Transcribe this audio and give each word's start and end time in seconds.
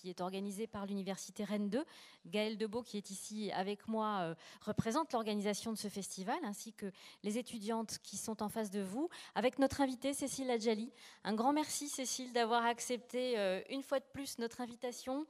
qui 0.00 0.08
est 0.08 0.22
organisé 0.22 0.66
par 0.66 0.86
l'Université 0.86 1.44
Rennes 1.44 1.68
2. 1.68 1.84
Gaëlle 2.26 2.56
Debeau, 2.56 2.82
qui 2.82 2.96
est 2.96 3.10
ici 3.10 3.50
avec 3.52 3.86
moi, 3.86 4.34
représente 4.62 5.12
l'organisation 5.12 5.72
de 5.72 5.76
ce 5.76 5.88
festival, 5.88 6.38
ainsi 6.42 6.72
que 6.72 6.90
les 7.22 7.36
étudiantes 7.36 7.98
qui 8.02 8.16
sont 8.16 8.42
en 8.42 8.48
face 8.48 8.70
de 8.70 8.80
vous, 8.80 9.10
avec 9.34 9.58
notre 9.58 9.82
invitée 9.82 10.14
Cécile 10.14 10.50
Adjali. 10.50 10.90
Un 11.24 11.34
grand 11.34 11.52
merci 11.52 11.88
Cécile 11.88 12.32
d'avoir 12.32 12.64
accepté 12.64 13.36
une 13.68 13.82
fois 13.82 14.00
de 14.00 14.06
plus 14.12 14.38
notre 14.38 14.62
invitation 14.62 15.26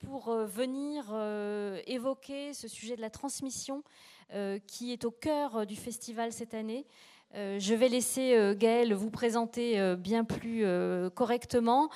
pour 0.00 0.32
venir 0.32 1.14
évoquer 1.86 2.54
ce 2.54 2.68
sujet 2.68 2.96
de 2.96 3.02
la 3.02 3.10
transmission 3.10 3.82
qui 4.66 4.92
est 4.92 5.04
au 5.04 5.10
cœur 5.10 5.66
du 5.66 5.76
festival 5.76 6.32
cette 6.32 6.54
année. 6.54 6.86
Euh, 7.34 7.58
je 7.58 7.74
vais 7.74 7.88
laisser 7.88 8.34
euh, 8.34 8.54
Gaëlle 8.54 8.92
vous 8.92 9.10
présenter 9.10 9.80
euh, 9.80 9.96
bien 9.96 10.24
plus 10.24 10.64
correctement. 11.14 11.90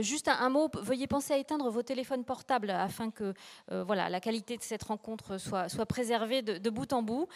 juste 0.00 0.28
un, 0.28 0.48
mot, 0.48 0.68
veuillez 0.80 1.06
penser 1.06 1.32
à 1.32 1.38
éteindre 1.38 1.70
vos 1.70 1.82
téléphones 1.82 2.24
portables 2.24 2.70
afin 2.70 3.10
que 3.10 3.34
voilà, 3.68 4.08
la 4.08 4.20
qualité 4.20 4.56
de 4.56 4.62
cette 4.62 4.82
rencontre 4.82 5.38
soit, 5.38 5.68
soit 5.68 5.86
préservée 5.86 6.42
de, 6.42 6.70
bout 6.70 6.92
en 6.92 7.02
bout. 7.02 7.28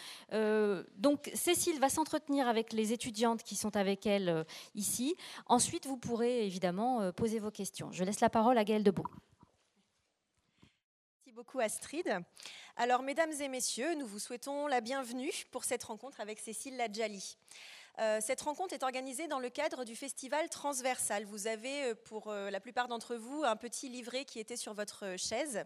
donc 0.97 1.29
Cécile 1.33 1.79
va 1.79 1.89
s'entretenir 1.89 2.47
avec 2.47 2.73
les 2.73 2.93
étudiantes 2.93 3.43
qui 3.43 3.55
sont 3.55 3.75
avec 3.75 4.05
elle 4.05 4.45
ici. 4.75 5.15
Ensuite, 5.47 5.85
vous 5.85 5.97
pourrez 5.97 6.45
évidemment 6.45 7.11
poser 7.11 7.39
vos 7.39 7.51
questions. 7.51 7.91
Je 7.91 8.03
laisse 8.03 8.21
la 8.21 8.29
parole 8.29 8.57
à 8.57 8.63
Gaëlle 8.63 8.83
Debeau 8.83 9.05
beaucoup 11.35 11.59
Astrid. 11.59 12.21
Alors 12.77 13.03
mesdames 13.03 13.33
et 13.41 13.49
messieurs, 13.49 13.93
nous 13.95 14.07
vous 14.07 14.19
souhaitons 14.19 14.67
la 14.67 14.79
bienvenue 14.79 15.31
pour 15.51 15.65
cette 15.65 15.83
rencontre 15.83 16.21
avec 16.21 16.39
Cécile 16.39 16.77
Ladjali. 16.77 17.35
Euh, 17.99 18.19
cette 18.21 18.39
rencontre 18.39 18.73
est 18.73 18.83
organisée 18.83 19.27
dans 19.27 19.39
le 19.39 19.49
cadre 19.49 19.83
du 19.83 19.97
festival 19.97 20.47
transversal. 20.47 21.25
Vous 21.25 21.47
avez, 21.47 21.87
euh, 21.87 21.95
pour 22.05 22.29
euh, 22.29 22.49
la 22.49 22.61
plupart 22.61 22.87
d'entre 22.87 23.17
vous, 23.17 23.43
un 23.43 23.57
petit 23.57 23.89
livret 23.89 24.23
qui 24.23 24.39
était 24.39 24.55
sur 24.55 24.73
votre 24.73 25.17
chaise. 25.17 25.65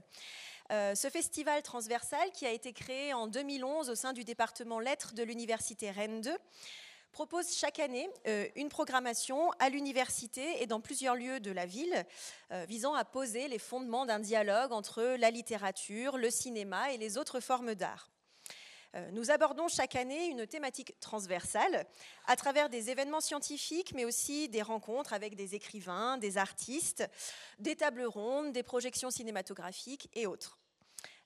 ce 0.71 1.07
festival 1.11 1.61
transversal, 1.61 2.31
qui 2.31 2.47
a 2.47 2.51
été 2.51 2.73
créé 2.73 3.13
en 3.13 3.27
2011 3.27 3.91
au 3.91 3.95
sein 3.95 4.13
du 4.13 4.23
département 4.23 4.79
lettres 4.79 5.13
de 5.13 5.21
l'Université 5.21 5.91
Rennes 5.91 6.21
2, 6.21 6.35
propose 7.11 7.55
chaque 7.55 7.79
année 7.79 8.09
euh, 8.27 8.47
une 8.55 8.69
programmation 8.69 9.51
à 9.59 9.69
l'université 9.69 10.61
et 10.61 10.67
dans 10.67 10.79
plusieurs 10.79 11.15
lieux 11.15 11.39
de 11.39 11.51
la 11.51 11.65
ville 11.65 12.05
euh, 12.51 12.65
visant 12.67 12.93
à 12.93 13.05
poser 13.05 13.47
les 13.47 13.59
fondements 13.59 14.05
d'un 14.05 14.19
dialogue 14.19 14.71
entre 14.71 15.03
la 15.19 15.31
littérature, 15.31 16.17
le 16.17 16.29
cinéma 16.29 16.91
et 16.93 16.97
les 16.97 17.17
autres 17.17 17.39
formes 17.39 17.75
d'art. 17.75 18.09
Euh, 18.95 19.11
nous 19.11 19.29
abordons 19.29 19.67
chaque 19.67 19.95
année 19.95 20.27
une 20.27 20.47
thématique 20.47 20.99
transversale 20.99 21.85
à 22.25 22.35
travers 22.35 22.69
des 22.69 22.89
événements 22.89 23.21
scientifiques, 23.21 23.93
mais 23.93 24.05
aussi 24.05 24.49
des 24.49 24.63
rencontres 24.63 25.13
avec 25.13 25.35
des 25.35 25.53
écrivains, 25.53 26.17
des 26.17 26.37
artistes, 26.37 27.07
des 27.59 27.75
tables 27.75 28.05
rondes, 28.05 28.51
des 28.51 28.63
projections 28.63 29.11
cinématographiques 29.11 30.09
et 30.13 30.25
autres. 30.25 30.58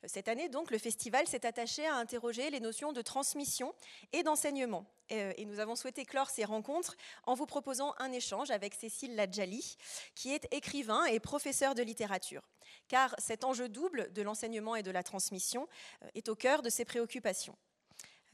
Cette 0.06 0.28
année, 0.28 0.50
donc, 0.50 0.70
le 0.70 0.78
festival 0.78 1.28
s'est 1.28 1.46
attaché 1.46 1.86
à 1.86 1.96
interroger 1.96 2.50
les 2.50 2.59
notions 2.59 2.92
de 2.92 3.02
transmission 3.02 3.73
et 4.12 4.23
d'enseignement. 4.23 4.86
Euh, 5.12 5.32
et 5.38 5.46
nous 5.46 5.59
avons 5.59 5.76
souhaité 5.76 6.06
clore 6.06 6.30
ces 6.30 6.44
rencontres 6.44 6.98
en 7.26 7.36
vous 7.36 7.46
proposant 7.46 7.94
un 8.00 8.12
échange 8.12 8.52
avec 8.52 8.74
Cécile 8.74 9.16
Ladjali, 9.16 9.78
qui 10.14 10.34
est 10.34 10.48
écrivain 10.52 11.06
et 11.06 11.22
professeur 11.22 11.74
de 11.74 11.84
littérature. 11.84 12.42
Car 12.90 13.16
cet 13.18 13.46
enjeu 13.46 13.70
double 13.70 14.12
de 14.12 14.22
l'enseignement 14.22 14.76
et 14.76 14.84
de 14.84 14.92
la 14.92 15.04
transmission 15.04 15.68
euh, 16.04 16.08
est 16.16 16.28
au 16.28 16.36
cœur 16.36 16.64
de 16.64 16.70
ses 16.70 16.84
préoccupations. 16.84 17.56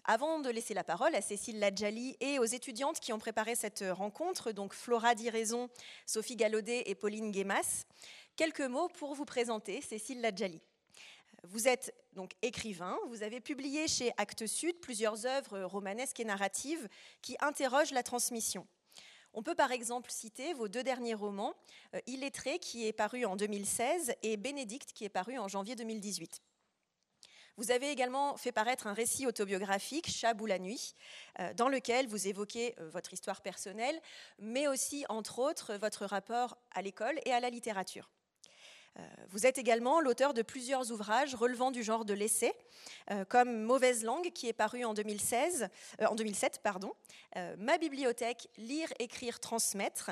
Avant 0.05 0.39
de 0.39 0.49
laisser 0.49 0.73
la 0.73 0.83
parole 0.83 1.13
à 1.13 1.21
Cécile 1.21 1.59
Ladjali 1.59 2.17
et 2.19 2.39
aux 2.39 2.45
étudiantes 2.45 2.99
qui 2.99 3.13
ont 3.13 3.19
préparé 3.19 3.53
cette 3.53 3.83
rencontre, 3.91 4.51
donc 4.51 4.73
Flora 4.73 5.13
Diraison, 5.13 5.69
Sophie 6.07 6.35
Gallaudet 6.35 6.83
et 6.87 6.95
Pauline 6.95 7.31
Guémas, 7.31 7.83
quelques 8.35 8.61
mots 8.61 8.87
pour 8.87 9.13
vous 9.13 9.25
présenter 9.25 9.81
Cécile 9.81 10.21
Ladjali. 10.21 10.61
Vous 11.43 11.67
êtes 11.67 11.93
donc 12.13 12.33
écrivain, 12.41 12.97
vous 13.07 13.23
avez 13.23 13.39
publié 13.39 13.87
chez 13.87 14.11
Actes 14.17 14.45
Sud 14.45 14.79
plusieurs 14.81 15.25
œuvres 15.25 15.61
romanesques 15.61 16.19
et 16.19 16.25
narratives 16.25 16.89
qui 17.21 17.37
interrogent 17.39 17.91
la 17.91 18.03
transmission. 18.03 18.67
On 19.33 19.43
peut 19.43 19.55
par 19.55 19.71
exemple 19.71 20.11
citer 20.11 20.53
vos 20.53 20.67
deux 20.67 20.83
derniers 20.83 21.13
romans, 21.13 21.53
euh, 21.95 21.99
Illettré 22.07 22.59
qui 22.59 22.87
est 22.87 22.93
paru 22.93 23.25
en 23.25 23.35
2016 23.35 24.15
et 24.23 24.37
Bénédicte 24.37 24.91
qui 24.91 25.05
est 25.05 25.09
paru 25.09 25.37
en 25.37 25.47
janvier 25.47 25.75
2018. 25.75 26.41
Vous 27.55 27.71
avez 27.71 27.89
également 27.89 28.37
fait 28.37 28.51
paraître 28.51 28.87
un 28.87 28.93
récit 28.93 29.27
autobiographique, 29.27 30.09
Chat 30.09 30.33
ou 30.39 30.45
la 30.45 30.59
nuit, 30.59 30.95
euh, 31.39 31.53
dans 31.53 31.69
lequel 31.69 32.07
vous 32.07 32.27
évoquez 32.27 32.73
euh, 32.79 32.89
votre 32.89 33.13
histoire 33.13 33.41
personnelle, 33.41 33.99
mais 34.39 34.67
aussi, 34.67 35.05
entre 35.09 35.39
autres, 35.39 35.75
votre 35.75 36.05
rapport 36.05 36.57
à 36.71 36.81
l'école 36.81 37.19
et 37.25 37.33
à 37.33 37.39
la 37.39 37.49
littérature. 37.49 38.09
Euh, 38.97 39.01
vous 39.29 39.45
êtes 39.45 39.57
également 39.57 40.01
l'auteur 40.01 40.33
de 40.33 40.41
plusieurs 40.41 40.91
ouvrages 40.91 41.35
relevant 41.35 41.71
du 41.71 41.83
genre 41.83 42.05
de 42.05 42.13
l'essai, 42.13 42.53
euh, 43.11 43.25
comme 43.25 43.63
Mauvaise 43.63 44.03
langue, 44.03 44.31
qui 44.31 44.47
est 44.47 44.53
paru 44.53 44.83
en, 44.83 44.93
2016, 44.93 45.69
euh, 46.01 46.05
en 46.05 46.15
2007, 46.15 46.61
pardon, 46.63 46.93
Ma 47.57 47.77
bibliothèque, 47.77 48.49
Lire, 48.57 48.91
écrire, 48.97 49.39
transmettre, 49.39 50.11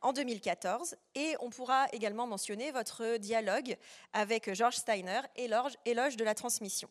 en 0.00 0.12
2014. 0.12 0.96
Et 1.14 1.36
on 1.40 1.48
pourra 1.48 1.86
également 1.92 2.26
mentionner 2.26 2.72
votre 2.72 3.18
dialogue 3.18 3.76
avec 4.12 4.52
George 4.52 4.76
Steiner, 4.76 5.20
Éloge 5.36 6.16
de 6.16 6.24
la 6.24 6.34
transmission. 6.34 6.88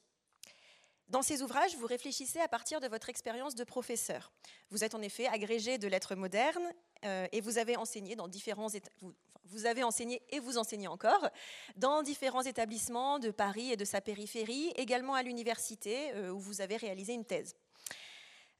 Dans 1.09 1.21
ces 1.21 1.43
ouvrages, 1.43 1.75
vous 1.77 1.85
réfléchissez 1.85 2.39
à 2.39 2.47
partir 2.47 2.81
de 2.81 2.87
votre 2.87 3.09
expérience 3.09 3.53
de 3.55 3.63
professeur. 3.63 4.31
Vous 4.71 4.83
êtes 4.83 4.95
en 4.95 5.01
effet 5.01 5.27
agrégé 5.27 5.77
de 5.77 5.87
lettres 5.87 6.15
modernes 6.15 6.67
euh, 7.03 7.27
et 7.31 7.41
vous 7.41 7.57
avez 7.57 7.77
enseigné 7.77 8.15
dans 8.15 8.27
différents 8.27 8.67
vous, 9.47 9.67
avez 9.67 9.83
enseigné 9.83 10.23
et 10.31 10.39
vous 10.39 10.57
enseignez 10.57 10.87
encore 10.87 11.29
dans 11.75 12.01
différents 12.01 12.41
établissements 12.41 13.19
de 13.19 13.29
Paris 13.29 13.71
et 13.71 13.77
de 13.77 13.85
sa 13.85 14.01
périphérie, 14.01 14.73
également 14.75 15.13
à 15.13 15.21
l'université 15.21 16.11
euh, 16.13 16.31
où 16.31 16.39
vous 16.39 16.61
avez 16.61 16.77
réalisé 16.77 17.13
une 17.13 17.25
thèse. 17.25 17.55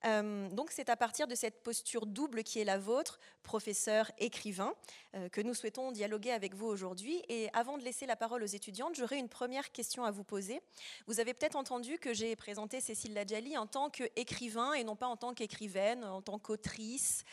Euh, 0.05 0.49
donc 0.49 0.71
c'est 0.71 0.89
à 0.89 0.95
partir 0.95 1.27
de 1.27 1.35
cette 1.35 1.63
posture 1.63 2.05
double 2.05 2.43
qui 2.43 2.59
est 2.59 2.63
la 2.63 2.77
vôtre, 2.77 3.19
professeur, 3.43 4.11
écrivain, 4.17 4.73
euh, 5.16 5.29
que 5.29 5.41
nous 5.41 5.53
souhaitons 5.53 5.91
dialoguer 5.91 6.31
avec 6.31 6.53
vous 6.53 6.67
aujourd'hui. 6.67 7.21
Et 7.29 7.49
avant 7.53 7.77
de 7.77 7.83
laisser 7.83 8.05
la 8.05 8.16
parole 8.16 8.43
aux 8.43 8.47
étudiantes, 8.47 8.95
j'aurais 8.95 9.17
une 9.17 9.29
première 9.29 9.71
question 9.71 10.03
à 10.03 10.11
vous 10.11 10.23
poser. 10.23 10.61
Vous 11.07 11.19
avez 11.19 11.33
peut-être 11.33 11.55
entendu 11.55 11.97
que 11.97 12.13
j'ai 12.13 12.35
présenté 12.35 12.81
Cécile 12.81 13.13
Ladjali 13.13 13.57
en 13.57 13.67
tant 13.67 13.89
qu'écrivain 13.89 14.73
et 14.73 14.83
non 14.83 14.95
pas 14.95 15.07
en 15.07 15.17
tant 15.17 15.33
qu'écrivaine, 15.33 16.03
en 16.03 16.22
tant 16.22 16.39
qu'autrice. 16.39 17.23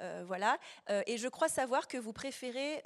Euh, 0.00 0.24
voilà. 0.26 0.58
et 1.06 1.18
je 1.18 1.28
crois 1.28 1.48
savoir 1.48 1.88
que 1.88 1.98
vous 1.98 2.12
préférez 2.12 2.82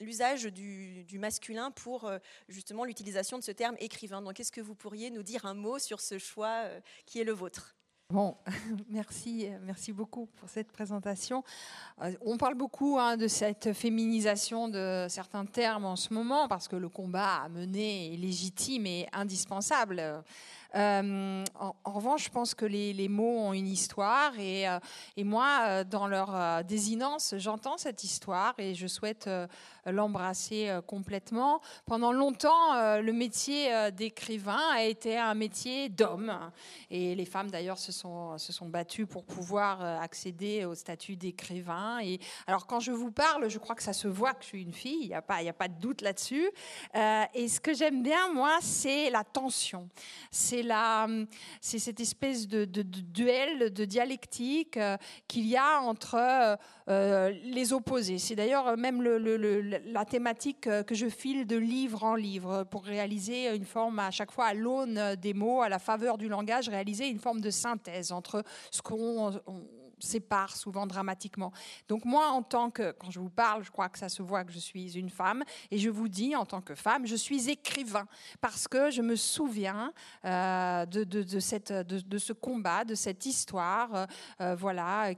l'usage 0.00 0.44
du, 0.44 1.04
du, 1.04 1.18
masculin 1.18 1.70
pour 1.70 2.10
justement 2.48 2.84
l'utilisation 2.84 3.38
de 3.38 3.42
ce 3.42 3.52
terme 3.52 3.76
écrivain. 3.78 4.22
Donc 4.22 4.40
est-ce 4.40 4.52
que 4.52 4.60
vous 4.60 4.74
pourriez 4.74 5.10
nous 5.10 5.22
dire 5.22 5.46
un 5.46 5.54
mot 5.54 5.78
sur 5.78 6.00
ce 6.00 6.18
choix 6.18 6.64
qui 7.06 7.20
est 7.20 7.24
le 7.24 7.32
vôtre? 7.32 7.74
Bon, 8.12 8.36
merci, 8.90 9.48
merci 9.64 9.90
beaucoup 9.90 10.28
pour 10.36 10.46
cette 10.46 10.70
présentation. 10.70 11.42
Euh, 12.02 12.12
on 12.20 12.36
parle 12.36 12.56
beaucoup 12.56 12.98
hein, 12.98 13.16
de 13.16 13.26
cette 13.26 13.72
féminisation 13.72 14.68
de 14.68 15.06
certains 15.08 15.46
termes 15.46 15.86
en 15.86 15.96
ce 15.96 16.12
moment 16.12 16.46
parce 16.46 16.68
que 16.68 16.76
le 16.76 16.90
combat 16.90 17.44
à 17.44 17.48
mener 17.48 18.12
est 18.12 18.18
légitime 18.18 18.84
et 18.84 19.08
indispensable. 19.14 20.22
Euh, 20.74 21.44
en, 21.54 21.92
revanche, 21.92 22.24
je 22.24 22.30
pense 22.30 22.54
que 22.54 22.64
les, 22.64 23.08
mots 23.08 23.38
ont 23.38 23.52
une 23.52 23.66
histoire 23.66 24.38
et, 24.38 24.68
euh, 24.68 24.78
moi, 25.18 25.84
dans 25.84 26.06
leur 26.06 26.64
désinence, 26.64 27.34
j'entends 27.38 27.76
cette 27.76 28.04
histoire 28.04 28.54
et 28.58 28.74
je 28.74 28.86
souhaite 28.86 29.28
l'embrasser 29.86 30.78
complètement. 30.86 31.60
Pendant 31.86 32.12
longtemps, 32.12 33.00
le 33.00 33.12
métier 33.12 33.90
d'écrivain 33.92 34.60
a 34.72 34.82
été 34.84 35.18
un 35.18 35.34
métier 35.34 35.88
d'homme 35.88 36.32
et 36.90 37.14
les 37.14 37.24
femmes 37.24 37.50
d'ailleurs 37.50 37.78
se 37.78 37.92
sont 37.92 38.38
se 38.38 38.52
sont 38.52 38.68
battus 38.68 39.06
pour 39.08 39.24
pouvoir 39.24 39.82
euh, 39.82 39.98
accéder 39.98 40.64
au 40.64 40.74
statut 40.74 41.16
d'écrivain. 41.16 42.00
Et 42.02 42.18
alors, 42.46 42.66
quand 42.66 42.80
je 42.80 42.92
vous 42.92 43.10
parle, 43.10 43.48
je 43.48 43.58
crois 43.58 43.74
que 43.74 43.82
ça 43.82 43.92
se 43.92 44.08
voit 44.08 44.34
que 44.34 44.42
je 44.42 44.48
suis 44.48 44.62
une 44.62 44.72
fille. 44.72 45.02
Il 45.02 45.08
n'y 45.08 45.14
a 45.14 45.22
pas, 45.22 45.36
a 45.36 45.52
pas 45.52 45.68
de 45.68 45.78
doute 45.80 46.00
là-dessus. 46.00 46.50
Euh, 46.94 47.24
et 47.34 47.48
ce 47.48 47.60
que 47.60 47.72
j'aime 47.72 48.02
bien, 48.02 48.32
moi, 48.32 48.58
c'est 48.60 49.10
la 49.10 49.24
tension. 49.24 49.88
C'est 50.30 50.61
c'est 51.60 51.78
cette 51.78 52.00
espèce 52.00 52.48
de, 52.48 52.64
duel, 52.64 53.72
de 53.72 53.84
dialectique 53.84 54.76
euh, 54.76 54.96
qu'il 55.28 55.46
y 55.46 55.56
a 55.56 55.80
entre 55.80 56.58
les 56.86 57.72
opposés. 57.72 58.18
C'est 58.18 58.34
d'ailleurs 58.34 58.76
même 58.76 59.02
la 59.02 60.04
thématique 60.04 60.62
que 60.62 60.94
je 60.94 61.08
file 61.08 61.46
de 61.46 61.56
livre 61.56 62.04
en 62.04 62.14
livre 62.14 62.64
pour 62.64 62.84
réaliser 62.84 63.54
une 63.54 63.64
forme 63.64 63.98
à 63.98 64.10
chaque 64.10 64.32
fois 64.32 64.46
à 64.46 64.54
l'aune 64.54 65.14
des 65.16 65.34
mots, 65.34 65.62
à 65.62 65.68
la 65.68 65.78
faveur 65.78 66.18
du 66.18 66.28
langage, 66.28 66.68
réaliser 66.68 67.08
une 67.08 67.18
forme 67.18 67.40
de 67.40 67.50
synthèse 67.50 68.12
entre 68.12 68.42
ce 68.70 68.82
qu'on 68.82 69.32
sépare 70.02 70.56
souvent 70.56 70.86
dramatiquement. 70.86 71.52
Donc 71.88 72.04
moi, 72.04 72.28
en 72.30 72.42
tant 72.42 72.70
que, 72.70 72.92
quand 72.92 73.10
je 73.10 73.20
vous 73.20 73.30
parle, 73.30 73.64
je 73.64 73.70
crois 73.70 73.88
que 73.88 73.98
ça 73.98 74.08
se 74.08 74.22
voit 74.22 74.44
que 74.44 74.52
je 74.52 74.58
suis 74.58 74.98
une 74.98 75.10
femme, 75.10 75.44
et 75.70 75.78
je 75.78 75.90
vous 75.90 76.08
dis, 76.08 76.36
en 76.36 76.44
tant 76.44 76.60
que 76.60 76.74
femme, 76.74 77.06
je 77.06 77.16
suis 77.16 77.48
écrivain, 77.48 78.06
parce 78.40 78.68
que 78.68 78.90
je 78.90 79.02
me 79.02 79.16
souviens 79.16 79.92
euh, 80.24 80.86
de, 80.86 81.04
de, 81.04 81.40
cette, 81.40 81.72
de, 81.72 82.18
ce 82.18 82.32
combat, 82.32 82.84
de 82.84 82.94
cette 82.94 83.26
histoire, 83.26 83.94
euh, 83.94 84.06
euh, 84.40 84.54
voilà, 84.54 85.14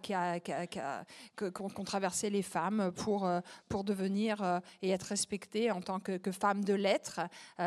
qu'ont 1.36 1.84
traversé 1.84 2.30
les 2.30 2.42
femmes 2.42 2.92
pour, 2.96 3.28
pour 3.68 3.84
devenir 3.84 4.60
et 4.82 4.90
être 4.90 5.04
respectées 5.04 5.70
en 5.70 5.80
tant 5.80 6.00
que, 6.00 6.16
que 6.16 6.32
femmes 6.32 6.64
de 6.64 6.74
lettres. 6.74 7.20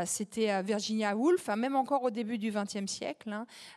C'était 0.05 0.61
Virginia 0.63 1.15
Woolf, 1.15 1.49
hein, 1.49 1.55
même 1.55 1.75
encore 1.75 2.03
au 2.03 2.09
début 2.09 2.37
du 2.37 2.51
XXe 2.51 2.91
siècle, 2.91 3.31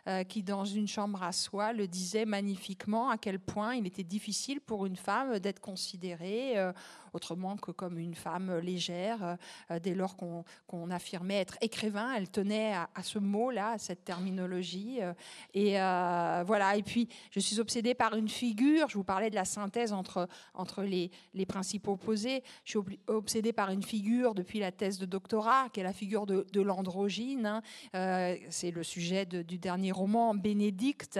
hein, 0.05 0.23
qui 0.25 0.43
dans 0.43 0.65
une 0.65 0.87
chambre 0.87 1.23
à 1.23 1.31
soi 1.31 1.73
le 1.73 1.87
disait 1.87 2.25
magnifiquement 2.25 3.09
à 3.09 3.17
quel 3.17 3.30
point 3.39 3.75
il 3.75 3.87
était 3.87 4.03
difficile 4.03 4.61
pour 4.61 4.85
une 4.85 4.95
femme 4.95 5.39
d'être 5.39 5.59
considérée 5.59 6.57
euh, 6.57 6.71
autrement 7.13 7.57
que 7.57 7.71
comme 7.71 7.97
une 7.97 8.15
femme 8.15 8.57
légère. 8.59 9.37
Euh, 9.69 9.79
dès 9.79 9.93
lors 9.93 10.15
qu'on 10.15 10.91
affirmait 10.91 11.39
être 11.39 11.57
écrivain, 11.61 12.13
elle 12.15 12.29
tenait 12.29 12.73
à, 12.73 13.03
ce 13.03 13.19
mot-là, 13.19 13.71
à 13.71 13.77
cette 13.77 14.03
terminologie. 14.03 14.99
Euh, 15.01 15.13
et 15.53 15.73
voilà. 16.45 16.75
Et 16.75 16.83
puis, 16.83 17.07
je 17.31 17.39
suis 17.39 17.59
obsédée 17.59 17.93
par 17.93 18.15
une 18.15 18.29
figure. 18.29 18.89
Je 18.89 18.95
vous 18.95 19.03
parlais 19.03 19.29
de 19.29 19.35
la 19.35 19.45
synthèse 19.45 19.93
entre, 19.93 20.27
entre 20.53 20.83
les, 20.83 21.11
les 21.33 21.45
principes 21.45 21.87
opposés. 21.87 22.43
Je 22.63 22.79
suis 22.79 22.99
obsédée 23.07 23.53
par 23.53 23.69
une 23.69 23.83
figure 23.83 24.33
depuis 24.33 24.59
la 24.59 24.71
thèse 24.71 24.97
de 24.97 25.05
doctorat, 25.05 25.69
qui 25.69 25.79
est 25.79 25.83
la 25.83 25.93
figure 25.93 26.25
de, 26.25 26.45
de 26.51 26.61
l'androgyne. 26.61 27.61
Hein. 27.93 28.35
C'est 28.49 28.71
le 28.71 28.83
sujet 28.83 29.25
du 29.25 29.57
dernier 29.57 29.91
roman, 29.91 30.33
Bénédicte, 30.33 31.19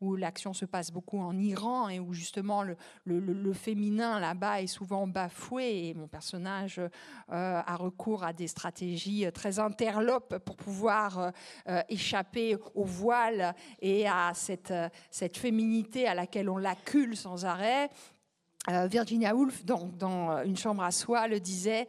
où 0.00 0.16
l'action 0.16 0.52
se 0.52 0.64
passe 0.64 0.90
beaucoup 0.90 1.20
en 1.20 1.38
Iran 1.38 1.88
et 1.88 2.00
où 2.00 2.12
justement 2.12 2.62
le, 2.62 2.76
le, 3.04 3.52
féminin 3.52 4.18
là-bas 4.18 4.62
est 4.62 4.66
souvent 4.66 5.06
bafoué 5.32 5.88
et 5.88 5.94
mon 5.94 6.08
personnage 6.08 6.78
euh, 6.78 6.88
a 7.28 7.76
recours 7.76 8.22
à 8.22 8.32
des 8.32 8.48
stratégies 8.48 9.26
très 9.32 9.58
interlopes 9.58 10.38
pour 10.38 10.56
pouvoir 10.56 11.32
euh, 11.68 11.80
échapper 11.88 12.56
au 12.74 12.84
voile 12.84 13.54
et 13.80 14.06
à 14.06 14.32
cette, 14.34 14.74
cette 15.10 15.36
féminité 15.36 16.06
à 16.06 16.14
laquelle 16.14 16.50
on 16.50 16.58
l'accule 16.58 17.16
sans 17.16 17.44
arrêt. 17.44 17.88
Euh, 18.70 18.86
Virginia 18.86 19.34
Woolf, 19.34 19.64
dans, 19.64 19.86
dans, 19.98 20.42
Une 20.42 20.56
chambre 20.56 20.82
à 20.82 20.92
soi, 20.92 21.26
le 21.28 21.40
disait, 21.40 21.88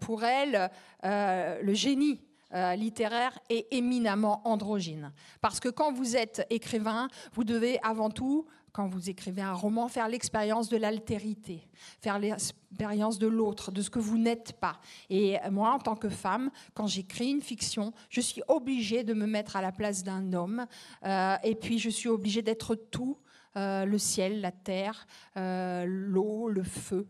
pour 0.00 0.22
elle, 0.22 0.70
le 1.02 1.74
génie 1.74 2.20
littéraire 2.52 3.36
est 3.50 3.66
éminemment 3.72 4.40
androgyne. 4.46 5.12
Parce 5.40 5.58
que 5.58 5.68
quand 5.68 5.92
vous 5.92 6.16
êtes 6.16 6.46
écrivain, 6.48 7.08
vous 7.32 7.42
devez 7.42 7.80
avant 7.82 8.10
tout 8.10 8.46
quand 8.76 8.88
vous 8.88 9.08
écrivez 9.08 9.40
un 9.40 9.54
roman, 9.54 9.88
faire 9.88 10.06
l'expérience 10.06 10.68
de 10.68 10.76
l'altérité, 10.76 11.66
faire 12.02 12.18
l'expérience 12.18 13.18
de 13.18 13.26
l'autre, 13.26 13.72
de 13.72 13.80
ce 13.80 13.88
que 13.88 13.98
vous 13.98 14.18
n'êtes 14.18 14.52
pas. 14.60 14.78
Et 15.08 15.38
moi, 15.50 15.72
en 15.72 15.78
tant 15.78 15.96
que 15.96 16.10
femme, 16.10 16.50
quand 16.74 16.86
j'écris 16.86 17.30
une 17.30 17.40
fiction, 17.40 17.94
je 18.10 18.20
suis 18.20 18.42
obligée 18.48 19.02
de 19.02 19.14
me 19.14 19.26
mettre 19.26 19.56
à 19.56 19.62
la 19.62 19.72
place 19.72 20.04
d'un 20.04 20.34
homme, 20.34 20.66
euh, 21.06 21.36
et 21.42 21.54
puis 21.54 21.78
je 21.78 21.88
suis 21.88 22.10
obligée 22.10 22.42
d'être 22.42 22.74
tout. 22.74 23.16
Euh, 23.56 23.86
le 23.86 23.96
ciel, 23.96 24.42
la 24.42 24.52
terre, 24.52 25.06
euh, 25.38 25.86
l'eau, 25.88 26.50
le 26.50 26.62
feu, 26.62 27.08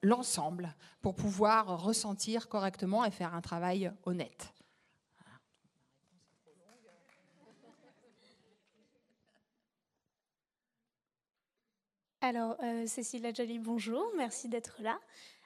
l'ensemble, 0.00 0.72
pour 1.02 1.16
pouvoir 1.16 1.82
ressentir 1.82 2.48
correctement 2.48 3.04
et 3.04 3.10
faire 3.10 3.34
un 3.34 3.40
travail 3.40 3.90
honnête. 4.04 4.54
Alors, 12.28 12.56
euh, 12.64 12.88
Cécile 12.88 13.24
Adjali, 13.24 13.60
bonjour, 13.60 14.04
merci 14.16 14.48
d'être 14.48 14.82
là. 14.82 14.98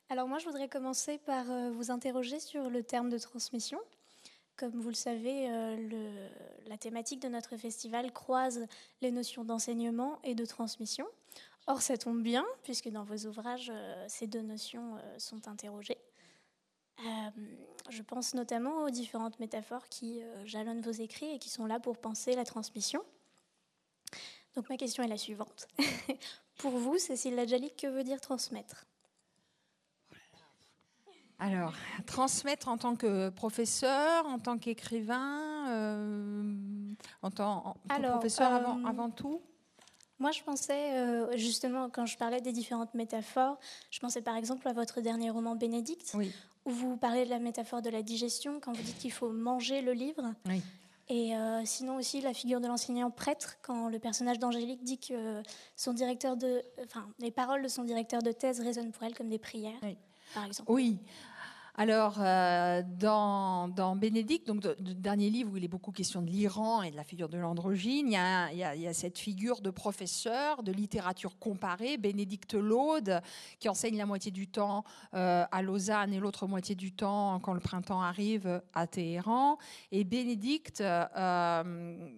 Alors 0.09 0.27
moi, 0.29 0.39
je 0.39 0.47
voudrais 0.47 0.67
commencer 0.67 1.19
par 1.19 1.51
euh, 1.51 1.71
vous 1.71 1.91
interroger 1.91 2.41
sur 2.41 2.71
le 2.71 2.83
terme 2.83 3.11
de 3.11 3.19
transmission. 3.19 3.79
Comme 4.57 4.81
vous 4.81 4.89
le 4.89 4.95
savez, 4.95 5.51
euh, 5.51 6.29
la 6.69 6.79
thématique 6.79 7.21
de 7.21 7.29
notre 7.29 7.59
festival 7.59 8.11
croise 8.15 8.67
les 9.03 9.11
notions 9.11 9.45
d'enseignement 9.45 10.21
et 10.25 10.35
de 10.35 10.47
transmission. 10.47 11.07
Or, 11.67 11.83
ça 11.83 11.99
tombe 11.99 12.23
bien, 12.23 12.47
puisque 12.63 12.89
dans 12.89 13.05
vos 13.05 13.27
ouvrages, 13.27 13.71
ces 14.09 14.27
deux 14.27 14.41
notions 14.41 14.97
sont 15.19 15.49
interrogées. 15.49 15.99
je 17.91 18.01
pense 18.01 18.33
notamment 18.33 18.85
aux 18.85 18.91
différentes 18.91 19.39
métaphores 19.39 19.87
qui 19.91 20.23
jalonnent 20.47 20.81
vos 20.81 20.91
écrits 20.93 21.31
et 21.35 21.39
qui 21.39 21.51
sont 21.51 21.67
là 21.67 21.79
pour 21.79 21.99
penser 21.99 22.35
la 22.35 22.45
transmission. 22.45 23.05
Donc 24.55 24.71
ma 24.71 24.79
question 24.79 25.03
est 25.03 25.09
la 25.09 25.19
suivante. 25.19 25.69
Pour 26.61 26.73
vous, 26.73 26.99
Cécile 26.99 27.37
Ladjali, 27.37 27.73
que 27.75 27.87
veut 27.87 28.05
dire 28.05 28.21
transmettre? 28.21 28.87
Alors, 31.39 31.73
transmettre 32.07 32.69
en 32.69 32.77
tant 32.77 32.97
que 32.97 33.31
professeur, 33.31 34.27
en 34.27 34.39
tant 34.39 34.59
qu'écrivain, 34.59 35.71
euh, 35.71 36.93
en 37.23 37.31
tant 37.31 37.77
que 37.89 38.09
professeur 38.11 38.53
avant, 38.53 38.79
euh, 38.79 38.87
avant, 38.87 39.09
tout? 39.09 39.41
Moi, 40.19 40.33
je 40.33 40.43
pensais, 40.43 40.99
euh, 40.99 41.35
justement, 41.39 41.89
quand 41.89 42.05
je 42.05 42.19
parlais 42.19 42.43
des 42.43 42.53
différentes 42.53 42.93
métaphores, 42.93 43.59
je 43.91 43.99
pensais 44.01 44.21
par 44.21 44.37
exemple 44.37 44.69
à 44.69 44.75
votre 44.75 45.01
dernier 45.01 45.31
roman 45.31 45.57
Bénédicte, 45.57 46.15
où 46.67 46.71
vous 46.71 46.99
parlez 46.99 47.25
de 47.25 47.31
la 47.31 47.39
métaphore 47.39 47.81
de 47.81 47.89
la 47.89 48.03
digestion, 48.03 48.61
quand 48.61 48.75
vous 48.75 48.83
dites 48.83 48.99
qu'il 48.99 49.13
faut 49.13 49.33
manger 49.33 49.81
le 49.81 49.93
livre. 49.93 50.35
Oui. 50.45 50.63
Et 51.11 51.35
euh, 51.35 51.63
sinon 51.65 51.97
aussi 51.97 52.21
la 52.21 52.33
figure 52.33 52.61
de 52.61 52.69
l'enseignant 52.69 53.11
prêtre, 53.11 53.57
quand 53.63 53.89
le 53.89 53.99
personnage 53.99 54.39
d'Angélique 54.39 54.85
dit 54.85 54.99
que 54.99 55.43
son 55.75 55.93
directeur 55.93 56.37
de, 56.37 56.63
enfin, 56.85 57.09
les 57.19 57.33
paroles 57.33 57.63
de 57.63 57.69
son 57.69 57.83
directeur 57.83 58.23
de 58.23 58.31
thèse 58.31 58.61
résonnent 58.61 58.93
pour 58.93 59.03
elle 59.03 59.15
comme 59.15 59.29
des 59.29 59.41
prières, 59.41 59.81
par 60.33 60.45
exemple. 60.45 60.71
Oui. 60.71 60.99
Alors, 61.81 62.17
euh, 62.21 62.83
dans, 62.99 63.69
dans, 63.69 63.97
Bénédicte, 63.97 64.47
donc 64.47 64.63
le 64.65 64.93
dernier 64.93 65.31
livre 65.31 65.53
où 65.55 65.57
il 65.57 65.65
est 65.65 65.69
beaucoup 65.69 65.93
question 65.93 66.21
de 66.21 66.29
l'Iran 66.29 66.83
et 66.83 66.91
de 66.91 66.97
la 66.97 67.05
figure 67.05 67.31
de 67.31 67.39
l'androgyne, 67.39 68.09
il, 68.09 68.53
il, 68.53 68.83
y 68.83 68.87
a 68.87 68.93
cette 68.93 69.19
figure 69.19 69.63
de 69.63 69.71
professeur 69.71 70.63
de 70.63 70.73
littérature 70.73 71.39
comparée, 71.39 71.97
Bénédicte 71.97 72.53
Laude, 72.53 73.23
qui 73.61 73.71
enseigne 73.71 73.97
la 73.97 74.05
moitié 74.05 74.31
du 74.31 74.47
temps 74.47 74.85
euh, 75.15 75.47
à 75.51 75.63
Lausanne 75.63 76.13
et 76.13 76.19
l'autre 76.19 76.47
moitié 76.47 76.75
du 76.75 76.93
temps, 76.93 77.41
quand 77.41 77.55
le 77.55 77.61
printemps 77.61 78.03
arrive, 78.03 78.61
à 78.75 78.87
Téhéran. 78.87 79.57
Et 79.91 80.05
Bénédicte 80.05 80.83
euh, 80.83 82.11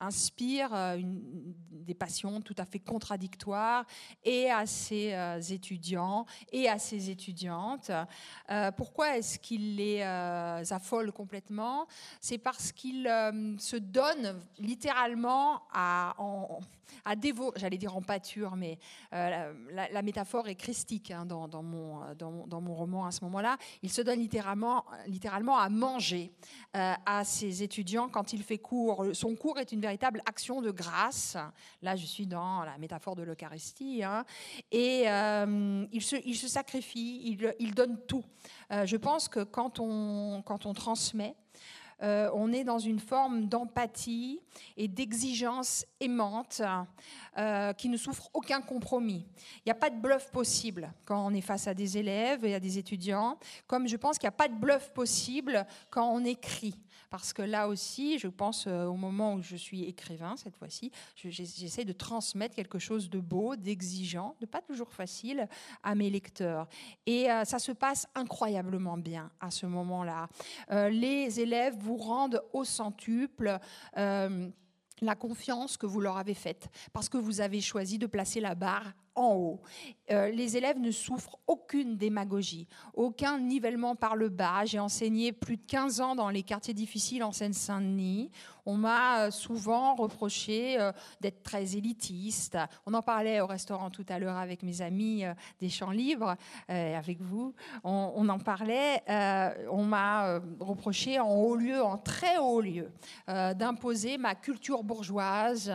inspire 0.00 0.74
euh, 0.74 1.00
des 1.02 1.94
passions 1.94 2.40
tout 2.40 2.54
à 2.58 2.64
fait 2.64 2.78
contradictoires 2.78 3.84
et 4.24 4.50
à 4.50 4.66
ses 4.66 5.14
euh, 5.14 5.40
étudiants 5.40 6.26
et 6.52 6.68
à 6.68 6.78
ses 6.78 7.10
étudiantes. 7.10 7.90
Euh, 8.50 8.70
pourquoi 8.72 9.16
est-ce 9.16 9.38
qu'il 9.38 9.76
les 9.76 10.02
affole 10.02 11.12
complètement? 11.12 11.86
C'est 12.20 12.38
parce 12.38 12.72
qu'il 12.72 13.04
se 13.58 13.76
donne 13.76 14.40
littéralement 14.58 15.62
à, 15.72 16.14
à 17.04 17.16
dévorer, 17.16 17.58
j'allais 17.58 17.78
dire 17.78 17.96
en 17.96 18.02
pâture, 18.02 18.56
mais 18.56 18.78
la, 19.12 20.02
métaphore 20.02 20.48
est 20.48 20.54
christique 20.54 21.10
hein, 21.10 21.26
dans, 21.26 21.48
dans, 21.48 21.62
mon, 21.62 22.14
dans, 22.14 22.60
mon 22.60 22.74
roman 22.74 23.06
à 23.06 23.10
ce 23.10 23.24
moment-là. 23.24 23.56
Il 23.82 23.90
se 23.90 24.02
donne 24.02 24.20
littéralement, 24.20 24.84
littéralement 25.06 25.58
à 25.58 25.68
manger 25.68 26.32
à 26.72 27.22
ses 27.24 27.62
étudiants 27.62 28.08
quand 28.08 28.32
il 28.32 28.42
fait 28.42 28.58
cours. 28.58 29.06
Son 29.12 29.34
cours 29.36 29.58
est 29.58 29.72
une 29.72 29.80
véritable 29.80 30.22
action 30.26 30.62
de 30.62 30.70
grâce. 30.70 31.36
Là, 31.82 31.96
je 31.96 32.06
suis 32.06 32.26
dans 32.26 32.64
la 32.64 32.78
métaphore 32.78 33.16
de 33.16 33.22
l'Eucharistie. 33.22 34.02
Hein. 34.02 34.24
et 34.70 35.04
euh, 35.06 35.86
il, 35.92 36.02
se, 36.02 36.16
il, 36.24 36.36
se, 36.36 36.48
sacrifie, 36.48 37.20
il, 37.24 37.54
il 37.58 37.74
donne 37.74 37.98
tout. 38.06 38.24
Euh, 38.72 38.86
je 38.86 38.96
pense 38.96 39.28
que 39.28 39.40
quand 39.40 39.80
on, 39.80 40.42
quand 40.44 40.66
on 40.66 40.74
transmet, 40.74 41.34
euh, 42.02 42.30
on 42.34 42.52
est 42.52 42.64
dans 42.64 42.78
une 42.78 43.00
forme 43.00 43.46
d'empathie 43.46 44.40
et 44.76 44.88
d'exigence 44.88 45.84
aimante 46.00 46.62
qui 47.76 47.88
ne 47.88 47.96
souffre 47.96 48.28
aucun 48.34 48.60
compromis. 48.60 49.24
Il 49.58 49.62
n'y 49.66 49.72
a 49.72 49.76
pas 49.76 49.90
de 49.90 50.00
bluff 50.00 50.28
possible 50.32 50.92
quand 51.04 51.24
on 51.24 51.32
est 51.32 51.40
face 51.40 51.68
à 51.68 51.74
des 51.74 51.96
élèves 51.96 52.44
et 52.44 52.52
à 52.52 52.58
des 52.58 52.78
étudiants, 52.78 53.38
comme 53.68 53.86
je 53.86 53.96
pense 53.96 54.18
qu'il 54.18 54.26
n'y 54.26 54.34
a 54.34 54.38
pas 54.38 54.48
de 54.48 54.54
bluff 54.54 54.90
possible 54.92 55.64
quand 55.88 56.10
on 56.10 56.24
écrit. 56.24 56.74
Parce 57.10 57.32
que 57.32 57.42
là 57.42 57.68
aussi, 57.68 58.18
je 58.18 58.28
pense 58.28 58.66
euh, 58.66 58.84
au 58.84 58.96
moment 58.96 59.34
où 59.34 59.42
je 59.42 59.56
suis 59.56 59.84
écrivain, 59.84 60.36
cette 60.36 60.56
fois-ci, 60.56 60.92
j'essaie 61.14 61.84
de 61.84 61.92
transmettre 61.92 62.54
quelque 62.54 62.78
chose 62.78 63.08
de 63.08 63.18
beau, 63.18 63.56
d'exigeant, 63.56 64.36
de 64.40 64.46
pas 64.46 64.60
toujours 64.60 64.92
facile 64.92 65.48
à 65.82 65.94
mes 65.94 66.10
lecteurs. 66.10 66.68
Et 67.06 67.30
euh, 67.30 67.44
ça 67.44 67.58
se 67.58 67.72
passe 67.72 68.06
incroyablement 68.14 68.98
bien 68.98 69.30
à 69.40 69.50
ce 69.50 69.66
moment-là. 69.66 70.28
Euh, 70.70 70.90
les 70.90 71.40
élèves 71.40 71.76
vous 71.78 71.96
rendent 71.96 72.42
au 72.52 72.64
centuple 72.64 73.58
la 75.00 75.14
confiance 75.14 75.76
que 75.76 75.86
vous 75.86 76.00
leur 76.00 76.16
avez 76.16 76.34
faite, 76.34 76.68
parce 76.92 77.08
que 77.08 77.18
vous 77.18 77.40
avez 77.40 77.60
choisi 77.60 77.98
de 77.98 78.06
placer 78.06 78.40
la 78.40 78.54
barre 78.54 78.92
en 79.18 79.34
haut. 79.34 79.60
Euh, 80.10 80.30
les 80.30 80.56
élèves 80.56 80.78
ne 80.78 80.90
souffrent 80.90 81.38
aucune 81.46 81.96
démagogie, 81.96 82.66
aucun 82.94 83.38
nivellement 83.38 83.94
par 83.94 84.16
le 84.16 84.30
bas. 84.30 84.64
J'ai 84.64 84.78
enseigné 84.78 85.32
plus 85.32 85.56
de 85.56 85.62
15 85.66 86.00
ans 86.00 86.14
dans 86.14 86.30
les 86.30 86.42
quartiers 86.42 86.72
difficiles 86.72 87.22
en 87.22 87.32
Seine-Saint-Denis. 87.32 88.30
On 88.64 88.76
m'a 88.76 89.26
euh, 89.26 89.30
souvent 89.30 89.94
reproché 89.94 90.80
euh, 90.80 90.92
d'être 91.20 91.42
très 91.42 91.76
élitiste. 91.76 92.56
On 92.86 92.94
en 92.94 93.02
parlait 93.02 93.40
au 93.40 93.46
restaurant 93.46 93.90
tout 93.90 94.06
à 94.08 94.18
l'heure 94.18 94.36
avec 94.36 94.62
mes 94.62 94.80
amis 94.80 95.24
des 95.60 95.68
Champs 95.68 95.90
Libres, 95.90 96.36
avec 96.68 97.20
vous. 97.20 97.54
On, 97.84 98.28
en 98.28 98.38
parlait. 98.38 99.02
on 99.70 99.84
m'a 99.84 100.40
reproché 100.60 101.18
en 101.18 101.30
haut 101.30 101.56
lieu, 101.56 101.82
en 101.82 101.96
très 101.98 102.38
haut 102.38 102.60
lieu, 102.60 102.90
d'imposer 103.26 104.18
ma 104.18 104.34
culture 104.34 104.82
bourgeoise 104.82 105.72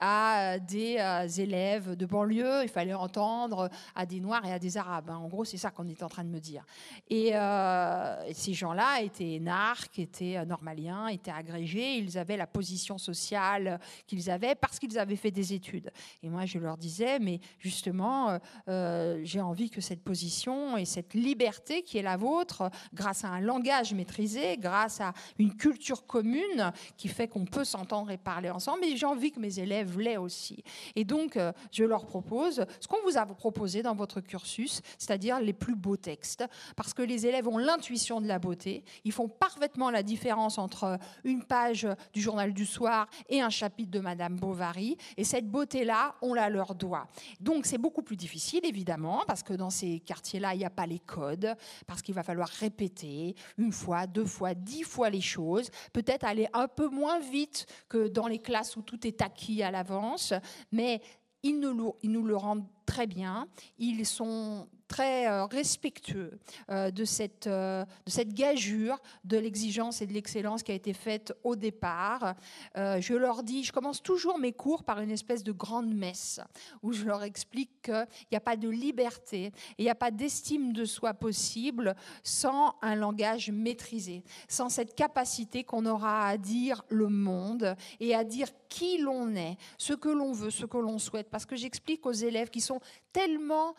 à 0.00 0.58
des 0.58 0.98
élèves 1.38 1.96
de 1.96 2.06
banlieue. 2.06 2.62
Il 2.62 2.68
fallait 2.68 2.85
entendre 2.94 3.68
à 3.94 4.06
des 4.06 4.20
Noirs 4.20 4.44
et 4.44 4.52
à 4.52 4.58
des 4.58 4.76
Arabes. 4.76 5.10
Hein. 5.10 5.16
En 5.16 5.28
gros, 5.28 5.44
c'est 5.44 5.56
ça 5.56 5.70
qu'on 5.70 5.86
est 5.88 6.02
en 6.02 6.08
train 6.08 6.24
de 6.24 6.28
me 6.28 6.40
dire. 6.40 6.64
Et, 7.08 7.34
euh, 7.34 8.32
ces 8.32 8.54
gens-là 8.54 9.00
étaient 9.02 9.38
narques, 9.40 9.98
étaient 9.98 10.36
euh, 10.36 10.44
normaliens, 10.44 11.08
étaient 11.08 11.30
agrégés. 11.30 11.96
Ils 11.96 12.18
avaient 12.18 12.36
la 12.36 12.46
position 12.46 12.98
sociale 12.98 13.80
qu'ils 14.06 14.30
avaient 14.30 14.54
parce 14.54 14.78
qu'ils 14.78 14.98
avaient 14.98 15.16
fait 15.16 15.30
des 15.30 15.52
études. 15.52 15.90
Et 16.22 16.28
moi, 16.28 16.46
je 16.46 16.58
leur 16.58 16.76
disais, 16.76 17.18
mais 17.18 17.40
justement, 17.58 18.38
euh, 18.68 19.20
j'ai 19.24 19.40
envie 19.40 19.70
que 19.70 19.80
cette 19.80 20.02
position 20.02 20.76
et 20.76 20.84
cette 20.84 21.14
liberté 21.14 21.82
qui 21.82 21.98
est 21.98 22.02
la 22.02 22.16
vôtre, 22.16 22.70
grâce 22.94 23.24
à 23.24 23.28
un 23.28 23.40
langage 23.40 23.94
maîtrisé, 23.94 24.56
grâce 24.56 25.00
à 25.00 25.12
une 25.38 25.54
culture 25.56 26.06
commune 26.06 26.72
qui 26.96 27.08
fait 27.08 27.28
qu'on 27.28 27.44
peut 27.44 27.64
s'entendre 27.64 28.10
et 28.10 28.18
parler 28.18 28.50
ensemble, 28.50 28.80
mais 28.82 28.96
j'ai 28.96 29.06
envie 29.06 29.32
que 29.32 29.40
mes 29.40 29.58
élèves 29.58 29.98
l'aient 29.98 30.16
aussi. 30.16 30.62
Et 30.94 31.04
donc, 31.04 31.38
je 31.72 31.84
leur 31.84 32.06
propose 32.06 32.64
ce 32.80 32.88
qu'on 32.88 33.02
vous 33.02 33.16
a 33.18 33.26
proposé 33.26 33.82
dans 33.82 33.94
votre 33.94 34.20
cursus, 34.20 34.82
c'est-à-dire 34.98 35.40
les 35.40 35.52
plus 35.52 35.74
beaux 35.74 35.96
textes, 35.96 36.44
parce 36.76 36.94
que 36.94 37.02
les 37.02 37.26
élèves 37.26 37.48
ont 37.48 37.58
l'intuition 37.58 38.20
de 38.20 38.26
la 38.26 38.38
beauté, 38.38 38.84
ils 39.04 39.12
font 39.12 39.28
parfaitement 39.28 39.90
la 39.90 40.02
différence 40.02 40.58
entre 40.58 40.98
une 41.24 41.44
page 41.44 41.88
du 42.12 42.20
journal 42.20 42.52
du 42.52 42.66
soir 42.66 43.08
et 43.28 43.40
un 43.40 43.50
chapitre 43.50 43.90
de 43.90 44.00
Madame 44.00 44.36
Bovary, 44.36 44.96
et 45.16 45.24
cette 45.24 45.48
beauté-là, 45.48 46.14
on 46.22 46.34
la 46.34 46.48
leur 46.48 46.74
doit. 46.74 47.08
Donc 47.40 47.66
c'est 47.66 47.78
beaucoup 47.78 48.02
plus 48.02 48.16
difficile, 48.16 48.60
évidemment, 48.64 49.24
parce 49.26 49.42
que 49.42 49.52
dans 49.52 49.70
ces 49.70 50.00
quartiers-là, 50.00 50.54
il 50.54 50.58
n'y 50.58 50.64
a 50.64 50.70
pas 50.70 50.86
les 50.86 50.98
codes, 50.98 51.54
parce 51.86 52.02
qu'il 52.02 52.14
va 52.14 52.22
falloir 52.22 52.48
répéter 52.48 53.34
une 53.58 53.72
fois, 53.72 54.06
deux 54.06 54.24
fois, 54.24 54.54
dix 54.54 54.82
fois 54.82 55.10
les 55.10 55.20
choses, 55.20 55.70
peut-être 55.92 56.24
aller 56.24 56.48
un 56.52 56.68
peu 56.68 56.88
moins 56.88 57.18
vite 57.18 57.66
que 57.88 58.08
dans 58.08 58.26
les 58.26 58.38
classes 58.38 58.76
où 58.76 58.82
tout 58.82 59.06
est 59.06 59.22
acquis 59.22 59.62
à 59.62 59.70
l'avance, 59.70 60.32
mais 60.72 61.00
ils 61.42 61.58
nous, 61.58 62.22
le 62.22 62.36
rendent 62.36 62.66
très 62.86 63.06
bien. 63.06 63.48
Ils 63.78 64.06
sont 64.06 64.68
très 64.88 65.28
euh, 65.28 65.46
respectueux 65.46 66.38
euh, 66.70 66.90
de, 66.90 67.04
cette, 67.04 67.46
euh, 67.46 67.84
de 68.04 68.10
cette 68.10 68.32
gageure 68.32 69.00
de 69.24 69.36
l'exigence 69.36 70.02
et 70.02 70.06
de 70.06 70.12
l'excellence 70.12 70.62
qui 70.62 70.72
a 70.72 70.74
été 70.74 70.92
faite 70.92 71.32
au 71.44 71.56
départ. 71.56 72.34
je 72.74 73.14
leur 73.14 73.42
dis, 73.42 73.64
je 73.64 73.72
commence 73.72 74.02
toujours 74.02 74.38
mes 74.38 74.52
cours 74.52 74.84
par 74.84 75.00
une 75.00 75.10
espèce 75.10 75.42
de 75.42 75.52
grande 75.52 75.92
messe 75.92 76.40
où 76.82 76.92
je 76.92 77.04
leur 77.04 77.22
explique 77.22 77.82
qu'il 77.82 78.06
n'y 78.30 78.36
a 78.36 78.40
pas 78.40 78.56
de 78.56 78.68
liberté 78.68 79.46
et 79.46 79.52
il 79.78 79.84
n'y 79.84 79.90
a 79.90 79.94
pas 79.94 80.10
d'estime 80.10 80.72
de 80.72 80.84
soi 80.84 81.14
possible 81.14 81.94
sans 82.22 82.74
un 82.82 82.94
langage 82.94 83.50
maîtrisé, 83.50 84.22
sans 84.48 84.68
cette 84.68 84.94
capacité 84.94 85.64
qu'on 85.64 85.86
aura 85.86 86.28
à 86.28 86.36
dire 86.36 86.82
le 86.88 87.08
monde 87.08 87.76
et 88.00 88.14
à 88.14 88.24
dire 88.24 88.48
qui 88.68 88.98
l'on 88.98 89.34
est, 89.34 89.56
ce 89.78 89.92
que 89.92 90.08
l'on 90.08 90.32
veut, 90.32 90.50
ce 90.50 90.66
que 90.66 90.78
l'on 90.78 90.98
souhaite. 90.98 91.30
Parce 91.30 91.46
que 91.46 91.56
j'explique 91.56 92.06
aux 92.06 92.12
élèves 92.12 92.50
qui 92.50 92.60
sont 92.60 92.80
tellement... 93.12 93.74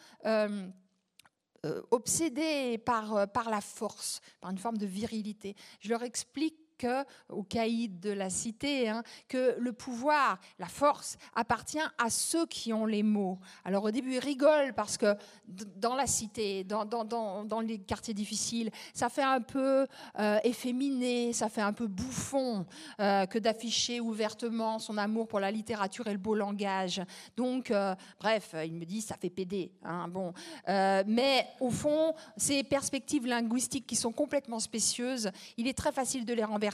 obsédés 1.91 2.77
par, 2.77 3.15
euh, 3.15 3.25
par 3.25 3.50
la 3.50 3.62
force, 3.62 4.21
par 4.41 4.51
une 4.51 4.57
forme 4.57 4.77
de 4.77 4.86
virilité. 4.86 5.55
Je 5.79 5.89
leur 5.89 6.03
explique 6.03 6.66
que, 6.77 7.03
au 7.29 7.43
caïd 7.43 8.00
de 8.00 8.12
la 8.12 8.29
cité, 8.29 8.89
hein, 8.89 9.03
que 9.27 9.55
le 9.60 9.74
pouvoir, 9.74 10.39
la 10.60 10.67
force, 10.67 11.17
appartient 11.36 11.79
à 11.98 12.10
ceux 12.10 12.46
qui 12.46 12.74
ont 12.74 12.86
les 12.86 13.03
mots. 13.03 13.39
Alors 13.65 13.84
au 13.84 13.91
début, 13.91 14.13
ils 14.13 14.19
rigolent 14.19 14.74
parce 14.74 14.98
que 14.98 15.15
dans 15.48 15.96
la 15.96 16.07
cité, 16.07 16.63
dans, 16.63 17.62
les 17.62 17.79
quartiers 17.79 18.13
difficiles, 18.13 18.69
ça 18.93 19.10
fait 19.10 19.24
un 19.24 19.41
peu 19.41 19.88
euh, 20.19 20.39
efféminé, 20.43 21.34
ça 21.34 21.50
fait 21.50 21.62
un 21.62 21.74
peu 21.74 21.88
bouffon 21.88 22.65
euh, 23.00 23.25
que 23.25 23.39
d'afficher 23.39 24.00
ouvertement 24.00 24.79
son 24.79 24.98
amour 24.98 25.27
pour 25.27 25.39
la 25.39 25.51
littérature 25.51 26.07
et 26.07 26.12
le 26.12 26.17
beau 26.17 26.36
langage. 26.36 27.01
Donc, 27.36 27.72
euh, 27.72 27.96
bref, 28.19 28.55
ils 28.65 28.74
me 28.74 28.86
disent, 28.86 29.05
ça 29.05 29.15
fait 29.15 29.29
pédé. 29.29 29.72
Hein, 29.84 30.07
bon. 30.07 30.34
mais 30.67 31.48
au 31.60 31.69
fond, 31.69 32.13
ces 32.36 32.63
perspectives 32.63 33.25
linguistiques 33.25 33.88
qui 33.88 33.96
sont 33.96 34.12
complètement 34.12 34.60
spécieuses, 34.60 35.31
il 35.57 35.67
est 35.67 35.77
très 35.77 35.91
facile 35.91 36.25
de 36.25 36.34
les 36.34 36.43
renverser 36.43 36.66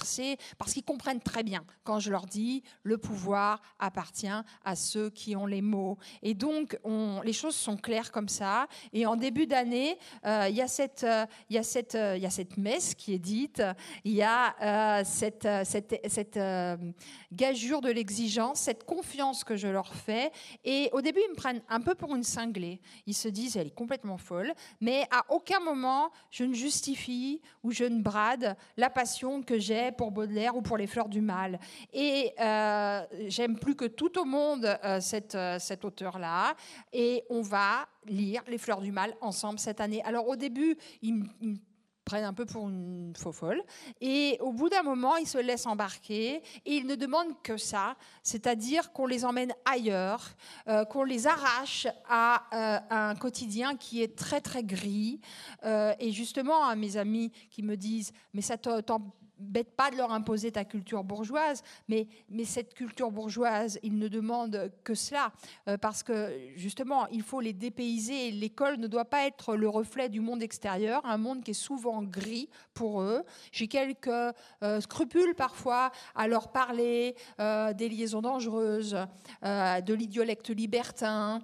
parce 0.57 0.73
qu'ils 0.73 0.83
comprennent 0.83 1.21
très 1.21 1.43
bien 1.43 1.63
quand 1.83 2.00
je 2.00 2.12
leur 2.12 2.25
dis 2.25 2.63
le 2.83 2.97
pouvoir 2.97 3.62
appartient 3.79 4.27
à 4.63 4.75
ceux 4.75 5.09
qui 5.09 5.35
ont 5.35 5.45
les 5.45 5.62
mots. 5.62 5.97
Et 6.21 6.33
donc, 6.33 6.77
on, 6.83 7.21
les 7.23 7.33
choses 7.33 7.55
sont 7.55 7.77
claires 7.77 8.12
comme 8.12 8.29
ça. 8.29 8.67
Et 8.91 9.05
en 9.05 9.15
début 9.15 9.47
d'année, 9.47 9.97
euh, 10.25 10.47
il 10.50 10.59
euh, 10.59 11.25
y 11.50 11.57
euh, 11.95 12.17
y 12.17 12.25
a 12.25 12.29
cette 12.29 12.57
messe 12.57 12.95
qui 12.95 13.13
est 13.13 13.19
dite, 13.19 13.62
il 14.03 14.13
y 14.13 14.23
a 14.23 15.03
cette, 15.03 15.47
cette, 15.63 16.01
cette 16.07 16.39
gageure 17.31 17.81
de 17.81 17.91
l'exigence, 17.91 18.59
cette 18.59 18.83
confiance 18.85 19.43
que 19.43 19.55
je 19.55 19.67
leur 19.67 19.93
fais. 19.93 20.31
Et 20.63 20.89
au 20.93 21.01
début, 21.01 21.21
ils 21.27 21.31
me 21.31 21.35
prennent 21.35 21.62
un 21.69 21.81
peu 21.81 21.95
pour 21.95 22.15
une 22.15 22.23
cinglée. 22.23 22.81
Ils 23.05 23.15
se 23.15 23.27
disent, 23.27 23.57
elle 23.57 23.67
est 23.67 23.75
complètement 23.75 24.17
folle. 24.17 24.53
Mais 24.81 25.05
à 25.12 25.25
aucun 25.29 25.59
moment, 25.59 26.12
je 26.31 26.43
ne 26.43 26.53
justifie 26.53 27.41
ou 27.63 27.71
je 27.71 27.83
ne 27.83 28.01
brade 28.01 28.55
la 28.77 28.89
passion 28.89 29.41
que 29.41 29.59
j'ai 29.59 29.83
pour 29.92 30.12
Baudelaire 30.12 30.56
ou 30.56 30.62
pour 30.62 30.78
les 30.78 30.88
fleurs 30.88 31.10
du 31.10 31.22
mal. 31.22 31.60
Et 31.92 32.34
euh, 32.40 33.02
j'aime 33.28 33.58
plus 33.58 33.75
que 33.75 33.86
tout 33.86 34.18
au 34.20 34.25
monde 34.25 34.66
euh, 34.84 35.00
cette, 35.02 35.36
euh, 35.36 35.60
cet 35.60 35.86
auteur-là. 35.86 36.56
Et 36.92 37.24
on 37.30 37.42
va 37.42 37.88
lire 38.06 38.44
les 38.48 38.58
fleurs 38.58 38.82
du 38.82 38.92
mal 38.92 39.16
ensemble 39.22 39.60
cette 39.60 39.82
année. 39.82 40.02
Alors 40.04 40.28
au 40.28 40.36
début, 40.36 40.78
il 41.02 41.16
me 41.16 41.56
prennent 42.06 42.25
un 42.25 42.34
peu 42.34 42.46
pour 42.46 42.68
une 42.68 43.13
faux 43.16 43.32
folle. 43.32 43.63
Et 44.02 44.38
au 44.42 44.52
bout 44.52 44.68
d'un 44.68 44.84
moment, 44.84 45.16
ils 45.16 45.28
se 45.28 45.38
laissent 45.38 45.66
embarquer 45.66 46.42
et 46.66 46.75
ils 46.75 46.86
ne 46.86 46.96
demandent 46.96 47.42
que 47.44 47.56
ça, 47.56 47.96
c'est-à-dire 48.24 48.92
qu'on 48.92 49.06
les 49.06 49.24
emmène 49.24 49.54
ailleurs, 49.63 50.36
qu'on 50.90 51.06
les 51.06 51.28
arrache 51.28 51.88
à 52.10 52.44
un 52.90 53.16
quotidien 53.16 53.78
qui 53.78 54.04
est 54.04 54.18
très 54.18 54.42
très 54.42 54.66
gris. 54.66 55.22
et 55.63 56.12
justement, 56.12 56.66
à 56.66 56.75
mes 56.75 56.98
amis 56.98 57.32
qui 57.50 57.63
me 57.63 57.78
disent, 57.78 58.12
mais 58.34 58.42
ça 58.42 58.58
bête 59.43 59.75
pas 59.75 59.91
de 59.91 59.97
leur 59.97 60.12
imposer 60.12 60.51
ta 60.51 60.65
culture 60.65 61.03
bourgeoise, 61.03 61.63
mais, 61.88 62.07
mais 62.29 62.45
cette 62.45 62.73
culture 62.73 63.12
bourgeoise, 63.12 63.79
ils 63.83 63.97
ne 63.97 64.07
demandent 64.07 64.71
que 64.83 64.93
cela, 64.93 65.31
euh, 65.67 65.77
parce 65.77 66.03
que 66.03 66.31
justement, 66.55 67.07
il 67.07 67.21
faut 67.21 67.39
les 67.39 67.53
dépayser. 67.53 68.31
L'école 68.31 68.77
ne 68.77 68.88
doit 68.88 69.05
pas 69.05 69.25
être 69.27 69.55
le 69.55 69.69
reflet 69.69 70.09
du 70.09 70.19
monde 70.19 70.41
extérieur, 70.41 71.05
un 71.05 71.17
monde 71.17 71.43
qui 71.43 71.51
est 71.51 71.53
souvent 71.53 72.03
gris 72.03 72.50
pour 72.73 73.01
eux. 73.01 73.23
J'ai 73.51 73.67
quelques 73.67 74.07
euh, 74.07 74.81
scrupules 74.81 75.35
parfois 75.35 75.91
à 76.15 76.27
leur 76.27 76.51
parler 76.51 77.15
euh, 77.39 77.73
des 77.73 77.89
liaisons 77.89 78.21
dangereuses, 78.21 78.97
de 79.43 79.93
l'idiolecte 79.93 80.50
libertin, 80.50 81.41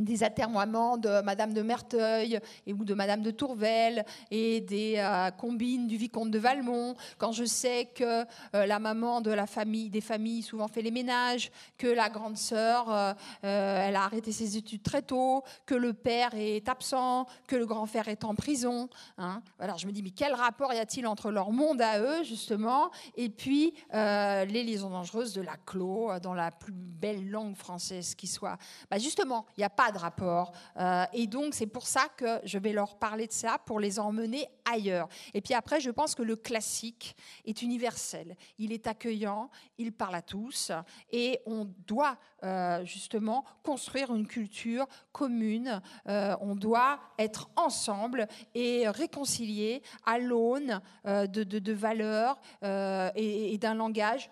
des 0.00 0.24
atermoiements 0.24 0.96
de 0.96 1.20
Madame 1.22 1.52
de 1.52 1.62
Merteuil 1.62 2.40
et, 2.66 2.72
ou 2.72 2.84
de 2.84 2.94
Madame 2.94 3.22
de 3.22 3.30
Tourvel 3.30 4.04
et 4.30 4.60
des 4.60 4.94
euh, 4.98 5.30
combines 5.30 5.86
du 5.86 5.96
vicomte 5.96 6.30
de 6.30 6.38
Valmont, 6.38 6.96
quand 7.18 7.32
je 7.32 7.44
sais 7.44 7.86
que 7.94 8.24
euh, 8.54 8.66
la 8.66 8.78
maman 8.78 9.20
de 9.20 9.30
la 9.30 9.46
famille, 9.46 9.90
des 9.90 10.00
familles 10.00 10.42
souvent 10.42 10.66
fait 10.66 10.82
les 10.82 10.90
ménages, 10.90 11.52
que 11.78 11.86
la 11.86 12.08
grande 12.08 12.36
sœur, 12.36 12.86
euh, 12.90 13.14
elle 13.42 13.94
a 13.94 14.02
arrêté 14.02 14.32
ses 14.32 14.56
études 14.56 14.82
très 14.82 15.02
tôt, 15.02 15.44
que 15.64 15.74
le 15.74 15.92
père 15.92 16.34
est 16.34 16.68
absent, 16.68 17.26
que 17.46 17.54
le 17.54 17.66
grand 17.66 17.86
frère 17.86 18.08
est 18.08 18.24
en 18.24 18.34
prison. 18.34 18.88
Hein. 19.18 19.42
Alors 19.60 19.78
je 19.78 19.86
me 19.86 19.92
dis, 19.92 20.02
mais 20.02 20.10
quel 20.10 20.34
rapport 20.34 20.72
y 20.72 20.78
a-t-il 20.78 21.06
entre 21.06 21.30
leur 21.30 21.52
monde 21.52 21.80
à 21.80 22.00
eux, 22.00 22.24
justement, 22.24 22.90
et 23.16 23.28
puis 23.28 23.74
les 23.92 24.64
liaisons 24.64 24.90
dangereuses 24.90 25.32
de 25.34 25.42
la 25.42 25.56
Clos, 25.56 26.18
dans 26.20 26.34
la 26.34 26.50
plus 26.50 26.72
belle 26.72 27.30
langue 27.30 27.54
française 27.56 28.14
qui 28.14 28.26
soit? 28.26 28.58
Bah, 28.90 28.98
Justement, 28.98 29.46
il 29.56 29.60
n'y 29.60 29.64
a 29.64 29.70
pas 29.70 29.83
de 29.92 29.98
rapport. 29.98 30.52
Euh, 30.78 31.04
et 31.12 31.26
donc, 31.26 31.54
c'est 31.54 31.66
pour 31.66 31.86
ça 31.86 32.08
que 32.16 32.40
je 32.44 32.58
vais 32.58 32.72
leur 32.72 32.96
parler 32.96 33.26
de 33.26 33.32
ça, 33.32 33.58
pour 33.64 33.80
les 33.80 33.98
emmener 33.98 34.48
ailleurs. 34.70 35.08
Et 35.34 35.40
puis 35.40 35.54
après, 35.54 35.80
je 35.80 35.90
pense 35.90 36.14
que 36.14 36.22
le 36.22 36.36
classique 36.36 37.16
est 37.44 37.62
universel. 37.62 38.36
Il 38.58 38.72
est 38.72 38.86
accueillant, 38.86 39.50
il 39.78 39.92
parle 39.92 40.14
à 40.14 40.22
tous, 40.22 40.72
et 41.10 41.40
on 41.46 41.66
doit 41.86 42.16
euh, 42.42 42.84
justement 42.84 43.44
construire 43.62 44.14
une 44.14 44.26
culture 44.26 44.86
commune. 45.12 45.80
Euh, 46.08 46.36
on 46.40 46.54
doit 46.54 47.00
être 47.18 47.50
ensemble 47.56 48.26
et 48.54 48.88
réconcilier 48.88 49.82
à 50.04 50.18
l'aune 50.18 50.80
de, 51.04 51.26
de, 51.26 51.72
valeurs 51.72 52.40
et 52.62 53.58
d'un 53.58 53.74
langage 53.74 54.30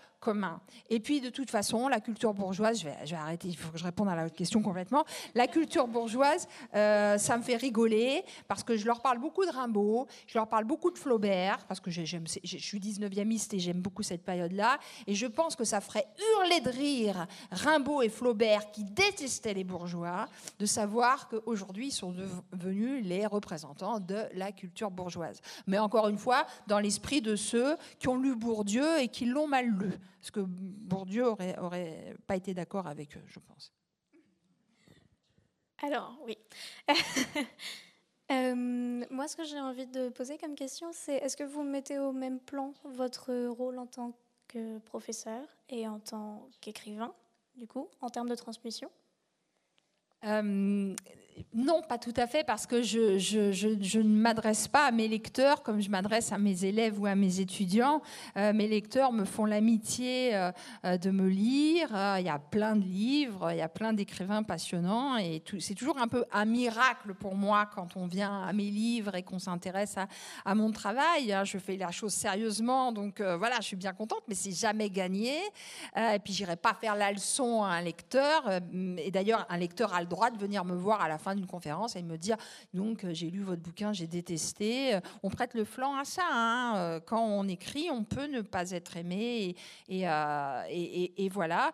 Et 0.90 1.00
puis, 1.00 1.20
de 1.20 1.30
toute 1.30 1.50
façon, 1.50 1.88
la 1.88 2.00
culture 2.00 2.32
bourgeoise, 2.34 2.80
je 2.80 2.84
vais, 2.84 2.96
je 3.04 3.10
vais 3.10 3.16
arrêter, 3.16 3.48
il 3.48 3.56
faut 3.56 3.70
que 3.72 3.78
je 3.78 3.84
réponde 3.84 4.08
à 4.08 4.14
la 4.14 4.30
question 4.30 4.62
complètement. 4.62 5.04
La 5.34 5.46
culture 5.46 5.88
bourgeoise, 5.88 6.46
euh, 6.74 7.18
ça 7.18 7.36
me 7.36 7.42
fait 7.42 7.56
rigoler 7.56 8.24
parce 8.48 8.62
que 8.62 8.76
je 8.76 8.86
leur 8.86 9.00
parle 9.00 9.18
beaucoup 9.18 9.44
de 9.44 9.50
Rimbaud, 9.50 10.06
je 10.26 10.38
leur 10.38 10.48
parle 10.48 10.64
beaucoup 10.64 10.90
de 10.90 10.98
Flaubert, 10.98 11.58
parce 11.66 11.80
que 11.80 11.90
je 11.90 12.02
suis 12.02 12.78
19e 12.78 13.54
et 13.54 13.58
j'aime 13.58 13.80
beaucoup 13.80 14.02
cette 14.02 14.24
période-là. 14.24 14.78
Et 15.06 15.14
je 15.14 15.26
pense 15.26 15.56
que 15.56 15.64
ça 15.64 15.80
ferait 15.80 16.06
hurler 16.36 16.60
de 16.60 16.70
rire 16.70 17.26
Rimbaud 17.50 18.02
et 18.02 18.08
Flaubert 18.08 18.70
qui 18.70 18.84
détestaient 18.84 19.54
les 19.54 19.64
bourgeois 19.64 20.28
de 20.58 20.66
savoir 20.66 21.28
qu'aujourd'hui, 21.28 21.88
ils 21.88 21.92
sont 21.92 22.14
devenus 22.52 23.04
les 23.04 23.26
représentants 23.26 24.00
de 24.00 24.24
la 24.34 24.52
culture 24.52 24.90
bourgeoise. 24.90 25.40
Mais 25.66 25.78
encore 25.78 26.08
une 26.08 26.18
fois, 26.18 26.46
dans 26.66 26.78
l'esprit 26.78 27.20
de 27.20 27.36
ceux 27.36 27.76
qui 27.98 28.08
ont 28.08 28.16
lu 28.16 28.34
Bourdieu 28.34 29.00
et 29.00 29.08
qui 29.08 29.26
l'ont 29.26 29.48
mal 29.48 29.66
lu. 29.66 29.92
Parce 30.22 30.30
que 30.30 30.40
Bourdieu 30.40 31.26
aurait 31.26 32.14
pas 32.28 32.36
été 32.36 32.54
d'accord 32.54 32.86
avec 32.86 33.16
eux, 33.16 33.24
je 33.26 33.40
pense. 33.40 33.72
Alors, 35.82 36.16
oui. 36.24 36.38
Euh, 38.30 39.04
moi, 39.10 39.28
ce 39.28 39.36
que 39.36 39.44
j'ai 39.44 39.60
envie 39.60 39.86
de 39.86 40.08
poser 40.08 40.38
comme 40.38 40.54
question, 40.54 40.90
c'est 40.92 41.16
est-ce 41.16 41.36
que 41.36 41.44
vous 41.44 41.62
mettez 41.62 41.98
au 41.98 42.12
même 42.12 42.40
plan 42.40 42.72
votre 42.84 43.30
rôle 43.48 43.78
en 43.78 43.86
tant 43.86 44.16
que 44.48 44.78
professeur 44.78 45.46
et 45.68 45.86
en 45.86 45.98
tant 45.98 46.48
qu'écrivain, 46.62 47.12
du 47.56 47.66
coup, 47.66 47.90
en 48.00 48.08
termes 48.08 48.30
de 48.30 48.34
transmission? 48.34 48.90
Euh, 50.24 50.94
non, 51.54 51.82
pas 51.82 51.98
tout 51.98 52.12
à 52.16 52.26
fait, 52.26 52.44
parce 52.44 52.66
que 52.66 52.82
je, 52.82 53.98
ne 53.98 54.02
m'adresse 54.02 54.68
pas 54.68 54.86
à 54.86 54.90
mes 54.90 55.08
lecteurs 55.08 55.62
comme 55.62 55.80
je 55.80 55.90
m'adresse 55.90 56.32
à 56.32 56.38
mes 56.38 56.64
élèves 56.64 57.00
ou 57.00 57.06
à 57.06 57.14
mes 57.14 57.40
étudiants. 57.40 58.02
Euh, 58.36 58.52
mes 58.52 58.68
lecteurs 58.68 59.12
me 59.12 59.24
font 59.24 59.44
l'amitié 59.44 60.34
euh, 60.34 60.96
de 60.98 61.10
me 61.10 61.28
lire. 61.28 61.88
Il 62.18 62.24
y 62.24 62.28
a 62.28 62.38
plein 62.38 62.76
de 62.76 62.84
livres, 62.84 63.50
il 63.50 63.58
y 63.58 63.62
a 63.62 63.68
plein 63.68 63.92
d'écrivains 63.92 64.42
passionnants, 64.42 65.16
et 65.16 65.42
c'est 65.58 65.74
toujours 65.74 65.98
un 65.98 66.08
peu 66.08 66.24
un 66.32 66.44
miracle 66.44 67.14
pour 67.14 67.34
moi 67.34 67.68
quand 67.74 67.96
on 67.96 68.06
vient 68.06 68.42
à 68.42 68.52
mes 68.52 68.70
livres 68.70 69.14
et 69.14 69.22
qu'on 69.22 69.38
s'intéresse 69.38 69.96
à, 70.44 70.54
mon 70.54 70.70
travail. 70.70 71.32
Hein. 71.32 71.44
Je 71.44 71.58
fais 71.58 71.76
la 71.76 71.90
chose 71.90 72.12
sérieusement, 72.12 72.92
donc 72.92 73.20
voilà, 73.20 73.56
je 73.60 73.66
suis 73.66 73.76
bien 73.76 73.92
contente, 73.92 74.22
mais 74.28 74.34
c'est 74.34 74.52
jamais 74.52 74.90
gagné. 74.90 75.38
et 75.96 76.18
puis 76.22 76.32
j'irai 76.32 76.56
pas 76.56 76.74
faire 76.74 76.94
la 76.94 77.12
leçon 77.12 77.62
à 77.62 77.68
un 77.68 77.82
lecteur. 77.82 78.50
et 78.98 79.10
d'ailleurs, 79.10 79.46
un 79.48 79.56
lecteur 79.56 79.94
a 79.94 80.00
le 80.00 80.06
droit 80.12 80.30
de 80.30 80.38
venir 80.38 80.64
me 80.64 80.76
voir 80.76 81.00
à 81.00 81.08
la 81.08 81.18
fin 81.18 81.34
d'une 81.34 81.46
conférence 81.46 81.96
et 81.96 82.02
me 82.02 82.18
dire 82.18 82.36
donc 82.74 83.04
euh, 83.04 83.12
j'ai 83.12 83.30
lu 83.30 83.40
votre 83.40 83.62
bouquin, 83.62 83.92
j'ai 83.92 84.06
détesté. 84.06 84.94
Euh, 84.94 85.00
on 85.22 85.30
prête 85.30 85.54
le 85.54 85.64
flanc 85.64 85.96
à 85.96 86.04
ça. 86.04 86.22
Hein. 86.30 86.76
Euh, 86.76 87.00
quand 87.00 87.24
on 87.24 87.48
écrit, 87.48 87.88
on 87.90 88.04
peut 88.04 88.26
ne 88.26 88.42
pas 88.42 88.70
être 88.70 88.96
aimé 88.96 89.56
et, 89.88 90.02
et, 90.02 91.28
voilà. 91.28 91.72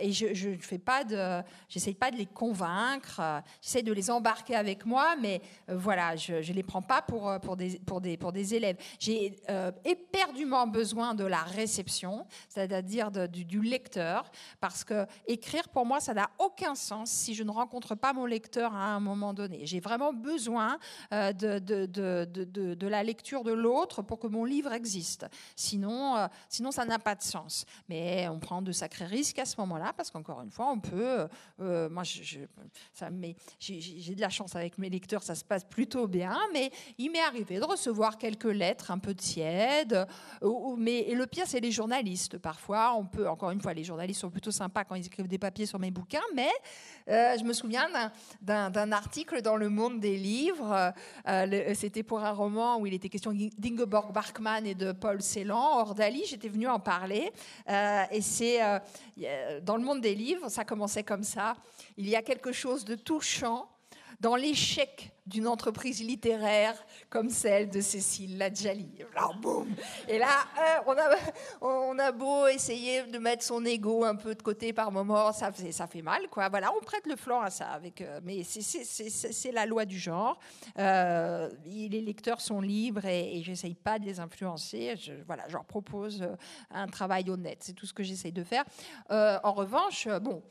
et 0.00 0.12
je 0.12 0.48
ne 0.48 0.56
fais 0.56 0.78
pas 0.78 1.04
de, 1.04 1.42
j'essaye 1.68 1.94
pas 1.94 2.10
de 2.10 2.16
les 2.16 2.26
convaincre. 2.26 3.20
J'essaie 3.60 3.82
de 3.82 3.92
les 3.92 4.10
embarquer 4.10 4.54
avec 4.54 4.86
moi, 4.86 5.16
mais 5.20 5.40
voilà, 5.68 6.16
je 6.16 6.34
ne 6.34 6.54
les 6.54 6.62
prends 6.62 6.82
pas 6.82 7.02
pour 7.02 7.32
pour 7.40 7.56
des 7.56 7.78
pour 7.80 8.00
des 8.00 8.16
pour 8.16 8.32
des 8.32 8.54
élèves. 8.54 8.76
J'ai 8.98 9.36
éperdument 9.84 10.66
besoin 10.66 11.14
de 11.14 11.24
la 11.24 11.42
réception, 11.42 12.26
c'est-à-dire 12.48 13.10
du, 13.10 13.44
du 13.44 13.60
lecteur, 13.60 14.30
parce 14.60 14.84
que 14.84 15.06
écrire 15.26 15.68
pour 15.68 15.84
moi 15.84 16.00
ça 16.00 16.14
n'a 16.14 16.30
aucun 16.38 16.74
sens 16.74 17.10
si 17.10 17.34
je 17.34 17.42
ne 17.42 17.50
rencontre 17.50 17.65
pas 17.96 18.12
mon 18.12 18.26
lecteur 18.26 18.74
à 18.74 18.94
un 18.94 19.00
moment 19.00 19.32
donné. 19.32 19.60
J'ai 19.64 19.80
vraiment 19.80 20.12
besoin 20.12 20.78
euh, 21.12 21.32
de, 21.32 21.58
de, 21.58 21.86
de, 21.86 22.74
de, 22.74 22.86
la 22.86 23.02
lecture 23.02 23.44
de 23.44 23.52
l'autre 23.52 24.02
pour 24.02 24.18
que 24.18 24.26
mon 24.26 24.44
livre 24.44 24.72
existe. 24.72 25.26
Sinon, 25.54 26.16
euh, 26.16 26.26
sinon 26.48 26.70
ça 26.70 26.84
n'a 26.84 26.98
pas 26.98 27.14
de 27.14 27.22
sens. 27.22 27.64
Mais 27.88 28.28
on 28.28 28.38
prend 28.38 28.62
de 28.62 28.72
sacrés 28.72 29.06
risques 29.06 29.38
à 29.38 29.44
ce 29.44 29.56
moment-là 29.60 29.92
parce 29.96 30.10
qu'encore 30.10 30.40
une 30.42 30.50
fois, 30.50 30.70
on 30.70 30.80
peut. 30.80 31.28
Euh, 31.60 31.88
moi, 31.88 32.02
j'ai 32.04 32.46
de 34.14 34.20
la 34.20 34.30
chance 34.30 34.56
avec 34.56 34.78
mes 34.78 34.90
lecteurs, 34.90 35.22
ça 35.22 35.34
se 35.34 35.44
passe 35.44 35.64
plutôt 35.64 36.06
bien. 36.06 36.36
Mais 36.52 36.70
il 36.98 37.10
m'est 37.10 37.20
arrivé 37.20 37.58
de 37.58 37.64
recevoir 37.64 38.18
quelques 38.18 38.44
lettres 38.44 38.90
un 38.90 38.98
peu 38.98 39.14
tièdes. 39.14 40.06
mais 40.76 41.00
et 41.00 41.14
le 41.14 41.26
pire, 41.26 41.46
c'est 41.46 41.60
les 41.60 41.72
journalistes. 41.72 42.38
Parfois, 42.38 42.94
on 42.94 43.06
peut. 43.06 43.28
Encore 43.28 43.50
une 43.50 43.60
fois, 43.60 43.74
les 43.74 43.84
journalistes 43.84 44.20
sont 44.20 44.30
plutôt 44.30 44.50
sympas 44.50 44.84
quand 44.84 44.94
ils 44.94 45.06
écrivent 45.06 45.28
des 45.28 45.38
papiers 45.38 45.66
sur 45.66 45.78
mes 45.78 45.90
bouquins. 45.90 46.20
Mais 46.34 46.50
je 47.06 47.44
me 47.44 47.52
souviens 47.56 47.88
d'un 48.42 48.92
article 48.92 49.42
dans 49.42 49.56
Le 49.56 49.68
Monde 49.68 49.98
des 50.00 50.16
livres. 50.16 50.92
Euh, 51.26 51.74
c'était 51.74 52.02
pour 52.02 52.20
un 52.20 52.30
roman 52.30 52.78
où 52.78 52.86
il 52.86 52.94
était 52.94 53.08
question 53.08 53.32
d'Ingeborg 53.32 54.12
Bachmann 54.12 54.66
et 54.66 54.74
de 54.74 54.92
Paul 54.92 55.22
Celan. 55.22 55.80
Ordali, 55.80 56.22
j'étais 56.26 56.48
venue 56.48 56.68
en 56.68 56.78
parler. 56.78 57.32
Euh, 57.68 58.02
et 58.10 58.20
c'est 58.20 58.62
euh, 58.62 58.78
dans 59.62 59.76
Le 59.76 59.82
Monde 59.82 60.00
des 60.00 60.14
livres, 60.14 60.48
ça 60.48 60.64
commençait 60.64 61.02
comme 61.02 61.24
ça. 61.24 61.56
Il 61.96 62.08
y 62.08 62.14
a 62.14 62.22
quelque 62.22 62.52
chose 62.52 62.84
de 62.84 62.94
touchant 62.94 63.68
dans 64.20 64.36
l'échec 64.36 65.12
d'une 65.26 65.48
entreprise 65.48 66.02
littéraire 66.02 66.74
comme 67.10 67.30
celle 67.30 67.68
de 67.68 67.80
Cécile 67.80 68.38
Ladjali. 68.38 68.88
Alors, 69.14 69.34
boum 69.36 69.68
Et 70.08 70.18
là, 70.18 70.44
euh, 70.58 70.82
on, 70.86 70.92
a, 70.92 71.16
on 71.60 71.98
a 71.98 72.12
beau 72.12 72.46
essayer 72.46 73.02
de 73.02 73.18
mettre 73.18 73.42
son 73.42 73.64
ego 73.64 74.04
un 74.04 74.14
peu 74.14 74.34
de 74.36 74.42
côté 74.42 74.72
par 74.72 74.92
moment, 74.92 75.32
ça 75.32 75.50
fait, 75.50 75.72
ça 75.72 75.88
fait 75.88 76.02
mal, 76.02 76.28
quoi. 76.30 76.48
Voilà, 76.48 76.72
on 76.80 76.84
prête 76.84 77.06
le 77.06 77.16
flanc 77.16 77.40
à 77.40 77.50
ça. 77.50 77.70
Avec, 77.70 78.00
euh, 78.00 78.20
mais 78.22 78.44
c'est 78.44 79.52
la 79.52 79.66
loi 79.66 79.84
du 79.84 79.98
genre. 79.98 80.38
Euh, 80.78 81.50
les 81.64 82.00
lecteurs 82.00 82.40
sont 82.40 82.60
libres 82.60 83.04
et, 83.04 83.38
et 83.38 83.42
j'essaye 83.42 83.74
pas 83.74 83.98
de 83.98 84.04
les 84.04 84.20
influencer. 84.20 84.94
Je, 84.96 85.12
voilà, 85.26 85.44
je 85.48 85.54
leur 85.54 85.64
propose 85.64 86.24
un 86.70 86.86
travail 86.86 87.28
honnête. 87.30 87.58
C'est 87.62 87.72
tout 87.72 87.86
ce 87.86 87.92
que 87.92 88.04
j'essaye 88.04 88.32
de 88.32 88.44
faire. 88.44 88.64
en 89.10 89.52
revanche, 89.52 90.06
bon, 90.20 90.42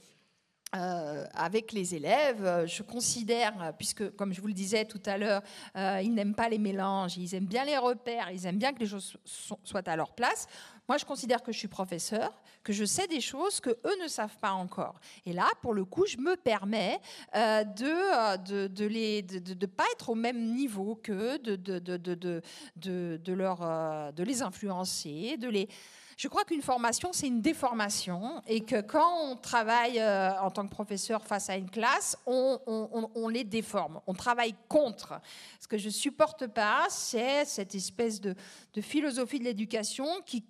euh, 0.75 1.25
avec 1.33 1.71
les 1.71 1.95
élèves. 1.95 2.45
Euh, 2.45 2.67
je 2.67 2.83
considère, 2.83 3.73
puisque 3.77 4.09
comme 4.15 4.33
je 4.33 4.41
vous 4.41 4.47
le 4.47 4.53
disais 4.53 4.83
tout 4.83 5.01
à 5.05 5.17
l'heure, 5.17 5.41
euh, 5.77 6.01
ils 6.03 6.13
n'aiment 6.13 6.35
pas 6.35 6.49
les 6.49 6.57
mélanges, 6.57 7.17
ils 7.17 7.33
aiment 7.33 7.45
bien 7.45 7.63
les 7.63 7.77
repères, 7.77 8.29
ils 8.31 8.45
aiment 8.45 8.57
bien 8.57 8.73
que 8.73 8.79
les 8.79 8.87
choses 8.87 9.15
soient 9.63 9.87
à 9.87 9.95
leur 9.95 10.11
place. 10.13 10.47
Moi, 10.89 10.97
je 10.97 11.05
considère 11.05 11.41
que 11.43 11.51
je 11.51 11.59
suis 11.59 11.67
professeur, 11.67 12.41
que 12.63 12.73
je 12.73 12.83
sais 12.83 13.07
des 13.07 13.21
choses 13.21 13.59
que 13.59 13.69
eux 13.69 14.03
ne 14.03 14.07
savent 14.07 14.37
pas 14.37 14.51
encore. 14.51 14.99
Et 15.25 15.33
là, 15.33 15.47
pour 15.61 15.73
le 15.73 15.85
coup, 15.85 16.05
je 16.07 16.17
me 16.17 16.35
permets 16.35 16.99
de 17.33 18.37
de, 18.37 19.65
pas 19.65 19.85
être 19.93 20.09
au 20.09 20.15
même 20.15 20.53
niveau 20.53 20.95
que 20.95 21.37
de, 21.37 21.55
de, 21.55 21.79
de, 21.79 22.41
de, 23.17 23.33
leur, 23.33 24.13
de 24.13 24.23
les 24.23 24.41
influencer, 24.41 25.37
de 25.37 25.47
les 25.47 25.69
je 26.17 26.27
crois 26.29 26.45
qu'une 26.45 26.61
formation, 26.61 27.09
c'est 27.11 27.27
une 27.27 27.41
déformation 27.41 28.41
et 28.47 28.61
que 28.61 28.79
quand 28.79 29.31
on 29.31 29.35
travaille 29.35 29.99
euh, 29.99 30.31
en 30.39 30.49
tant 30.49 30.65
que 30.65 30.71
professeur 30.71 31.25
face 31.25 31.49
à 31.49 31.57
une 31.57 31.69
classe, 31.69 32.17
on, 32.25 33.27
les 33.29 33.43
déforme. 33.43 33.99
On 34.07 34.13
travaille 34.13 34.55
contre. 34.69 35.19
Ce 35.59 35.67
que 35.67 35.77
je 35.77 35.89
supporte 35.89 36.47
pas, 36.47 36.85
c'est 36.89 37.43
cette 37.43 37.75
espèce 37.75 38.21
de, 38.21 38.33
de 38.73 38.81
philosophie 38.81 39.39
de 39.39 39.43
l'éducation 39.43 40.07
qui 40.25 40.43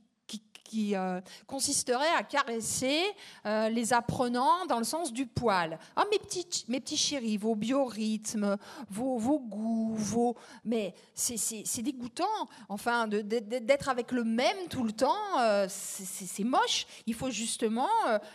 qui 0.66 0.96
euh, 0.96 1.22
consisterait 1.48 2.14
à 2.18 2.24
caresser 2.24 3.02
euh, 3.46 3.70
les 3.70 3.94
apprenants 3.94 4.66
dans 4.68 4.80
le 4.80 4.84
sens 4.84 5.14
du 5.14 5.26
poil. 5.26 5.80
Oh, 5.98 6.02
mes 6.12 6.20
petits, 6.20 6.66
mes 6.68 6.80
petits 6.80 6.98
chéris, 6.98 7.38
vos 7.38 7.56
biorhythmes, 7.56 8.58
vos, 8.90 9.18
vos 9.18 9.40
goûts, 9.40 9.94
vos... 9.96 10.36
Mais 10.66 10.94
c'est 11.14 11.82
dégoûtant, 11.82 12.26
enfin, 12.68 13.08
d'être 13.08 13.90
avec 13.90 14.12
le 14.12 14.24
même 14.24 14.68
tout 14.70 14.84
le 14.84 14.92
temps, 14.92 15.40
euh, 15.40 15.68
c'est 15.70 16.44
moche. 16.44 16.88
Il 17.06 17.14
faut 17.14 17.30
justement 17.30 17.88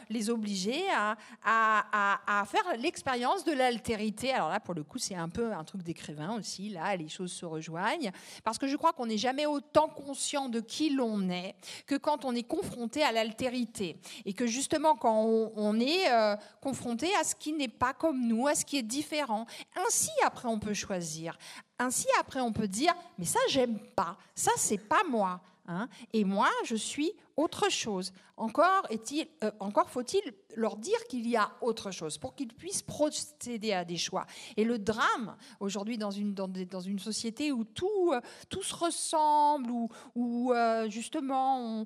les 0.08 0.30
obliger 0.30 0.88
à, 0.90 1.16
à, 1.44 2.40
à, 2.40 2.44
faire 2.44 2.62
l'expérience 2.78 3.44
de 3.44 3.52
l'altérité. 3.52 4.32
Alors 4.32 4.48
là, 4.48 4.60
pour 4.60 4.74
le 4.74 4.84
coup, 4.84 4.98
c'est 4.98 5.16
un 5.16 5.28
peu 5.28 5.52
un 5.52 5.64
truc 5.64 5.82
d'écrivain 5.82 6.36
aussi. 6.38 6.70
Là, 6.70 6.94
les 6.96 7.08
choses 7.08 7.32
se 7.32 7.44
rejoignent. 7.44 8.12
Parce 8.44 8.58
que 8.58 8.68
je 8.68 8.76
crois 8.76 8.92
qu'on 8.92 9.06
n'est 9.06 9.18
jamais 9.18 9.46
autant 9.46 9.88
conscient 9.88 10.48
de 10.48 10.60
qui 10.60 10.90
l'on 10.90 11.28
est 11.28 11.54
que 11.86 11.96
quand 11.96 12.19
on 12.24 12.34
est 12.34 12.42
confronté 12.42 13.02
à 13.02 13.12
l'altérité. 13.12 13.96
Et 14.24 14.32
que 14.32 14.46
justement, 14.46 14.96
quand 14.96 15.24
on, 15.56 15.80
est 15.80 16.10
euh, 16.10 16.36
confronté 16.60 17.08
à 17.20 17.24
ce 17.24 17.34
qui 17.34 17.52
n'est 17.52 17.68
pas 17.68 17.92
comme 17.92 18.26
nous, 18.26 18.46
à 18.46 18.54
ce 18.54 18.64
qui 18.64 18.78
est 18.78 18.82
différent, 18.82 19.46
ainsi 19.86 20.10
après 20.24 20.48
on 20.48 20.58
peut 20.58 20.74
choisir. 20.74 21.38
Ainsi 21.78 22.06
après 22.18 22.40
on 22.40 22.52
peut 22.52 22.68
dire, 22.68 22.94
mais 23.18 23.24
ça 23.24 23.40
j'aime 23.48 23.78
pas, 23.96 24.16
ça 24.34 24.52
c'est 24.56 24.78
pas 24.78 25.02
moi. 25.08 25.40
Hein. 25.66 25.88
Et 26.12 26.24
moi, 26.24 26.48
je 26.64 26.74
suis 26.74 27.12
autre 27.40 27.70
chose. 27.70 28.12
Euh, 28.40 29.50
encore 29.60 29.90
faut-il 29.90 30.22
leur 30.56 30.76
dire 30.76 30.98
qu'il 31.08 31.28
y 31.28 31.36
a 31.36 31.50
autre 31.60 31.90
chose 31.90 32.18
pour 32.18 32.34
qu'ils 32.34 32.54
puissent 32.54 32.82
procéder 32.82 33.72
à 33.72 33.84
des 33.84 33.96
choix. 33.96 34.26
Et 34.56 34.64
le 34.64 34.78
drame, 34.78 35.36
aujourd'hui, 35.60 35.98
dans 35.98 36.10
une, 36.10 36.98
société 36.98 37.52
où 37.52 37.64
tout, 37.64 38.12
euh, 38.12 38.20
tout 38.48 38.62
se 38.62 38.74
ressemble, 38.74 39.70
où, 40.14 40.52
euh, 40.52 40.88
justement 40.88 41.84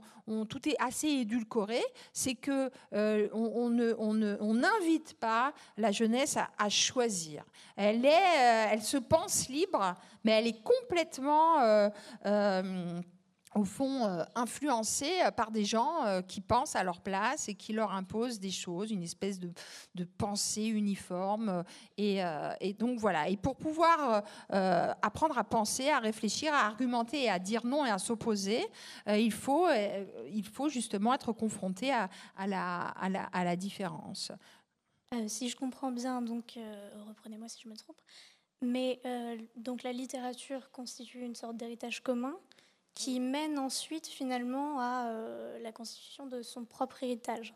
tout 0.49 0.69
est 0.69 0.77
assez 0.79 1.09
édulcoré, 1.09 1.83
c'est 2.13 2.35
que 2.35 2.71
on, 2.93 4.55
n'invite 4.55 5.15
pas 5.15 5.53
la 5.77 5.93
jeunesse 5.93 6.39
à, 6.59 6.69
choisir. 6.69 7.45
Elle 7.77 8.83
se 8.83 8.97
pense 8.97 9.49
libre, 9.49 9.95
mais 10.25 10.33
elle 10.33 10.47
est 10.47 10.63
complètement 10.63 11.91
au 13.55 13.65
fond, 13.65 14.05
euh, 14.05 14.25
influencés 14.35 15.21
euh, 15.25 15.31
par 15.31 15.51
des 15.51 15.65
gens 15.65 16.05
euh, 16.05 16.23
qui 16.23 16.41
pensent 16.41 16.77
à 16.77 16.83
leur 16.83 17.01
place 17.01 17.49
et 17.49 17.55
qui 17.55 17.73
leur 17.73 17.93
imposent 17.93 18.41
des 18.41 18.51
choses, 18.51 18.91
une 18.91 19.03
espèce 19.03 19.39
de, 19.39 19.53
pensée 20.19 20.67
uniforme. 20.67 21.65
Et, 21.97 22.23
donc 22.79 22.99
voilà. 22.99 23.29
Et 23.29 23.37
pour 23.37 23.57
pouvoir 23.57 24.23
apprendre 24.49 25.39
à 25.39 25.45
penser, 25.45 25.89
à 25.89 25.99
réfléchir, 25.99 26.53
à 26.53 26.67
argumenter 26.67 27.25
et 27.25 27.31
à 27.31 27.39
dire 27.39 27.65
non 27.65 27.87
et 27.87 27.91
à 27.91 27.99
s'opposer, 27.99 28.65
il, 29.07 29.33
faut, 29.33 29.67
il 29.71 30.45
faut 30.45 30.69
justement 30.69 31.15
être 31.15 31.33
confronté 31.33 31.93
à, 31.93 32.09
la, 32.47 32.89
à 32.89 33.45
la, 33.45 33.57
différence. 33.57 34.31
si 35.27 35.49
je 35.49 35.57
comprends 35.57 35.91
bien, 35.91 36.23
donc 36.23 36.59
reprenez-moi 37.09 37.49
si 37.49 37.63
je 37.63 37.69
me 37.69 37.77
trompe, 37.77 38.01
mais 38.61 39.01
donc 39.57 39.83
la 39.83 39.93
littérature 39.93 40.71
constitue 40.71 41.21
une 41.21 41.35
sorte 41.35 41.57
d'héritage 41.57 42.03
commun 42.03 42.37
qui 42.95 43.19
mène 43.21 43.59
ensuite 43.59 44.07
finalement 44.07 44.79
à 44.79 45.09
euh, 45.09 45.59
la 45.61 45.73
constitution 45.73 46.27
de 46.27 46.43
son 46.43 46.65
propre 46.65 47.03
héritage. 47.03 47.53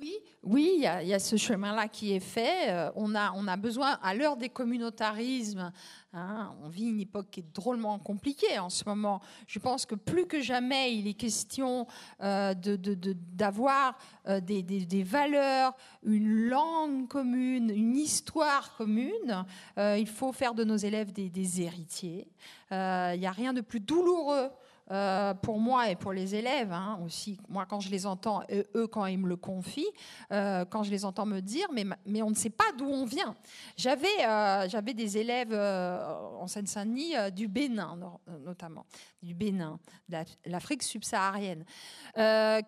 Oui, 0.00 0.14
oui, 0.42 0.72
il 0.78 0.82
y, 0.82 1.12
a 1.12 1.18
ce 1.18 1.36
chemin-là 1.36 1.86
qui 1.86 2.14
est 2.14 2.20
fait. 2.20 2.70
Euh, 2.70 2.90
on, 2.96 3.14
a, 3.14 3.30
on 3.36 3.46
a 3.46 3.58
besoin, 3.58 3.98
à 4.02 4.14
l'heure 4.14 4.38
des 4.38 4.48
communautarismes, 4.48 5.70
hein, 6.14 6.56
on 6.62 6.68
vit 6.70 6.86
une 6.86 6.98
époque 6.98 7.26
qui 7.30 7.40
est 7.40 7.54
drôlement 7.54 7.98
compliquée 7.98 8.58
en 8.58 8.70
ce 8.70 8.84
moment. 8.86 9.20
Je 9.46 9.58
pense 9.58 9.84
que 9.84 9.94
plus 9.94 10.26
que 10.26 10.40
jamais, 10.40 10.96
il 10.96 11.06
est 11.06 11.14
question 11.14 11.86
euh, 12.22 12.54
d'avoir 12.54 13.98
des, 14.40 14.62
des, 14.62 15.02
valeurs, 15.02 15.76
une 16.02 16.48
langue 16.48 17.06
commune, 17.06 17.68
une 17.68 17.94
histoire 17.94 18.74
commune. 18.78 19.44
il 19.76 20.08
faut 20.08 20.32
faire 20.32 20.54
de 20.54 20.64
nos 20.64 20.76
élèves 20.76 21.12
des, 21.12 21.28
des 21.28 21.60
héritiers. 21.60 22.28
Il 22.70 23.20
n'y 23.20 23.26
a 23.26 23.32
rien 23.32 23.52
de 23.52 23.60
plus 23.60 23.80
douloureux 23.80 24.50
euh, 24.92 25.32
pour 25.32 25.58
moi 25.58 25.88
et 25.88 25.96
pour 25.96 26.12
les 26.12 26.34
élèves 26.34 26.70
hein, 26.70 27.00
aussi, 27.04 27.40
moi 27.48 27.64
quand 27.64 27.80
je 27.80 27.88
les 27.88 28.04
entends, 28.04 28.42
eux 28.50 28.86
quand 28.86 29.06
ils 29.06 29.18
me 29.18 29.28
le 29.28 29.36
confient, 29.36 29.90
euh, 30.32 30.66
quand 30.66 30.82
je 30.82 30.90
les 30.90 31.06
entends 31.06 31.24
me 31.24 31.40
dire, 31.40 31.66
mais, 31.72 32.22
on 32.22 32.28
ne 32.28 32.34
sait 32.34 32.50
pas 32.50 32.72
d'où 32.76 32.84
on 32.84 33.06
vient. 33.06 33.34
J'avais 33.76 34.06
euh, 34.26 34.92
des 34.94 35.16
élèves 35.16 35.54
en 35.54 36.46
Seine-Saint-Denis 36.46 37.14
du 37.34 37.48
Bénin 37.48 37.98
notamment, 38.44 38.84
du 39.22 39.34
Bénin, 39.34 39.78
de 40.08 40.18
l'Afrique 40.44 40.82
subsaharienne, 40.82 41.64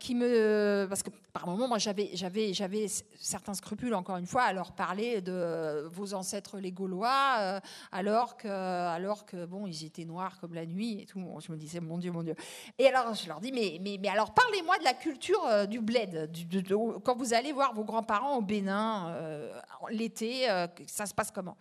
qui 0.00 0.14
me, 0.14 0.86
parce 0.88 1.02
que 1.02 1.10
par 1.32 1.46
moment, 1.46 1.68
moi 1.68 1.78
j'avais 1.78 2.86
certains 3.18 3.54
scrupules 3.54 3.94
encore 3.94 4.16
une 4.16 4.26
fois 4.26 4.44
à 4.44 4.52
leur 4.52 4.72
parler 4.72 5.20
de 5.20 5.86
vos 5.92 6.14
ancêtres 6.14 6.58
les 6.58 6.72
Gaulois, 6.72 7.60
alors 7.92 8.36
que 8.36 8.48
alors 8.48 9.26
que 9.26 9.44
bon 9.44 9.66
étaient 9.66 10.04
noirs 10.04 10.38
comme 10.40 10.54
la 10.54 10.64
nuit 10.64 11.00
et 11.02 11.06
tout. 11.06 11.20
Je 11.40 11.52
me 11.52 11.56
disais 11.56 11.80
mon 11.80 11.98
Dieu 11.98 12.12
mon 12.14 12.22
Dieu. 12.22 12.34
Et 12.78 12.86
alors, 12.86 13.12
je 13.14 13.28
leur 13.28 13.40
dis, 13.40 13.52
mais, 13.52 13.78
mais, 13.80 13.98
mais 14.00 14.08
alors, 14.08 14.32
parlez-moi 14.32 14.78
de 14.78 14.84
la 14.84 14.94
culture 14.94 15.44
euh, 15.46 15.66
du 15.66 15.80
bled. 15.80 16.30
quand 17.04 17.16
vous 17.16 17.34
allez 17.34 17.52
voir 17.52 17.74
vos 17.74 17.84
grands-parents 17.84 18.36
au 18.36 18.42
Bénin 18.42 19.08
euh, 19.10 19.52
l'été, 19.90 20.50
euh, 20.50 20.66
ça 20.86 21.06
se 21.06 21.14
passe 21.14 21.30
comment? 21.30 21.56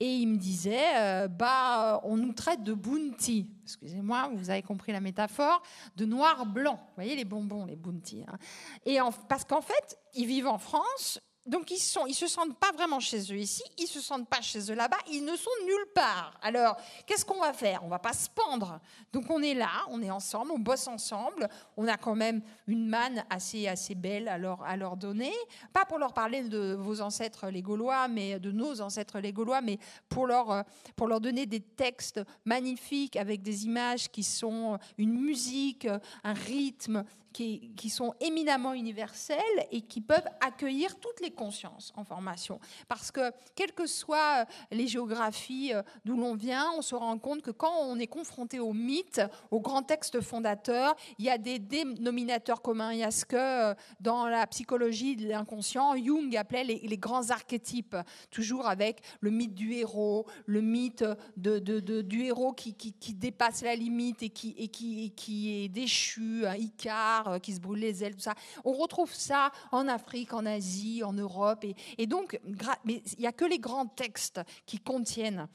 Et 0.00 0.06
ils 0.06 0.26
me 0.26 0.36
disaient, 0.36 1.26
bah, 1.28 2.00
on 2.04 2.16
nous 2.16 2.32
traite 2.32 2.62
de 2.62 2.72
bounty. 2.72 3.50
Excusez-moi, 3.64 4.30
vous 4.32 4.48
avez 4.48 4.62
compris 4.62 4.92
la 4.92 5.00
métaphore, 5.00 5.60
de 5.96 6.04
noir-blanc. 6.04 6.76
Vous 6.76 6.94
voyez 6.94 7.16
les 7.16 7.24
bonbons, 7.24 7.64
les 7.64 7.74
bounty. 7.74 8.24
Hein. 8.28 8.38
Et 8.86 8.98
parce 9.28 9.44
qu'en 9.44 9.60
fait, 9.60 9.98
ils 10.14 10.26
vivent 10.26 10.46
en 10.46 10.58
France, 10.58 11.20
donc 11.48 11.70
ils 11.70 11.78
sont, 11.78 12.06
ils 12.06 12.14
se 12.14 12.26
sentent 12.26 12.56
pas 12.58 12.72
vraiment 12.72 13.00
chez 13.00 13.20
eux 13.32 13.38
ici, 13.38 13.62
ils 13.78 13.86
se 13.86 14.00
sentent 14.00 14.28
pas 14.28 14.42
chez 14.42 14.70
eux 14.70 14.74
là-bas, 14.74 14.98
ils 15.10 15.24
ne 15.24 15.34
sont 15.34 15.50
nulle 15.64 15.86
part. 15.94 16.38
Alors 16.42 16.76
qu'est-ce 17.06 17.24
qu'on 17.24 17.40
va 17.40 17.52
faire? 17.52 17.82
On 17.84 17.88
va 17.88 17.98
pas 17.98 18.12
se 18.12 18.28
pendre. 18.28 18.80
Donc 19.12 19.30
on 19.30 19.42
est 19.42 19.54
là, 19.54 19.70
on 19.88 20.02
est 20.02 20.10
ensemble, 20.10 20.52
on 20.52 20.58
bosse 20.58 20.86
ensemble. 20.86 21.48
On 21.76 21.88
a 21.88 21.96
quand 21.96 22.14
même 22.14 22.42
une 22.66 22.86
manne 22.86 23.24
assez 23.30 23.66
assez 23.66 23.94
belle 23.94 24.28
à 24.28 24.36
leur 24.36 24.62
à 24.62 24.76
leur 24.76 24.96
donner, 24.96 25.32
pas 25.72 25.86
pour 25.86 25.98
leur 25.98 26.12
parler 26.12 26.42
de 26.42 26.76
vos 26.78 27.00
ancêtres 27.00 27.48
les 27.48 27.62
Gaulois, 27.62 28.08
mais 28.08 28.38
de 28.38 28.52
nos 28.52 28.80
ancêtres 28.80 29.18
les 29.18 29.32
Gaulois, 29.32 29.62
mais 29.62 29.78
pour 30.08 30.26
leur 30.26 30.64
pour 30.96 31.08
leur 31.08 31.20
donner 31.20 31.46
des 31.46 31.60
textes 31.60 32.20
magnifiques 32.44 33.16
avec 33.16 33.42
des 33.42 33.64
images 33.64 34.10
qui 34.10 34.22
sont 34.22 34.78
une 34.98 35.14
musique, 35.18 35.88
un 36.24 36.32
rythme 36.34 37.04
qui, 37.32 37.90
sont 37.90 38.14
éminemment 38.20 38.74
universelles 38.74 39.38
et 39.70 39.82
qui 39.82 40.00
peuvent 40.00 40.28
accueillir 40.40 40.98
toutes 41.00 41.20
les 41.20 41.30
consciences 41.30 41.92
en 41.96 42.04
formation. 42.04 42.60
Parce 42.86 43.10
que, 43.10 43.32
quelles 43.54 43.72
que 43.72 43.86
soient 43.86 44.44
les 44.70 44.86
géographies 44.86 45.72
euh, 45.72 45.82
d'où 46.04 46.16
l'on 46.16 46.34
vient, 46.34 46.66
on 46.76 46.82
se 46.82 46.94
rend 46.94 47.18
compte 47.18 47.42
que 47.42 47.50
quand 47.50 47.72
on 47.80 47.98
est 47.98 48.06
confronté 48.06 48.60
au 48.60 48.72
mythe, 48.72 49.20
au 49.50 49.60
grand 49.60 49.82
texte 49.82 50.20
fondateur, 50.20 50.96
il 51.18 51.24
y 51.24 51.30
a 51.30 51.38
des 51.38 51.58
dénominateurs 51.58 52.62
communs. 52.62 52.92
Il 52.92 52.98
y 52.98 53.04
a 53.04 53.10
ce 53.10 53.24
que, 53.24 53.36
euh, 53.36 53.74
dans 54.00 54.26
la 54.26 54.46
psychologie 54.46 55.16
de 55.16 55.28
l'inconscient, 55.28 55.96
Jung 55.96 56.34
appelait 56.36 56.64
les, 56.64 56.98
grands 56.98 57.30
archétypes, 57.30 57.96
toujours 58.30 58.66
avec 58.66 59.00
le 59.20 59.30
mythe 59.30 59.54
du 59.54 59.72
héros, 59.72 60.26
le 60.46 60.60
mythe 60.60 61.04
du 61.36 62.22
héros 62.22 62.52
qui, 62.52 62.74
dépasse 63.14 63.62
la 63.62 63.74
limite 63.74 64.22
et 64.22 64.30
qui, 64.30 65.64
est 65.64 65.68
déchu, 65.68 66.44
Icar, 66.58 67.17
euh, 67.26 67.38
qui 67.38 67.52
se 67.52 67.60
brûlent 67.60 67.80
les 67.80 68.04
ailes, 68.04 68.14
tout 68.14 68.20
ça. 68.20 68.34
On 68.64 68.72
retrouve 68.72 69.12
ça 69.12 69.50
en 69.72 69.88
Afrique, 69.88 70.32
en 70.32 70.46
Asie, 70.46 71.02
en 71.02 71.12
Europe. 71.12 71.64
Et, 71.98 72.06
donc, 72.06 72.38
mais 72.84 73.02
il 73.14 73.20
n'y 73.20 73.26
a 73.26 73.32
que 73.32 73.44
les 73.44 73.58
grands 73.58 73.86
textes 73.86 74.40
qui 74.66 74.78
contiennent 74.78 75.48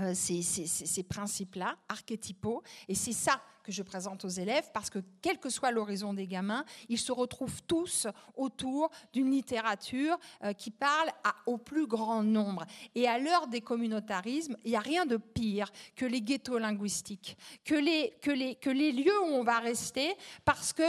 euh, 0.00 0.14
ces, 0.14 0.42
ces, 0.42 0.66
ces 0.66 1.02
principes-là, 1.02 1.76
archétypaux. 1.88 2.62
Et 2.88 2.94
c'est 2.94 3.12
ça 3.12 3.40
que 3.68 3.74
je 3.74 3.82
présente 3.82 4.24
aux 4.24 4.30
élèves 4.30 4.70
parce 4.72 4.88
que 4.88 4.98
quel 5.20 5.36
que 5.36 5.50
soit 5.50 5.70
l'horizon 5.70 6.14
des 6.14 6.26
gamins, 6.26 6.64
ils 6.88 6.98
se 6.98 7.12
retrouvent 7.12 7.62
tous 7.64 8.06
autour 8.34 8.90
d'une 9.12 9.30
littérature 9.30 10.18
euh, 10.42 10.54
qui 10.54 10.70
parle 10.70 11.10
au 11.44 11.58
plus 11.58 11.86
grand 11.86 12.22
nombre. 12.22 12.64
Et 12.94 13.06
à 13.06 13.18
l'heure 13.18 13.46
des 13.46 13.60
communautarismes, 13.60 14.56
il 14.64 14.70
n'y 14.70 14.76
a 14.76 14.80
rien 14.80 15.04
de 15.04 15.18
pire 15.18 15.70
que 15.96 16.06
les 16.06 16.22
ghettos 16.22 16.56
linguistiques, 16.56 17.36
que 17.62 17.74
les, 17.74 18.16
que 18.22 18.30
les, 18.30 18.54
que 18.54 18.70
les 18.70 18.90
lieux 18.90 19.20
où 19.24 19.34
on 19.34 19.44
va 19.44 19.58
rester 19.58 20.16
parce 20.46 20.72
que 20.72 20.82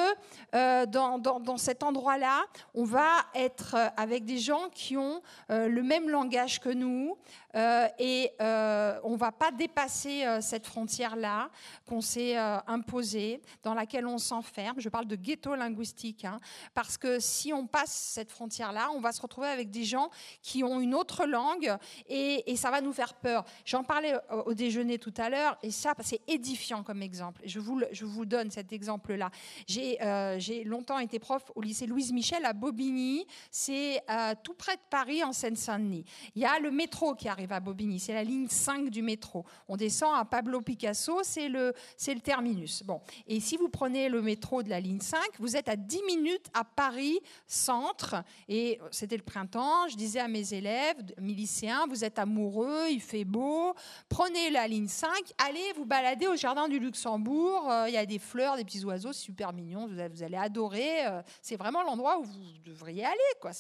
euh, 0.56 0.86
dans, 0.86 1.20
dans, 1.20 1.42
dans, 1.42 1.58
cet 1.58 1.84
endroit-là, 1.84 2.46
on 2.74 2.86
va 2.86 3.26
être 3.36 3.76
avec 3.98 4.24
des 4.24 4.38
gens 4.38 4.70
qui 4.74 4.96
ont 4.96 5.22
euh, 5.52 5.68
le 5.68 5.84
même 5.84 6.10
langage 6.10 6.62
que 6.62 6.70
nous 6.70 7.18
et 7.56 8.32
on 8.39 9.13
ne 9.13 9.18
va 9.18 9.32
pas 9.32 9.52
dépasser 9.52 10.24
cette 10.39 10.68
frontière-là 10.68 11.50
qu'on 11.88 12.00
s'est 12.00 12.38
imposée, 12.69 13.41
dans 13.63 13.73
laquelle 13.73 14.08
on 14.08 14.17
s'enferme. 14.17 14.79
Je 14.79 14.89
parle 14.89 15.05
de 15.05 15.15
ghetto 15.15 15.55
linguistique, 15.55 16.23
hein, 16.23 16.39
parce 16.73 16.97
que 16.97 17.19
si 17.19 17.51
on 17.51 17.67
passe 17.67 17.91
cette 17.91 18.32
frontière-là, 18.32 18.89
on 18.95 19.01
va 19.01 19.12
se 19.12 19.21
retrouver 19.21 19.47
avec 19.47 19.71
des 19.71 19.84
gens 19.84 20.10
qui 20.41 20.63
ont 20.63 20.79
une 20.79 20.93
autre 20.93 21.25
langue 21.25 21.75
et, 22.08 22.43
ça 22.55 22.71
va 22.71 22.82
nous 22.82 22.91
faire 22.91 23.13
peur. 23.13 23.45
J'en 23.63 23.84
parlais 23.84 24.13
au, 24.45 24.53
déjeuner 24.53 24.99
tout 24.99 25.13
à 25.17 25.29
l'heure 25.29 25.58
et 25.63 25.71
ça, 25.71 25.93
c'est 26.01 26.19
édifiant 26.27 26.84
comme 26.84 27.01
exemple. 27.01 27.41
Je 27.45 27.60
vous, 27.60 28.25
donne 28.25 28.51
cet 28.51 28.73
exemple-là. 28.73 29.32
Euh, 29.77 30.36
j'ai 30.39 30.63
longtemps 30.65 30.99
été 30.99 31.19
prof 31.19 31.51
au 31.55 31.62
lycée 31.62 31.88
Louise 31.88 32.12
Michel 32.12 32.45
à 32.45 32.53
Bobigny, 32.53 33.25
c'est 33.49 34.01
euh, 34.10 34.34
tout 34.43 34.53
près 34.53 34.75
de 34.75 34.82
Paris 34.89 35.23
en 35.23 35.32
Seine-Saint-Denis. 35.32 36.03
Il 36.36 36.41
y 36.41 36.45
a 36.45 36.60
le 36.60 36.69
métro 36.69 37.15
qui 37.15 37.29
arrive 37.29 37.53
à 37.53 37.60
Bobigny, 37.60 37.99
c'est 37.99 38.13
la 38.13 38.23
ligne 38.23 38.47
5 38.47 38.89
du 38.89 39.01
métro. 39.01 39.45
On 39.67 39.77
descend 39.77 40.19
à 40.19 40.25
Pablo 40.25 40.62
Picasso, 40.62 41.21
c'est 41.23 41.47
le, 41.47 41.73
le 42.08 42.19
terminus. 42.19 42.59
Bon. 42.86 43.02
Et 43.28 43.39
si 43.39 43.58
vous 43.58 43.69
prenez 43.69 44.10
le 44.10 44.22
métro 44.22 44.63
de 44.63 44.69
la 44.69 44.80
ligne 44.80 45.00
5, 45.00 45.19
vous 45.39 45.56
êtes 45.56 45.69
à 45.69 45.76
10 45.76 46.04
minutes 46.04 46.48
à 46.54 46.63
Paris 46.63 47.19
centre. 47.48 48.15
Et 48.48 48.80
c'était 48.91 49.17
le 49.17 49.24
printemps. 49.24 49.88
Je 49.88 49.95
disais 49.95 50.19
à 50.19 50.28
mes 50.28 50.54
élèves, 50.54 50.98
mes 51.19 51.34
lycéens, 51.34 51.86
vous 51.88 52.04
êtes 52.04 52.19
amoureux, 52.19 52.88
il 52.89 53.02
fait 53.02 53.26
beau. 53.26 53.74
Prenez 54.08 54.50
la 54.50 54.67
ligne 54.67 54.88
5, 54.88 55.10
allez 55.38 55.74
vous 55.76 55.86
balader 55.86 56.28
au 56.28 56.36
jardin 56.36 56.67
du 56.67 56.80
Luxembourg. 56.80 57.69
Euh, 57.69 57.86
il 57.88 57.93
y 57.93 57.98
a 57.98 58.06
des 58.06 58.19
fleurs, 58.19 58.56
des 58.56 58.65
petits 58.65 58.84
oiseaux, 58.86 59.13
super 59.13 59.54
mignons. 59.54 59.88
Vous 59.88 60.24
allez 60.24 60.38
adorer. 60.38 61.06
Euh, 61.08 61.22
c'est 61.41 61.58
vraiment 61.58 61.84
l'endroit 61.84 62.19
où 62.19 62.24
vous 62.24 62.39
devriez 62.65 63.06
aller. 63.06 63.17
Quoi. 63.41 63.52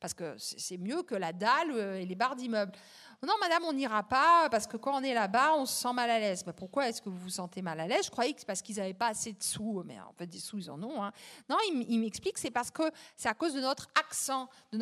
Parce 0.00 0.14
que 0.14 0.34
c'est 0.38 0.78
mieux 0.78 1.02
que 1.02 1.14
la 1.14 1.32
dalle 1.32 1.70
euh, 1.72 2.00
et 2.00 2.06
les 2.06 2.14
barres 2.14 2.36
d'immeubles. 2.36 2.72
Non, 3.22 3.34
madame, 3.40 3.64
on 3.64 3.72
n'ira 3.72 4.02
pas 4.02 4.48
parce 4.50 4.66
que 4.66 4.76
quand 4.76 4.94
on 4.94 5.02
est 5.02 5.14
là-bas, 5.14 5.54
on 5.56 5.66
se 5.66 5.74
sent 5.74 5.92
mal 5.92 6.10
à 6.10 6.18
l'aise. 6.18 6.44
Mais 6.46 6.52
pourquoi 6.52 6.88
est-ce 6.88 7.00
que 7.00 7.08
vous 7.08 7.18
vous 7.18 7.30
sentez 7.30 7.62
mal 7.62 7.80
à 7.80 7.86
l'aise? 7.86 8.06
Je 8.06 8.10
croyais 8.10 8.32
que 8.32 8.40
c'est 8.40 8.46
parce 8.46 8.62
qu'ils 8.62 8.76
n'avaient 8.76 8.94
pas 8.94 9.08
assez 9.08 9.32
de 9.32 9.42
sous. 9.42 9.82
Mais 9.86 9.98
en 10.00 10.12
fait, 10.12 10.26
des 10.26 10.38
sous, 10.38 10.58
ils 10.58 10.70
en 10.70 10.82
ont. 10.82 11.02
Hein. 11.02 11.12
Non, 11.48 11.56
il, 11.68 11.98
m'explique 11.98 12.38
c'est 12.38 12.50
parce 12.50 12.70
que 12.70 12.82
c'est 13.16 13.28
à 13.28 13.34
cause 13.34 13.54
de 13.54 13.60
notre 13.60 13.88
accent, 13.98 14.48
de 14.72 14.78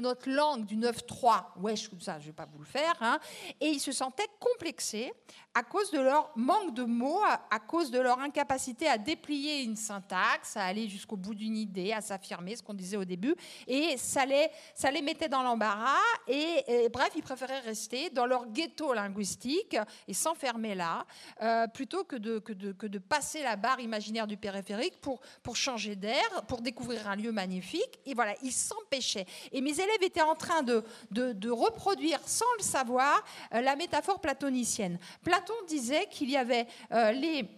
notre, 0.00 0.28
langue, 0.28 0.66
du 0.66 0.76
9-3. 0.76 1.44
Wesh, 1.60 1.88
tout 1.88 2.00
ça, 2.00 2.18
je 2.18 2.24
ne 2.24 2.26
vais 2.26 2.36
pas 2.36 2.46
vous 2.46 2.58
le 2.58 2.66
faire. 2.66 2.94
Hein. 3.00 3.18
Et 3.60 3.68
ils 3.68 3.80
se 3.80 3.92
sentaient 3.92 4.28
complexés 4.38 5.12
à 5.54 5.62
cause 5.62 5.90
de 5.90 6.00
leur 6.00 6.30
manque 6.36 6.74
de 6.74 6.84
mots, 6.84 7.20
à, 7.50 7.58
cause 7.58 7.90
de 7.90 8.00
leur 8.00 8.18
incapacité 8.20 8.88
à 8.88 8.98
déplier 8.98 9.62
une 9.62 9.76
syntaxe, 9.76 10.56
à 10.56 10.64
aller 10.64 10.88
jusqu'au 10.88 11.16
bout 11.16 11.34
d'une 11.34 11.56
idée, 11.56 11.92
à 11.92 12.00
s'affirmer, 12.00 12.56
ce 12.56 12.62
qu'on 12.62 12.74
disait 12.74 12.96
au 12.96 13.04
début. 13.04 13.34
Et 13.66 13.96
ça 13.96 14.24
les, 14.26 14.48
ça 14.74 14.90
les 14.90 15.02
mettait 15.02 15.28
dans 15.28 15.42
l'embarras. 15.42 16.00
Et 16.26 16.88
bref, 16.92 17.10
ils 17.16 17.22
préféraient 17.22 17.61
rester 17.62 18.10
dans 18.10 18.26
leur 18.26 18.46
ghetto 18.46 18.92
linguistique 18.92 19.76
et 20.08 20.14
s'enfermer 20.14 20.74
là, 20.74 21.06
euh, 21.42 21.66
plutôt 21.66 22.04
que 22.04 22.16
de, 22.16 22.38
que, 22.38 22.52
de, 22.52 22.72
que 22.72 22.86
de, 22.86 22.98
passer 22.98 23.42
la 23.42 23.56
barre 23.56 23.80
imaginaire 23.80 24.26
du 24.26 24.36
périphérique 24.36 25.00
pour, 25.00 25.20
pour 25.42 25.56
changer 25.56 25.96
d'air, 25.96 26.44
pour 26.48 26.60
découvrir 26.60 27.08
un 27.08 27.16
lieu 27.16 27.32
magnifique. 27.32 28.00
Et 28.06 28.14
voilà, 28.14 28.34
ils 28.42 28.52
s'empêchaient. 28.52 29.26
Et 29.52 29.60
mes 29.60 29.72
élèves 29.72 30.02
étaient 30.02 30.22
en 30.22 30.34
train 30.34 30.62
de, 30.62 30.84
de 31.10 31.50
reproduire, 31.50 32.20
sans 32.26 32.44
le 32.58 32.62
savoir, 32.62 33.24
euh, 33.54 33.60
la 33.60 33.76
métaphore 33.76 34.20
platonicienne. 34.20 34.98
Platon 35.22 35.54
disait 35.68 36.06
qu'il 36.10 36.30
y 36.30 36.36
avait 36.36 36.66
euh, 36.92 37.12
les 37.12 37.48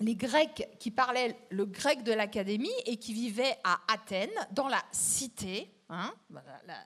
les 0.00 0.14
Grecs 0.14 0.68
qui 0.78 0.90
parlaient 0.90 1.36
le 1.48 1.64
grec 1.64 2.02
de 2.02 2.12
l'académie 2.12 2.68
et 2.84 2.96
qui 2.96 3.14
vivaient 3.14 3.56
à 3.64 3.78
Athènes, 3.88 4.28
dans 4.52 4.68
la 4.68 4.82
cité, 4.92 5.70
hein, 5.88 6.12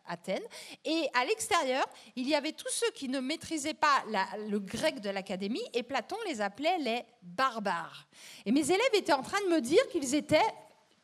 Athènes. 0.07 0.43
Et 0.85 1.09
à 1.15 1.25
l'extérieur, 1.25 1.87
il 2.17 2.29
y 2.29 2.35
avait 2.35 2.53
tous 2.53 2.71
ceux 2.71 2.91
qui 2.93 3.09
ne 3.09 3.21
maîtrisaient 3.21 3.75
pas 3.75 4.05
le 4.49 4.59
grec 4.59 5.01
de 5.01 5.11
l'académie, 5.11 5.63
et 5.75 5.83
Platon 5.83 6.17
les 6.27 6.41
appelait 6.41 6.79
les 6.79 7.05
barbares. 7.23 8.07
Et 8.47 8.53
mes 8.53 8.65
élèves 8.71 8.95
étaient 8.95 9.13
en 9.13 9.23
train 9.23 9.41
de 9.43 9.55
me 9.55 9.61
dire 9.61 9.87
qu'ils 9.89 10.15
étaient 10.15 10.39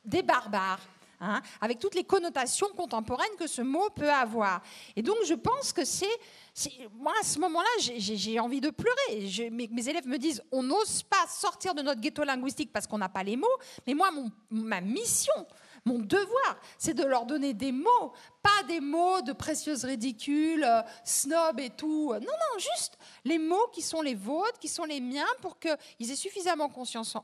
des 0.04 0.22
barbares. 0.22 0.80
Hein, 1.18 1.40
avec 1.62 1.78
toutes 1.78 1.94
les 1.94 2.04
connotations 2.04 2.68
contemporaines 2.76 3.36
que 3.38 3.46
ce 3.46 3.62
mot 3.62 3.88
peut 3.88 4.10
avoir. 4.10 4.60
Et 4.96 5.02
donc, 5.02 5.16
je 5.26 5.32
pense 5.32 5.72
que 5.72 5.82
c'est 5.82 6.18
moi, 6.94 7.12
à 7.20 7.24
ce 7.24 7.38
moment-là, 7.38 7.68
j'ai 7.78 8.38
envie 8.38 8.60
de 8.60 8.68
pleurer. 8.70 9.50
mes, 9.50 9.88
élèves 9.88 10.06
me 10.06 10.18
disent, 10.18 10.42
on 10.52 10.62
n'ose 10.62 11.02
pas 11.04 11.26
sortir 11.28 11.74
de 11.74 11.80
notre 11.80 12.00
ghetto 12.02 12.22
linguistique 12.22 12.70
parce 12.70 12.86
qu'on 12.86 12.98
n'a 12.98 13.08
pas 13.08 13.22
les 13.22 13.36
mots. 13.36 13.46
Mais 13.86 13.94
moi, 13.94 14.10
ma 14.50 14.82
mission, 14.82 15.32
mon 15.86 15.98
devoir, 16.00 16.58
c'est 16.78 16.94
de 16.94 17.04
leur 17.04 17.24
donner 17.24 17.54
des 17.54 17.72
mots, 17.72 18.12
pas 18.46 18.62
des 18.68 18.80
mots 18.80 19.22
de 19.22 19.32
précieuses 19.32 19.84
ridicules, 19.84 20.64
euh, 20.64 20.82
snob 21.04 21.58
et 21.58 21.70
tout. 21.70 22.12
Non, 22.12 22.20
non, 22.20 22.58
juste 22.58 22.96
les 23.24 23.38
mots 23.38 23.68
qui 23.72 23.82
sont 23.82 24.02
les 24.02 24.14
vôtres, 24.14 24.58
qui 24.60 24.68
sont 24.68 24.84
les 24.84 25.00
miens, 25.00 25.26
pour 25.42 25.58
qu'ils 25.58 26.10
aient 26.10 26.16
suffisamment 26.16 26.68
confiance 26.68 27.16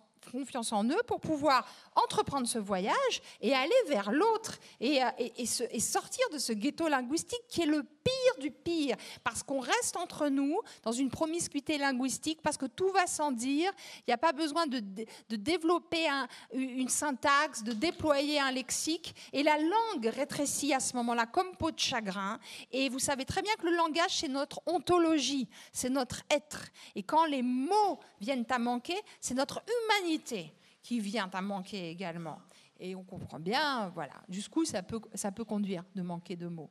en 0.73 0.85
eux 0.85 1.03
pour 1.07 1.21
pouvoir 1.21 1.67
entreprendre 1.95 2.47
ce 2.47 2.59
voyage 2.59 3.23
et 3.41 3.55
aller 3.55 3.71
vers 3.89 4.11
l'autre 4.11 4.59
et, 4.81 5.03
euh, 5.03 5.09
et, 5.19 5.81
sortir 5.81 6.25
de 6.33 6.39
ce 6.39 6.53
ghetto 6.53 6.89
linguistique 6.89 7.43
qui 7.49 7.63
est 7.63 7.67
le 7.67 7.83
pire 7.83 8.41
du 8.41 8.51
pire, 8.51 8.97
parce 9.25 9.43
qu'on 9.43 9.61
reste 9.61 9.97
entre 9.97 10.29
nous 10.29 10.59
dans 10.83 10.93
une 10.93 11.11
promiscuité 11.11 11.79
linguistique, 11.79 12.41
parce 12.43 12.57
que 12.57 12.67
tout 12.67 12.91
va 12.91 13.07
sans 13.07 13.33
dire, 13.33 13.71
il 13.99 14.05
n'y 14.09 14.15
a 14.15 14.19
pas 14.19 14.33
besoin 14.33 14.67
de, 14.67 14.83
développer 15.31 16.07
une 16.53 16.89
syntaxe, 16.89 17.63
de 17.63 17.73
déployer 17.73 18.41
un 18.41 18.51
lexique, 18.51 19.15
et 19.33 19.43
la 19.43 19.59
langue 19.59 20.07
rétrécit 20.07 20.75
à 20.75 20.81
ce 20.81 20.97
moment-là 21.13 21.27
comme 21.27 21.57
peau 21.57 21.71
de 21.71 21.79
chagrin, 21.79 22.39
et 22.71 22.89
vous 22.89 22.99
savez 22.99 23.25
très 23.25 23.43
bien 23.43 23.55
que 23.57 23.67
le 23.67 23.77
langage, 23.77 24.19
c'est 24.19 24.29
notre 24.29 24.61
ontologie, 24.67 25.49
c'est 25.73 25.91
notre 25.91 26.23
être, 26.31 26.67
et 26.95 27.03
quand 27.03 27.27
les 27.27 27.43
mots 27.43 28.01
viennent 28.21 28.47
à 28.51 28.59
manquer, 28.59 28.97
c'est 29.21 29.35
notre 29.35 29.63
humanité 30.01 30.53
qui 30.83 31.01
vient 31.01 31.31
à 31.33 31.41
manquer 31.41 31.91
également. 31.91 32.39
Et 32.79 32.95
on 32.97 33.05
comprend 33.05 33.39
bien, 33.39 33.89
voilà, 33.91 34.15
jusqu'où 34.29 34.65
ça 34.65 34.83
peut, 34.83 35.01
ça 35.15 35.31
peut 35.31 35.45
conduire 35.45 35.85
de 35.95 36.03
manquer 36.03 36.35
de 36.35 36.49
mots. 36.49 36.71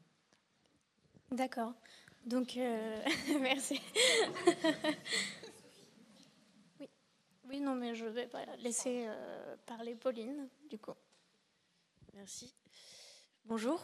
D'accord. 1.32 1.74
Donc, 2.26 2.58
euh, 2.58 3.02
merci. 3.42 3.80
oui. 6.80 6.90
oui, 7.46 7.60
non, 7.62 7.76
mais 7.76 7.96
je 7.96 8.06
vais 8.06 8.30
laisser 8.60 9.06
euh, 9.08 9.56
parler 9.66 9.96
Pauline, 9.96 10.50
du 10.70 10.78
coup. 10.78 10.94
Merci. 12.14 12.54
Bonjour. 13.46 13.82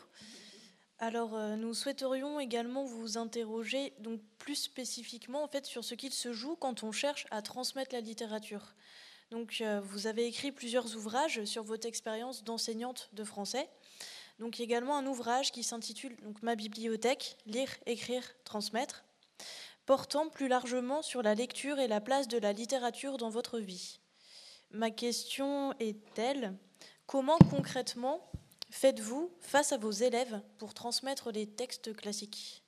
Alors, 1.00 1.36
euh, 1.36 1.56
nous 1.56 1.74
souhaiterions 1.74 2.40
également 2.40 2.84
vous 2.84 3.18
interroger 3.18 3.94
donc 4.00 4.20
plus 4.40 4.56
spécifiquement 4.56 5.44
en 5.44 5.48
fait 5.48 5.66
sur 5.66 5.84
ce 5.84 5.96
qu'il 5.96 6.12
se 6.12 6.34
joue 6.34 6.56
quand 6.56 6.84
on 6.84 6.92
cherche 6.92 7.28
à 7.30 7.42
transmettre 7.42 7.94
la 7.94 8.02
littérature. 8.02 8.74
Donc, 9.30 9.62
vous 9.84 10.08
avez 10.08 10.26
écrit 10.26 10.54
plusieurs 10.54 10.96
ouvrages 10.96 11.44
sur 11.44 11.62
votre 11.62 11.86
expérience 11.86 12.46
d'enseignante 12.46 13.10
de 13.12 13.26
français. 13.26 13.68
Donc 14.40 14.60
également 14.60 14.98
un 14.98 15.06
ouvrage 15.06 15.52
qui 15.52 15.64
s'intitule 15.64 16.16
donc 16.22 16.42
Ma 16.44 16.56
bibliothèque, 16.56 17.38
lire, 17.46 17.70
écrire, 17.86 18.24
transmettre, 18.44 19.04
portant 19.86 20.30
plus 20.30 20.48
largement 20.48 21.02
sur 21.02 21.24
la 21.24 21.34
lecture 21.34 21.80
et 21.80 21.88
la 21.88 22.02
place 22.02 22.28
de 22.28 22.38
la 22.38 22.54
littérature 22.54 23.18
dans 23.18 23.30
votre 23.30 23.60
vie. 23.60 24.00
Ma 24.72 24.92
question 24.92 25.74
est 25.80 25.98
telle 26.14 26.54
comment 27.08 27.38
concrètement 27.50 28.30
faites-vous 28.70 29.32
face 29.40 29.72
à 29.72 29.78
vos 29.78 29.92
élèves 29.92 30.42
pour 30.58 30.74
transmettre 30.74 31.32
les 31.32 31.48
textes 31.48 31.96
classiques. 31.96 32.64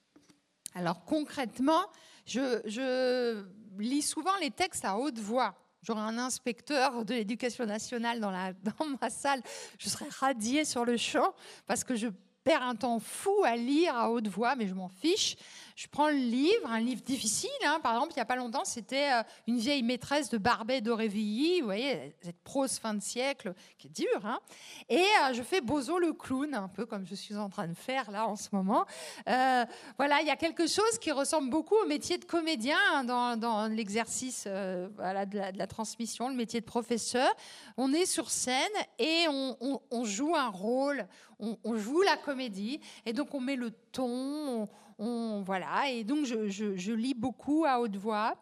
Alors 0.76 1.04
concrètement, 1.06 1.86
je, 2.26 3.44
lis 3.78 4.02
souvent 4.02 4.36
les 4.42 4.52
textes 4.52 4.86
à 4.86 4.98
haute 4.98 5.20
voix. 5.20 5.56
J'aurais 5.82 6.02
un 6.02 6.18
inspecteur 6.18 7.06
de 7.06 7.14
l'éducation 7.14 7.66
nationale 7.66 8.20
dans, 8.20 8.32
la, 8.32 8.54
dans 8.78 8.86
ma 9.02 9.10
salle, 9.10 9.42
je 9.78 9.90
serais 9.90 10.10
radiée 10.10 10.66
sur 10.66 10.86
le 10.86 10.98
champ 10.98 11.34
parce 11.66 11.84
que 11.84 11.96
je 11.96 12.08
perds 12.44 12.64
un 12.64 12.76
temps 12.76 13.00
fou 13.00 13.44
à 13.46 13.56
lire 13.56 13.96
à 13.96 14.12
haute 14.12 14.28
voix, 14.28 14.56
mais 14.56 14.68
je 14.68 14.74
m'en 14.74 14.90
fiche 14.90 15.36
je 15.80 15.88
prends 15.88 16.10
le 16.10 16.16
livre, 16.16 16.70
un 16.70 16.82
livre 16.82 17.02
difficile. 17.02 17.50
Hein. 17.66 17.80
Par 17.82 17.94
exemple, 17.94 18.12
il 18.12 18.16
n'y 18.18 18.22
a 18.22 18.26
pas 18.26 18.36
longtemps, 18.36 18.66
c'était 18.66 19.14
euh, 19.14 19.24
une 19.48 19.60
vieille 19.60 19.82
maîtresse 19.82 20.30
de 20.30 20.38
Barbet 20.38 20.82
d'Aurevilly. 20.82 21.62
Vous 21.62 21.68
voyez, 21.68 22.14
cette 22.22 22.42
prose 22.44 22.78
fin 22.78 22.94
de 22.94 23.02
siècle 23.02 23.54
qui 23.78 23.88
est 23.88 23.90
dure. 23.92 24.26
Hein. 24.26 24.42
Et 24.90 24.98
euh, 24.98 25.34
je 25.34 25.42
fais 25.42 25.62
Bozo 25.62 25.98
le 25.98 26.12
clown, 26.12 26.54
un 26.54 26.68
peu 26.68 26.86
comme 26.86 27.06
je 27.06 27.16
suis 27.16 27.38
en 27.38 27.48
train 27.48 27.70
de 27.70 27.76
faire 27.76 28.12
là 28.12 28.28
en 28.28 28.36
ce 28.36 28.50
moment. 28.52 28.86
Euh, 29.30 29.64
voilà, 29.96 30.20
il 30.20 30.28
y 30.28 30.32
a 30.32 30.36
quelque 30.36 30.68
chose 30.68 31.00
qui 31.00 31.14
ressemble 31.14 31.50
beaucoup 31.50 31.76
au 31.76 31.88
métier 31.88 32.18
de 32.18 32.26
comédien 32.26 32.78
hein, 32.92 33.38
dans, 33.38 33.72
l'exercice 33.72 34.48
de, 34.48 34.90
la, 35.00 35.68
transmission, 35.68 36.28
le 36.28 36.36
métier 36.36 36.60
de 36.60 36.66
professeur. 36.66 37.30
On 37.78 37.94
est 37.94 38.06
sur 38.06 38.32
scène 38.32 38.68
et 38.98 39.28
on, 39.30 40.04
joue 40.04 40.36
un 40.36 40.50
rôle, 40.50 41.08
on, 41.40 41.78
joue 41.78 42.02
la 42.02 42.18
comédie. 42.18 42.80
Et 43.06 43.14
donc, 43.14 43.34
on 43.34 43.40
met 43.40 43.56
le 43.56 43.72
ton. 43.92 44.68
On, 45.02 45.42
voilà, 45.46 45.90
et 45.90 46.04
donc 46.04 46.26
je, 46.26 46.92
lis 46.92 47.14
beaucoup 47.14 47.64
à 47.66 47.80
haute 47.80 47.96
voix. 47.96 48.36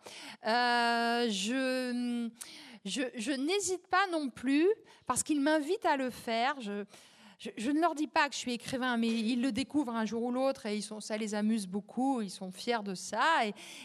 Euh, 0.47 1.29
je, 1.29 2.29
je, 2.83 3.31
n'hésite 3.31 3.85
pas 3.87 4.07
non 4.11 4.29
plus, 4.29 4.67
parce 5.05 5.21
qu'ils 5.21 5.39
m'invitent 5.39 5.85
à 5.85 5.97
le 5.97 6.09
faire. 6.09 6.55
Je, 7.39 7.69
ne 7.69 7.79
leur 7.79 7.93
dis 7.93 8.07
pas 8.07 8.27
que 8.27 8.33
je 8.33 8.39
suis 8.39 8.53
écrivain, 8.53 8.97
mais 8.97 9.09
ils 9.09 9.41
le 9.41 9.51
découvrent 9.51 9.95
un 9.95 10.05
jour 10.05 10.23
ou 10.23 10.31
l'autre 10.31 10.65
et 10.65 10.75
ils 10.75 10.81
sont, 10.81 10.99
ça 10.99 11.17
les 11.17 11.35
amuse 11.35 11.67
beaucoup, 11.67 12.21
ils 12.21 12.31
sont 12.31 12.51
fiers 12.51 12.81
de 12.83 12.95
ça. 12.95 13.23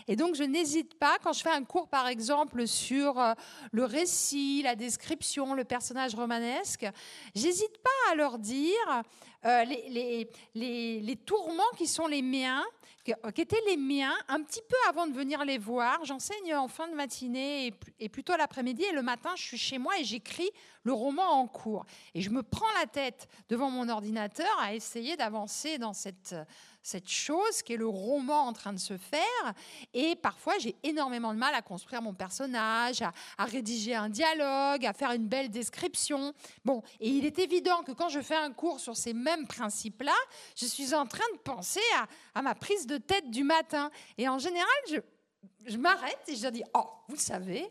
Et, 0.09 0.17
donc 0.17 0.37
je 0.37 0.43
n'hésite 0.43 0.95
pas, 0.95 1.19
quand 1.23 1.35
je 1.35 1.43
fais 1.43 1.51
un 1.51 1.65
cours 1.65 1.89
par 1.89 2.09
exemple 2.09 2.67
sur 2.67 3.19
euh, 3.19 3.35
le 3.71 3.85
récit, 3.85 4.63
la 4.63 4.75
description, 4.75 5.53
le 5.53 5.65
personnage 5.65 6.15
romanesque, 6.15 6.87
j'hésite 7.35 7.79
pas 7.83 8.13
à 8.13 8.15
leur 8.15 8.39
dire 8.39 9.03
euh, 9.45 9.65
les, 9.65 11.17
tourments 11.27 11.63
qui 11.77 11.87
sont 11.87 12.07
les 12.07 12.23
miens, 12.23 12.65
qui 13.05 13.41
étaient 13.41 13.61
les 13.67 13.77
miens 13.77 14.15
un 14.29 14.43
petit 14.43 14.63
peu 14.69 14.77
avant 14.89 15.07
de 15.07 15.13
venir 15.13 15.45
les 15.45 15.59
voir. 15.59 16.05
J'enseigne 16.05 16.55
en 16.55 16.69
fin 16.69 16.89
de 16.89 16.95
matinée 16.95 17.67
et, 17.67 17.75
et 18.01 18.09
plutôt 18.09 18.37
l'après-midi 18.37 18.85
et 18.85 18.93
le 18.93 19.03
matin, 19.03 19.31
je 19.37 19.43
suis 19.43 19.59
chez 19.59 19.79
moi 19.79 19.99
et 19.99 20.05
j'écris 20.05 20.51
le 20.85 20.93
roman 20.93 21.27
en 21.41 21.47
cours. 21.47 21.85
Et 22.15 22.21
je 22.21 22.31
me 22.31 22.43
prends 22.43 22.73
la 22.81 22.87
tête 22.87 23.29
devant 23.49 23.71
mon 23.71 23.89
ordinateur 23.89 24.51
à 24.61 24.75
essayer 24.75 25.17
d'avancer 25.17 25.79
dans 25.79 25.93
cette 25.93 26.35
cette 26.83 27.09
chose 27.09 27.63
qui 27.63 27.75
est 27.75 27.77
le 27.77 27.87
roman 27.87 28.47
en 28.47 28.53
train 28.53 28.73
de 28.73 28.79
se 28.79 28.97
faire. 28.97 29.55
Et 29.95 30.17
parfois, 30.17 30.59
j'ai 30.59 30.75
énormément 30.83 31.33
de 31.33 31.39
mal 31.39 31.55
à 31.55 31.63
construire 31.63 32.03
mon 32.03 32.15
personnage, 32.15 33.03
à, 33.03 33.45
rédiger 33.45 33.95
un 33.95 34.09
dialogue, 34.09 34.85
à 34.85 34.93
faire 34.93 35.13
une 35.13 35.29
belle 35.29 35.51
description. 35.51 36.35
Bon, 36.65 36.83
et 37.01 37.09
il 37.09 37.25
est 37.25 37.39
évident 37.39 37.83
que 37.83 37.93
quand 37.93 38.09
je 38.09 38.21
fais 38.21 38.37
un 38.37 38.53
cours 38.53 38.81
sur 38.81 38.97
ces 38.97 39.15
mêmes 39.15 39.47
principes-là, 39.47 40.17
je 40.57 40.67
suis 40.67 40.95
en 40.95 41.07
train 41.07 41.25
de 41.35 41.39
penser 41.39 41.81
à, 42.35 42.43
ma 42.43 42.55
prise 42.55 42.87
de 42.87 42.99
tête 42.99 43.31
du 43.31 43.45
matin. 43.45 43.91
Et 44.19 44.29
en 44.29 44.39
général, 44.39 44.67
je, 45.67 45.77
m'arrête 45.77 46.21
et 46.27 46.37
je 46.37 46.49
dis, 46.49 46.65
oh, 46.75 46.87
vous 47.09 47.17
savez, 47.17 47.71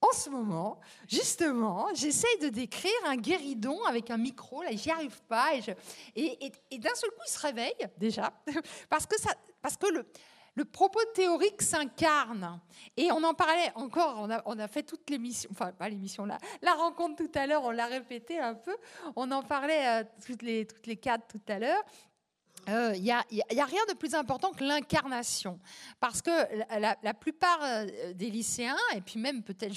en 0.00 0.12
ce 0.12 0.28
moment, 0.28 0.80
justement, 1.08 1.88
j'essaye 1.94 2.38
de 2.38 2.48
décrire 2.48 2.92
un 3.06 3.16
guéridon 3.16 3.82
avec 3.84 4.10
un 4.10 4.18
micro, 4.18 4.62
là, 4.62 4.70
j'y 4.72 4.90
arrive 4.90 5.22
pas. 5.22 5.52
Et, 6.14 6.52
d'un 6.78 6.94
seul 6.94 7.10
coup, 7.10 7.22
il 7.26 7.30
se 7.30 7.38
réveille, 7.38 7.88
déjà, 7.96 8.32
parce 8.90 9.06
que, 9.06 9.86
le, 10.56 10.64
propos 10.66 11.00
théorique 11.14 11.62
s'incarne. 11.62 12.60
Et 12.96 13.10
on 13.12 13.22
en 13.24 13.34
parlait 13.34 13.72
encore, 13.74 14.28
on 14.44 14.58
a, 14.58 14.68
fait 14.68 14.82
toute 14.82 15.08
l'émission, 15.08 15.48
enfin 15.52 15.72
pas 15.72 15.88
l'émission 15.88 16.26
là, 16.26 16.38
la 16.62 16.74
rencontre 16.74 17.16
tout 17.24 17.38
à 17.38 17.46
l'heure, 17.46 17.64
on 17.64 17.70
l'a 17.70 17.86
répété 17.86 18.38
un 18.38 18.54
peu, 18.54 18.76
on 19.16 19.30
en 19.30 19.42
parlait 19.42 20.04
toutes 20.24 20.42
les 20.42 20.96
quatre 20.96 21.26
tout 21.28 21.42
à 21.48 21.58
l'heure. 21.58 21.82
Il 22.66 22.72
euh, 22.72 22.96
n'y 22.96 23.10
a, 23.10 23.24
rien 23.64 23.82
de 23.88 23.94
plus 23.94 24.14
important 24.14 24.52
que 24.52 24.64
l'incarnation. 24.64 25.58
Parce 26.00 26.22
que 26.22 26.30
la, 26.78 27.14
plupart 27.14 27.58
euh, 27.62 28.12
des 28.14 28.30
lycéens, 28.30 28.76
et 28.94 29.00
puis 29.00 29.18
même 29.18 29.42
peut-être 29.42 29.76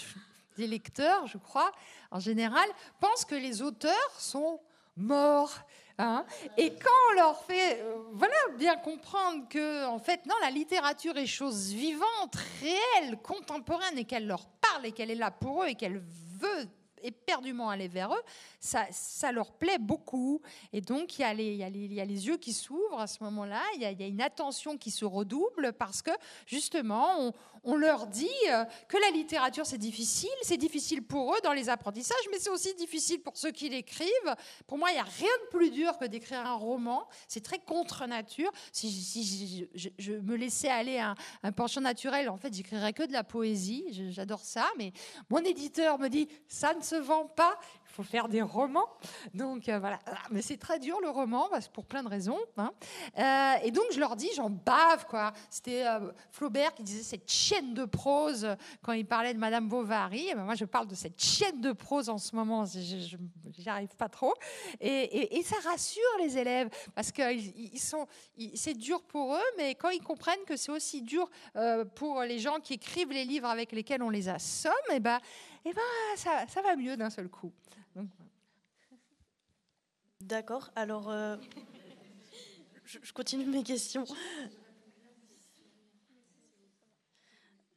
des 0.58 0.68
lecteurs, 0.68 1.28
je 1.28 1.38
crois, 1.38 1.72
en 2.12 2.20
général, 2.20 2.68
pensent 3.00 3.26
que 3.26 3.36
les 3.36 3.62
auteurs 3.62 4.12
sont 4.18 4.60
mort. 4.96 5.54
Hein. 6.00 6.26
et 6.58 6.70
quand 6.70 6.92
on 7.10 7.16
leur 7.16 7.44
fait 7.46 7.82
euh, 7.82 7.96
voilà, 8.12 8.36
bien 8.56 8.78
comprendre 8.78 9.50
que, 9.50 9.88
en 9.88 9.98
fait, 9.98 10.24
non, 10.28 10.36
la 10.42 10.52
littérature 10.52 11.18
est 11.18 11.26
chose 11.26 11.72
vivante, 11.74 12.36
réelle, 12.62 13.18
contemporaine, 13.18 13.98
et 13.98 14.06
qu'elle 14.06 14.28
leur 14.28 14.48
parle, 14.48 14.86
et 14.86 14.92
qu'elle 14.92 15.10
est 15.10 15.16
là 15.16 15.32
pour 15.32 15.64
eux, 15.64 15.68
et 15.68 15.76
qu'elle 15.76 15.98
veut 16.40 16.68
éperdument 17.04 17.70
aller 17.70 17.88
vers 17.88 18.14
eux, 18.14 18.24
ça, 18.60 18.86
ça 18.92 19.32
leur 19.32 19.52
plaît 19.52 19.80
beaucoup. 19.80 20.42
Et 20.74 20.82
donc, 20.82 21.18
il 21.18 21.22
y 21.22 21.26
a 21.26 21.34
les, 21.34 21.56
y 21.56 21.94
y 21.94 22.02
a 22.02 22.06
les 22.06 22.28
yeux 22.28 22.38
qui 22.38 22.54
s'ouvrent 22.54 23.00
à 23.00 23.08
ce 23.08 23.24
moment-là, 23.24 23.62
il, 23.76 23.82
il 23.82 24.00
y, 24.00 24.04
a, 24.04 24.08
une 24.08 24.22
attention 24.22 24.78
qui 24.78 24.92
se 24.92 25.06
redouble 25.06 25.74
parce 25.74 26.02
que, 26.02 26.12
justement, 26.46 27.20
on, 27.20 27.34
on 27.68 27.76
leur 27.76 28.08
dit 28.08 28.30
euh, 28.50 28.64
que 28.88 28.98
la 28.98 29.10
littérature, 29.10 29.66
c'est 29.66 29.78
difficile. 29.78 30.30
C'est 30.42 30.58
difficile 30.58 31.04
pour 31.04 31.36
eux 31.36 31.40
dans 31.44 31.52
les 31.52 31.68
apprentissages, 31.68 32.26
mais 32.32 32.40
c'est 32.40 32.50
aussi 32.50 32.74
difficile 32.76 33.22
pour 33.22 33.36
ceux 33.36 33.52
qui 33.52 33.68
l'écrivent. 33.68 34.36
Pour 34.66 34.78
moi, 34.78 34.90
il 34.92 34.94
n'y 34.94 35.00
a 35.02 35.04
rien 35.04 35.28
de 35.44 35.50
plus 35.50 35.70
dur 35.70 35.98
que 35.98 36.06
d'écrire 36.06 36.46
un 36.46 36.54
roman. 36.54 37.06
C'est 37.28 37.44
très 37.44 37.60
contre 37.60 38.08
nature. 38.08 38.50
Si, 38.72 39.68
je, 39.76 40.14
me 40.14 40.38
laissais 40.38 40.70
aller 40.70 40.98
à 40.98 41.14
un, 41.44 41.52
penchant 41.52 41.82
naturel, 41.82 42.30
en 42.30 42.38
fait, 42.38 42.54
j'écrirais 42.54 42.94
que 42.94 43.04
de 43.04 43.12
la 43.12 43.26
poésie. 43.26 44.12
J'adore 44.12 44.46
ça. 44.46 44.70
Mais 44.78 44.94
mon 45.30 45.40
éditeur 45.40 46.00
me 46.00 46.08
dit, 46.08 46.30
ça 46.48 46.74
ne 46.74 46.82
se 46.82 46.96
vend 46.96 47.26
pas 47.26 47.60
faire 48.04 48.28
des 48.28 48.42
romans. 48.42 48.88
Donc 49.34 49.70
euh, 49.70 49.80
voilà, 49.80 50.00
ah, 50.06 50.18
mais 50.32 50.42
c'est 50.42 50.58
très 50.58 50.80
dur 50.80 51.00
le 51.02 51.10
roman 51.10 51.50
pour 51.74 51.86
plein 51.86 52.04
de 52.04 52.08
raisons. 52.08 52.40
Hein. 52.58 52.72
Euh, 53.18 53.66
et 53.66 53.72
donc 53.72 53.86
je 53.92 54.00
leur 54.00 54.16
dis, 54.16 54.30
j'en 54.36 54.50
bave 54.50 55.06
quoi. 55.08 55.34
C'était 55.50 55.86
euh, 55.86 56.12
Flaubert 56.32 56.74
qui 56.74 56.84
disait 56.84 57.04
cette 57.04 57.30
chienne 57.30 57.74
de 57.74 57.86
prose 57.86 58.48
quand 58.82 58.94
il 58.94 59.06
parlait 59.06 59.34
de 59.34 59.40
Madame 59.40 59.68
Bovary. 59.68 60.30
Et 60.30 60.36
ben, 60.36 60.44
moi 60.44 60.56
je 60.56 60.66
parle 60.66 60.88
de 60.88 60.96
cette 60.96 61.22
chienne 61.22 61.62
de 61.62 61.72
prose 61.72 62.10
en 62.10 62.18
ce 62.18 62.36
moment. 62.36 62.66
J'y 62.66 63.70
arrive 63.70 63.96
pas 63.96 64.10
trop. 64.10 64.34
Et, 64.80 65.42
ça 65.48 65.56
rassure 65.70 66.02
les 66.20 66.38
élèves 66.38 66.70
parce 66.94 67.12
que 67.14 67.22
c'est 68.54 68.74
dur 68.74 69.02
pour 69.04 69.36
eux, 69.36 69.50
mais 69.58 69.76
quand 69.76 69.90
ils 69.90 70.04
comprennent 70.04 70.44
que 70.46 70.58
c'est 70.58 70.72
aussi 70.72 71.02
dur 71.02 71.30
pour 71.96 72.22
les 72.24 72.40
gens 72.40 72.60
qui 72.60 72.74
écrivent 72.74 73.12
les 73.12 73.24
livres 73.24 73.48
avec 73.48 73.72
lesquels 73.72 74.04
on 74.04 74.10
les 74.10 74.28
assomme, 74.28 74.74
et 74.92 75.00
ben, 75.00 75.20
et 75.66 75.74
ben 75.74 75.82
ça, 76.16 76.46
ça 76.48 76.62
va 76.62 76.76
mieux 76.76 76.98
d'un 76.98 77.10
seul 77.10 77.30
coup. 77.30 77.52
D'accord. 80.22 80.72
Alors, 80.76 81.10
euh, 81.10 81.38
je, 82.84 83.14
continue 83.14 83.46
mes 83.46 83.64
questions. 83.64 84.06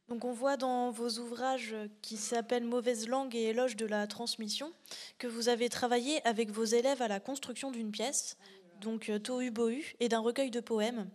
Donc, 0.09 0.25
on 0.25 0.33
voit 0.33 0.57
dans 0.57 0.91
vos 0.91 1.19
ouvrages 1.19 1.75
qui 2.01 2.17
s'appellent 2.17 2.65
Mauvaise 2.65 3.07
langue 3.07 3.35
et 3.35 3.43
éloge 3.43 3.77
de 3.77 3.85
la 3.85 4.05
transmission 4.07 4.73
que 5.17 5.27
vous 5.27 5.47
avez 5.47 5.69
travaillé 5.69 6.25
avec 6.27 6.51
vos 6.51 6.65
élèves 6.65 7.01
à 7.01 7.07
la 7.07 7.21
construction 7.21 7.71
d'une 7.71 7.91
pièce, 7.91 8.37
donc 8.81 9.09
euh, 9.09 9.19
Tohu 9.19 9.51
Bohu, 9.51 9.93
et 10.01 10.09
d'un 10.09 10.19
recueil 10.19 10.51
de 10.51 10.59
poèmes 10.59 11.09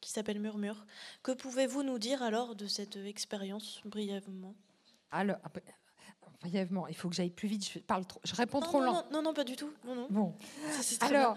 qui 0.00 0.10
s'appelle 0.10 0.40
Murmure. 0.40 0.84
Que 1.22 1.30
pouvez-vous 1.30 1.84
nous 1.84 2.00
dire 2.00 2.22
alors 2.22 2.56
de 2.56 2.66
cette 2.66 2.96
expérience 2.96 3.80
brièvement? 3.84 4.56
Alors, 5.12 5.38
brièvement, 6.42 6.88
il 6.88 6.94
faut 6.94 7.08
que 7.08 7.14
j'aille 7.14 7.30
plus 7.30 7.48
vite, 7.48 7.68
je, 7.72 7.78
parle 7.78 8.04
trop, 8.04 8.20
je 8.24 8.34
réponds 8.34 8.60
trop 8.60 8.80
lent. 8.80 9.04
Non, 9.12 9.22
non, 9.22 9.32
pas 9.32 9.44
du 9.44 9.56
tout. 9.56 9.70
Non, 9.86 9.94
non. 9.94 10.06
Bon. 10.10 10.34
alors, 11.00 11.36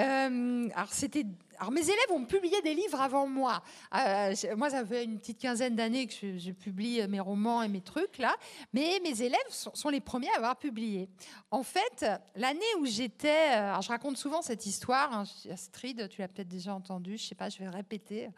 euh, 0.00 0.68
alors, 0.74 0.92
c'était, 0.92 1.26
alors, 1.58 1.70
mes 1.72 1.82
élèves 1.82 2.10
ont 2.10 2.24
publié 2.24 2.60
des 2.62 2.74
livres 2.74 3.00
avant 3.00 3.26
moi. 3.26 3.62
Euh, 3.94 4.34
moi, 4.56 4.70
ça 4.70 4.84
fait 4.84 5.04
une 5.04 5.18
petite 5.18 5.38
quinzaine 5.38 5.76
d'années 5.76 6.06
que 6.06 6.38
je, 6.38 6.50
publie 6.52 7.06
mes 7.06 7.20
romans 7.20 7.62
et 7.62 7.68
mes 7.68 7.82
trucs, 7.82 8.18
là. 8.18 8.34
Mais 8.72 8.98
mes 9.02 9.22
élèves 9.22 9.38
sont, 9.50 9.88
les 9.90 10.00
premiers 10.00 10.30
à 10.30 10.36
avoir 10.36 10.56
publié. 10.56 11.08
En 11.50 11.62
fait, 11.62 12.06
l'année 12.34 12.60
où 12.80 12.86
j'étais. 12.86 13.54
Euh, 13.56 13.80
je 13.80 13.88
raconte 13.88 14.16
souvent 14.16 14.42
cette 14.42 14.64
histoire. 14.64 15.12
Hein, 15.12 15.24
Astrid, 15.52 16.08
tu 16.08 16.20
l'as 16.20 16.28
peut-être 16.28 16.48
déjà 16.48 16.74
entendue, 16.74 17.18
je 17.18 17.26
sais 17.26 17.34
pas, 17.34 17.50
je 17.50 17.58
vais 17.58 17.68
répéter. 17.68 18.30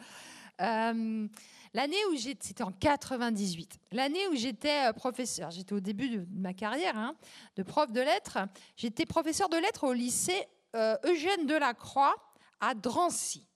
Euh, 0.60 1.28
L'année 1.74 2.04
où 2.10 2.16
j'étais, 2.16 2.46
c'était 2.46 2.64
en 2.64 2.72
98, 2.72 3.78
l'année 3.92 4.26
où 4.28 4.34
j'étais 4.34 4.88
euh, 4.88 4.92
professeur, 4.92 5.50
j'étais 5.50 5.72
au 5.72 5.80
début 5.80 6.08
de 6.08 6.26
ma 6.30 6.54
carrière 6.54 6.96
hein, 6.96 7.16
de 7.56 7.62
prof 7.62 7.92
de 7.92 8.00
lettres, 8.00 8.38
j'étais 8.76 9.06
professeur 9.06 9.48
de 9.48 9.56
lettres 9.56 9.86
au 9.86 9.92
lycée 9.92 10.46
euh, 10.76 10.96
Eugène 11.04 11.46
Delacroix 11.46 12.14
à 12.60 12.74
Drancy. 12.74 13.46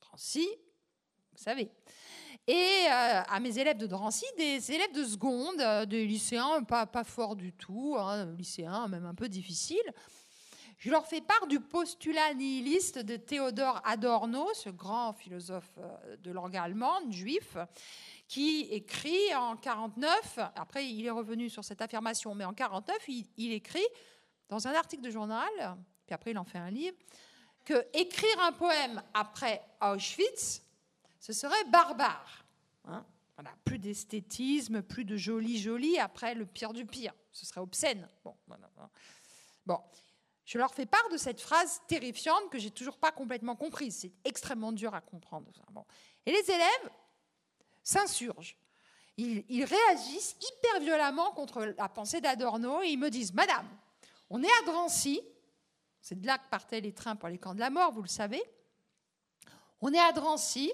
Drancy, 0.00 0.48
vous 1.32 1.42
savez. 1.42 1.70
Et 2.46 2.86
euh, 2.86 3.22
à 3.26 3.40
mes 3.40 3.58
élèves 3.58 3.78
de 3.78 3.86
Drancy, 3.86 4.26
des 4.36 4.70
élèves 4.70 4.92
de 4.92 5.04
seconde, 5.04 5.88
des 5.88 6.06
lycéens 6.06 6.62
pas, 6.62 6.86
pas 6.86 7.04
forts 7.04 7.36
du 7.36 7.52
tout, 7.52 7.96
hein, 7.98 8.26
lycéens 8.36 8.88
même 8.88 9.06
un 9.06 9.14
peu 9.14 9.28
difficiles. 9.28 9.92
Je 10.84 10.90
leur 10.90 11.06
fais 11.06 11.22
part 11.22 11.46
du 11.46 11.60
postulat 11.60 12.34
nihiliste 12.34 12.98
de 12.98 13.16
Théodore 13.16 13.80
Adorno, 13.86 14.52
ce 14.52 14.68
grand 14.68 15.14
philosophe 15.14 15.72
euh, 15.78 16.16
de 16.18 16.30
langue 16.30 16.58
allemande, 16.58 17.10
juif, 17.10 17.56
qui 18.28 18.68
écrit 18.70 19.34
en 19.34 19.56
49, 19.56 20.40
après 20.54 20.86
il 20.86 21.06
est 21.06 21.10
revenu 21.10 21.48
sur 21.48 21.64
cette 21.64 21.80
affirmation, 21.80 22.34
mais 22.34 22.44
en 22.44 22.52
49, 22.52 22.98
il, 23.38 23.52
écrit 23.54 23.86
dans 24.50 24.68
un 24.68 24.74
article 24.74 25.02
de 25.02 25.08
journal, 25.08 25.48
puis 26.04 26.12
après 26.12 26.32
il 26.32 26.38
en 26.38 26.44
fait 26.44 26.58
un 26.58 26.70
livre, 26.70 26.98
que 27.64 27.86
écrire 27.94 28.38
un 28.42 28.52
poème 28.52 29.02
après 29.14 29.62
Auschwitz, 29.80 30.62
ce 31.18 31.32
serait 31.32 31.64
barbare. 31.72 32.44
Hein. 32.84 33.06
plus 33.64 33.78
d'esthétisme, 33.78 34.82
plus 34.82 35.06
de 35.06 35.16
joli 35.16 35.56
joli 35.56 35.98
après 35.98 36.34
le 36.34 36.44
pire 36.44 36.74
du 36.74 36.84
pire. 36.84 37.14
Ce 37.32 37.46
serait 37.46 37.62
obscène. 37.62 38.06
Bon. 39.64 39.80
Je 40.44 40.58
leur 40.58 40.74
fais 40.74 40.86
part 40.86 41.08
de 41.10 41.16
cette 41.16 41.40
phrase 41.40 41.80
terrifiante 41.88 42.50
que 42.50 42.58
j'ai 42.58 42.70
toujours 42.70 42.98
pas 42.98 43.12
complètement 43.12 43.56
comprise. 43.56 43.98
C'est 44.00 44.12
extrêmement 44.24 44.72
dur 44.72 44.94
à 44.94 45.00
comprendre. 45.00 45.50
Et 46.26 46.32
les 46.32 46.50
élèves 46.50 46.90
s'insurgent. 47.82 48.56
Ils, 49.16 49.64
réagissent 49.64 50.36
hyper 50.40 50.80
violemment 50.80 51.30
contre 51.32 51.74
la 51.78 51.88
pensée 51.88 52.20
d'Adorno 52.20 52.82
et 52.82 52.88
ils 52.88 52.98
me 52.98 53.10
disent 53.10 53.32
Madame, 53.32 53.68
on 54.28 54.42
est 54.42 54.50
à 54.60 54.64
Drancy, 54.66 55.20
c'est 56.00 56.20
de 56.20 56.26
là 56.26 56.36
que 56.36 56.48
partaient 56.48 56.80
les 56.80 56.92
trains 56.92 57.14
pour 57.14 57.28
les 57.28 57.38
camps 57.38 57.54
de 57.54 57.60
la 57.60 57.70
mort, 57.70 57.92
vous 57.92 58.02
le 58.02 58.08
savez. 58.08 58.42
On 59.80 59.92
est 59.92 60.00
à 60.00 60.12
Drancy 60.12 60.72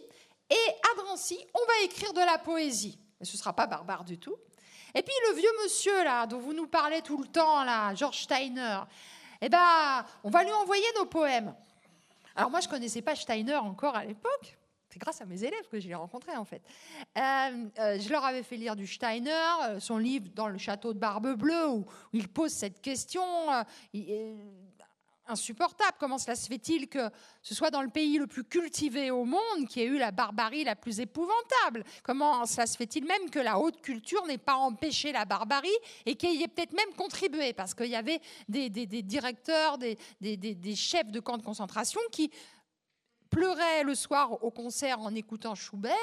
et 0.48 0.70
à 0.90 1.02
Drancy, 1.02 1.38
on 1.52 1.66
va 1.66 1.84
écrire 1.84 2.14
de 2.14 2.20
la 2.20 2.38
poésie. 2.38 2.98
Mais 3.18 3.26
ce 3.26 3.32
ne 3.32 3.38
sera 3.38 3.52
pas 3.52 3.66
barbare 3.66 4.04
du 4.04 4.18
tout. 4.18 4.36
Et 4.94 5.02
puis 5.02 5.14
le 5.28 5.36
vieux 5.36 5.52
monsieur 5.62 6.02
là, 6.02 6.26
dont 6.26 6.38
vous 6.38 6.54
nous 6.54 6.66
parlez 6.66 7.02
tout 7.02 7.18
le 7.18 7.28
temps 7.28 7.62
là, 7.62 7.94
George 7.94 8.22
Steiner, 8.22 8.80
eh 9.40 9.48
ben, 9.48 10.04
on 10.24 10.30
va 10.30 10.44
lui 10.44 10.52
envoyer 10.52 10.86
nos 10.96 11.06
poèmes. 11.06 11.54
Alors 12.36 12.50
moi, 12.50 12.60
je 12.60 12.68
connaissais 12.68 13.02
pas 13.02 13.14
Steiner 13.14 13.56
encore 13.56 13.96
à 13.96 14.04
l'époque. 14.04 14.56
C'est 14.90 14.98
grâce 14.98 15.20
à 15.20 15.24
mes 15.24 15.44
élèves 15.44 15.68
que 15.70 15.78
je 15.78 15.86
l'ai 15.86 15.94
rencontré 15.94 16.36
en 16.36 16.44
fait. 16.44 16.62
Euh, 17.16 17.68
euh, 17.78 17.98
je 18.00 18.08
leur 18.10 18.24
avais 18.24 18.42
fait 18.42 18.56
lire 18.56 18.74
du 18.74 18.88
Steiner, 18.88 19.30
euh, 19.62 19.78
son 19.78 19.98
livre 19.98 20.28
Dans 20.34 20.48
le 20.48 20.58
château 20.58 20.92
de 20.92 20.98
Barbe 20.98 21.34
Bleue, 21.36 21.68
où, 21.68 21.86
il 22.12 22.26
pose 22.28 22.50
cette 22.50 22.80
question 22.80 23.22
insupportable. 25.30 25.96
Comment 25.98 26.18
cela 26.18 26.36
se 26.36 26.46
fait-il 26.46 26.88
que 26.88 27.10
ce 27.42 27.54
soit 27.54 27.70
dans 27.70 27.82
le 27.82 27.88
pays 27.88 28.18
le 28.18 28.26
plus 28.26 28.44
cultivé 28.44 29.10
au 29.10 29.24
monde 29.24 29.66
qui 29.68 29.80
ait 29.80 29.86
eu 29.86 29.98
la 29.98 30.10
barbarie 30.10 30.64
la 30.64 30.76
plus 30.76 31.00
épouvantable? 31.00 31.84
Comment 32.02 32.44
cela 32.46 32.66
se 32.66 32.76
fait-il 32.76 33.04
même 33.04 33.30
que 33.30 33.38
la 33.38 33.58
haute 33.58 33.80
culture 33.80 34.26
n'ait 34.26 34.38
pas 34.38 34.56
empêché 34.56 35.12
la 35.12 35.24
barbarie 35.24 35.68
et 36.06 36.16
qu'il 36.16 36.38
y 36.38 36.42
ait 36.42 36.48
peut-être 36.48 36.72
même 36.72 36.94
contribué? 36.96 37.52
Parce 37.52 37.74
qu'il 37.74 37.86
y 37.86 37.96
avait 37.96 38.20
des, 38.48 38.68
directeurs, 38.68 39.78
des, 39.78 39.96
des 40.20 40.76
chefs 40.76 41.10
de 41.10 41.20
camps 41.20 41.38
de 41.38 41.42
concentration 41.42 42.00
qui 42.12 42.30
pleuraient 43.30 43.84
le 43.84 43.94
soir 43.94 44.42
au 44.44 44.50
concert 44.50 45.00
en 45.00 45.14
écoutant 45.14 45.54
Schubert 45.54 45.94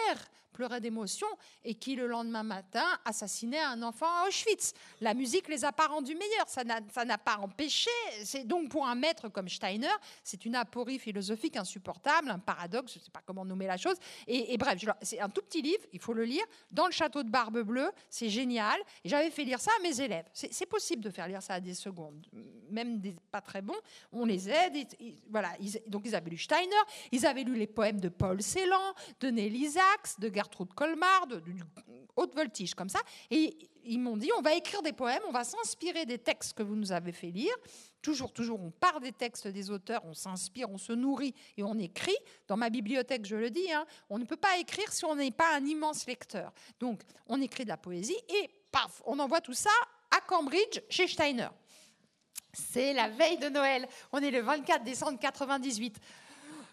pleurait 0.57 0.81
d'émotion 0.81 1.27
et 1.63 1.75
qui, 1.75 1.95
le 1.95 2.07
lendemain 2.07 2.41
matin, 2.41 2.83
assassinait 3.05 3.61
un 3.61 3.83
enfant 3.83 4.07
à 4.07 4.27
Auschwitz. 4.27 4.73
La 5.01 5.13
musique 5.13 5.47
les 5.49 5.63
a 5.63 5.71
pas 5.71 5.85
rendus 5.85 6.15
meilleurs, 6.15 6.49
ça 6.49 6.63
n'a 7.05 7.17
pas 7.19 7.37
empêché. 7.37 7.91
C'est 8.23 8.43
donc 8.43 8.69
pour 8.69 8.87
un 8.87 8.95
maître 8.95 9.29
comme 9.29 9.49
Steiner, 9.49 9.95
c'est 10.23 10.45
une 10.45 10.55
aporie 10.55 10.97
philosophique 10.97 11.57
insupportable, 11.57 12.31
un 12.31 12.39
paradoxe, 12.39 12.93
je 12.93 12.99
ne 12.99 13.03
sais 13.03 13.11
pas 13.11 13.21
comment 13.23 13.45
nommer 13.45 13.67
la 13.67 13.77
chose. 13.77 13.97
Et, 14.25 14.57
bref, 14.57 14.83
c'est 15.03 15.19
un 15.19 15.29
tout 15.29 15.43
petit 15.43 15.61
livre, 15.61 15.83
il 15.93 15.99
faut 15.99 16.13
le 16.13 16.23
lire, 16.23 16.43
dans 16.71 16.87
le 16.87 16.91
château 16.91 17.21
de 17.21 17.29
Barbe 17.29 17.61
Bleue, 17.61 17.91
c'est 18.09 18.29
génial. 18.29 18.79
J'avais 19.05 19.29
fait 19.29 19.43
lire 19.43 19.59
ça 19.59 19.69
à 19.77 19.83
mes 19.83 20.01
élèves. 20.01 20.25
C'est 20.33 20.65
possible 20.65 21.03
de 21.03 21.11
faire 21.11 21.27
lire 21.27 21.43
ça 21.43 21.53
à 21.55 21.59
des 21.59 21.75
secondes, 21.75 22.25
même 22.71 22.99
des 22.99 23.15
pas 23.31 23.41
très 23.41 23.61
bons. 23.61 23.79
On 24.11 24.25
les 24.25 24.49
aide. 24.49 24.87
voilà. 25.29 25.51
donc 25.85 26.01
ils 26.05 26.15
avaient 26.15 26.31
lu 26.31 26.37
Steiner, 26.39 26.83
ils 27.11 27.27
avaient 27.27 27.43
lu 27.43 27.55
les 27.55 27.67
poèmes 27.67 27.99
de 27.99 28.09
Paul 28.09 28.41
Celan, 28.41 28.95
de 29.19 29.27
Nelly 29.29 29.69
Sachs, 29.69 30.19
de 30.19 30.33
Gerd 30.33 30.46
de 30.47 30.73
Colmar, 30.73 31.27
de, 31.27 31.41
haute 32.15 32.35
voltige 32.35 32.73
comme 32.73 32.89
ça. 32.89 32.99
Et 33.31 33.57
ils 33.83 33.99
m'ont 33.99 34.17
dit, 34.17 34.29
on 34.37 34.41
va 34.41 34.53
écrire 34.53 34.81
des 34.81 34.93
poèmes, 34.93 35.21
on 35.27 35.31
va 35.31 35.43
s'inspirer 35.43 36.05
des 36.05 36.17
textes 36.17 36.53
que 36.53 36.63
vous 36.63 36.75
nous 36.75 36.91
avez 36.91 37.11
fait 37.11 37.31
lire. 37.31 37.55
Toujours, 38.01 38.31
toujours, 38.31 38.61
on 38.61 38.71
part 38.71 38.99
des 38.99 39.11
textes 39.11 39.47
des 39.47 39.69
auteurs, 39.69 40.01
on 40.05 40.13
s'inspire, 40.13 40.69
on 40.69 40.77
se 40.77 40.93
nourrit 40.93 41.33
et 41.57 41.63
on 41.63 41.77
écrit. 41.77 42.17
Dans 42.47 42.57
ma 42.57 42.69
bibliothèque, 42.69 43.25
je 43.25 43.35
le 43.35 43.49
dis, 43.49 43.71
hein, 43.71 43.85
on 44.09 44.17
ne 44.17 44.25
peut 44.25 44.37
pas 44.37 44.57
écrire 44.57 44.91
si 44.91 45.05
on 45.05 45.15
n'est 45.15 45.31
pas 45.31 45.55
un 45.55 45.65
immense 45.65 46.05
lecteur. 46.05 46.51
Donc, 46.79 47.01
on 47.27 47.41
écrit 47.41 47.63
de 47.63 47.69
la 47.69 47.77
poésie 47.77 48.17
et 48.29 48.49
paf, 48.71 49.01
on 49.05 49.19
envoie 49.19 49.41
tout 49.41 49.53
ça 49.53 49.69
à 50.11 50.21
Cambridge 50.21 50.81
chez 50.89 51.07
Steiner. 51.07 51.49
C'est 52.53 52.93
la 52.93 53.09
veille 53.09 53.37
de 53.37 53.49
Noël. 53.49 53.87
On 54.11 54.19
est 54.19 54.31
le 54.31 54.41
24 54.41 54.83
décembre 54.83 55.19
98 55.19 55.99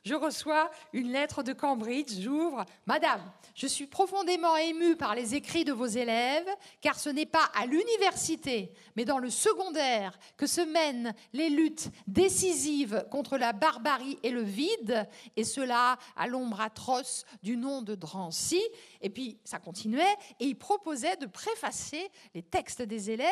je 0.05 0.15
reçois 0.15 0.71
une 0.93 1.11
lettre 1.13 1.43
de 1.43 1.53
Cambridge, 1.53 2.21
j'ouvre. 2.21 2.65
Madame, 2.87 3.23
je 3.55 3.67
suis 3.67 3.87
profondément 3.87 4.57
émue 4.57 4.97
par 4.97 5.15
les 5.15 5.35
écrits 5.35 5.65
de 5.65 5.73
vos 5.73 5.87
élèves, 5.87 6.49
car 6.83 6.99
ce 6.99 7.09
n'est 7.09 7.25
pas 7.25 7.51
à 7.55 7.65
l'université, 7.65 8.73
mais 8.97 9.07
dans 9.07 9.19
le 9.19 9.31
secondaire 9.31 10.19
que 10.37 10.47
se 10.47 10.61
mènent 10.61 11.15
les 11.33 11.49
luttes 11.49 11.89
décisives 12.07 13.07
contre 13.11 13.39
la 13.39 13.55
barbarie 13.55 14.19
et 14.23 14.31
le 14.31 14.43
vide, 14.43 15.09
et 15.37 15.45
cela 15.45 15.99
à 16.17 16.27
l'ombre 16.27 16.61
atroce 16.61 17.25
du 17.43 17.57
nom 17.57 17.81
de 17.81 17.95
Drancy. 17.95 18.63
Et 19.05 19.11
puis 19.11 19.39
ça 19.45 19.59
continuait, 19.59 20.17
et 20.41 20.47
il 20.47 20.57
proposait 20.57 21.17
de 21.17 21.27
préfacer 21.27 22.09
les 22.35 22.43
textes 22.43 22.81
des 22.81 23.11
élèves 23.11 23.29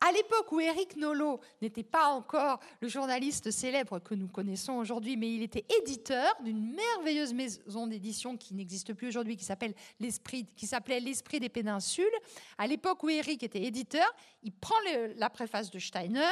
à 0.00 0.12
l'époque 0.12 0.52
où 0.52 0.60
Éric 0.60 0.96
Nolot 0.96 1.40
n'était 1.60 1.82
pas 1.82 2.06
encore 2.06 2.60
le 2.80 2.86
journaliste 2.86 3.50
célèbre 3.50 3.98
que 3.98 4.14
nous 4.14 4.28
connaissons 4.28 4.74
aujourd'hui, 4.74 5.16
mais 5.16 5.34
il 5.34 5.42
était 5.42 5.66
éditeur 5.82 6.32
d'une 6.44 6.72
merveilleuse 6.72 7.34
maison 7.34 7.88
d'édition 7.88 8.36
qui 8.36 8.54
n'existe 8.54 8.94
plus 8.94 9.08
aujourd'hui, 9.08 9.36
qui 9.36 9.44
s'appelle 9.44 9.74
l'Esprit, 9.98 10.46
qui 10.56 10.68
s'appelait 10.68 11.00
l'Esprit 11.00 11.40
des 11.40 11.48
Péninsules. 11.48 12.06
À 12.56 12.68
l'époque 12.68 13.02
où 13.02 13.08
Eric 13.08 13.42
était 13.42 13.64
éditeur, 13.64 14.08
il 14.44 14.52
prend 14.52 14.76
la 15.16 15.28
préface 15.28 15.72
de 15.72 15.80
Steiner, 15.80 16.22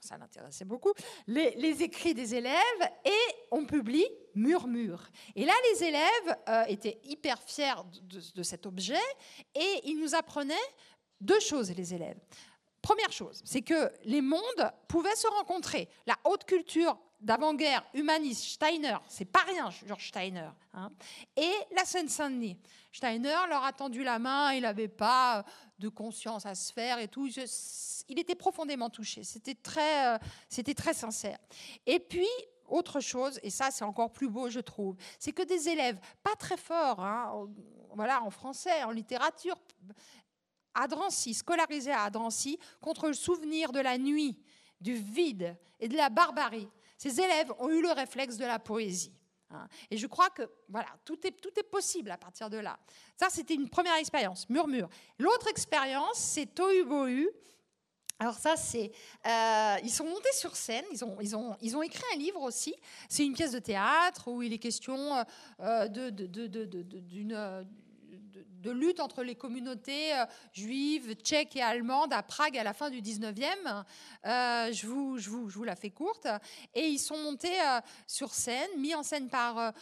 ça 0.00 0.16
l'intéressait 0.18 0.64
beaucoup, 0.64 0.92
les, 1.26 1.82
écrits 1.82 2.14
des 2.14 2.34
élèves 2.34 2.90
et 3.04 3.34
on 3.50 3.64
publie 3.64 4.06
Murmure. 4.34 5.02
Et 5.34 5.44
là, 5.44 5.52
les 5.72 5.84
élèves 5.84 6.36
euh, 6.48 6.64
étaient 6.68 7.00
hyper 7.04 7.42
fiers 7.42 7.82
de, 8.02 8.42
cet 8.42 8.66
objet 8.66 8.94
et 9.54 9.80
ils 9.84 9.98
nous 10.00 10.14
apprenaient 10.14 10.54
deux 11.20 11.40
choses, 11.40 11.70
les 11.72 11.94
élèves. 11.94 12.18
Première 12.80 13.12
chose, 13.12 13.42
c'est 13.44 13.62
que 13.62 13.90
les 14.04 14.22
mondes 14.22 14.72
pouvaient 14.88 15.16
se 15.16 15.26
rencontrer. 15.26 15.88
La 16.06 16.16
haute 16.24 16.44
culture 16.44 16.98
d'avant-guerre 17.20 17.84
humaniste, 17.92 18.44
Steiner, 18.44 18.96
c'est 19.06 19.26
pas 19.26 19.42
rien, 19.46 19.68
Georges 19.86 20.08
Steiner, 20.08 20.48
hein, 20.72 20.90
et 21.36 21.52
la 21.76 21.84
Seine-Saint-Denis. 21.84 22.56
Steiner 22.92 23.36
leur 23.48 23.62
a 23.62 23.72
tendu 23.72 24.02
la 24.02 24.18
main, 24.18 24.52
il 24.52 24.62
n'avait 24.62 24.88
pas 24.88 25.44
de 25.80 25.88
conscience 25.88 26.46
à 26.46 26.54
se 26.54 26.72
faire 26.72 26.98
et 26.98 27.08
tout. 27.08 27.28
il 28.08 28.18
était 28.18 28.34
profondément 28.34 28.90
touché, 28.90 29.24
c'était 29.24 29.54
très, 29.54 30.14
euh, 30.14 30.18
c'était 30.48 30.74
très 30.74 30.94
sincère. 30.94 31.38
Et 31.86 31.98
puis, 31.98 32.28
autre 32.68 33.00
chose, 33.00 33.40
et 33.42 33.50
ça 33.50 33.70
c'est 33.72 33.84
encore 33.84 34.12
plus 34.12 34.28
beau, 34.28 34.48
je 34.48 34.60
trouve, 34.60 34.96
c'est 35.18 35.32
que 35.32 35.42
des 35.42 35.68
élèves 35.68 35.98
pas 36.22 36.36
très 36.36 36.56
forts, 36.56 37.00
hein, 37.00 37.48
voilà, 37.94 38.22
en 38.22 38.30
français, 38.30 38.84
en 38.84 38.92
littérature, 38.92 39.56
à 40.74 40.86
Drancy, 40.86 41.34
scolarisés 41.34 41.92
à 41.92 42.08
Drancy, 42.10 42.58
contre 42.80 43.08
le 43.08 43.14
souvenir 43.14 43.72
de 43.72 43.80
la 43.80 43.98
nuit, 43.98 44.38
du 44.80 44.94
vide 44.94 45.56
et 45.80 45.88
de 45.88 45.96
la 45.96 46.08
barbarie 46.08 46.68
ces 47.00 47.18
élèves 47.18 47.50
ont 47.58 47.70
eu 47.70 47.80
le 47.80 47.92
réflexe 47.92 48.36
de 48.36 48.44
la 48.44 48.58
poésie. 48.58 49.14
Hein. 49.50 49.68
Et 49.90 49.96
je 49.96 50.06
crois 50.06 50.30
que 50.30 50.42
voilà, 50.68 50.88
tout 51.04 51.18
est, 51.26 51.32
tout 51.32 51.52
est 51.58 51.64
possible 51.64 52.10
à 52.10 52.16
partir 52.16 52.50
de 52.50 52.58
là. 52.58 52.78
Ça, 53.16 53.28
c'était 53.30 53.54
une 53.54 53.68
première 53.68 53.96
expérience, 53.96 54.48
murmure. 54.48 54.88
L'autre 55.18 55.48
expérience, 55.48 56.18
c'est 56.18 56.54
Tohu 56.54 56.84
Bohu. 56.84 57.28
Alors 58.18 58.34
ça, 58.34 58.54
c'est... 58.56 58.92
Euh, 59.26 59.76
ils 59.82 59.90
sont 59.90 60.04
montés 60.04 60.32
sur 60.32 60.54
scène, 60.54 60.84
ils 60.92 61.02
ont, 61.04 61.16
ils 61.20 61.34
ont, 61.34 61.56
ils 61.62 61.74
ont 61.76 61.82
écrit 61.82 62.04
un 62.14 62.18
livre 62.18 62.42
aussi. 62.42 62.74
C'est 63.08 63.24
une 63.24 63.32
pièce 63.32 63.52
de 63.52 63.58
théâtre 63.58 64.28
où 64.28 64.42
il 64.42 64.52
est 64.52 64.58
question 64.58 65.24
euh, 65.60 65.88
de, 65.88 66.10
d'une 66.10 67.28
de 67.28 67.66
lutte 68.64 69.00
entre 69.00 69.22
les 69.22 69.34
communautés 69.34 70.14
euh, 70.14 70.24
juives, 70.52 71.14
tchèques 71.14 71.56
et 71.56 71.62
allemandes 71.62 72.12
à 72.12 72.22
Prague 72.22 72.56
à 72.58 72.64
la 72.64 72.72
fin 72.72 72.90
du 72.90 73.00
19e. 73.00 73.44
Euh, 74.26 74.72
je, 74.72 74.86
vous, 74.86 75.18
je, 75.18 75.30
vous, 75.30 75.48
je, 75.48 75.54
vous, 75.56 75.64
la 75.64 75.76
fais 75.76 75.90
courte. 75.90 76.26
Et 76.74 76.88
ils 76.88 76.98
sont 76.98 77.18
montés 77.18 77.60
euh, 77.60 77.80
sur 78.06 78.32
scène, 78.32 78.68
mis 78.78 78.94
en 78.94 79.02
scène 79.02 79.28
par... 79.28 79.72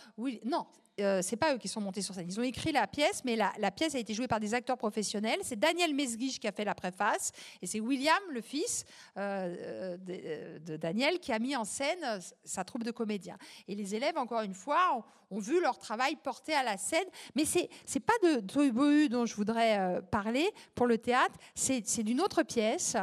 Non, 0.45 0.67
euh, 1.01 1.21
c'est 1.23 1.37
pas 1.37 1.55
eux 1.55 1.59
qui 1.59 1.69
sont 1.69 1.81
montés 1.81 2.03
sur 2.03 2.15
scène. 2.15 2.27
Ils 2.29 2.41
ont 2.41 2.45
écrit 2.45 2.73
la 2.73 2.87
pièce, 2.87 3.23
mais 3.25 3.37
la, 3.37 3.71
pièce 3.71 3.95
a 3.95 3.99
été 3.99 4.15
jouée 4.15 4.29
par 4.29 4.41
des 4.41 4.55
acteurs 4.55 4.79
professionnels. 4.79 5.39
C'est 5.43 5.59
Daniel 5.59 5.95
Mesguich 5.95 6.41
qui 6.41 6.49
a 6.49 6.53
fait 6.53 6.65
la 6.65 6.75
préface, 6.75 7.33
et 7.63 7.67
c'est 7.67 7.81
William, 7.81 8.19
le 8.31 8.41
fils 8.41 8.85
euh, 9.17 9.97
de, 9.99 10.77
Daniel, 10.77 11.19
qui 11.21 11.33
a 11.33 11.39
mis 11.39 11.57
en 11.57 11.65
scène 11.65 12.21
sa 12.45 12.65
troupe 12.65 12.85
de 12.85 12.91
comédiens. 12.91 13.37
Et 13.69 13.75
les 13.75 13.95
élèves, 13.95 14.19
encore 14.19 14.43
une 14.43 14.55
fois, 14.55 15.05
ont, 15.31 15.39
vu 15.39 15.61
leur 15.61 15.79
travail 15.79 16.17
porté 16.17 16.55
à 16.55 16.63
la 16.63 16.79
scène. 16.79 17.07
Mais 17.37 17.45
c'est 17.45 17.69
c'est 17.85 18.01
pas 18.01 18.15
de 18.23 18.41
Tohubohu 18.41 19.11
dont 19.11 19.27
je 19.27 19.37
voudrais 19.37 19.79
euh, 19.79 20.01
parler 20.01 20.49
pour 20.75 20.87
le 20.87 20.97
théâtre. 20.97 21.35
C'est 21.55 22.03
d'une 22.03 22.21
autre 22.21 22.43
pièce, 22.43 22.97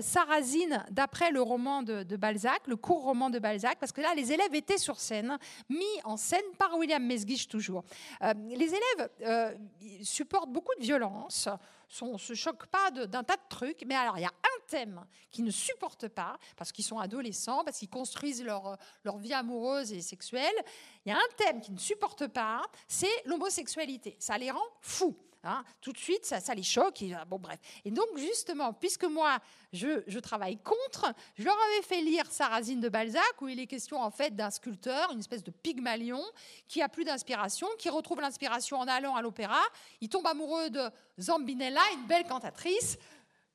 Sarrazine, 0.00 0.84
d'après 0.90 1.30
le 1.30 1.42
roman 1.42 1.82
de, 1.82 2.04
de, 2.04 2.16
Balzac, 2.16 2.66
le 2.66 2.76
court 2.76 3.02
roman 3.02 3.28
de 3.28 3.38
Balzac, 3.38 3.78
parce 3.78 3.92
que 3.92 4.00
là, 4.00 4.14
les 4.14 4.32
élèves 4.32 4.54
étaient 4.54 4.78
sur 4.78 5.00
scène, 5.00 5.36
mis 5.68 5.84
en 6.04 6.16
scène 6.16 6.40
par 6.58 6.76
William 6.78 7.04
Mesguich 7.04 7.33
toujours. 7.48 7.84
Euh, 8.22 8.32
les 8.48 8.68
élèves 8.68 9.10
euh, 9.22 9.54
supportent 10.02 10.50
beaucoup 10.50 10.74
de 10.78 10.82
violence, 10.82 11.48
ne 12.02 12.18
se 12.18 12.34
choquent 12.34 12.66
pas 12.66 12.90
d'un 12.90 13.22
tas 13.22 13.36
de 13.36 13.48
trucs, 13.48 13.84
mais 13.86 13.94
alors 13.94 14.18
il 14.18 14.22
y 14.22 14.26
a 14.26 14.28
un 14.28 14.66
thème 14.68 15.04
qu'ils 15.30 15.44
ne 15.44 15.50
supportent 15.50 16.08
pas, 16.08 16.38
parce 16.56 16.72
qu'ils 16.72 16.84
sont 16.84 16.98
adolescents, 16.98 17.64
parce 17.64 17.78
qu'ils 17.78 17.88
construisent 17.88 18.42
leur, 18.42 18.76
leur 19.04 19.18
vie 19.18 19.32
amoureuse 19.32 19.92
et 19.92 20.00
sexuelle. 20.00 20.54
Il 21.04 21.10
y 21.10 21.12
a 21.12 21.18
un 21.18 21.34
thème 21.36 21.60
qu'ils 21.60 21.74
ne 21.74 21.78
supportent 21.78 22.28
pas, 22.28 22.62
c'est 22.88 23.22
l'homosexualité. 23.26 24.16
Ça 24.18 24.38
les 24.38 24.50
rend 24.50 24.66
fous. 24.80 25.16
Hein. 25.44 25.64
tout 25.80 25.92
de 25.92 25.98
suite, 25.98 26.24
ça, 26.24 26.40
ça 26.40 26.54
les 26.54 26.62
choque. 26.62 27.02
Et, 27.02 27.14
bon, 27.28 27.38
bref. 27.38 27.58
Et 27.84 27.90
donc, 27.90 28.06
justement, 28.16 28.72
puisque 28.72 29.04
moi, 29.04 29.38
je, 29.72 30.18
travaille 30.18 30.58
contre, 30.58 31.12
je 31.36 31.44
leur 31.44 31.54
avais 31.54 31.82
fait 31.82 32.00
lire 32.00 32.24
Sarrazine 32.30 32.80
de 32.80 32.88
Balzac, 32.88 33.40
où 33.40 33.48
il 33.48 33.60
est 33.60 33.66
question 33.66 34.00
en 34.00 34.10
fait 34.10 34.34
d'un 34.34 34.50
sculpteur, 34.50 35.10
une 35.12 35.18
espèce 35.18 35.42
de 35.44 35.50
pygmalion, 35.50 36.22
qui 36.68 36.80
a 36.82 36.88
plus 36.88 37.04
d'inspiration, 37.04 37.66
qui 37.78 37.90
retrouve 37.90 38.20
l'inspiration 38.20 38.78
en 38.78 38.86
allant 38.86 39.16
à 39.16 39.22
l'opéra. 39.22 39.60
Il 40.00 40.08
tombe 40.08 40.26
amoureux 40.26 40.70
de 40.70 40.88
Zambinella, 41.20 41.80
une 41.94 42.06
belle 42.06 42.26
cantatrice. 42.26 42.98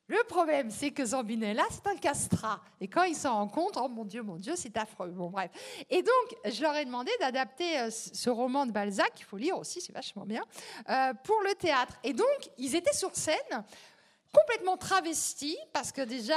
Le 0.09 0.23
problème, 0.27 0.71
c'est 0.71 0.89
que 0.89 1.05
Zambinella, 1.05 1.63
c'est 1.69 1.87
un 1.87 1.95
castrat. 1.95 2.59
Et 2.81 2.87
quand 2.87 3.03
ils 3.03 3.15
s'en 3.15 3.47
compte, 3.47 3.77
oh 3.77 3.87
mon 3.87 4.05
Dieu, 4.05 4.23
mon 4.23 4.37
Dieu, 4.37 4.53
c'est 4.55 4.75
affreux. 4.75 5.09
Bon, 5.09 5.29
bref. 5.29 5.51
Et 5.87 6.01
donc, 6.01 6.51
je 6.51 6.63
leur 6.63 6.75
ai 6.75 6.83
demandé 6.83 7.11
d'adapter 7.19 7.79
euh, 7.79 7.91
ce 7.91 8.29
roman 8.31 8.65
de 8.65 8.71
Balzac, 8.71 9.13
qu'il 9.13 9.25
faut 9.25 9.37
lire 9.37 9.57
aussi, 9.59 9.81
c'est 9.81 9.93
vachement 9.93 10.25
bien, 10.25 10.43
euh, 10.89 11.13
pour 11.23 11.39
le 11.43 11.53
théâtre. 11.53 11.93
Et 12.03 12.13
donc, 12.13 12.49
ils 12.57 12.75
étaient 12.75 12.93
sur 12.93 13.15
scène 13.15 13.63
complètement 14.31 14.77
travestis, 14.77 15.57
parce 15.73 15.91
que 15.91 16.01
déjà, 16.01 16.35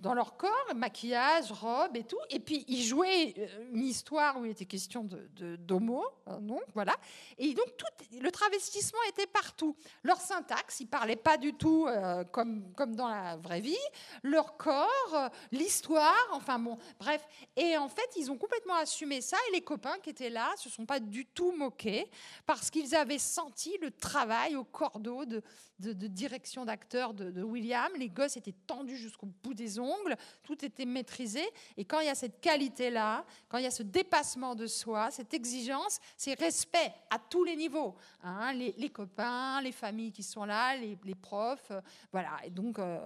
dans 0.00 0.14
leur 0.14 0.36
corps, 0.36 0.74
maquillage, 0.76 1.50
robe 1.50 1.96
et 1.96 2.04
tout, 2.04 2.18
et 2.30 2.38
puis 2.38 2.64
ils 2.68 2.84
jouaient 2.84 3.34
euh, 3.36 3.70
une 3.72 3.84
histoire 3.84 4.38
où 4.38 4.44
il 4.44 4.52
était 4.52 4.64
question 4.64 5.02
de, 5.02 5.56
d'homo, 5.56 6.04
hein, 6.26 6.38
donc 6.40 6.62
voilà, 6.74 6.94
et 7.38 7.52
donc 7.54 7.76
tout, 7.76 7.86
le 8.20 8.30
travestissement 8.30 9.00
était 9.08 9.26
partout. 9.26 9.76
Leur 10.04 10.20
syntaxe, 10.20 10.80
ils 10.80 10.86
parlaient 10.86 11.16
pas 11.16 11.36
du 11.36 11.54
tout 11.54 11.86
euh, 11.88 12.22
comme, 12.24 12.72
comme 12.74 12.94
dans 12.94 13.08
la 13.08 13.36
vraie 13.36 13.60
vie, 13.60 13.76
leur 14.22 14.56
corps, 14.56 15.14
euh, 15.14 15.28
l'histoire, 15.50 16.28
enfin 16.32 16.60
bon, 16.60 16.78
bref, 17.00 17.26
et 17.56 17.76
en 17.76 17.88
fait, 17.88 18.08
ils 18.16 18.30
ont 18.30 18.38
complètement 18.38 18.76
assumé 18.76 19.20
ça, 19.20 19.36
et 19.48 19.54
les 19.54 19.62
copains 19.62 19.98
qui 20.02 20.10
étaient 20.10 20.30
là 20.30 20.52
se 20.56 20.70
sont 20.70 20.86
pas 20.86 21.00
du 21.00 21.26
tout 21.26 21.50
moqués, 21.50 22.08
parce 22.46 22.70
qu'ils 22.70 22.94
avaient 22.94 23.18
senti 23.18 23.76
le 23.78 23.90
travail 23.90 24.54
au 24.54 24.64
cordeau 24.64 25.24
de, 25.24 25.42
de, 25.82 26.06
direction 26.06 26.64
d'acteurs 26.64 27.14
de, 27.14 27.42
William. 27.42 27.90
Les 27.98 28.08
gosses 28.08 28.36
étaient 28.36 28.54
tendus 28.66 28.96
jusqu'au 28.96 29.28
bout 29.42 29.54
des 29.54 29.78
ongles, 29.78 30.16
tout 30.42 30.64
était 30.64 30.84
maîtrisé. 30.84 31.42
Et 31.76 31.84
quand 31.84 32.00
il 32.00 32.06
y 32.06 32.10
a 32.10 32.14
cette 32.14 32.40
qualité-là, 32.40 33.24
quand 33.48 33.58
il 33.58 33.64
y 33.64 33.66
a 33.66 33.70
ce 33.70 33.82
dépassement 33.82 34.54
de 34.54 34.66
soi, 34.66 35.10
cette 35.10 35.34
exigence, 35.34 35.98
c'est 36.16 36.38
respect 36.38 36.94
à 37.10 37.18
tous 37.18 37.44
les 37.44 37.56
niveaux. 37.56 37.96
Hein. 38.22 38.52
les, 38.52 38.90
copains, 38.90 39.60
les 39.60 39.72
familles 39.72 40.12
qui 40.12 40.22
sont 40.22 40.44
là, 40.44 40.76
les, 40.76 41.14
profs, 41.14 41.70
euh, 41.70 41.80
voilà. 42.10 42.36
Et 42.44 42.50
donc, 42.50 42.78
euh, 42.78 42.98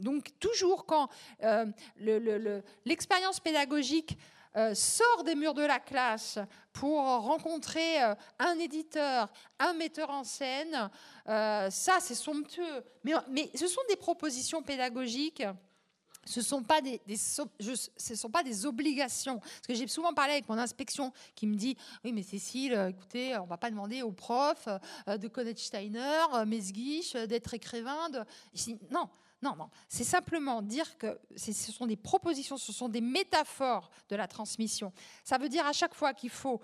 donc 0.00 0.38
toujours 0.38 0.84
quand 0.86 1.08
euh, 1.42 1.66
l'expérience 2.84 3.40
pédagogique 3.40 4.18
sort 4.74 5.24
des 5.24 5.34
murs 5.34 5.54
de 5.54 5.64
la 5.64 5.78
classe 5.78 6.38
pour 6.72 7.00
rencontrer 7.00 8.02
euh, 8.02 8.14
un 8.38 8.58
éditeur, 8.58 9.28
un 9.58 9.74
metteur 9.74 10.10
en 10.10 10.24
scène, 10.24 10.90
euh, 11.28 11.70
ça 11.70 11.98
c'est 12.00 12.14
somptueux. 12.14 12.84
Mais, 13.04 13.50
ce 13.54 13.66
sont 13.66 13.80
des 13.88 13.96
propositions 13.96 14.62
pédagogiques. 14.62 15.44
Ce 16.24 16.38
ne 16.38 16.44
sont, 16.44 16.62
pas 16.62 16.80
des, 16.80 17.00
obligations. 18.64 19.38
Parce 19.40 19.66
que 19.66 19.74
j'ai 19.74 19.88
souvent 19.88 20.14
parlé 20.14 20.34
avec 20.34 20.48
mon 20.48 20.56
inspection 20.56 21.12
qui 21.34 21.48
me 21.48 21.56
dit 21.56 21.76
Oui, 22.04 22.12
mais 22.12 22.22
Cécile, 22.22 22.74
écoutez, 22.90 23.36
on 23.38 23.42
ne 23.42 23.48
va 23.48 23.56
pas 23.56 23.70
demander 23.70 24.02
aux 24.02 24.12
profs 24.12 24.68
de 25.08 25.26
connaître 25.26 25.60
Steiner, 25.60 26.44
Mesguich, 26.46 27.16
d'être 27.16 27.54
écrivain. 27.54 28.08
De... 28.10 28.20
non, 28.92 29.08
non, 29.42 29.56
non. 29.56 29.68
C'est 29.88 30.04
simplement 30.04 30.62
dire 30.62 30.96
que 30.96 31.20
ce 31.36 31.52
sont 31.52 31.86
des 31.86 31.96
propositions, 31.96 32.56
ce 32.56 32.72
sont 32.72 32.88
des 32.88 33.00
métaphores 33.00 33.90
de 34.08 34.16
la 34.16 34.28
transmission. 34.28 34.92
Ça 35.24 35.36
veut 35.36 35.48
dire 35.48 35.66
à 35.66 35.72
chaque 35.72 35.94
fois 35.94 36.14
qu'il 36.14 36.30
faut 36.30 36.60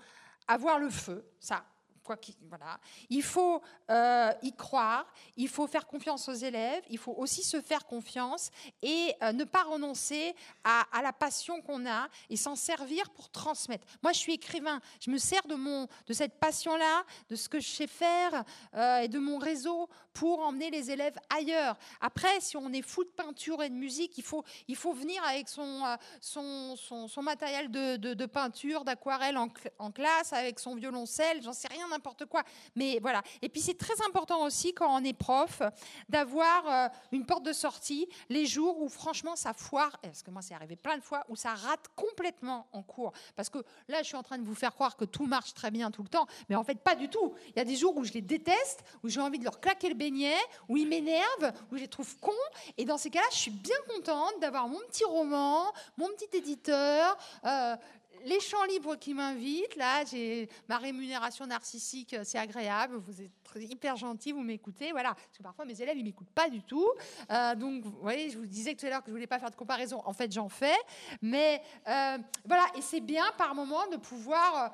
avoir 0.47 0.79
le 0.79 0.89
feu, 0.89 1.29
ça, 1.41 1.65
quoi 2.09 2.17
voilà. 2.49 2.81
Il 3.11 3.23
faut 3.23 3.61
euh, 3.91 4.33
y 4.43 4.55
croire, 4.55 5.07
il 5.37 5.49
faut 5.49 5.67
faire 5.67 5.87
confiance 5.87 6.27
aux 6.31 6.35
élèves, 6.35 6.83
il 6.89 6.97
faut 6.97 7.13
aussi 7.13 7.43
se 7.43 7.61
faire 7.61 7.85
confiance 7.85 8.51
et 8.81 9.15
euh, 9.23 9.33
ne 9.33 9.45
pas 9.45 9.65
renoncer 9.65 10.35
à, 10.65 10.87
la 11.03 11.13
passion 11.13 11.61
qu'on 11.61 11.87
a 11.87 12.09
et 12.31 12.37
s'en 12.37 12.57
servir 12.57 13.11
pour 13.11 13.31
transmettre. 13.31 13.87
Moi, 14.03 14.13
je 14.13 14.19
suis 14.19 14.33
écrivain, 14.33 14.81
je 15.01 15.11
me 15.11 15.19
sers 15.19 15.47
de, 15.47 15.55
mon, 15.55 15.87
de 16.07 16.13
cette 16.15 16.41
passion-là, 16.41 17.05
de 17.29 17.37
ce 17.37 17.49
que 17.51 17.61
je 17.61 17.69
sais 17.69 17.87
faire 17.87 18.43
euh, 18.75 19.01
et 19.01 19.09
de 19.09 19.19
mon 19.19 19.39
réseau 19.39 19.91
pour 20.15 20.41
emmener 20.41 20.71
les 20.71 20.91
élèves 20.91 21.19
ailleurs. 21.29 21.77
Après, 22.01 22.41
si 22.41 22.57
on 22.57 22.73
est 22.73 22.83
fou 22.83 23.05
de 23.05 23.11
peinture 23.11 23.63
et 23.63 23.69
de 23.69 23.75
musique, 23.75 24.17
il 24.17 24.25
faut, 24.25 24.45
il 24.67 24.77
faut 24.77 24.95
venir 24.95 25.23
avec 25.25 25.49
son, 25.49 25.85
son, 26.23 26.75
son, 26.77 27.23
matériel 27.23 27.71
de, 27.71 27.97
de, 27.97 28.27
peinture, 28.27 28.85
d'aquarelle 28.85 29.37
en, 29.37 29.49
en 29.79 29.91
classe, 29.91 30.33
avec 30.33 30.59
son 30.59 30.75
violoncelle, 30.75 31.43
j'en 31.43 31.53
sais 31.53 31.69
rien, 31.69 31.87
n'importe 31.99 32.27
quoi. 32.27 32.43
Mais 32.75 32.99
voilà. 33.01 33.23
Et 33.43 33.49
puis 33.49 33.61
c'est 33.61 33.77
très 33.77 33.95
important 34.07 34.45
aussi 34.45 34.73
quand 34.73 34.89
on 34.95 35.05
est 35.05 35.13
prof 35.13 35.63
d'avoir 36.09 36.67
euh, 36.67 36.89
une 37.13 37.27
porte 37.27 37.43
de 37.43 37.53
sortie 37.53 38.09
les 38.29 38.47
jours 38.47 38.81
où 38.81 38.89
franchement 38.89 39.37
ça 39.37 39.53
foire, 39.53 39.99
parce 40.01 40.23
que 40.23 40.31
moi 40.31 40.43
c'est 40.43 40.55
arrivé 40.55 40.77
plein 40.77 40.97
de 40.97 41.03
fois 41.03 41.25
où 41.29 41.37
ça 41.37 41.55
rate 41.55 41.87
complètement 41.97 42.67
en 42.73 42.83
cours. 42.83 43.13
Parce 43.37 43.49
que 43.49 43.59
là 43.89 43.99
je 44.03 44.09
suis 44.09 44.17
en 44.17 44.23
train 44.23 44.39
de 44.39 44.45
vous 44.45 44.55
faire 44.55 44.75
croire 44.75 44.97
que 44.97 45.05
tout 45.05 45.27
marche 45.27 45.55
très 45.55 45.71
bien 45.71 45.91
tout 45.91 46.03
le 46.03 46.09
temps, 46.09 46.27
mais 46.49 46.57
en 46.57 46.65
fait 46.65 46.79
pas 46.79 46.95
du 46.95 47.09
tout. 47.09 47.35
Il 47.49 47.57
y 47.57 47.61
a 47.61 47.65
des 47.65 47.77
jours 47.77 47.97
où 47.97 48.05
je 48.05 48.13
les 48.13 48.23
déteste, 48.23 48.85
où 49.03 49.09
j'ai 49.09 49.21
envie 49.21 49.39
de 49.39 49.45
leur 49.45 49.61
claquer 49.61 49.89
le 49.89 49.95
beignet, 49.95 50.39
où 50.69 50.77
ils 50.77 50.89
m'énervent, 50.89 51.53
où 51.71 51.77
je 51.77 51.83
les 51.83 51.89
trouve 51.89 52.17
cons. 52.19 52.33
Et 52.77 52.85
dans 52.85 52.99
ces 52.99 53.11
cas-là, 53.11 53.27
je 53.33 53.37
suis 53.37 53.51
bien 53.51 53.77
contente 53.89 54.35
d'avoir 54.41 54.69
mon 54.69 54.79
petit 54.91 55.05
roman, 55.05 55.73
mon 55.97 56.09
petit 56.09 56.37
éditeur. 56.37 57.17
Euh, 57.45 57.77
les 58.25 58.41
champs 58.41 58.65
libres 58.65 58.97
qui 58.97 59.15
m'invitent, 59.15 59.77
là, 59.77 60.05
j'ai 60.05 60.49
ma 60.69 60.79
rémunération 60.79 61.47
narcissique, 61.47 62.15
euh, 62.15 62.23
c'est 62.25 62.39
agréable, 62.39 62.97
vous 62.97 63.23
êtes 63.23 63.31
hyper 63.57 63.97
gentil, 63.97 64.33
vous 64.33 64.43
m'écoutez, 64.43 64.93
voilà. 64.93 65.15
Parce 65.15 65.39
que 65.39 65.43
parfois 65.43 65.65
mes 65.65 65.81
élèves, 65.81 65.97
ils 65.97 66.05
m'écoutent 66.05 66.31
pas 66.31 66.49
du 66.49 66.63
tout. 66.63 66.89
Euh, 67.31 67.55
donc, 67.55 67.85
vous 67.85 67.99
voyez, 68.01 68.31
je 68.31 68.39
vous 68.39 68.47
disais 68.47 68.75
tout 68.75 68.87
à 68.87 68.91
l'heure 68.91 69.01
que 69.01 69.09
je 69.09 69.13
voulais 69.13 69.27
pas 69.27 69.39
faire 69.39 69.51
de 69.51 69.57
comparaison. 69.57 70.03
En 70.05 70.13
fait, 70.13 70.33
j'en 70.33 70.49
fais, 70.49 70.77
mais 71.23 71.63
euh, 71.89 72.19
voilà. 72.45 72.67
Et 72.77 72.83
c'est 72.83 73.01
bien 73.01 73.25
par 73.37 73.55
moment 73.55 73.87
de 73.89 73.97
pouvoir 73.97 74.73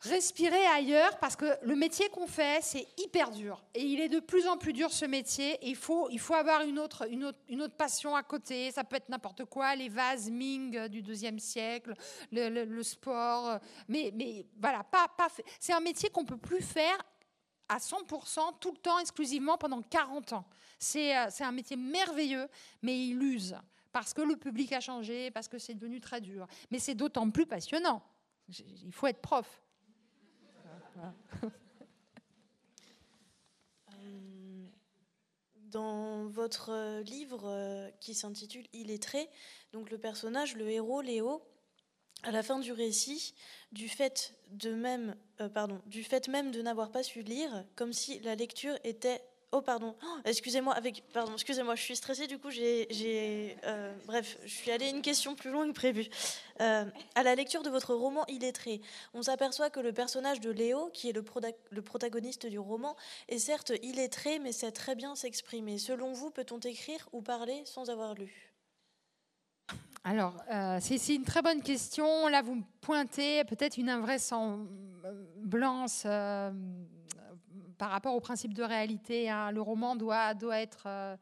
respirer 0.00 0.64
ailleurs 0.66 1.18
parce 1.18 1.34
que 1.36 1.46
le 1.62 1.74
métier 1.74 2.08
qu'on 2.10 2.26
fait, 2.26 2.60
c'est 2.62 2.86
hyper 2.98 3.30
dur. 3.30 3.64
Et 3.74 3.82
il 3.82 4.00
est 4.00 4.08
de 4.08 4.20
plus 4.20 4.46
en 4.46 4.56
plus 4.56 4.72
dur 4.72 4.92
ce 4.92 5.04
métier. 5.04 5.58
il, 5.62 5.76
faut, 5.76 6.08
il 6.10 6.20
faut 6.20 6.34
avoir 6.34 6.62
une 6.62 6.78
autre, 6.78 7.08
une, 7.10 7.24
autre, 7.24 7.38
une 7.48 7.62
autre 7.62 7.76
passion 7.76 8.14
à 8.14 8.22
côté. 8.22 8.70
Ça 8.70 8.84
peut 8.84 8.96
être 8.96 9.08
n'importe 9.08 9.44
quoi, 9.46 9.74
les 9.74 9.88
vases 9.88 10.30
Ming 10.30 10.86
du 10.88 11.02
deuxième 11.02 11.38
siècle, 11.38 11.94
le, 12.30 12.82
sport. 12.82 13.58
Mais, 13.88 14.12
mais 14.14 14.46
voilà, 14.60 14.84
pas, 14.84 15.08
pas 15.08 15.28
c'est 15.58 15.72
un 15.72 15.80
métier 15.80 16.10
qu'on 16.10 16.24
peut 16.24 16.36
plus 16.36 16.62
faire 16.62 16.98
à 17.68 17.78
100% 17.78 18.58
tout 18.60 18.72
le 18.72 18.78
temps, 18.78 18.98
exclusivement 18.98 19.58
pendant 19.58 19.82
40 19.82 20.32
ans. 20.32 20.44
Euh, 20.96 21.26
c'est 21.30 21.44
un 21.44 21.52
métier 21.52 21.76
merveilleux, 21.76 22.48
mais 22.82 23.08
il 23.08 23.22
use 23.22 23.56
parce 23.92 24.14
que 24.14 24.22
le 24.22 24.36
public 24.36 24.72
a 24.72 24.80
changé, 24.80 25.30
parce 25.30 25.48
que 25.48 25.58
c'est 25.58 25.74
devenu 25.74 26.00
très 26.00 26.20
dur. 26.20 26.46
Mais 26.70 26.78
c'est 26.78 26.94
d'autant 26.94 27.28
plus 27.30 27.46
passionnant. 27.46 28.02
Il 28.48 28.92
faut 28.92 29.06
être 29.06 29.20
prof. 29.20 29.62
Euh, 33.94 34.66
dans 35.56 36.28
votre 36.28 37.02
livre 37.02 37.42
euh, 37.46 37.90
qui 38.00 38.14
s'intitule 38.14 38.66
Illettré, 38.72 39.28
donc 39.72 39.90
le 39.90 39.98
personnage, 39.98 40.54
le 40.54 40.68
héros 40.70 41.02
Léo, 41.02 41.42
à 42.22 42.30
la 42.30 42.42
fin 42.42 42.58
du 42.58 42.72
récit, 42.72 43.34
du 43.72 43.88
fait 43.88 44.34
de 44.50 44.72
même, 44.72 45.16
euh, 45.40 45.48
pardon, 45.48 45.80
du 45.86 46.04
fait 46.04 46.28
même 46.28 46.50
de 46.50 46.62
n'avoir 46.62 46.90
pas 46.90 47.02
su 47.02 47.22
lire, 47.22 47.64
comme 47.76 47.92
si 47.92 48.18
la 48.20 48.34
lecture 48.34 48.76
était 48.84 49.22
Oh 49.50 49.62
pardon, 49.62 49.96
oh, 50.04 50.16
excusez-moi, 50.26 50.74
avec 50.74 51.02
pardon, 51.14 51.32
excusez-moi, 51.32 51.74
je 51.74 51.80
suis 51.80 51.96
stressée 51.96 52.26
du 52.26 52.38
coup, 52.38 52.50
j'ai, 52.50 53.56
euh, 53.64 53.94
bref, 54.04 54.36
je 54.44 54.52
suis 54.52 54.70
allée 54.70 54.90
une 54.90 55.00
question 55.00 55.34
plus 55.34 55.50
longue 55.50 55.68
que 55.68 55.74
prévu. 55.74 56.06
Euh, 56.60 56.84
à 57.14 57.22
la 57.22 57.34
lecture 57.34 57.62
de 57.62 57.70
votre 57.70 57.94
roman 57.94 58.26
Illettré, 58.26 58.82
on 59.14 59.22
s'aperçoit 59.22 59.70
que 59.70 59.80
le 59.80 59.94
personnage 59.94 60.40
de 60.40 60.50
Léo, 60.50 60.90
qui 60.92 61.08
est 61.08 61.14
le, 61.14 61.22
protagoniste 61.80 62.44
du 62.44 62.58
roman, 62.58 62.94
est 63.30 63.38
certes 63.38 63.72
illettré, 63.82 64.38
mais 64.38 64.52
sait 64.52 64.70
très 64.70 64.94
bien 64.94 65.14
s'exprimer. 65.14 65.78
Selon 65.78 66.12
vous, 66.12 66.30
peut-on 66.30 66.58
écrire 66.58 67.08
ou 67.12 67.22
parler 67.22 67.62
sans 67.64 67.88
avoir 67.88 68.12
lu? 68.12 68.52
Alors, 70.04 70.34
euh, 70.52 70.76
c'est 70.78 71.14
une 71.14 71.24
très 71.24 71.40
bonne 71.40 71.62
question. 71.62 72.28
Là, 72.28 72.42
vous 72.42 72.62
pointez 72.82 73.44
peut-être 73.44 73.78
une 73.78 73.88
invraisemblance 73.88 76.04
par 77.78 77.90
rapport 77.90 78.14
au 78.14 78.20
principe 78.20 78.52
de 78.52 78.62
réalité. 78.62 79.30
Hein. 79.30 79.52
Le 79.52 79.62
roman 79.62 79.96
doit, 79.96 80.34
doit 80.34 80.58
être... 80.58 80.82
Euh, 80.86 81.16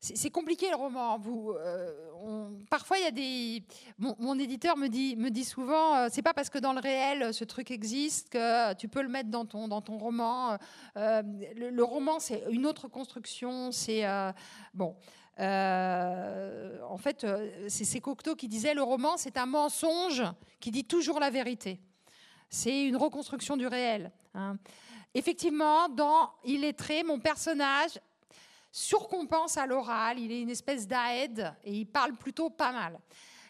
c'est 0.00 0.30
compliqué 0.30 0.68
le 0.70 0.76
roman. 0.76 1.20
Euh, 1.26 2.48
parfois, 2.70 2.98
il 2.98 3.04
y 3.04 3.08
a 3.08 3.10
des. 3.10 3.64
Mon, 3.98 4.38
éditeur 4.38 4.76
me 4.76 4.86
dit, 4.86 5.16
me 5.16 5.30
dit 5.30 5.42
souvent, 5.42 5.96
euh, 5.96 6.08
c'est 6.12 6.22
pas 6.22 6.32
parce 6.32 6.48
que 6.48 6.58
dans 6.58 6.72
le 6.72 6.78
réel 6.78 7.34
ce 7.34 7.42
truc 7.42 7.72
existe 7.72 8.28
que 8.28 8.74
tu 8.74 8.86
peux 8.86 9.02
le 9.02 9.08
mettre 9.08 9.30
dans 9.30 9.46
ton 9.46 9.66
dans 9.66 9.80
ton 9.80 9.98
roman. 9.98 10.58
le, 10.94 11.82
roman, 11.82 12.20
c'est 12.20 12.44
une 12.50 12.66
autre 12.66 12.86
construction. 12.86 13.72
C'est 13.72 14.04
bon. 14.74 14.94
en 15.38 16.98
fait, 16.98 17.26
c'est 17.66 18.00
Cocteau 18.00 18.36
qui 18.36 18.46
disait 18.46 18.74
le 18.74 18.84
roman, 18.84 19.16
c'est 19.16 19.36
un 19.36 19.46
mensonge 19.46 20.22
qui 20.60 20.70
dit 20.70 20.84
toujours 20.84 21.18
la 21.18 21.30
vérité. 21.30 21.80
C'est 22.48 22.84
une 22.84 22.96
reconstruction 22.96 23.56
du 23.56 23.66
réel. 23.66 24.12
Hein. 24.34 24.56
Effectivement, 25.16 25.88
dans 25.88 26.30
Illettré, 26.44 27.02
mon 27.02 27.18
personnage 27.18 27.98
surcompense 28.70 29.56
à 29.56 29.64
l'oral, 29.64 30.18
il 30.18 30.30
est 30.30 30.42
une 30.42 30.50
espèce 30.50 30.86
d'aide 30.86 31.54
et 31.64 31.72
il 31.72 31.86
parle 31.86 32.12
plutôt 32.12 32.50
pas 32.50 32.70
mal. 32.70 33.00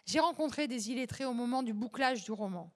J'ai 0.05 0.21
rencontré 0.21 0.69
des 0.69 0.93
illettrés 0.93 1.25
au 1.25 1.33
moment 1.33 1.65
du 1.65 1.73
bouclage 1.73 2.23
du 2.23 2.31
roman. 2.31 2.71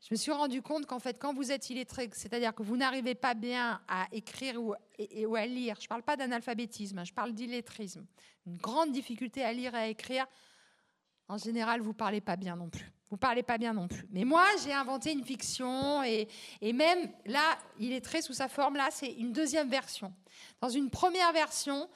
Je 0.00 0.08
me 0.10 0.16
suis 0.16 0.32
rendu 0.32 0.62
compte 0.62 0.86
qu'en 0.86 0.98
fait, 0.98 1.16
quand 1.16 1.32
vous 1.32 1.52
êtes 1.52 1.70
illettré, 1.70 2.10
c'est-à-dire 2.12 2.52
que 2.56 2.64
vous 2.64 2.76
n'arrivez 2.76 3.14
pas 3.14 3.34
bien 3.34 3.80
à 3.86 4.08
écrire 4.10 4.60
ou, 4.60 4.74
à 5.36 5.46
lire, 5.46 5.76
je 5.78 5.84
ne 5.84 5.88
parle 5.88 6.02
pas 6.02 6.16
d'analphabétisme, 6.16 7.04
je 7.06 7.12
parle 7.12 7.32
d'illettrisme, 7.32 8.04
une 8.48 8.56
grande 8.56 8.90
difficulté 8.90 9.44
à 9.44 9.52
lire 9.52 9.76
et 9.76 9.78
à 9.78 9.86
écrire, 9.86 10.26
en 11.32 11.38
général, 11.38 11.80
vous 11.80 11.94
parlez 11.94 12.20
pas 12.20 12.36
bien 12.36 12.56
non 12.56 12.68
plus. 12.68 12.92
Vous 13.10 13.16
parlez 13.16 13.42
pas 13.42 13.56
bien 13.56 13.72
non 13.72 13.88
plus. 13.88 14.06
Mais 14.10 14.24
moi, 14.24 14.44
j'ai 14.62 14.72
inventé 14.72 15.12
une 15.12 15.24
fiction 15.24 16.02
et, 16.02 16.28
et, 16.60 16.74
même 16.74 17.10
là, 17.24 17.58
il 17.78 17.92
est 17.92 18.02
très 18.02 18.20
sous 18.20 18.34
sa 18.34 18.48
forme. 18.48 18.76
Là, 18.76 18.88
c'est 18.90 19.10
une 19.10 19.32
deuxième 19.32 19.70
version. 19.70 20.12
Dans 20.60 20.68
une 20.68 20.90
première 20.90 21.32
version, 21.32 21.88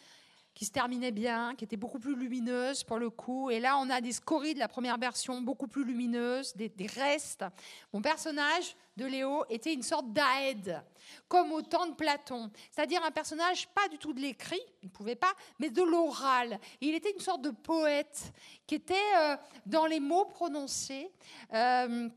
qui 0.56 0.64
se 0.64 0.72
terminait 0.72 1.12
bien, 1.12 1.54
qui 1.54 1.64
était 1.64 1.76
beaucoup 1.76 1.98
plus 1.98 2.16
lumineuse 2.16 2.82
pour 2.82 2.98
le 2.98 3.10
coup. 3.10 3.50
Et 3.50 3.60
là, 3.60 3.76
on 3.76 3.90
a 3.90 4.00
des 4.00 4.12
scories 4.12 4.54
de 4.54 4.58
la 4.58 4.68
première 4.68 4.96
version, 4.96 5.42
beaucoup 5.42 5.68
plus 5.68 5.84
lumineuses, 5.84 6.56
des, 6.56 6.72
restes. 6.86 7.44
Mon 7.92 8.00
personnage 8.00 8.74
de 8.96 9.04
Léo 9.04 9.44
était 9.50 9.74
une 9.74 9.82
sorte 9.82 10.10
d'aide, 10.14 10.82
comme 11.28 11.52
au 11.52 11.60
temps 11.60 11.86
de 11.86 11.92
Platon. 11.92 12.50
C'est-à-dire 12.70 13.04
un 13.04 13.10
personnage 13.10 13.68
pas 13.68 13.86
du 13.88 13.98
tout 13.98 14.14
de 14.14 14.20
l'écrit, 14.20 14.62
il 14.82 14.86
ne 14.86 14.92
pouvait 14.92 15.14
pas, 15.14 15.34
mais 15.58 15.68
de 15.68 15.82
l'oral. 15.82 16.58
Il 16.80 16.94
était 16.94 17.10
une 17.10 17.20
sorte 17.20 17.42
de 17.42 17.50
poète 17.50 18.32
qui 18.66 18.76
était 18.76 18.94
euh, 19.18 19.36
dans 19.66 19.84
les 19.84 20.00
mots 20.00 20.24
prononcés 20.24 21.12
euh, 21.52 22.08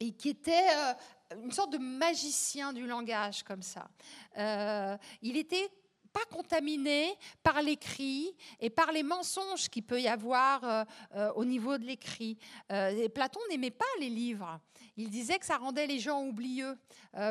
et 0.00 0.12
qui 0.12 0.30
était... 0.30 0.68
Euh, 0.74 0.94
une 1.42 1.50
sorte 1.50 1.72
de 1.72 1.78
magicien 1.78 2.74
du 2.74 2.86
langage 2.86 3.42
comme 3.42 3.62
ça. 3.62 3.88
il 5.22 5.38
était 5.38 5.70
pas 6.12 6.24
contaminé 6.30 7.16
par 7.42 7.62
l'écrit 7.62 8.34
et 8.60 8.70
par 8.70 8.92
les 8.92 9.02
mensonges 9.02 9.68
qu'il 9.68 9.82
peut 9.82 10.00
y 10.00 10.08
avoir 10.08 10.64
euh, 10.64 10.84
euh, 11.16 11.32
au 11.34 11.44
niveau 11.44 11.78
de 11.78 11.84
l'écrit. 11.84 12.38
Euh, 12.70 13.08
Platon 13.08 13.40
n'aimait 13.50 13.70
pas 13.70 13.84
les 14.00 14.10
livres. 14.10 14.60
Il 14.96 15.08
disait 15.08 15.38
que 15.38 15.46
ça 15.46 15.56
rendait 15.56 15.86
les 15.86 15.98
gens 15.98 16.22
oublieux. 16.22 16.76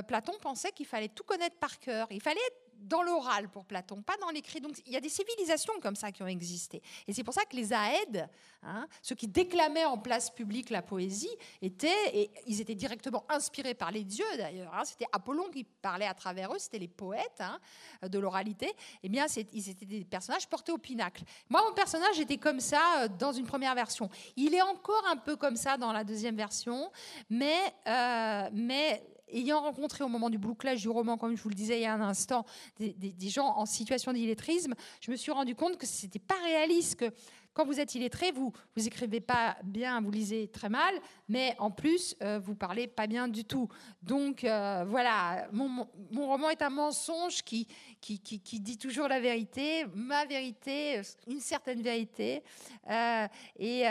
Platon 0.07 0.33
pensait 0.41 0.71
qu'il 0.71 0.87
fallait 0.87 1.09
tout 1.09 1.23
connaître 1.23 1.57
par 1.57 1.79
cœur. 1.79 2.07
Il 2.09 2.21
fallait 2.21 2.41
être 2.47 2.60
dans 2.81 3.03
l'oral 3.03 3.49
pour 3.49 3.65
Platon, 3.65 4.01
pas 4.01 4.17
dans 4.17 4.29
l'écrit. 4.29 4.61
Donc 4.61 4.75
il 4.85 4.93
y 4.93 4.97
a 4.97 5.01
des 5.01 5.09
civilisations 5.09 5.73
comme 5.81 5.95
ça 5.95 6.11
qui 6.11 6.23
ont 6.23 6.27
existé. 6.27 6.81
Et 7.07 7.13
c'est 7.13 7.23
pour 7.23 7.33
ça 7.33 7.45
que 7.45 7.55
les 7.55 7.73
Aèdes, 7.73 8.29
hein, 8.63 8.87
ceux 9.01 9.15
qui 9.15 9.27
déclamaient 9.27 9.85
en 9.85 9.97
place 9.97 10.29
publique 10.29 10.69
la 10.69 10.81
poésie, 10.81 11.29
étaient, 11.61 11.89
et 12.13 12.31
ils 12.47 12.61
étaient 12.61 12.75
directement 12.75 13.25
inspirés 13.29 13.73
par 13.73 13.91
les 13.91 14.03
dieux 14.03 14.25
d'ailleurs. 14.37 14.73
Hein. 14.73 14.83
C'était 14.85 15.07
Apollon 15.11 15.49
qui 15.49 15.63
parlait 15.63 16.07
à 16.07 16.13
travers 16.13 16.53
eux, 16.53 16.59
c'était 16.59 16.79
les 16.79 16.87
poètes 16.87 17.41
hein, 17.41 17.59
de 18.07 18.19
l'oralité. 18.19 18.71
Eh 19.03 19.09
bien, 19.09 19.25
ils 19.53 19.69
étaient 19.69 19.85
des 19.85 20.03
personnages 20.05 20.47
portés 20.47 20.71
au 20.71 20.77
pinacle. 20.77 21.23
Moi, 21.49 21.61
mon 21.67 21.73
personnage 21.73 22.19
était 22.19 22.37
comme 22.37 22.59
ça 22.59 23.03
euh, 23.03 23.07
dans 23.07 23.31
une 23.31 23.45
première 23.45 23.75
version. 23.75 24.09
Il 24.35 24.53
est 24.53 24.61
encore 24.61 25.03
un 25.09 25.17
peu 25.17 25.35
comme 25.35 25.55
ça 25.55 25.77
dans 25.77 25.91
la 25.91 26.03
deuxième 26.03 26.35
version, 26.35 26.91
mais, 27.29 27.57
euh, 27.87 28.49
mais 28.53 29.03
ayant 29.31 29.61
rencontré 29.61 30.03
au 30.03 30.07
moment 30.07 30.29
du 30.29 30.37
bouclage 30.37 30.81
du 30.81 30.89
roman, 30.89 31.17
comme 31.17 31.35
je 31.35 31.41
vous 31.41 31.49
le 31.49 31.55
disais 31.55 31.79
il 31.79 31.83
y 31.83 31.85
a 31.85 31.93
un 31.93 32.01
instant, 32.01 32.45
des, 32.79 33.29
gens 33.29 33.47
en 33.57 33.65
situation 33.65 34.13
d'illettrisme, 34.13 34.73
je 34.99 35.11
me 35.11 35.15
suis 35.15 35.31
rendu 35.31 35.55
compte 35.55 35.77
que 35.77 35.85
ce 35.85 36.05
n'était 36.05 36.19
pas 36.19 36.35
réaliste, 36.43 37.05
quand 37.53 37.65
vous 37.65 37.79
êtes 37.79 37.95
illettré, 37.95 38.31
vous 38.31 38.53
vous 38.75 38.87
écrivez 38.87 39.19
pas 39.19 39.57
bien, 39.63 40.01
vous 40.01 40.11
lisez 40.11 40.47
très 40.47 40.69
mal, 40.69 40.93
mais 41.27 41.55
en 41.59 41.69
plus, 41.71 42.15
euh, 42.23 42.39
vous 42.39 42.55
parlez 42.55 42.87
pas 42.87 43.07
bien 43.07 43.27
du 43.27 43.43
tout. 43.43 43.67
Donc 44.01 44.43
euh, 44.43 44.85
voilà, 44.87 45.47
mon, 45.51 45.87
roman 46.13 46.49
est 46.49 46.61
un 46.61 46.69
mensonge 46.69 47.43
qui 47.43 47.67
qui, 47.99 48.19
qui, 48.19 48.59
dit 48.59 48.77
toujours 48.77 49.07
la 49.07 49.19
vérité, 49.19 49.85
ma 49.93 50.25
vérité, 50.25 51.01
une 51.27 51.39
certaine 51.39 51.81
vérité. 51.81 52.43
Euh, 52.89 53.27
et 53.59 53.83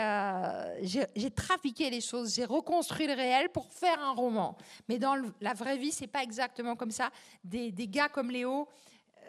j'ai 0.81 1.31
trafiqué 1.31 1.89
les 1.89 2.01
choses, 2.01 2.35
j'ai 2.35 2.45
reconstruit 2.45 3.07
le 3.07 3.13
réel 3.13 3.49
pour 3.49 3.71
faire 3.71 3.99
un 3.99 4.11
roman. 4.11 4.57
Mais 4.89 4.99
dans 4.99 5.15
la 5.39 5.53
vraie 5.53 5.77
vie, 5.77 5.91
c'est 5.91 6.07
pas 6.07 6.23
exactement 6.23 6.75
comme 6.75 6.91
ça. 6.91 7.09
Des, 7.43 7.71
des 7.71 7.87
gars 7.87 8.09
comme 8.09 8.31
Léo, 8.31 8.67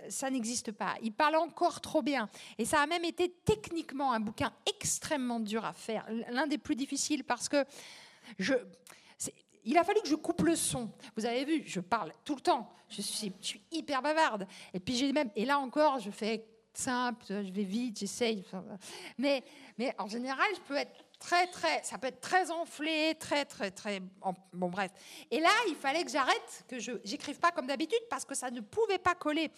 ça 0.08 0.30
n'existe 0.30 0.72
pas. 0.72 0.96
Il 1.02 1.12
parle 1.12 1.36
encore 1.36 1.80
trop 1.80 2.02
bien. 2.02 2.28
Et 2.58 2.64
ça 2.64 2.80
a 2.80 2.86
même 2.86 3.04
été 3.04 3.30
techniquement 3.44 4.12
un 4.12 4.20
bouquin 4.20 4.52
extrêmement 4.66 5.40
dur 5.40 5.64
à 5.64 5.72
faire, 5.72 6.06
l'un 6.30 6.46
des 6.46 6.58
plus 6.58 6.76
difficiles 6.76 7.24
parce 7.24 7.48
que 7.48 7.64
je, 8.38 8.54
il 9.64 9.78
a 9.78 9.84
fallu 9.84 10.00
que 10.00 10.08
je 10.08 10.14
coupe 10.14 10.42
le 10.42 10.56
son. 10.56 10.90
Vous 11.16 11.26
avez 11.26 11.44
vu, 11.44 11.62
je 11.66 11.80
parle 11.80 12.12
tout 12.24 12.34
le 12.34 12.40
temps. 12.40 12.72
Je 12.88 13.00
suis, 13.00 13.32
hyper 13.70 14.02
bavarde. 14.02 14.46
Et 14.74 14.80
puis 14.80 14.94
j'ai 14.94 15.12
même, 15.12 15.30
et 15.36 15.44
là 15.44 15.58
encore, 15.58 15.98
je 15.98 16.10
fais 16.10 16.44
simple, 16.74 17.24
je 17.28 17.52
vais 17.52 17.64
vite, 17.64 17.98
j'essaye. 17.98 18.44
Mais, 19.18 19.42
mais 19.78 19.94
en 19.98 20.08
général, 20.08 20.46
je 20.54 20.60
peux 20.60 20.76
être 20.76 21.04
très, 21.18 21.46
très, 21.46 21.82
ça 21.84 21.98
peut 21.98 22.08
être 22.08 22.20
très 22.20 22.50
enflé, 22.50 23.14
très, 23.18 23.44
très, 23.44 23.70
très, 23.70 24.00
bon 24.52 24.68
bref. 24.68 24.90
Et 25.30 25.40
là, 25.40 25.50
il 25.68 25.76
fallait 25.76 26.04
que 26.04 26.10
j'arrête, 26.10 26.64
que 26.68 26.78
je 26.78 26.92
n'écrive 27.10 27.38
pas 27.38 27.52
comme 27.52 27.66
d'habitude 27.66 28.02
parce 28.10 28.24
que 28.24 28.34
ça 28.34 28.50
ne 28.50 28.60
pouvait 28.60 28.98
pas 28.98 29.14
coller. 29.14 29.50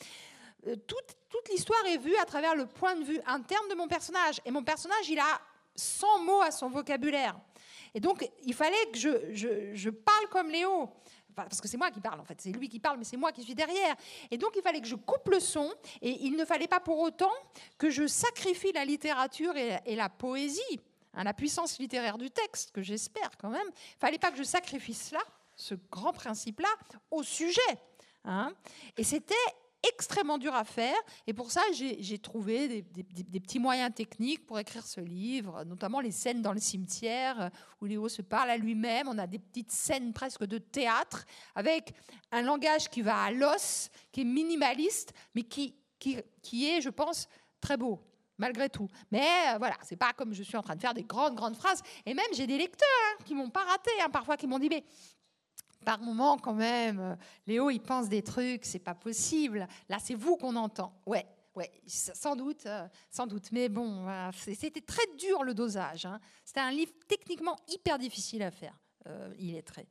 Euh, 0.66 0.76
toute, 0.86 1.48
l'histoire 1.50 1.84
est 1.86 1.98
vue 1.98 2.16
à 2.16 2.24
travers 2.24 2.54
le 2.54 2.66
point 2.66 2.94
de 2.96 3.04
vue 3.04 3.20
interne 3.26 3.68
de 3.68 3.74
mon 3.74 3.88
personnage. 3.88 4.40
Et 4.44 4.50
mon 4.50 4.62
personnage, 4.62 5.08
il 5.08 5.18
a 5.18 5.40
100 5.74 6.22
mots 6.22 6.40
à 6.40 6.50
son 6.50 6.68
vocabulaire. 6.68 7.38
Et 7.94 8.00
donc, 8.00 8.28
il 8.42 8.54
fallait 8.54 8.86
que 8.92 8.98
je, 8.98 9.90
parle 9.90 10.28
comme 10.30 10.48
Léo. 10.48 10.90
parce 11.34 11.60
que 11.60 11.68
c'est 11.68 11.76
moi 11.76 11.90
qui 11.90 12.00
parle, 12.00 12.20
en 12.20 12.24
fait. 12.24 12.40
C'est 12.40 12.50
lui 12.50 12.68
qui 12.68 12.80
parle, 12.80 12.98
mais 12.98 13.04
c'est 13.04 13.16
moi 13.16 13.30
qui 13.30 13.42
suis 13.42 13.54
derrière. 13.54 13.94
Et 14.30 14.38
donc, 14.38 14.52
il 14.56 14.62
fallait 14.62 14.80
que 14.80 14.86
je 14.86 14.96
coupe 14.96 15.28
le 15.28 15.38
son. 15.38 15.72
Et 16.00 16.24
il 16.24 16.36
ne 16.36 16.44
fallait 16.44 16.68
pas 16.68 16.80
pour 16.80 16.98
autant 16.98 17.32
que 17.76 17.90
je 17.90 18.06
sacrifie 18.06 18.72
la 18.72 18.84
littérature 18.84 19.54
et, 19.56 19.96
la 19.96 20.08
poésie, 20.08 20.80
hein, 21.12 21.24
la 21.24 21.34
puissance 21.34 21.78
littéraire 21.78 22.16
du 22.16 22.30
texte, 22.30 22.72
que 22.72 22.82
j'espère 22.82 23.30
quand 23.38 23.50
même. 23.50 23.68
Il 23.68 23.98
fallait 23.98 24.18
pas 24.18 24.30
que 24.30 24.38
je 24.38 24.44
sacrifie 24.44 24.94
cela, 24.94 25.20
ce 25.56 25.74
grand 25.90 26.12
principe-là, 26.12 26.70
au 27.10 27.22
sujet. 27.22 27.60
Hein. 28.24 28.52
Et 28.96 29.04
c'était 29.04 29.34
extrêmement 29.88 30.38
dur 30.38 30.54
à 30.54 30.64
faire. 30.64 30.96
Et 31.26 31.32
pour 31.32 31.50
ça, 31.50 31.60
j'ai 31.72 32.18
trouvé 32.18 32.82
des, 32.82 33.40
petits 33.40 33.58
moyens 33.58 33.92
techniques 33.94 34.46
pour 34.46 34.58
écrire 34.58 34.86
ce 34.86 35.00
livre, 35.00 35.64
notamment 35.64 36.00
les 36.00 36.10
scènes 36.10 36.42
dans 36.42 36.52
le 36.52 36.60
cimetière 36.60 37.50
où 37.80 37.86
Léo 37.86 38.08
se 38.08 38.22
parle 38.22 38.50
à 38.50 38.56
lui-même. 38.56 39.08
On 39.08 39.18
a 39.18 39.26
des 39.26 39.38
petites 39.38 39.70
scènes 39.70 40.12
presque 40.12 40.44
de 40.44 40.58
théâtre 40.58 41.24
avec 41.54 41.94
un 42.32 42.42
langage 42.42 42.88
qui 42.88 43.02
va 43.02 43.24
à 43.24 43.30
l'os, 43.30 43.90
qui 44.12 44.22
est 44.22 44.24
minimaliste, 44.24 45.12
mais 45.34 45.42
qui, 45.42 45.74
qui, 45.98 46.18
qui 46.42 46.68
est, 46.68 46.80
je 46.80 46.90
pense, 46.90 47.28
très 47.60 47.76
beau 47.76 48.00
malgré 48.38 48.68
tout. 48.68 48.88
Mais 49.10 49.26
euh, 49.48 49.58
voilà, 49.58 49.76
c'est 49.82 49.96
pas 49.96 50.12
comme 50.12 50.34
je 50.34 50.42
suis 50.42 50.56
en 50.56 50.62
train 50.62 50.74
de 50.74 50.80
faire 50.80 50.94
des 50.94 51.04
grandes, 51.04 51.34
grandes 51.34 51.56
phrases. 51.56 51.82
Et 52.06 52.14
même, 52.14 52.26
j'ai 52.32 52.46
des 52.46 52.58
lecteurs 52.58 52.88
hein, 53.12 53.22
qui 53.24 53.34
m'ont 53.34 53.50
pas 53.50 53.64
raté, 53.64 53.90
hein, 54.02 54.10
parfois, 54.10 54.36
qui 54.36 54.46
m'ont 54.46 54.58
dit, 54.58 54.68
mais 54.68 54.84
par 55.84 56.00
moment 56.00 56.38
quand 56.38 56.54
même, 56.54 57.00
euh, 57.00 57.16
Léo, 57.46 57.70
il 57.70 57.80
pense 57.80 58.08
des 58.08 58.22
trucs, 58.22 58.64
c'est 58.64 58.78
pas 58.78 58.94
possible. 58.94 59.66
Là, 59.88 59.98
c'est 60.00 60.14
vous 60.14 60.36
qu'on 60.36 60.56
entend. 60.56 60.92
Ouais, 61.06 61.26
ouais, 61.54 61.70
sans 61.86 62.36
doute, 62.36 62.66
euh, 62.66 62.86
sans 63.10 63.26
doute. 63.26 63.52
Mais 63.52 63.68
bon, 63.68 64.06
c'était 64.32 64.80
très 64.80 65.06
dur 65.18 65.44
le 65.44 65.54
dosage. 65.54 66.06
Hein. 66.06 66.20
C'était 66.44 66.60
un 66.60 66.70
livre 66.70 66.92
techniquement 67.06 67.56
hyper 67.68 67.98
difficile 67.98 68.42
à 68.42 68.50
faire. 68.50 68.78
Euh, 69.06 69.32
il 69.38 69.54
est 69.54 69.62
très. 69.62 69.86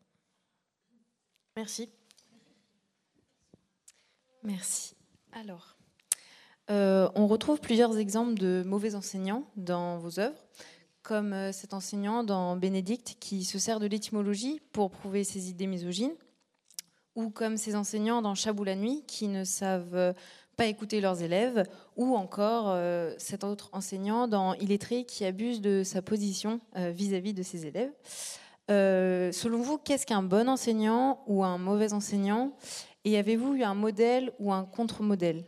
Merci. 1.55 1.89
Merci. 4.41 4.95
Alors, 5.31 5.77
on 6.69 7.27
retrouve 7.27 7.59
plusieurs 7.59 7.97
exemples 7.97 8.33
de 8.33 8.63
mauvais 8.65 8.95
enseignants 8.95 9.45
dans 9.55 9.99
vos 9.99 10.19
œuvres 10.19 10.43
comme 11.03 11.33
euh, 11.33 11.51
cet 11.51 11.73
enseignant 11.73 12.23
dans 12.23 12.55
Bénédicte 12.55 13.17
qui 13.19 13.43
se 13.43 13.59
sert 13.59 13.79
de 13.79 13.85
l'étymologie 13.85 14.61
pour 14.71 14.89
prouver 14.89 15.23
ses 15.23 15.49
idées 15.49 15.67
misogynes, 15.67 16.15
ou 17.15 17.29
comme 17.29 17.57
ces 17.57 17.75
enseignants 17.75 18.21
dans 18.21 18.33
Chabou 18.33 18.63
la 18.63 18.75
nuit 18.75 19.03
qui 19.05 19.27
ne 19.27 19.43
savent 19.43 19.95
euh, 19.95 20.13
pas 20.55 20.65
écouter 20.65 21.01
leurs 21.01 21.21
élèves, 21.21 21.63
ou 21.97 22.15
encore 22.15 22.69
euh, 22.69 23.13
cet 23.17 23.43
autre 23.43 23.69
enseignant 23.73 24.27
dans 24.27 24.53
Illettré 24.55 25.03
qui 25.03 25.25
abuse 25.25 25.61
de 25.61 25.83
sa 25.83 26.01
position 26.01 26.59
vis-à-vis 26.75 27.33
de 27.33 27.43
ses 27.43 27.65
élèves. 27.65 27.91
selon 28.69 29.61
vous, 29.61 29.77
qu'est-ce 29.77 30.05
qu'un 30.05 30.23
bon 30.23 30.47
enseignant 30.47 31.23
ou 31.27 31.43
un 31.43 31.57
mauvais 31.57 31.91
enseignant? 31.91 32.53
Et 33.03 33.17
avez-vous 33.17 33.55
eu 33.55 33.63
un 33.63 33.73
modèle 33.73 34.31
ou 34.39 34.53
un 34.53 34.63
contre-modèle? 34.63 35.43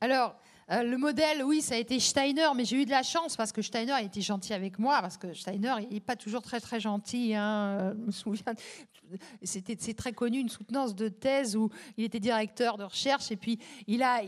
Alors, 0.00 0.36
euh, 0.72 0.82
le 0.82 0.98
modèle, 0.98 1.44
oui, 1.44 1.62
ça 1.62 1.76
a 1.76 1.78
été 1.78 2.00
Steiner, 2.00 2.48
mais 2.56 2.64
j'ai 2.64 2.82
eu 2.82 2.84
de 2.84 2.90
la 2.90 3.04
chance 3.04 3.36
parce 3.36 3.52
que 3.52 3.62
Steiner 3.62 3.92
a 3.92 4.02
été 4.02 4.20
gentil 4.20 4.52
avec 4.52 4.80
moi, 4.80 5.00
parce 5.00 5.16
que 5.16 5.32
Steiner, 5.32 5.74
il 5.88 5.94
n'est 5.94 6.00
pas 6.00 6.16
toujours 6.16 6.42
très 6.42 6.58
très 6.58 6.80
gentil. 6.80 7.34
Hein. 7.34 7.78
Euh, 7.80 7.94
je 7.94 8.06
me 8.06 8.10
souviens, 8.10 8.54
c'est 9.42 9.96
très 9.96 10.12
connu 10.12 10.38
une 10.38 10.48
soutenance 10.48 10.96
de 10.96 11.08
thèse 11.08 11.56
où 11.56 11.70
il 11.96 12.04
était 12.04 12.18
directeur 12.18 12.78
de 12.78 12.84
recherche 12.84 13.30
et 13.30 13.36
puis 13.36 13.60
il 13.86 14.02
a 14.02 14.22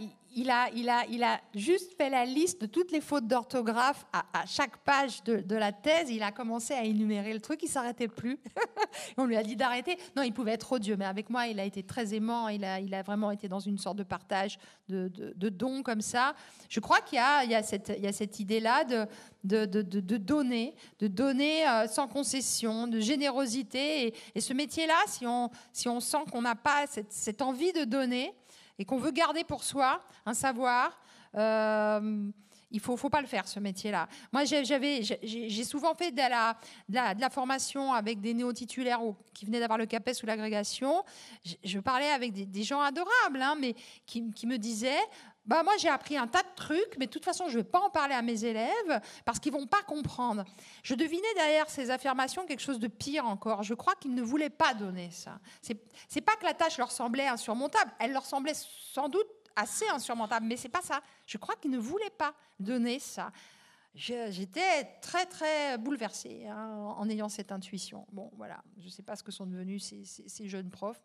a, 0.51 0.71
il, 0.75 0.89
a, 0.89 1.05
il 1.11 1.23
a 1.23 1.41
juste 1.55 1.97
fait 1.97 2.11
la 2.11 2.25
liste 2.25 2.61
de 2.61 2.67
toutes 2.67 2.93
les 2.93 3.01
fautes 3.01 3.27
d'orthographe 3.27 4.07
à, 4.13 4.47
chaque 4.47 4.77
page 4.79 5.23
de, 5.25 5.57
la 5.57 5.73
thèse. 5.73 6.11
Il 6.11 6.23
a 6.23 6.33
commencé 6.33 6.75
à 6.75 6.85
énumérer 6.85 7.33
le 7.33 7.41
truc, 7.41 7.63
il 7.63 7.69
s'arrêtait 7.69 8.09
plus. 8.09 8.39
On 9.17 9.25
lui 9.25 9.37
a 9.37 9.43
dit 9.43 9.57
d'arrêter. 9.57 9.97
Non, 10.17 10.23
il 10.23 10.33
pouvait 10.33 10.53
être 10.53 10.71
odieux, 10.73 10.97
mais 10.97 11.05
avec 11.05 11.31
moi, 11.31 11.47
il 11.47 11.59
a 11.59 11.65
été 11.65 11.83
très 11.83 12.15
aimant. 12.15 12.49
Il 12.49 12.65
a, 12.65 12.81
il 12.81 12.95
a 12.95 13.03
vraiment 13.03 13.31
été 13.31 13.49
dans 13.49 13.61
une 13.61 13.79
sorte 13.79 13.97
de 13.97 14.03
partage 14.03 14.59
de, 14.89 15.09
de, 15.09 15.49
dons 15.49 15.83
comme 15.83 16.01
ça. 16.01 16.35
Je 16.69 16.81
crois 16.81 17.01
qu'il 17.01 17.17
y 17.17 17.21
a, 17.21 17.45
il 17.45 17.51
y 17.51 17.55
a 17.55 17.63
cette, 17.63 17.93
il 18.01 18.13
cette 18.13 18.41
idée-là 18.41 18.85
de, 18.85 19.07
de, 19.45 19.65
de, 19.65 19.83
de, 19.83 20.17
donner, 20.17 20.75
de 20.99 21.07
donner 21.07 21.67
euh, 21.67 21.87
sans 21.87 22.09
concession, 22.09 22.87
de 22.87 23.01
générosité. 23.01 24.15
Et, 24.35 24.41
ce 24.41 24.53
métier-là, 24.53 24.99
si 25.07 25.27
on, 25.27 25.51
si 25.73 25.89
on 25.89 26.01
sent 26.01 26.25
qu'on 26.31 26.43
n'a 26.43 26.55
pas 26.55 26.87
cette 26.87 27.43
envie 27.43 27.73
de 27.73 27.85
donner, 27.85 28.33
et 28.79 28.85
qu'on 28.85 28.99
veut 28.99 29.11
garder 29.11 29.45
pour 29.45 29.65
soi 29.65 30.01
un 30.25 30.35
savoir, 30.35 30.99
euh, 31.35 32.31
il 32.71 32.81
faut, 32.81 32.97
faut 32.97 33.09
pas 33.09 33.21
le 33.21 33.27
faire 33.27 33.49
ce 33.49 33.61
métier-là. 33.61 34.09
Moi, 34.33 34.45
j'ai 34.45 35.65
souvent 35.65 35.95
fait 35.95 36.11
de 36.11 36.19
la, 36.19 36.57
de 36.89 37.21
la, 37.21 37.31
formation 37.31 37.93
avec 37.93 38.21
des 38.21 38.35
néo-titulaires 38.35 39.01
qui 39.33 39.47
venaient 39.47 39.61
d'avoir 39.61 39.79
le 39.79 39.87
CAPES 39.87 40.23
ou 40.23 40.27
l'agrégation. 40.27 41.03
Je, 41.65 41.79
parlais 41.79 42.11
avec 42.11 42.33
des, 42.33 42.63
gens 42.63 42.81
adorables, 42.81 43.41
hein, 43.41 43.57
mais 43.59 43.75
qui, 44.05 44.23
me 44.47 44.57
disaient 44.57 45.01
bah 45.49 45.63
moi 45.63 45.73
j'ai 45.79 45.89
appris 45.89 46.17
un 46.17 46.27
tas 46.27 46.43
de 46.43 46.55
trucs, 46.55 46.97
mais 46.99 47.07
de 47.07 47.11
toute 47.11 47.25
façon 47.25 47.49
je 47.49 47.59
ne 47.59 47.63
vais 47.63 47.69
pas 47.69 47.81
en 47.81 47.89
parler 47.89 48.15
à 48.15 48.21
mes 48.21 48.45
élèves 48.45 49.01
parce 49.25 49.41
qu'ils 49.41 49.53
vont 49.53 49.67
pas 49.67 49.83
comprendre. 49.83 50.45
Je 50.83 50.95
devinais 50.95 51.35
derrière 51.35 51.69
ces 51.71 51.91
affirmations 51.91 52.45
quelque 52.45 52.61
chose 52.61 52.79
de 52.79 52.87
pire 52.87 53.27
encore. 53.27 53.63
Je 53.63 53.73
crois 53.73 53.95
qu'ils 53.95 54.15
ne 54.15 54.23
voulaient 54.23 54.51
pas 54.51 54.75
donner 54.75 55.11
ça. 55.11 55.41
C'est 55.63 56.21
pas 56.21 56.37
que 56.37 56.45
la 56.45 56.53
tâche 56.53 56.77
leur 56.77 56.93
semblait 56.93 57.27
insurmontable, 57.27 57.91
elle 57.99 58.13
leur 58.13 58.27
semblait 58.27 58.53
sans 58.55 59.09
doute 59.09 59.27
assez 59.57 59.89
insurmontable, 59.89 60.47
mais 60.47 60.57
c'est 60.57 60.69
pas 60.69 60.83
ça. 60.83 61.01
Je 61.27 61.39
crois 61.39 61.57
qu'ils 61.57 61.71
ne 61.71 61.79
voulaient 61.79 62.11
pas 62.11 62.35
donner 62.61 62.99
ça. 62.99 63.33
J'étais 63.95 64.85
très 65.01 65.25
très 65.25 65.79
bouleversée 65.79 66.47
hein, 66.47 66.95
en 66.97 67.09
ayant 67.09 67.29
cette 67.31 67.51
intuition. 67.51 68.07
Bon, 68.13 68.31
voilà, 68.37 68.63
je 68.77 68.85
ne 68.85 68.91
sais 68.91 69.03
pas 69.03 69.17
ce 69.17 69.23
que 69.23 69.33
sont 69.33 69.47
devenus 69.47 69.93
ces 70.05 70.47
jeunes 70.47 70.71
profs. 70.71 71.01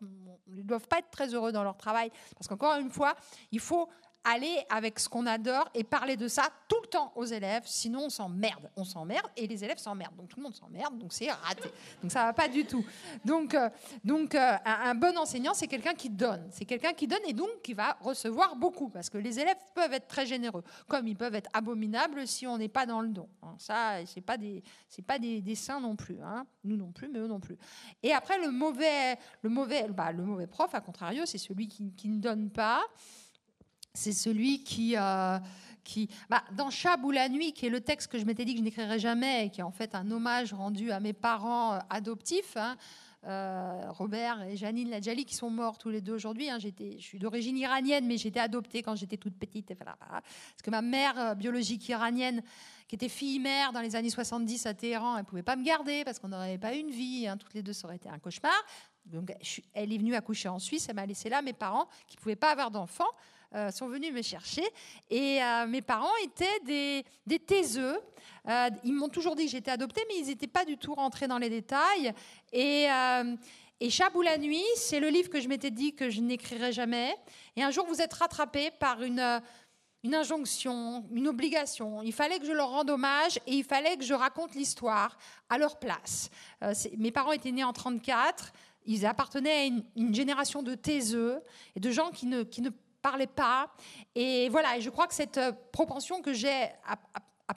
Ils 0.46 0.58
ne 0.58 0.62
doivent 0.62 0.86
pas 0.86 0.98
être 0.98 1.10
très 1.10 1.34
heureux 1.34 1.50
dans 1.50 1.64
leur 1.64 1.76
travail 1.76 2.12
parce 2.36 2.46
qu'encore 2.46 2.76
une 2.76 2.90
fois, 2.90 3.16
il 3.50 3.58
faut 3.58 3.88
aller 4.24 4.64
avec 4.70 4.98
ce 4.98 5.08
qu'on 5.08 5.26
adore 5.26 5.68
et 5.74 5.84
parler 5.84 6.16
de 6.16 6.28
ça 6.28 6.48
tout 6.68 6.80
le 6.82 6.88
temps 6.88 7.12
aux 7.14 7.24
élèves, 7.24 7.62
sinon 7.66 8.06
on 8.06 8.08
s'emmerde. 8.08 8.70
On 8.76 8.84
s'emmerde 8.84 9.26
et 9.36 9.46
les 9.46 9.62
élèves 9.62 9.78
s'emmerdent. 9.78 10.16
Donc 10.16 10.28
tout 10.28 10.38
le 10.38 10.44
monde 10.44 10.54
s'emmerde, 10.54 10.98
donc 10.98 11.12
c'est 11.12 11.30
raté. 11.30 11.70
Donc 12.02 12.10
ça 12.10 12.24
va 12.24 12.32
pas 12.32 12.48
du 12.48 12.64
tout. 12.64 12.84
Donc, 13.24 13.54
euh, 13.54 13.68
donc 14.02 14.34
euh, 14.34 14.56
un, 14.64 14.94
bon 14.94 15.16
enseignant, 15.18 15.52
c'est 15.54 15.66
quelqu'un 15.66 15.94
qui 15.94 16.08
donne. 16.08 16.48
C'est 16.50 16.64
quelqu'un 16.64 16.92
qui 16.94 17.06
donne 17.06 17.20
et 17.26 17.34
donc 17.34 17.50
qui 17.62 17.74
va 17.74 17.96
recevoir 18.00 18.56
beaucoup. 18.56 18.88
Parce 18.88 19.10
que 19.10 19.18
les 19.18 19.38
élèves 19.38 19.58
peuvent 19.74 19.92
être 19.92 20.08
très 20.08 20.26
généreux, 20.26 20.64
comme 20.88 21.06
ils 21.06 21.16
peuvent 21.16 21.34
être 21.34 21.50
abominables 21.52 22.26
si 22.26 22.46
on 22.46 22.56
n'est 22.56 22.68
pas 22.68 22.86
dans 22.86 23.02
le 23.02 23.08
don. 23.08 23.28
Hein, 23.42 23.54
ça, 23.58 24.04
c'est 24.06 24.22
pas 24.22 24.38
des, 24.38 24.62
c'est 24.88 25.02
pas 25.02 25.18
des, 25.18 25.54
saints 25.54 25.80
non 25.80 25.96
plus. 25.96 26.18
Hein. 26.22 26.46
Nous 26.64 26.76
non 26.76 26.90
plus, 26.90 27.08
mais 27.08 27.18
eux 27.18 27.28
non 27.28 27.40
plus. 27.40 27.56
Et 28.02 28.12
après, 28.12 28.38
le 28.40 28.50
mauvais, 28.50 29.18
le 29.42 29.50
mauvais, 29.50 29.86
bah, 29.88 30.12
le 30.12 30.24
mauvais 30.24 30.46
prof, 30.46 30.74
à 30.74 30.80
contrario, 30.80 31.26
c'est 31.26 31.38
celui 31.38 31.68
qui, 31.68 31.92
qui 31.92 32.08
ne 32.08 32.18
donne 32.18 32.50
pas 32.50 32.82
c'est 33.94 34.12
celui 34.12 34.62
qui, 34.64 34.96
euh, 34.96 35.38
bah, 36.28 36.42
dans 36.52 36.70
Chab 36.70 37.04
ou 37.04 37.12
la 37.12 37.28
nuit, 37.28 37.52
qui 37.52 37.66
est 37.66 37.70
le 37.70 37.80
texte 37.80 38.10
que 38.10 38.18
je 38.18 38.24
m'étais 38.24 38.44
dit 38.44 38.52
que 38.54 38.58
je 38.58 38.64
n'écrirais 38.64 38.98
jamais, 38.98 39.46
et 39.46 39.50
qui 39.50 39.60
est 39.60 39.64
en 39.64 39.70
fait 39.70 39.94
un 39.94 40.10
hommage 40.10 40.52
rendu 40.52 40.90
à 40.90 40.98
mes 41.00 41.12
parents 41.12 41.74
euh, 41.74 41.78
adoptifs. 41.90 42.56
Hein, 42.56 42.76
Robert 43.88 44.42
et 44.42 44.54
Janine 44.54 44.90
Ladjali, 44.90 45.24
qui 45.24 45.34
sont 45.34 45.48
morts 45.48 45.78
tous 45.78 45.88
les 45.88 46.02
deux 46.02 46.12
aujourd'hui. 46.12 46.50
Hein. 46.50 46.58
je 46.58 46.98
suis 46.98 47.18
d'origine 47.18 47.56
iranienne, 47.56 48.06
mais 48.06 48.18
j'étais 48.18 48.40
adoptée 48.40 48.82
quand 48.82 48.96
j'étais 48.96 49.16
toute 49.16 49.38
petite. 49.38 49.72
Parce 49.78 50.62
que 50.62 50.70
ma 50.70 50.82
mère 50.82 51.34
biologique 51.34 51.88
iranienne, 51.88 52.42
qui 52.86 52.96
était 52.96 53.08
fille-mère 53.08 53.72
dans 53.72 53.80
les 53.80 53.96
années 53.96 54.10
70 54.10 54.66
à 54.66 54.74
Téhéran, 54.74 55.14
elle 55.16 55.22
ne 55.22 55.26
pouvait 55.26 55.42
pas 55.42 55.56
me 55.56 55.64
garder 55.64 56.04
parce 56.04 56.18
qu'on 56.18 56.28
n'aurait 56.28 56.58
pas 56.58 56.74
une 56.74 56.90
vie. 56.90 57.26
Hein. 57.26 57.38
toutes 57.38 57.54
les 57.54 57.62
deux, 57.62 57.72
ça 57.72 57.86
aurait 57.86 57.96
été 57.96 58.10
un 58.10 58.18
cauchemar. 58.18 58.52
Donc, 59.06 59.32
elle 59.72 59.90
est 59.90 59.98
venue 59.98 60.14
accoucher 60.14 60.50
en 60.50 60.58
Suisse, 60.58 60.86
elle 60.90 60.96
m'a 60.96 61.06
laissé 61.06 61.30
là. 61.30 61.40
Mes 61.40 61.54
parents, 61.54 61.88
qui 62.06 62.18
ne 62.18 62.20
pouvaient 62.20 62.36
pas 62.36 62.50
avoir 62.50 62.70
d'enfants, 62.70 63.10
euh, 63.54 63.70
sont 63.70 63.86
venus 63.86 64.12
me 64.12 64.22
chercher. 64.22 64.64
Et 65.10 65.42
euh, 65.42 65.66
mes 65.66 65.82
parents 65.82 66.16
étaient 66.24 66.60
des, 66.64 67.04
des 67.26 67.38
taiseux. 67.38 67.98
Euh, 68.48 68.70
ils 68.82 68.92
m'ont 68.92 69.08
toujours 69.08 69.36
dit 69.36 69.44
que 69.44 69.50
j'étais 69.50 69.70
adoptée, 69.70 70.02
mais 70.08 70.18
ils 70.18 70.26
n'étaient 70.26 70.46
pas 70.46 70.64
du 70.64 70.76
tout 70.76 70.94
rentrés 70.94 71.28
dans 71.28 71.38
les 71.38 71.50
détails. 71.50 72.12
Et, 72.52 72.86
et 73.80 73.90
Chabou 73.90 74.22
la 74.22 74.38
nuit, 74.38 74.64
c'est 74.76 74.98
le 74.98 75.08
livre 75.08 75.30
que 75.30 75.40
je 75.40 75.48
m'étais 75.48 75.70
dit 75.70 75.94
que 75.94 76.10
je 76.10 76.20
n'écrirais 76.20 76.72
jamais. 76.72 77.14
Et 77.56 77.62
un 77.62 77.70
jour, 77.70 77.86
vous 77.86 78.00
êtes 78.00 78.12
rattrapé 78.12 78.70
par 78.72 79.02
une 79.02 79.40
une 80.02 80.14
injonction, 80.14 81.06
une 81.12 81.26
obligation. 81.28 82.02
Il 82.02 82.12
fallait 82.12 82.38
que 82.38 82.44
je 82.44 82.52
leur 82.52 82.68
rende 82.68 82.90
hommage 82.90 83.38
et 83.46 83.54
il 83.54 83.64
fallait 83.64 83.96
que 83.96 84.04
je 84.04 84.12
raconte 84.12 84.54
l'histoire 84.54 85.16
à 85.48 85.56
leur 85.56 85.78
place. 85.78 86.28
mes 86.98 87.10
parents 87.10 87.32
étaient 87.32 87.52
nés 87.52 87.64
en 87.64 87.72
1934. 87.72 88.52
Ils 88.86 89.06
appartenaient 89.06 89.50
à 89.50 89.64
une, 89.64 90.14
génération 90.14 90.62
de 90.62 90.74
taiseux 90.74 91.40
et 91.74 91.80
de 91.80 91.90
gens 91.90 92.10
qui 92.10 92.26
ne, 92.26 92.42
qui 92.42 92.60
ne 92.60 92.68
parlaient 93.04 93.26
pas. 93.26 93.68
Et 94.14 94.48
voilà, 94.48 94.78
et 94.78 94.80
je 94.80 94.88
crois 94.88 95.06
que 95.06 95.14
cette 95.14 95.36
euh, 95.36 95.52
propension 95.72 96.22
que 96.22 96.32
j'ai 96.32 96.70
à, 96.86 96.96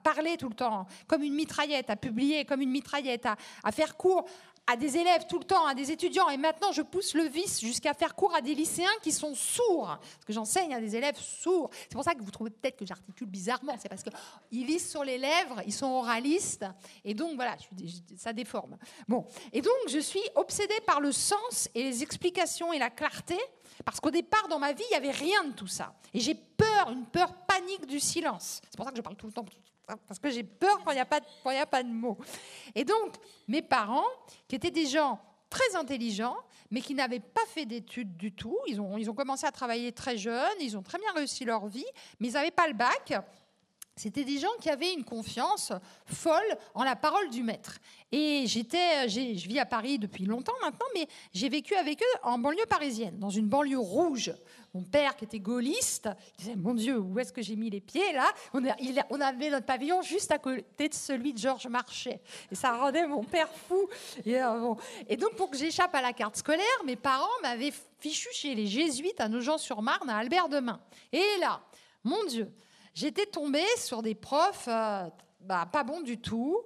parler 0.03 0.35
tout 0.35 0.49
le 0.49 0.55
temps, 0.55 0.85
comme 1.07 1.23
une 1.23 1.33
mitraillette, 1.33 1.89
à 1.89 1.95
publier 1.95 2.43
comme 2.43 2.61
une 2.61 2.69
mitraillette, 2.69 3.25
à 3.63 3.71
faire 3.71 3.95
court 3.95 4.25
à 4.67 4.75
des 4.75 4.97
élèves 4.97 5.25
tout 5.27 5.39
le 5.39 5.45
temps, 5.45 5.65
à 5.65 5.73
des 5.73 5.91
étudiants, 5.91 6.29
et 6.29 6.37
maintenant 6.37 6.71
je 6.71 6.81
pousse 6.81 7.13
le 7.13 7.23
vice 7.23 7.61
jusqu'à 7.61 7.93
faire 7.93 8.13
cours 8.15 8.35
à 8.35 8.41
des 8.41 8.53
lycéens 8.53 8.89
qui 9.01 9.11
sont 9.11 9.33
sourds, 9.33 9.97
parce 9.97 10.25
que 10.25 10.33
j'enseigne 10.33 10.75
à 10.75 10.79
des 10.81 10.95
élèves 10.95 11.17
sourds. 11.17 11.69
C'est 11.73 11.93
pour 11.93 12.03
ça 12.03 12.13
que 12.13 12.21
vous 12.21 12.31
trouvez 12.31 12.49
peut-être 12.49 12.77
que 12.77 12.85
j'articule 12.85 13.27
bizarrement, 13.27 13.75
c'est 13.79 13.89
parce 13.89 14.03
qu'ils 14.03 14.65
lisent 14.65 14.89
sur 14.89 15.03
les 15.03 15.17
lèvres, 15.17 15.61
ils 15.65 15.73
sont 15.73 15.87
oralistes, 15.87 16.65
et 17.05 17.13
donc 17.13 17.35
voilà, 17.35 17.55
ça 18.17 18.33
déforme. 18.33 18.77
Bon, 19.07 19.25
et 19.53 19.61
donc 19.61 19.73
je 19.87 19.99
suis 19.99 20.23
obsédée 20.35 20.81
par 20.85 20.99
le 20.99 21.11
sens 21.11 21.69
et 21.73 21.83
les 21.83 22.03
explications 22.03 22.73
et 22.73 22.79
la 22.79 22.89
clarté, 22.89 23.37
parce 23.85 23.99
qu'au 23.99 24.11
départ 24.11 24.47
dans 24.49 24.59
ma 24.59 24.73
vie, 24.73 24.83
il 24.89 24.91
n'y 24.91 24.97
avait 24.97 25.17
rien 25.17 25.43
de 25.45 25.53
tout 25.53 25.67
ça. 25.67 25.93
Et 26.13 26.19
j'ai 26.19 26.35
peur, 26.35 26.66
une 26.85 27.05
peur 27.05 27.33
panique 27.47 27.85
du 27.85 27.99
silence. 27.99 28.61
C'est 28.63 28.77
pour 28.77 28.85
ça 28.85 28.91
que 28.91 28.97
je 28.97 29.01
parle 29.01 29.15
tout 29.15 29.27
le 29.27 29.33
temps 29.33 29.45
parce 30.07 30.19
que 30.19 30.29
j'ai 30.29 30.43
peur 30.43 30.83
quand 30.83 30.91
il 30.91 30.95
n'y 30.95 31.01
a, 31.01 31.05
pas 31.05 31.21
de, 31.21 31.25
a 31.45 31.65
pas 31.65 31.81
de 31.81 31.89
mots. 31.89 32.17
Et 32.75 32.83
donc, 32.83 33.15
mes 33.47 33.61
parents, 33.61 34.07
qui 34.47 34.55
étaient 34.55 34.71
des 34.71 34.85
gens 34.85 35.19
très 35.49 35.75
intelligents, 35.75 36.35
mais 36.69 36.81
qui 36.81 36.93
n'avaient 36.93 37.21
pas 37.21 37.45
fait 37.47 37.65
d'études 37.65 38.17
du 38.17 38.33
tout, 38.33 38.57
ils 38.67 38.81
ont, 38.81 38.97
ils 38.97 39.09
ont 39.09 39.13
commencé 39.13 39.45
à 39.45 39.51
travailler 39.51 39.93
très 39.93 40.17
jeunes, 40.17 40.57
ils 40.59 40.77
ont 40.77 40.83
très 40.83 40.97
bien 40.97 41.13
réussi 41.13 41.45
leur 41.45 41.67
vie, 41.67 41.85
mais 42.19 42.27
ils 42.27 42.33
n'avaient 42.33 42.51
pas 42.51 42.67
le 42.67 42.73
bac. 42.73 43.13
C'était 43.97 44.23
des 44.23 44.37
gens 44.37 44.47
qui 44.61 44.69
avaient 44.69 44.93
une 44.93 45.03
confiance 45.03 45.73
folle 46.05 46.57
en 46.75 46.83
la 46.83 46.95
parole 46.95 47.29
du 47.29 47.41
maître. 47.41 47.79
Et 48.11 48.43
j'étais, 48.45 49.09
je 49.09 49.47
vis 49.47 49.59
à 49.59 49.65
Paris 49.65 49.99
depuis 49.99 50.25
longtemps 50.25 50.53
maintenant, 50.61 50.85
mais 50.93 51.07
j'ai 51.33 51.49
vécu 51.49 51.75
avec 51.75 52.01
eux 52.01 52.19
en 52.23 52.37
banlieue 52.37 52.65
parisienne, 52.69 53.17
dans 53.17 53.31
une 53.31 53.47
banlieue 53.47 53.79
rouge. 53.79 54.31
Mon 54.73 54.83
père, 54.83 55.15
qui 55.15 55.25
était 55.25 55.39
gaulliste, 55.39 56.07
disait 56.37 56.55
Mon 56.55 56.75
Dieu, 56.75 56.99
où 56.99 57.17
est-ce 57.17 57.33
que 57.33 57.41
j'ai 57.41 57.55
mis 57.55 57.71
les 57.71 57.81
pieds 57.81 58.13
là? 58.13 58.27
On, 58.53 58.61
on 59.09 59.19
avait 59.19 59.49
notre 59.49 59.65
pavillon 59.65 60.03
juste 60.03 60.31
à 60.31 60.37
côté 60.37 60.87
de 60.89 60.93
celui 60.93 61.33
de 61.33 61.39
Georges 61.39 61.67
Marchais. 61.67 62.21
Et 62.51 62.55
ça 62.55 62.77
rendait 62.77 63.07
mon 63.07 63.23
père 63.23 63.49
fou. 63.49 63.89
Et, 64.25 64.39
euh, 64.39 64.75
et 65.07 65.17
donc, 65.17 65.35
pour 65.35 65.49
que 65.49 65.57
j'échappe 65.57 65.95
à 65.95 66.01
la 66.01 66.13
carte 66.13 66.35
scolaire, 66.35 66.65
mes 66.85 66.95
parents 66.95 67.25
m'avaient 67.41 67.73
fichu 67.99 68.29
chez 68.31 68.53
les 68.53 68.67
jésuites 68.67 69.19
à 69.19 69.27
Nogent-sur-Marne, 69.27 70.09
à 70.09 70.17
Albert 70.17 70.49
Demain. 70.49 70.79
Et 71.11 71.25
là, 71.39 71.61
mon 72.03 72.23
Dieu, 72.25 72.51
j'étais 72.97 73.27
tombée 73.27 73.67
sur 73.77 74.01
des 74.01 74.15
profs 74.15 74.67
euh, 74.67 75.07
bah, 75.41 75.67
pas 75.71 75.83
bons 75.83 76.01
du 76.01 76.19
tout, 76.19 76.63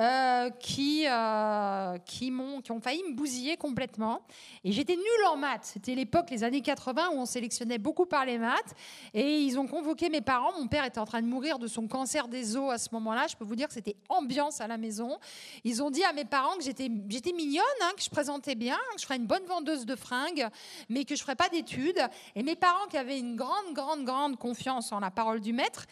euh, 0.00 0.48
qui, 0.58 1.04
euh, 1.06 1.98
qui, 2.06 2.32
qui 2.64 2.72
ont 2.72 2.80
failli 2.80 3.02
me 3.10 3.14
bousiller 3.14 3.58
complètement. 3.58 4.22
Et 4.64 4.72
j'étais 4.72 4.96
nulle 4.96 5.26
en 5.28 5.36
maths. 5.36 5.64
C'était 5.74 5.94
l'époque, 5.94 6.30
les 6.30 6.44
années 6.44 6.62
80, 6.62 7.10
où 7.10 7.18
on 7.18 7.26
sélectionnait 7.26 7.76
beaucoup 7.76 8.06
par 8.06 8.24
les 8.24 8.38
maths. 8.38 8.74
Et 9.12 9.40
ils 9.40 9.58
ont 9.58 9.66
convoqué 9.66 10.08
mes 10.08 10.22
parents. 10.22 10.58
Mon 10.58 10.66
père 10.66 10.86
était 10.86 10.98
en 10.98 11.04
train 11.04 11.20
de 11.20 11.26
mourir 11.26 11.58
de 11.58 11.66
son 11.66 11.88
cancer 11.88 12.28
des 12.28 12.56
os 12.56 12.72
à 12.72 12.78
ce 12.78 12.88
moment-là. 12.92 13.26
Je 13.26 13.36
peux 13.36 13.44
vous 13.44 13.54
dire 13.54 13.68
que 13.68 13.74
c'était 13.74 13.96
ambiance 14.08 14.62
à 14.62 14.66
la 14.66 14.78
maison. 14.78 15.18
Ils 15.64 15.82
ont 15.82 15.90
dit 15.90 16.04
à 16.04 16.14
mes 16.14 16.24
parents 16.24 16.56
que 16.56 16.64
j'étais, 16.64 16.88
mignonne, 16.88 17.62
hein, 17.82 17.90
que 17.94 18.02
je 18.02 18.10
présentais 18.10 18.54
bien, 18.54 18.78
que 18.94 19.00
je 19.00 19.04
ferais 19.04 19.16
une 19.16 19.26
bonne 19.26 19.44
vendeuse 19.44 19.84
de 19.84 19.94
fringues, 19.94 20.48
mais 20.88 21.04
que 21.04 21.16
je 21.16 21.22
ferais 21.22 21.36
pas 21.36 21.50
d'études. 21.50 22.00
Et 22.34 22.42
mes 22.42 22.56
parents, 22.56 22.86
qui 22.88 22.96
avaient 22.96 23.18
une 23.18 23.36
grande, 23.36 23.74
grande, 23.74 24.04
grande 24.04 24.38
confiance 24.38 24.90
en 24.90 25.00
la 25.00 25.10
parole 25.10 25.40
du 25.40 25.52
maître, 25.52 25.86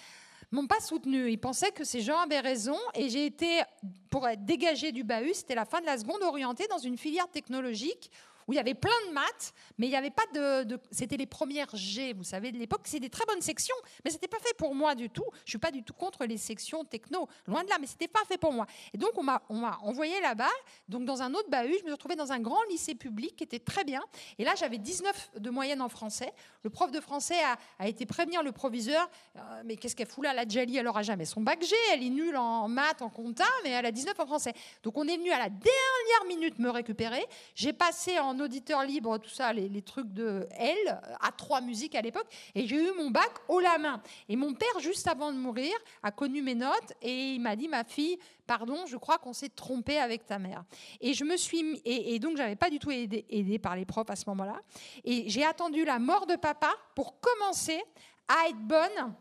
m'ont 0.51 0.67
pas 0.67 0.81
soutenu. 0.81 1.31
Ils 1.31 1.39
pensaient 1.39 1.73
que 1.73 1.85
ces 1.85 2.01
gens 2.01 2.19
avaient 2.19 2.41
raison 2.41 2.77
et 2.95 3.09
j'ai 3.09 3.27
été, 3.27 3.63
pour 4.11 4.29
être 4.29 4.45
dégagée 4.45 4.93
du 4.93 5.05
bahut, 5.05 5.35
c'était 5.35 5.55
la 5.55 5.65
fin 5.65 5.81
de 5.81 5.87
la 5.87 5.99
seconde 5.99 6.23
orientée 6.23 6.67
dans 6.69 6.79
une 6.79 6.99
filière 6.99 7.29
technologique 7.29 8.11
où 8.51 8.53
il 8.53 8.57
y 8.57 8.59
avait 8.59 8.75
plein 8.75 8.91
de 9.09 9.13
maths, 9.13 9.55
mais 9.79 9.87
il 9.87 9.91
n'y 9.91 9.97
avait 9.97 10.11
pas 10.11 10.25
de, 10.35 10.77
C'était 10.91 11.17
les 11.17 11.27
premières 11.27 11.71
G, 11.73 12.15
vous 12.15 12.25
savez, 12.25 12.51
de 12.51 12.59
l'époque. 12.59 12.81
C'est 12.83 12.99
des 12.99 13.09
très 13.09 13.25
bonnes 13.25 13.41
sections, 13.41 13.77
mais 14.05 14.11
c'était 14.11 14.27
pas 14.27 14.41
fait 14.41 14.57
pour 14.57 14.75
moi 14.75 14.97
du 14.97 15.09
tout. 15.09 15.25
Je 15.45 15.51
suis 15.51 15.59
pas 15.59 15.71
du 15.71 15.85
tout 15.85 15.93
contre 15.93 16.25
les 16.25 16.37
sections 16.37 16.85
techno, 16.85 17.29
loin 17.47 17.63
de 17.63 17.69
là, 17.69 17.77
mais 17.81 17.87
c'était 17.87 18.09
pas 18.09 18.25
fait 18.27 18.39
pour 18.39 18.53
moi. 18.53 18.67
Et 18.93 18.99
donc 18.99 19.13
on 19.17 19.23
m'a 19.23 19.41
envoyé 19.83 20.21
là-bas, 20.21 20.51
donc 20.89 21.05
dans 21.05 21.23
un 21.23 21.33
autre 21.33 21.49
bahut. 21.49 21.77
Je 21.81 21.85
me 21.85 21.93
retrouvée 21.93 22.17
dans 22.17 22.33
un 22.33 22.41
grand 22.41 22.61
lycée 22.69 22.97
public 22.97 23.37
qui 23.37 23.45
était 23.45 23.61
très 23.61 23.85
bien. 23.85 24.03
Et 24.37 24.45
là, 24.45 24.55
j'avais 24.57 24.79
19 24.79 25.31
de 25.39 25.51
moyenne 25.51 25.81
en 25.81 25.89
français. 25.89 26.33
Le 26.65 26.71
prof 26.71 26.91
de 26.91 27.01
français 27.01 27.39
a, 27.79 27.87
été 27.87 28.05
prévenir 28.05 28.43
le 28.43 28.51
proviseur. 28.51 29.09
Euh, 29.37 29.63
mais 29.65 29.77
qu'est-ce 29.77 29.95
qu'elle 29.95 30.09
fout 30.09 30.25
là, 30.25 30.35
la 30.35 30.45
Djali 30.45 30.77
Elle 30.77 30.89
aura 30.89 31.03
jamais 31.03 31.25
son 31.25 31.41
bac 31.41 31.63
G. 31.63 31.77
Elle 31.93 32.03
est 32.03 32.11
nulle 32.11 32.37
en 32.37 32.67
maths, 32.67 33.01
en 33.01 33.11
compta, 33.11 33.45
mais 33.63 33.71
elle 33.71 33.87
a 33.87 33.93
19 33.93 34.19
en 34.19 34.27
français. 34.27 34.55
Donc 34.83 34.99
on 34.99 35.07
est 35.07 35.17
venu 35.17 35.31
à 35.31 35.39
la 35.39 35.49
dernière 35.51 36.25
minute 36.27 36.59
me 36.59 36.71
récupérer. 36.71 37.25
J'ai 37.55 37.73
passé 37.73 38.19
en 38.19 38.40
auditeur 38.41 38.85
libre, 38.85 39.19
tout 39.19 39.31
ça, 39.31 39.53
les, 39.53 39.83
trucs 39.83 40.13
de 40.13 40.47
L, 40.53 41.01
à 41.21 41.33
trois 41.33 41.61
musiques 41.61 41.95
à 41.95 42.01
l'époque, 42.01 42.27
et 42.55 42.67
j'ai 42.67 42.77
eu 42.77 42.93
mon 42.97 43.11
bac 43.11 43.31
haut 43.49 43.61
la 43.61 43.79
main. 43.79 44.03
Et 44.29 44.37
mon 44.37 44.55
père, 44.55 44.79
juste 44.81 45.07
avant 45.09 45.33
de 45.33 45.39
mourir, 45.39 45.73
a 46.03 46.11
connu 46.11 46.43
mes 46.43 46.55
notes 46.55 46.93
et 47.03 47.35
il 47.35 47.41
m'a 47.41 47.57
dit, 47.57 47.69
ma 47.69 47.85
fille, 47.85 48.19
pardon, 48.47 48.87
je 48.87 48.97
crois 48.97 49.19
qu'on 49.19 49.33
s'est 49.33 49.49
trompé 49.49 49.99
avec 49.99 50.27
ta 50.27 50.39
mère. 50.39 50.65
Et 51.01 51.15
je 51.15 51.25
me 51.25 51.37
suis, 51.37 51.81
et, 51.85 52.15
et 52.15 52.19
donc 52.19 52.37
j'avais 52.37 52.57
pas 52.57 52.71
du 52.71 52.79
tout 52.79 52.91
aidé, 52.91 53.25
aidé 53.31 53.59
par 53.59 53.77
les 53.77 53.85
profs 53.85 54.11
à 54.11 54.17
ce 54.17 54.25
moment-là. 54.29 54.61
Et 55.05 55.29
j'ai 55.29 55.45
attendu 55.45 55.85
la 55.85 55.99
mort 55.99 56.27
de 56.27 56.37
papa 56.37 56.73
pour 56.95 57.21
commencer 57.21 57.83
à 58.29 58.49
être 58.49 58.61
bonne 58.61 59.15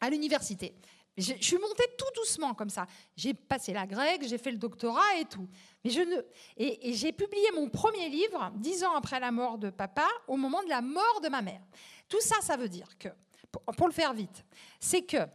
à 0.00 0.10
l'université. 0.10 0.74
Je, 1.18 1.34
suis 1.40 1.58
montée 1.58 1.84
tout 1.98 2.06
doucement 2.14 2.54
comme 2.54 2.70
ça. 2.70 2.86
J'ai 3.16 3.34
passé 3.34 3.72
la 3.72 3.86
grecque, 3.86 4.22
j'ai 4.22 4.38
fait 4.38 4.52
le 4.52 4.56
doctorat 4.56 5.16
et 5.18 5.24
tout. 5.24 5.48
Mais 5.84 5.90
je 5.90 6.00
ne... 6.00 6.22
Et, 6.56 6.92
j'ai 6.94 7.12
publié 7.12 7.50
mon 7.54 7.68
premier 7.68 8.08
livre 8.08 8.52
dix 8.54 8.84
ans 8.84 8.94
après 8.94 9.18
la 9.18 9.32
mort 9.32 9.58
de 9.58 9.70
papa, 9.70 10.06
au 10.28 10.36
moment 10.36 10.62
de 10.62 10.68
la 10.68 10.80
mort 10.80 11.20
de 11.22 11.28
ma 11.28 11.42
mère. 11.42 11.60
Tout 12.08 12.20
ça, 12.20 12.36
ça 12.40 12.56
veut 12.56 12.68
dire 12.68 12.96
que, 12.98 13.08
pour, 13.76 13.88
le 13.88 13.92
faire 13.92 14.14
vite, 14.14 14.44
c'est 14.78 15.02
que 15.02 15.26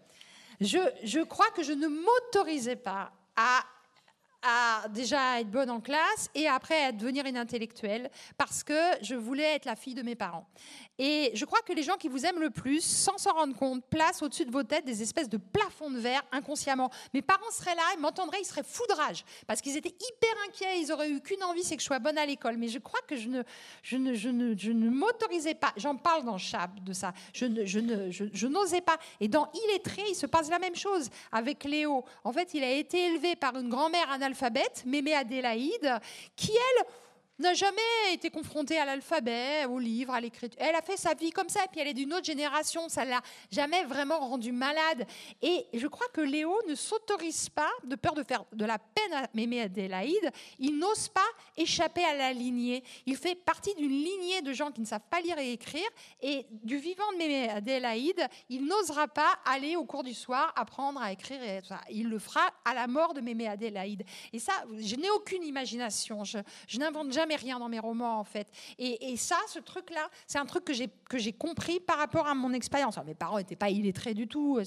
je, 0.61 0.79
je 1.03 1.19
crois 1.19 1.51
que 1.51 1.63
je 1.63 1.73
ne 1.73 1.87
m'autorisais 1.87 2.77
pas 2.77 3.11
à 3.35 3.63
à 4.43 4.87
déjà 4.89 5.39
être 5.39 5.49
bonne 5.49 5.69
en 5.69 5.79
classe 5.79 6.29
et 6.35 6.47
après 6.47 6.85
à 6.85 6.91
devenir 6.91 7.25
une 7.25 7.37
intellectuelle 7.37 8.09
parce 8.37 8.63
que 8.63 8.77
je 9.01 9.15
voulais 9.15 9.55
être 9.55 9.65
la 9.65 9.75
fille 9.75 9.95
de 9.95 10.01
mes 10.01 10.15
parents. 10.15 10.47
Et 10.99 11.31
je 11.33 11.45
crois 11.45 11.61
que 11.61 11.73
les 11.73 11.81
gens 11.81 11.97
qui 11.97 12.07
vous 12.07 12.25
aiment 12.25 12.39
le 12.39 12.51
plus, 12.51 12.81
sans 12.81 13.17
s'en 13.17 13.33
rendre 13.33 13.55
compte, 13.55 13.83
placent 13.89 14.21
au-dessus 14.21 14.45
de 14.45 14.51
vos 14.51 14.63
têtes 14.63 14.85
des 14.85 15.01
espèces 15.01 15.29
de 15.29 15.37
plafonds 15.37 15.89
de 15.89 15.97
verre 15.97 16.21
inconsciemment. 16.31 16.91
Mes 17.13 17.23
parents 17.23 17.49
seraient 17.51 17.73
là, 17.75 17.81
ils 17.95 17.99
m'entendraient, 17.99 18.39
ils 18.41 18.45
seraient 18.45 18.63
foudrage 18.63 19.25
parce 19.47 19.61
qu'ils 19.61 19.75
étaient 19.75 19.89
hyper 19.89 20.35
inquiets, 20.47 20.79
ils 20.79 20.91
auraient 20.91 21.09
eu 21.09 21.19
qu'une 21.19 21.43
envie, 21.43 21.63
c'est 21.63 21.75
que 21.75 21.81
je 21.81 21.87
sois 21.87 21.99
bonne 21.99 22.17
à 22.17 22.25
l'école. 22.25 22.57
Mais 22.57 22.67
je 22.67 22.77
crois 22.77 22.99
que 23.07 23.15
je 23.15 23.27
ne, 23.27 23.41
je 23.81 23.97
ne, 23.97 24.13
je 24.13 24.29
ne, 24.29 24.55
je 24.55 24.71
ne 24.71 24.89
m'autorisais 24.89 25.55
pas. 25.55 25.73
J'en 25.77 25.95
parle 25.95 26.25
dans 26.25 26.37
Chap 26.37 26.83
de 26.83 26.93
ça. 26.93 27.13
Je 27.33 27.45
ne, 27.45 27.65
je 27.65 27.79
ne, 27.79 28.11
je, 28.11 28.47
n'osais 28.47 28.81
pas. 28.81 28.97
Et 29.19 29.27
dans 29.27 29.49
Illettré, 29.53 30.03
il 30.09 30.15
se 30.15 30.27
passe 30.27 30.49
la 30.49 30.59
même 30.59 30.75
chose 30.75 31.09
avec 31.31 31.63
Léo. 31.63 32.05
En 32.23 32.31
fait, 32.31 32.53
il 32.53 32.63
a 32.63 32.71
été 32.71 33.07
élevé 33.07 33.35
par 33.35 33.57
une 33.57 33.69
grand-mère 33.69 34.11
analphabète, 34.11 34.83
Mémé 34.85 35.15
Adélaïde, 35.15 35.99
qui 36.35 36.51
elle 36.51 36.85
n'a 37.39 37.53
jamais 37.53 37.81
été 38.11 38.29
confrontée 38.29 38.77
à 38.77 38.85
l'alphabet, 38.85 39.65
au 39.65 39.79
livre, 39.79 40.13
à 40.13 40.21
l'écriture. 40.21 40.59
Elle 40.61 40.75
a 40.75 40.81
fait 40.81 40.97
sa 40.97 41.13
vie 41.13 41.31
comme 41.31 41.49
ça, 41.49 41.63
et 41.63 41.67
puis 41.67 41.79
elle 41.81 41.87
est 41.87 41.93
d'une 41.93 42.13
autre 42.13 42.25
génération, 42.25 42.87
ça 42.89 43.05
l'a 43.05 43.21
jamais 43.51 43.83
vraiment 43.83 44.19
rendue 44.19 44.51
malade. 44.51 45.05
Et 45.41 45.65
je 45.73 45.87
crois 45.87 46.07
que 46.13 46.21
Léo 46.21 46.55
ne 46.67 46.75
s'autorise 46.75 47.49
pas, 47.49 47.69
de 47.83 47.95
peur 47.95 48.13
de 48.13 48.23
faire 48.23 48.45
de 48.53 48.65
la 48.65 48.77
peine 48.77 49.13
à 49.13 49.27
Mémé 49.33 49.61
Adélaïde, 49.61 50.31
il 50.59 50.77
n'ose 50.77 51.09
pas 51.09 51.21
échapper 51.57 52.03
à 52.03 52.15
la 52.15 52.33
lignée. 52.33 52.83
Il 53.05 53.17
fait 53.17 53.35
partie 53.35 53.73
d'une 53.75 53.89
lignée 53.89 54.41
de 54.41 54.53
gens 54.53 54.71
qui 54.71 54.81
ne 54.81 54.85
savent 54.85 55.01
pas 55.09 55.21
lire 55.21 55.37
et 55.39 55.53
écrire, 55.53 55.89
et 56.21 56.45
du 56.51 56.77
vivant 56.77 57.11
de 57.13 57.17
Mémé 57.17 57.49
Adélaïde, 57.49 58.27
il 58.49 58.65
n'osera 58.65 59.07
pas 59.07 59.39
aller 59.45 59.75
au 59.75 59.85
cours 59.85 60.03
du 60.03 60.13
soir 60.13 60.53
apprendre 60.55 61.01
à 61.01 61.11
écrire. 61.11 61.41
Il 61.89 62.09
le 62.09 62.19
fera 62.19 62.41
à 62.63 62.73
la 62.73 62.85
mort 62.85 63.13
de 63.13 63.21
Mémé 63.21 63.47
Adélaïde. 63.47 64.03
Et 64.31 64.39
ça, 64.39 64.53
je 64.77 64.95
n'ai 64.95 65.09
aucune 65.09 65.43
imagination, 65.43 66.23
je 66.23 66.77
n'invente 66.77 67.11
jamais 67.11 67.32
rien 67.35 67.59
dans 67.59 67.69
mes 67.69 67.79
romans, 67.79 68.19
en 68.19 68.23
fait. 68.23 68.47
Et, 68.77 69.15
ça, 69.17 69.37
ce 69.47 69.59
truc-là, 69.59 70.09
c'est 70.27 70.39
un 70.39 70.45
truc 70.45 70.65
que 70.65 71.17
j'ai 71.17 71.33
compris 71.33 71.79
par 71.79 71.97
rapport 71.97 72.27
à 72.27 72.35
mon 72.35 72.53
expérience. 72.53 72.97
mes 73.05 73.15
parents 73.15 73.37
n'étaient 73.37 73.55
pas 73.55 73.69
illettrés 73.69 74.13
du 74.13 74.27
tout, 74.27 74.59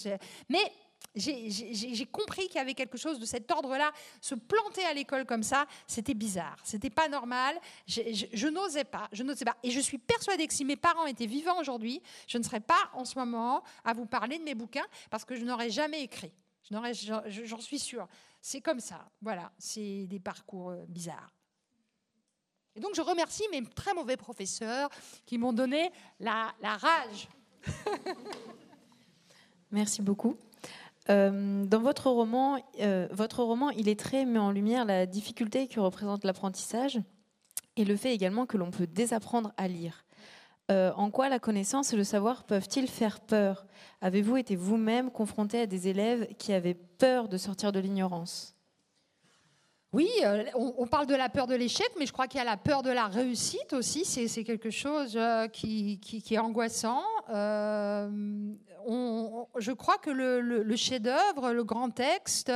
mais 0.48 0.72
j'ai 1.14 2.06
compris 2.06 2.46
qu'il 2.46 2.56
y 2.56 2.58
avait 2.58 2.74
quelque 2.74 2.98
chose 2.98 3.18
de 3.18 3.24
cet 3.24 3.50
ordre-là. 3.50 3.90
Se 4.20 4.34
planter 4.34 4.84
à 4.84 4.92
l'école 4.92 5.24
comme 5.24 5.42
ça, 5.42 5.66
c'était 5.86 6.14
bizarre. 6.14 6.56
C'était 6.62 6.90
pas 6.90 7.08
normal. 7.08 7.58
Je, 7.86 8.48
n'osais 8.48 8.84
pas. 8.84 9.08
Je 9.12 9.22
n'osais 9.22 9.44
pas. 9.44 9.56
Et 9.62 9.70
je 9.70 9.80
suis 9.80 9.98
persuadée 9.98 10.46
que 10.46 10.54
si 10.54 10.64
mes 10.64 10.76
parents 10.76 11.06
étaient 11.06 11.26
vivants 11.26 11.58
aujourd'hui, 11.58 12.02
je 12.26 12.38
ne 12.38 12.42
serais 12.42 12.60
pas 12.60 12.90
en 12.92 13.04
ce 13.04 13.18
moment 13.18 13.62
à 13.84 13.94
vous 13.94 14.06
parler 14.06 14.38
de 14.38 14.44
mes 14.44 14.54
bouquins 14.54 14.86
parce 15.10 15.24
que 15.24 15.34
je 15.36 15.44
n'aurais 15.44 15.70
jamais 15.70 16.02
écrit. 16.02 16.32
J'en 16.70 17.60
suis 17.60 17.78
sûre. 17.78 18.08
C'est 18.40 18.60
comme 18.60 18.80
ça. 18.80 19.08
Voilà. 19.22 19.50
C'est 19.58 20.06
des 20.06 20.20
parcours 20.20 20.70
euh, 20.70 20.84
bizarres. 20.88 21.35
Et 22.76 22.80
donc 22.80 22.94
je 22.94 23.00
remercie 23.00 23.44
mes 23.50 23.62
très 23.64 23.94
mauvais 23.94 24.16
professeurs 24.16 24.90
qui 25.24 25.38
m'ont 25.38 25.54
donné 25.54 25.90
la, 26.20 26.52
rage. 26.62 27.28
Merci 29.70 30.02
beaucoup. 30.02 30.36
Euh, 31.08 31.64
dans 31.64 31.80
votre 31.80 32.10
roman, 32.10 32.58
euh, 32.80 33.08
votre 33.12 33.42
roman 33.42 33.70
illettré 33.70 34.26
met 34.26 34.38
en 34.38 34.50
lumière 34.50 34.84
la 34.84 35.06
difficulté 35.06 35.68
que 35.68 35.80
représente 35.80 36.24
l'apprentissage 36.24 37.00
et 37.76 37.84
le 37.84 37.96
fait 37.96 38.12
également 38.12 38.44
que 38.44 38.56
l'on 38.56 38.70
peut 38.70 38.86
désapprendre 38.86 39.52
à 39.56 39.68
lire. 39.68 40.04
Euh, 40.70 40.92
en 40.96 41.10
quoi 41.10 41.28
la 41.28 41.38
connaissance 41.38 41.92
et 41.92 41.96
le 41.96 42.04
savoir 42.04 42.44
peuvent-ils 42.44 42.88
faire 42.88 43.20
peur? 43.20 43.66
Avez-vous 44.00 44.36
été 44.36 44.56
vous-même 44.56 45.10
confronté 45.10 45.60
à 45.60 45.66
des 45.66 45.88
élèves 45.88 46.26
qui 46.38 46.52
avaient 46.52 46.74
peur 46.74 47.28
de 47.28 47.36
sortir 47.36 47.70
de 47.70 47.78
l'ignorance? 47.78 48.55
Oui, 49.96 50.10
on, 50.54 50.86
parle 50.86 51.06
de 51.06 51.14
la 51.14 51.30
peur 51.30 51.46
de 51.46 51.54
l'échec, 51.54 51.90
mais 51.98 52.04
je 52.04 52.12
crois 52.12 52.26
qu'il 52.26 52.38
y 52.38 52.42
a 52.42 52.44
la 52.44 52.58
peur 52.58 52.82
de 52.82 52.90
la 52.90 53.06
réussite 53.06 53.72
aussi. 53.72 54.04
C'est 54.04 54.44
quelque 54.44 54.70
chose 54.70 55.18
qui, 55.52 55.98
qui, 56.00 56.34
est 56.34 56.38
angoissant 56.38 57.02
je 59.58 59.72
crois 59.72 59.98
que 59.98 60.10
le, 60.10 60.76
chef-d'œuvre, 60.76 61.52
le 61.52 61.64
grand 61.64 61.90
texte, 61.90 62.52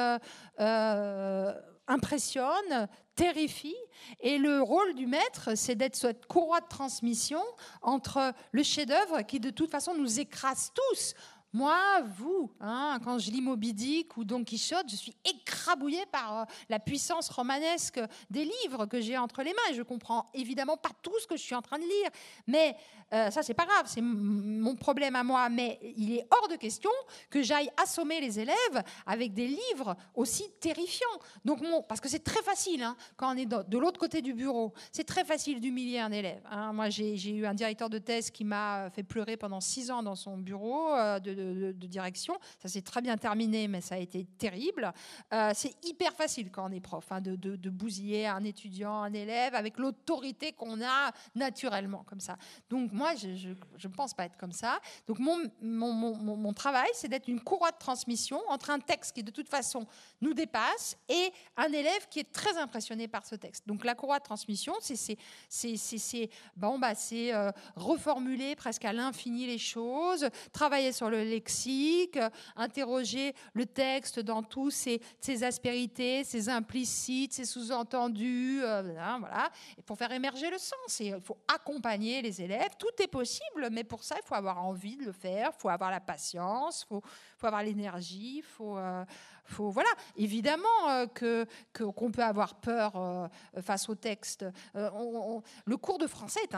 euh, 0.61 1.53
impressionne, 1.89 2.89
terrifie. 3.15 3.77
Et 4.21 4.39
le 4.39 4.63
rôle 4.63 4.95
du 4.95 5.07
maître, 5.07 5.51
c'est 5.57 5.75
d'être 5.75 5.97
cette 5.97 6.27
courroie 6.27 6.61
de 6.61 6.69
transmission 6.69 7.43
entre 7.83 8.33
le 8.53 8.63
chef-d'œuvre 8.63 9.23
qui, 9.23 9.41
de 9.41 9.51
toute 9.51 9.71
façon, 9.71 9.95
nous 9.95 10.21
écrase 10.21 10.73
tous. 10.75 11.15
Moi, 11.53 11.77
vous, 12.17 12.49
hein, 12.61 13.01
quand 13.03 13.19
je 13.19 13.31
lis 13.31 13.41
Moby 13.41 13.73
Dick 13.73 14.17
ou 14.17 14.25
Don 14.25 14.45
Quichotte, 14.45 14.89
je 14.89 14.95
suis 14.95 15.17
écrabouillée 15.25 16.07
par 16.13 16.39
euh, 16.39 16.45
la 16.69 16.79
puissance 16.79 17.29
romanesque 17.29 18.01
des 18.31 18.45
livres 18.45 18.87
que 18.87 19.01
j'ai 19.01 19.19
entre 19.19 19.43
les 19.43 19.53
mains. 19.53 19.73
Et 19.73 19.75
je 19.75 19.83
comprends 19.83 20.27
évidemment 20.33 20.77
pas 20.77 20.91
tout 21.03 21.19
ce 21.21 21.27
que 21.27 21.37
je 21.37 21.43
suis 21.43 21.57
en 21.57 21.63
train 21.63 21.79
de 21.79 21.85
lire. 21.85 22.11
Mais 22.47 22.77
euh, 23.13 23.31
ça, 23.31 23.43
c'est 23.43 23.55
pas 23.55 23.67
grave, 23.67 23.85
c'est 23.87 24.01
mon 24.01 24.75
problème 24.77 25.17
à 25.17 25.25
moi. 25.25 25.49
Mais 25.49 25.79
il 25.97 26.13
est 26.15 26.27
hors 26.31 26.49
de 26.49 26.57
question 26.57 26.91
que 27.29 27.43
j'aille 27.43 27.71
assommer 27.83 28.21
les 28.21 28.39
élèves 28.39 28.83
avec 29.07 29.35
des 29.35 29.47
livres 29.47 29.97
aussi 30.15 30.45
terrifiants. 30.61 31.07
Donc, 31.45 31.61
parce 31.89 32.01
que 32.01 32.09
c'est 32.09 32.25
très 32.25 32.43
facile 32.43 32.83
hein, 32.83 32.97
quand 33.17 33.35
on 33.35 33.37
est 33.37 33.47
de 33.47 33.79
l'autre 33.79 33.99
côté 33.99 34.23
du 34.23 34.35
bureau. 34.35 34.73
C'est 34.93 35.05
très 35.05 35.25
facile 35.25 35.61
d'humilier 35.61 35.99
un 35.99 36.13
élève. 36.13 36.43
Hein. 36.51 36.73
Moi, 36.73 36.89
j'ai 36.91 37.31
eu 37.31 37.47
un 37.47 37.55
directeur 37.55 37.91
de 37.91 37.99
thèse 37.99 38.31
qui 38.31 38.45
m'a 38.45 38.91
fait 38.91 39.03
pleurer 39.03 39.37
pendant 39.37 39.61
six 39.61 39.91
ans 39.91 40.03
dans 40.03 40.15
son 40.17 40.39
bureau 40.39 40.95
euh, 40.95 41.19
de, 41.19 41.73
direction. 41.87 42.39
Ça 42.63 42.69
s'est 42.69 42.83
très 42.83 43.01
bien 43.01 43.17
terminé, 43.17 43.67
mais 43.67 43.81
ça 43.81 43.97
a 43.97 43.99
été 43.99 44.25
terrible. 44.39 44.93
Euh, 45.33 45.51
c'est 45.55 45.75
hyper 45.85 46.13
facile 46.13 46.51
quand 46.51 46.69
on 46.69 46.73
est 46.73 46.81
prof 46.81 47.05
hein, 47.11 47.21
de, 47.21 47.35
de 47.35 47.71
bousiller 47.71 48.27
un 48.27 48.45
étudiant, 48.45 49.03
un 49.03 49.13
élève 49.13 49.55
avec 49.55 49.79
l'autorité 49.79 50.53
qu'on 50.53 50.81
a 50.83 51.13
naturellement 51.35 52.05
comme 52.07 52.21
ça. 52.21 52.37
Donc 52.69 52.93
moi, 53.01 53.15
je 53.15 53.89
ne 53.89 53.95
pense 53.95 54.13
pas 54.13 54.27
être 54.27 54.37
comme 54.37 54.53
ça. 54.53 54.79
Donc 55.09 55.19
mon, 55.19 55.39
mon, 55.63 55.93
mon, 55.93 56.37
mon 56.37 56.53
travail, 56.53 56.91
c'est 56.93 57.09
d'être 57.09 57.29
une 57.29 57.41
courroie 57.41 57.71
de 57.71 57.79
transmission 57.79 58.39
entre 58.49 58.69
un 58.69 58.79
texte 58.79 59.15
qui, 59.15 59.23
de 59.23 59.31
toute 59.31 59.49
façon, 59.49 59.87
nous 60.21 60.35
dépasse 60.35 60.99
et 61.09 61.33
un 61.57 61.73
élève 61.73 62.07
qui 62.11 62.19
est 62.21 62.31
très 62.31 62.59
impressionné 62.59 63.09
par 63.09 63.25
ce 63.25 63.37
texte. 63.37 63.67
Donc 63.67 63.85
la 63.85 63.95
courroie 63.95 64.19
de 64.19 64.25
transmission, 64.25 64.75
c'est 64.81 66.29
bon, 66.57 66.79
bah, 66.79 66.93
euh, 67.13 67.53
reformuler 67.75 68.55
presque 68.55 68.85
à 68.85 68.93
l'infini 68.93 69.47
les 69.47 69.59
choses, 69.59 70.29
travailler 70.53 70.93
sur 70.93 71.09
le 71.09 71.25
lexique, 71.25 72.19
interroger 72.55 73.35
le 73.55 73.65
texte 73.65 74.21
dans 74.21 74.43
tous 74.43 74.71
ses, 74.71 75.01
ses 75.21 75.43
aspérités, 75.43 76.23
ses 76.25 76.51
implicites, 76.51 77.33
ses 77.33 77.47
sous-entendus, 77.47 78.61
euh, 78.63 78.83
voilà, 79.21 79.51
pour 79.87 79.97
faire 79.97 80.13
émerger 80.13 80.51
le 80.51 80.59
sens. 80.59 81.01
Il 81.01 81.19
faut 81.23 81.39
accompagner 81.49 82.21
les 82.21 82.43
élèves. 82.43 82.77
Est 82.99 83.09
possible, 83.09 83.69
mais 83.71 83.85
pour 83.85 84.03
ça, 84.03 84.17
il 84.23 84.27
faut 84.27 84.35
avoir 84.35 84.65
envie 84.65 84.97
de 84.97 85.05
le 85.05 85.13
faire, 85.13 85.51
il 85.55 85.61
faut 85.61 85.69
avoir 85.69 85.91
la 85.91 86.01
patience, 86.01 86.83
il 86.83 86.89
faut, 86.89 87.03
faut, 87.37 87.47
avoir 87.47 87.63
l'énergie, 87.63 88.39
il 88.39 88.43
faut, 88.43 88.77
euh, 88.79 89.05
faut, 89.51 89.71
voilà, 89.71 89.91
évidemment 90.17 90.89
euh, 90.89 91.07
que 91.07 91.47
qu'on 91.73 92.11
peut 92.11 92.23
avoir 92.23 92.55
peur 92.55 92.97
euh, 92.97 93.29
face 93.63 93.89
au 93.89 93.95
texte. 93.95 94.45
Euh, 94.77 95.41
le 95.65 95.77
cours 95.77 95.99
de 95.99 96.07
français 96.07 96.41
est 96.43 96.55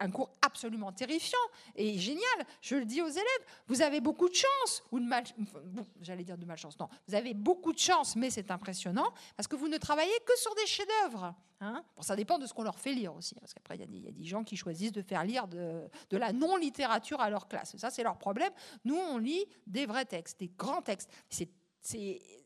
un, 0.00 0.10
cours 0.10 0.30
absolument 0.42 0.92
terrifiant 0.92 1.38
et 1.74 1.98
génial. 1.98 2.22
Je 2.60 2.76
le 2.76 2.84
dis 2.84 3.02
aux 3.02 3.08
élèves. 3.08 3.44
Vous 3.66 3.82
avez 3.82 4.00
beaucoup 4.00 4.28
de 4.28 4.34
chance 4.34 4.82
ou 4.92 5.00
de 5.00 5.04
mal, 5.04 5.24
j'allais 6.00 6.24
dire 6.24 6.38
de 6.38 6.44
malchance. 6.44 6.78
Non, 6.78 6.88
vous 7.08 7.14
avez 7.14 7.34
beaucoup 7.34 7.72
de 7.72 7.78
chance, 7.78 8.16
mais 8.16 8.30
c'est 8.30 8.50
impressionnant 8.50 9.12
parce 9.36 9.46
que 9.46 9.56
vous 9.56 9.68
ne 9.68 9.78
travaillez 9.78 10.18
que 10.26 10.38
sur 10.38 10.54
des 10.54 10.66
chefs-d'œuvre. 10.66 11.34
Hein 11.60 11.82
bon, 11.96 12.02
ça 12.02 12.16
dépend 12.16 12.38
de 12.38 12.46
ce 12.46 12.52
qu'on 12.52 12.64
leur 12.64 12.78
fait 12.78 12.92
lire 12.92 13.14
aussi, 13.14 13.34
parce 13.36 13.54
qu'après 13.54 13.76
il 13.76 14.04
y, 14.04 14.08
a 14.08 14.12
des 14.12 14.24
gens 14.24 14.44
qui 14.44 14.56
choisissent 14.56 14.92
de 14.92 15.00
faire 15.00 15.24
lire 15.24 15.48
de, 15.48 15.88
la 16.10 16.32
non-littérature 16.32 17.20
à 17.20 17.30
leur 17.30 17.48
classe. 17.48 17.76
Ça, 17.76 17.90
c'est 17.90 18.02
leur 18.02 18.18
problème. 18.18 18.52
Nous, 18.84 18.96
on 18.96 19.16
lit 19.16 19.44
des 19.66 19.86
vrais 19.86 20.04
textes, 20.04 20.38
des 20.38 20.48
grands 20.48 20.82
textes. 20.82 21.10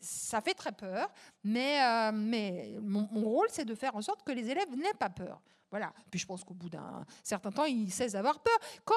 Ça 0.00 0.40
fait 0.40 0.54
très 0.54 0.72
peur, 0.72 1.10
mais, 1.44 1.82
euh, 1.82 2.12
mais 2.12 2.78
mon, 2.80 3.08
mon 3.10 3.28
rôle, 3.28 3.48
c'est 3.50 3.64
de 3.64 3.74
faire 3.74 3.96
en 3.96 4.02
sorte 4.02 4.22
que 4.24 4.32
les 4.32 4.48
élèves 4.48 4.70
n'aient 4.76 4.94
pas 4.98 5.10
peur. 5.10 5.40
Voilà. 5.70 5.92
Puis 6.10 6.20
je 6.20 6.26
pense 6.26 6.42
qu'au 6.44 6.54
bout 6.54 6.68
d'un 6.68 7.04
certain 7.22 7.50
temps, 7.50 7.64
ils 7.64 7.90
cessent 7.90 8.12
d'avoir 8.12 8.40
peur. 8.40 8.58
Quand 8.84 8.94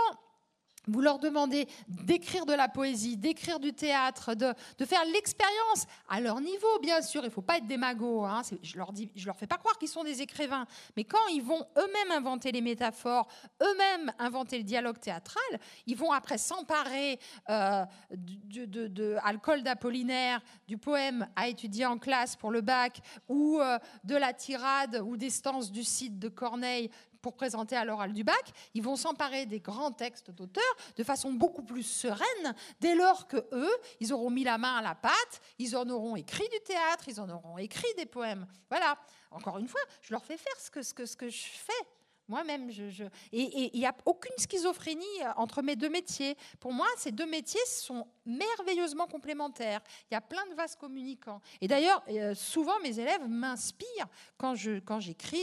vous 0.87 1.01
leur 1.01 1.19
demandez 1.19 1.67
d'écrire 1.87 2.45
de 2.45 2.53
la 2.53 2.67
poésie, 2.67 3.17
d'écrire 3.17 3.59
du 3.59 3.73
théâtre, 3.73 4.35
de, 4.35 4.53
faire 4.85 5.05
l'expérience 5.05 5.85
à 6.09 6.19
leur 6.19 6.41
niveau, 6.41 6.79
bien 6.81 7.01
sûr. 7.01 7.21
Il 7.23 7.27
ne 7.27 7.31
faut 7.31 7.41
pas 7.41 7.57
être 7.57 7.67
démago. 7.67 8.25
Hein. 8.25 8.41
Je 8.61 8.77
leur 8.77 8.91
dis, 8.91 9.09
je 9.15 9.25
leur 9.25 9.37
fais 9.37 9.47
pas 9.47 9.57
croire 9.57 9.77
qu'ils 9.77 9.87
sont 9.87 10.03
des 10.03 10.21
écrivains. 10.21 10.65
Mais 10.97 11.03
quand 11.03 11.25
ils 11.31 11.41
vont 11.41 11.65
eux-mêmes 11.77 12.11
inventer 12.11 12.51
les 12.51 12.61
métaphores, 12.61 13.27
eux-mêmes 13.61 14.11
inventer 14.19 14.57
le 14.57 14.63
dialogue 14.63 14.99
théâtral, 14.99 15.43
ils 15.85 15.95
vont 15.95 16.11
après 16.11 16.37
s'emparer 16.37 17.19
euh, 17.49 17.85
de, 18.11 18.65
de, 18.65 19.61
d'Apollinaire, 19.61 20.41
du 20.67 20.77
poème 20.77 21.27
à 21.35 21.47
étudier 21.47 21.85
en 21.85 21.97
classe 21.97 22.35
pour 22.35 22.51
le 22.51 22.61
bac, 22.61 22.99
ou 23.29 23.59
euh, 23.59 23.79
de 24.03 24.15
la 24.15 24.33
tirade 24.33 25.01
ou 25.05 25.17
des 25.17 25.29
stances 25.29 25.71
du 25.71 25.83
site 25.83 26.19
de 26.19 26.27
Corneille 26.29 26.89
pour 27.23 27.33
présenter 27.33 27.75
à 27.75 27.85
l'oral 27.85 28.13
du 28.13 28.23
bac, 28.23 28.51
ils 28.75 28.83
vont 28.83 28.97
s'emparer 28.97 29.47
des 29.47 29.61
grands 29.61 29.93
textes 29.93 30.29
d'auteurs 30.29 30.63
de 30.97 31.03
façon 31.03 31.33
beaucoup 31.33 31.63
plus 31.63 31.83
sereine, 31.83 32.53
dès 32.81 32.95
lors 32.95 33.27
que 33.27 33.37
eux, 33.53 33.75
ils 34.01 34.13
auront 34.13 34.29
mis 34.29 34.43
la 34.43 34.59
main 34.59 34.75
à 34.75 34.81
la 34.81 34.93
pâte, 34.93 35.41
ils 35.57 35.75
en 35.75 35.89
auront 35.89 36.17
écrit 36.17 36.47
du 36.49 36.59
théâtre, 36.59 37.05
ils 37.07 37.19
en 37.21 37.29
auront 37.29 37.57
écrit 37.57 37.87
des 37.97 38.05
poèmes. 38.05 38.45
Voilà. 38.69 38.97
Encore 39.31 39.57
une 39.57 39.67
fois, 39.67 39.81
je 40.01 40.13
leur 40.13 40.23
fais 40.23 40.37
faire 40.37 40.59
ce 40.59 40.69
que, 40.69 40.83
ce 40.83 40.93
que, 40.93 41.05
ce 41.05 41.15
que 41.15 41.29
je 41.29 41.47
fais. 41.47 41.87
Moi-même, 42.27 42.71
je, 42.71 43.03
et 43.33 43.75
il 43.75 43.79
n'y 43.79 43.85
a 43.85 43.95
aucune 44.05 44.35
schizophrénie 44.37 45.03
entre 45.35 45.61
mes 45.61 45.75
deux 45.75 45.89
métiers. 45.89 46.37
Pour 46.59 46.71
moi, 46.71 46.87
ces 46.97 47.11
deux 47.11 47.25
métiers 47.25 47.63
sont 47.65 48.07
merveilleusement 48.25 49.07
complémentaires. 49.07 49.81
Il 50.09 50.13
y 50.13 50.17
a 50.17 50.21
plein 50.21 50.45
de 50.47 50.53
vases 50.53 50.75
communicants. 50.75 51.41
Et 51.59 51.67
d'ailleurs, 51.67 52.01
euh, 52.09 52.33
souvent, 52.33 52.79
mes 52.81 52.97
élèves 52.97 53.27
m'inspirent 53.27 54.07
quand 54.37 54.55
j'écris 54.55 54.81
quand 54.85 54.99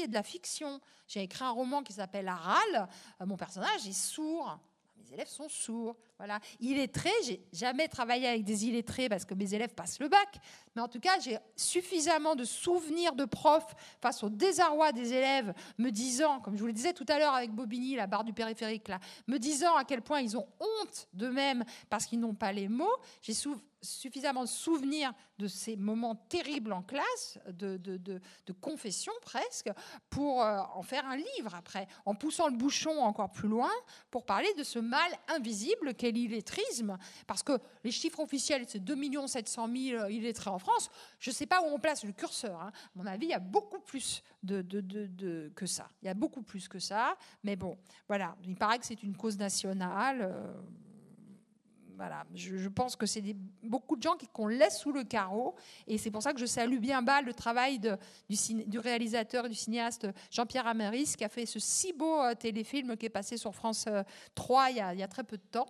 de 0.08 0.14
la 0.14 0.22
fiction. 0.22 0.80
J'ai 1.06 1.22
écrit 1.22 1.44
un 1.44 1.50
roman 1.50 1.82
qui 1.82 1.92
s'appelle 1.92 2.28
Aral. 2.28 2.88
Euh, 3.20 3.26
mon 3.26 3.36
personnage 3.36 3.86
est 3.86 3.92
sourd. 3.92 4.58
Mes 5.10 5.16
élèves 5.16 5.28
sont 5.28 5.48
sourds. 5.48 5.96
Voilà. 6.18 6.38
Illettré, 6.60 7.10
j'ai 7.24 7.42
jamais 7.52 7.88
travaillé 7.88 8.28
avec 8.28 8.44
des 8.44 8.66
illettrés 8.66 9.08
parce 9.08 9.24
que 9.24 9.34
mes 9.34 9.54
élèves 9.54 9.74
passent 9.74 9.98
le 9.98 10.08
bac. 10.08 10.38
Mais 10.76 10.82
en 10.82 10.86
tout 10.86 11.00
cas, 11.00 11.18
j'ai 11.18 11.36
suffisamment 11.56 12.36
de 12.36 12.44
souvenirs 12.44 13.14
de 13.14 13.24
profs 13.24 13.74
face 14.00 14.22
au 14.22 14.28
désarroi 14.28 14.92
des 14.92 15.12
élèves, 15.12 15.52
me 15.78 15.90
disant, 15.90 16.38
comme 16.38 16.54
je 16.54 16.60
vous 16.60 16.68
le 16.68 16.72
disais 16.72 16.92
tout 16.92 17.06
à 17.08 17.18
l'heure 17.18 17.34
avec 17.34 17.50
Bobigny, 17.50 17.96
la 17.96 18.06
barre 18.06 18.22
du 18.22 18.32
périphérique, 18.32 18.86
là, 18.86 19.00
me 19.26 19.38
disant 19.38 19.74
à 19.74 19.84
quel 19.84 20.00
point 20.00 20.20
ils 20.20 20.36
ont 20.36 20.46
honte 20.60 21.08
d'eux-mêmes 21.12 21.64
parce 21.88 22.06
qu'ils 22.06 22.20
n'ont 22.20 22.34
pas 22.34 22.52
les 22.52 22.68
mots. 22.68 22.96
J'ai 23.20 23.34
suffisamment 23.82 24.42
de 24.42 24.48
souvenirs 24.48 25.12
de 25.38 25.46
ces 25.46 25.76
moments 25.76 26.14
terribles 26.14 26.72
en 26.72 26.82
classe, 26.82 27.38
de, 27.48 27.76
de, 27.78 28.20
confession 28.60 29.12
presque, 29.22 29.70
pour 30.10 30.42
euh, 30.42 30.60
en 30.74 30.82
faire 30.82 31.06
un 31.06 31.16
livre 31.16 31.54
après, 31.54 31.86
en 32.04 32.14
poussant 32.14 32.48
le 32.48 32.56
bouchon 32.56 32.98
encore 33.00 33.30
plus 33.30 33.48
loin 33.48 33.70
pour 34.10 34.26
parler 34.26 34.52
de 34.58 34.62
ce 34.62 34.78
mal 34.78 35.10
invisible 35.28 35.94
qu'est 35.94 36.10
l'illettrisme. 36.10 36.98
Parce 37.26 37.42
que 37.42 37.58
les 37.84 37.90
chiffres 37.90 38.20
officiels, 38.20 38.64
c'est 38.68 38.80
2 38.80 38.96
700 39.26 39.68
000 39.74 40.08
illettrés 40.08 40.50
en 40.50 40.58
France. 40.58 40.90
Je 41.18 41.30
ne 41.30 41.34
sais 41.34 41.46
pas 41.46 41.62
où 41.62 41.66
on 41.66 41.78
place 41.78 42.04
le 42.04 42.12
curseur. 42.12 42.60
Hein. 42.60 42.72
À 42.74 42.90
mon 42.98 43.06
avis, 43.06 43.26
il 43.26 43.30
y 43.30 43.34
a 43.34 43.38
beaucoup 43.38 43.80
plus 43.80 44.22
que 45.54 45.66
ça. 45.66 45.88
Il 46.02 46.06
y 46.06 46.08
a 46.08 46.14
beaucoup 46.14 46.42
plus 46.42 46.68
que 46.68 46.78
ça. 46.78 47.16
Mais 47.44 47.56
bon, 47.56 47.78
voilà, 48.08 48.36
il 48.44 48.56
paraît 48.56 48.78
que 48.78 48.86
c'est 48.86 49.02
une 49.02 49.16
cause 49.16 49.38
nationale. 49.38 50.20
Euh, 50.22 50.52
je, 52.34 52.68
pense 52.68 52.96
que 52.96 53.06
c'est 53.06 53.22
beaucoup 53.62 53.96
de 53.96 54.02
gens 54.02 54.16
qu'on 54.32 54.46
laisse 54.46 54.78
sous 54.78 54.92
le 54.92 55.04
carreau, 55.04 55.54
et 55.86 55.98
c'est 55.98 56.10
pour 56.10 56.22
ça 56.22 56.32
que 56.32 56.40
je 56.40 56.46
salue 56.46 56.78
bien 56.78 57.02
bas 57.02 57.22
le 57.22 57.34
travail 57.34 57.78
du, 57.78 58.78
réalisateur 58.78 59.46
et 59.46 59.48
du 59.48 59.54
cinéaste 59.54 60.06
Jean-Pierre 60.30 60.66
Améris, 60.66 61.14
qui 61.16 61.24
a 61.24 61.28
fait 61.28 61.46
ce 61.46 61.58
si 61.58 61.92
beau 61.92 62.20
euh, 62.22 62.34
téléfilm 62.34 62.96
qui 62.96 63.06
est 63.06 63.10
passé 63.10 63.36
sur 63.36 63.54
France 63.54 63.86
3 64.34 64.64
euh, 64.64 64.70
il 64.70 64.76
y, 64.76 64.80
a, 64.80 64.94
il 64.94 65.00
y 65.00 65.02
a 65.02 65.08
très 65.08 65.24
peu 65.24 65.36
de 65.36 65.46
temps. 65.50 65.66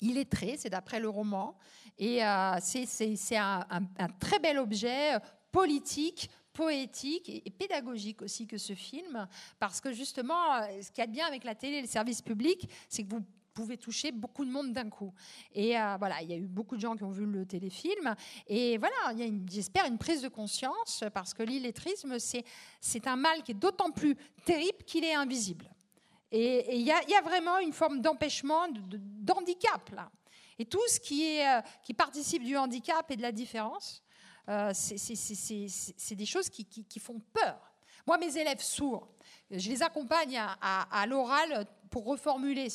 Il 0.00 0.16
est 0.16 0.30
très, 0.30 0.56
c'est 0.56 0.70
d'après 0.70 1.00
le 1.00 1.08
roman, 1.08 1.56
et 1.98 2.24
euh, 2.24 2.58
c'est 2.60 3.36
un, 3.36 3.66
un, 3.70 4.08
très 4.20 4.38
bel 4.38 4.58
objet 4.58 5.18
politique, 5.50 6.30
poétique 6.52 7.28
et, 7.28 7.50
pédagogique 7.50 8.22
aussi 8.22 8.46
que 8.46 8.58
ce 8.58 8.74
film, 8.74 9.26
parce 9.58 9.80
que 9.80 9.92
justement, 9.92 10.62
ce 10.80 10.90
qu'il 10.90 10.98
y 10.98 11.04
a 11.04 11.06
de 11.06 11.12
bien 11.12 11.26
avec 11.26 11.42
la 11.42 11.54
télé 11.54 11.78
et 11.78 11.82
le 11.82 11.88
service 11.88 12.22
public, 12.22 12.68
c'est 12.88 13.02
que 13.02 13.10
vous 13.10 13.24
pouvait 13.58 13.76
toucher 13.76 14.12
beaucoup 14.12 14.44
de 14.44 14.52
monde 14.52 14.72
d'un 14.72 14.88
coup. 14.88 15.12
Et 15.52 15.76
euh, 15.76 15.96
voilà, 15.98 16.22
il 16.22 16.30
y 16.30 16.32
a 16.32 16.36
eu 16.36 16.46
beaucoup 16.46 16.76
de 16.76 16.80
gens 16.80 16.94
qui 16.96 17.02
ont 17.02 17.10
vu 17.10 17.26
le 17.26 17.44
téléfilm. 17.44 18.14
Et 18.46 18.78
voilà, 18.78 18.94
il 19.12 19.18
y 19.18 19.24
a, 19.24 19.32
j'espère, 19.50 19.86
une 19.86 19.98
prise 19.98 20.22
de 20.22 20.28
conscience 20.28 21.02
parce 21.12 21.34
que 21.34 21.42
l'illettrisme, 21.42 22.20
c'est, 22.20 22.44
c'est 22.80 23.08
un 23.08 23.16
mal 23.16 23.42
qui 23.42 23.50
est 23.50 23.60
d'autant 23.66 23.90
plus 23.90 24.14
terrible 24.44 24.84
qu'il 24.86 25.04
est 25.04 25.14
invisible. 25.14 25.68
Et 26.30 26.76
il 26.76 26.82
y, 26.82 26.84
y, 26.84 27.14
a 27.16 27.22
vraiment 27.22 27.58
une 27.58 27.72
forme 27.72 28.00
d'empêchement, 28.00 28.68
d'handicap 28.68 29.90
là. 29.90 30.08
Et 30.60 30.64
tout 30.64 30.86
ce 30.86 31.00
qui, 31.00 31.24
est, 31.24 31.48
euh, 31.48 31.60
qui 31.82 31.94
participe 31.94 32.44
du 32.44 32.56
handicap 32.56 33.10
et 33.10 33.16
de 33.16 33.22
la 33.22 33.32
différence, 33.32 34.04
euh, 34.48 34.70
c'est 34.72 36.14
des 36.14 36.26
choses 36.26 36.48
qui, 36.48 36.64
qui, 36.64 37.00
font 37.00 37.20
peur. 37.32 37.58
Moi, 38.06 38.18
mes 38.18 38.36
élèves 38.36 38.62
sourds, 38.62 39.08
je 39.50 39.68
les 39.68 39.82
accompagne 39.82 40.40
à 40.60 41.06
l'oral 41.08 41.66
pour 41.90 42.04
reformuler 42.04 42.68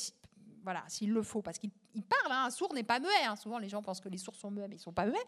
voilà, 0.64 0.84
s'il 0.88 1.12
le 1.12 1.22
faut, 1.22 1.42
parce 1.42 1.58
qu'il 1.58 1.72
parle, 2.04 2.32
hein, 2.32 2.46
un 2.46 2.50
sourd 2.50 2.74
n'est 2.74 2.84
pas 2.84 3.00
muet. 3.00 3.10
Hein. 3.26 3.36
Souvent, 3.36 3.58
les 3.58 3.70
gens 3.70 3.82
pensent 3.82 4.02
que 4.02 4.10
les 4.10 4.18
sourds 4.18 4.36
sont 4.36 4.50
muets, 4.50 4.68
mais 4.68 4.76
ils 4.76 4.80
ne 4.80 4.84
sont 4.84 4.94
pas 4.94 5.06
muets. 5.06 5.26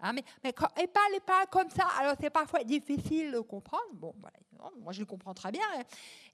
Hein, 0.00 0.12
mais, 0.12 0.24
mais 0.44 0.52
quand, 0.52 0.68
et 0.80 0.86
parlez 0.86 1.20
pas 1.20 1.46
comme 1.46 1.70
ça, 1.70 1.86
alors 1.98 2.14
c'est 2.20 2.30
parfois 2.30 2.62
difficile 2.62 3.32
de 3.32 3.40
comprendre. 3.40 3.86
Bon, 3.94 4.14
voilà, 4.20 4.36
moi 4.80 4.92
je 4.92 5.00
le 5.00 5.06
comprends 5.06 5.34
très 5.34 5.50
bien. 5.50 5.64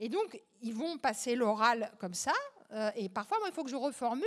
Et 0.01 0.09
donc, 0.09 0.41
ils 0.61 0.75
vont 0.75 0.99
passer 0.99 1.37
l'oral 1.37 1.93
comme 1.99 2.15
ça. 2.15 2.33
Euh, 2.73 2.91
et 2.97 3.09
parfois, 3.09 3.39
moi, 3.39 3.49
il 3.49 3.55
faut 3.55 3.65
que 3.65 3.71
je 3.71 3.77
reformule. 3.77 4.27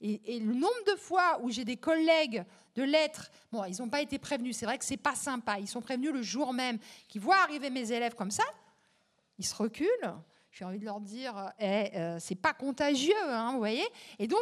Et, 0.00 0.38
le 0.38 0.54
nombre 0.54 0.84
de 0.86 0.96
fois 0.96 1.40
où 1.42 1.50
j'ai 1.50 1.64
des 1.64 1.76
collègues 1.76 2.44
de 2.76 2.82
lettres, 2.82 3.30
bon, 3.52 3.64
ils 3.64 3.76
n'ont 3.80 3.88
pas 3.88 4.00
été 4.00 4.18
prévenus. 4.18 4.56
C'est 4.56 4.66
vrai 4.66 4.78
que 4.78 4.84
c'est 4.84 4.96
pas 4.96 5.14
sympa. 5.14 5.58
Ils 5.58 5.68
sont 5.68 5.80
prévenus 5.80 6.12
le 6.12 6.22
jour 6.22 6.52
même, 6.52 6.78
qui 7.08 7.18
voient 7.18 7.42
arriver 7.42 7.68
mes 7.68 7.92
élèves 7.92 8.14
comme 8.14 8.30
ça. 8.30 8.44
Ils 9.38 9.46
se 9.46 9.54
reculent 9.54 10.14
j'ai 10.50 10.64
envie 10.64 10.78
de 10.78 10.84
leur 10.84 11.00
dire, 11.00 11.52
eh, 11.58 11.90
euh, 11.94 12.18
c'est 12.20 12.34
pas 12.34 12.52
contagieux, 12.52 13.14
hein, 13.24 13.52
vous 13.52 13.58
voyez. 13.58 13.86
Et 14.18 14.26
donc, 14.26 14.40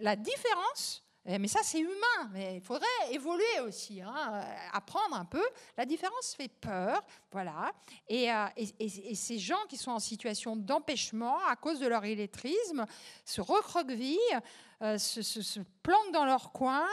la 0.00 0.16
différence, 0.16 1.04
eh, 1.26 1.38
mais 1.38 1.48
ça 1.48 1.60
c'est 1.62 1.80
humain, 1.80 2.30
mais 2.32 2.56
il 2.56 2.62
faudrait 2.62 2.86
évoluer 3.10 3.60
aussi, 3.62 4.00
hein, 4.00 4.42
apprendre 4.72 5.16
un 5.16 5.26
peu. 5.26 5.42
La 5.76 5.84
différence 5.84 6.34
fait 6.34 6.48
peur, 6.48 7.04
voilà. 7.30 7.72
Et, 8.08 8.32
euh, 8.32 8.46
et, 8.56 9.14
ces 9.14 9.38
gens 9.38 9.64
qui 9.68 9.76
sont 9.76 9.90
en 9.90 9.98
situation 9.98 10.56
d'empêchement 10.56 11.38
à 11.46 11.56
cause 11.56 11.78
de 11.78 11.86
leur 11.86 12.04
illettrisme 12.06 12.86
se 13.24 13.40
recroquevillent, 13.40 14.40
euh, 14.82 14.98
se, 14.98 15.22
se, 15.22 15.60
planquent 15.82 16.12
dans 16.12 16.24
leur 16.24 16.52
coin, 16.52 16.86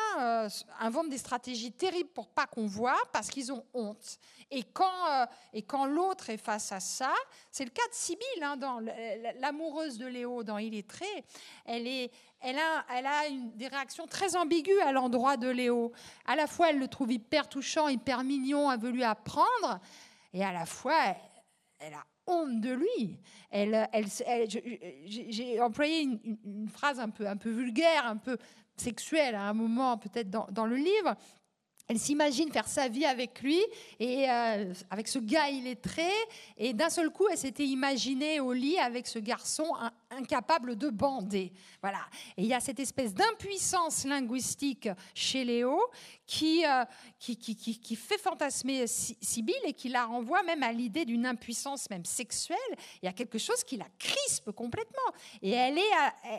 inventent 0.79 1.09
des 1.09 1.17
stratégies 1.17 1.71
terribles 1.71 2.09
pour 2.09 2.27
pas 2.27 2.47
qu'on 2.47 2.67
voit 2.67 2.97
parce 3.11 3.29
qu'ils 3.29 3.51
ont 3.51 3.65
honte. 3.73 4.19
Et 4.49 4.63
quand, 4.63 5.09
euh, 5.09 5.25
quand 5.67 5.85
l'autre 5.85 6.29
est 6.29 6.37
face 6.37 6.71
à 6.71 6.79
ça, 6.79 7.13
c'est 7.51 7.65
le 7.65 7.69
cas 7.69 7.85
de 7.89 7.93
Sibylle, 7.93 8.43
hein, 8.43 8.55
dans 8.55 8.79
l'amoureuse 9.39 9.97
de 9.97 10.05
Léo 10.05 10.43
dans 10.43 10.57
Il 10.57 10.73
est 10.75 10.87
très, 10.87 11.25
elle, 11.65 11.85
est, 11.85 12.11
elle 12.39 12.57
a, 12.57 12.85
elle 12.95 13.05
a 13.05 13.29
des 13.55 13.67
réactions 13.67 14.07
très 14.07 14.37
ambiguës 14.37 14.81
à 14.83 14.93
l'endroit 14.93 15.35
de 15.35 15.49
Léo. 15.49 15.91
À 16.25 16.35
la 16.35 16.47
fois, 16.47 16.69
elle 16.69 16.79
le 16.79 16.87
trouve 16.87 17.11
hyper 17.11 17.49
touchant, 17.49 17.89
hyper 17.89 18.23
mignon, 18.23 18.71
elle 18.71 18.79
veut 18.79 19.03
apprendre, 19.03 19.79
et 20.33 20.43
à 20.45 20.53
la 20.53 20.65
fois, 20.65 20.97
elle, 21.79 21.93
a 21.93 22.03
honte 22.27 22.61
de 22.61 22.71
lui. 22.71 23.19
Elle, 23.49 23.87
elle, 23.93 24.07
J'ai 25.05 25.59
employé 25.61 26.01
une, 26.01 26.69
phrase 26.69 26.99
un 26.99 27.09
peu, 27.09 27.27
un 27.27 27.37
peu 27.37 27.49
vulgaire, 27.49 28.05
un 28.05 28.17
peu 28.17 28.37
sexuelle 28.75 29.35
à 29.35 29.43
un 29.43 29.53
moment 29.53 29.97
peut-être 29.97 30.29
dans, 30.29 30.47
dans, 30.51 30.65
le 30.65 30.75
livre, 30.75 31.15
elle 31.87 31.99
s'imagine 31.99 32.51
faire 32.51 32.67
sa 32.67 32.89
vie 32.89 33.05
avec 33.05 33.41
lui 33.41 33.59
et 33.99 34.29
euh, 34.29 34.73
avec 34.89 35.07
ce 35.07 35.19
gars 35.19 35.49
illettré. 35.49 36.09
Et 36.57 36.73
d'un 36.73 36.89
seul 36.89 37.09
coup, 37.09 37.27
elle 37.31 37.37
s'était 37.37 37.65
imaginée 37.65 38.41
au 38.41 38.51
lit 38.51 38.77
avec 38.77 39.07
ce 39.07 39.19
garçon 39.19 39.65
incapable 40.09 40.75
de 40.75 40.89
bander. 40.89 41.51
Voilà. 41.81 41.99
Et 42.37 42.43
il 42.43 42.47
y 42.47 42.53
a 42.53 42.59
cette 42.59 42.79
espèce 42.79 43.13
d'impuissance 43.13 44.05
linguistique 44.05 44.89
chez 45.13 45.43
Léo 45.43 45.79
qui, 46.25 46.65
euh, 46.65 46.85
qui, 47.19 47.37
qui, 47.37 47.55
qui, 47.55 47.95
fait 47.95 48.17
fantasmer 48.17 48.85
Sibylle 48.87 49.55
et 49.65 49.73
qui 49.73 49.89
la 49.89 50.05
renvoie 50.05 50.43
même 50.43 50.63
à 50.63 50.71
l'idée 50.71 51.05
d'une 51.05 51.25
impuissance 51.25 51.89
même 51.89 52.05
sexuelle. 52.05 52.57
Il 53.01 53.05
y 53.05 53.09
a 53.09 53.13
quelque 53.13 53.37
chose 53.37 53.63
qui 53.63 53.77
la 53.77 53.87
crispe 53.97 54.51
complètement. 54.51 55.11
Et 55.41 55.51
elle, 55.51 55.77
est, 55.77 55.91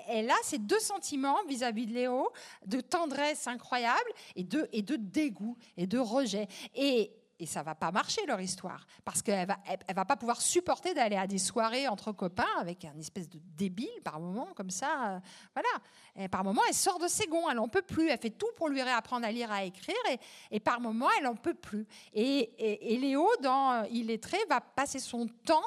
elle 0.09 0.31
a 0.31 0.37
ces 0.43 0.59
deux 0.59 0.81
sentiments 0.81 1.39
vis-à-vis 1.49 1.87
de 1.87 1.95
Léo, 1.95 2.31
de 2.67 2.81
tendresse 2.81 3.47
incroyable 3.47 4.11
et 4.37 4.45
de, 4.45 4.69
et 4.73 4.83
de 4.83 4.97
dégoût 4.97 5.57
et 5.77 5.87
de 5.87 5.99
rejet. 5.99 6.49
Et, 6.75 7.13
et 7.41 7.47
ça 7.47 7.63
va 7.63 7.75
pas 7.75 7.91
marcher 7.91 8.25
leur 8.27 8.41
histoire. 8.41 8.87
Parce 9.05 9.23
qu'elle 9.23 9.47
va 9.47 9.59
elle, 9.67 9.95
va 9.95 10.05
pas 10.05 10.17
pouvoir 10.17 10.41
supporter 10.41 10.95
d'aller 10.95 11.17
à 11.17 11.27
des 11.27 11.39
soirées 11.39 11.89
entre 11.89 12.13
copains 12.13 12.45
avec 12.59 12.85
un 12.85 12.99
espèce 12.99 13.29
de 13.29 13.39
débile 13.57 13.89
par 14.05 14.21
moment 14.21 14.49
comme 14.55 14.71
ça 14.71 15.17
euh, 15.17 15.19
voilà. 15.55 15.69
Et 16.17 16.29
par 16.29 16.45
moment 16.45 16.63
elle 16.69 16.75
sort 16.75 16.99
de 16.99 17.09
ses 17.09 17.27
gonds 17.27 17.49
elle 17.51 17.59
en 17.59 17.69
peut 17.69 17.83
plus. 17.83 18.09
Elle 18.09 18.19
fait 18.19 18.31
tout 18.31 18.51
pour 18.57 18.69
lui 18.69 18.83
réapprendre 18.83 19.27
à 19.27 19.33
lire 19.33 19.51
à 19.53 19.65
écrire. 19.65 19.97
Et, 20.11 20.19
et 20.51 20.61
par 20.61 20.81
moment 20.81 21.09
elle 21.19 21.27
en 21.27 21.37
peut 21.37 21.55
plus. 21.55 21.87
Et, 22.13 22.95
et, 22.95 22.99
Léo 22.99 23.29
dans 23.43 23.85
Il 23.91 24.11
est 24.11 24.23
très 24.23 24.45
va 24.47 24.61
passer 24.61 24.99
son 24.99 25.27
temps 25.45 25.63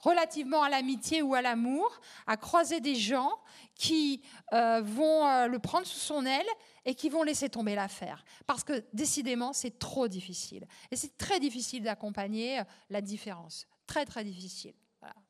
relativement 0.00 0.62
à 0.62 0.68
l'amitié 0.68 1.22
ou 1.22 1.34
à 1.34 1.42
l'amour, 1.42 2.00
à 2.26 2.36
croiser 2.36 2.80
des 2.80 2.94
gens 2.94 3.38
qui 3.74 4.22
euh, 4.52 4.80
vont 4.82 5.26
euh, 5.26 5.46
le 5.46 5.58
prendre 5.58 5.86
sous 5.86 5.98
son 5.98 6.26
aile 6.26 6.46
et 6.84 6.94
qui 6.94 7.08
vont 7.08 7.22
laisser 7.22 7.48
tomber 7.48 7.74
l'affaire. 7.74 8.24
Parce 8.46 8.64
que 8.64 8.84
décidément, 8.92 9.52
c'est 9.52 9.78
trop 9.78 10.08
difficile. 10.08 10.66
Et 10.90 10.96
c'est 10.96 11.16
très 11.16 11.40
difficile 11.40 11.82
d'accompagner 11.82 12.60
euh, 12.60 12.64
la 12.88 13.00
différence. 13.00 13.66
Très, 13.86 14.04
très 14.04 14.24
difficile. 14.24 14.74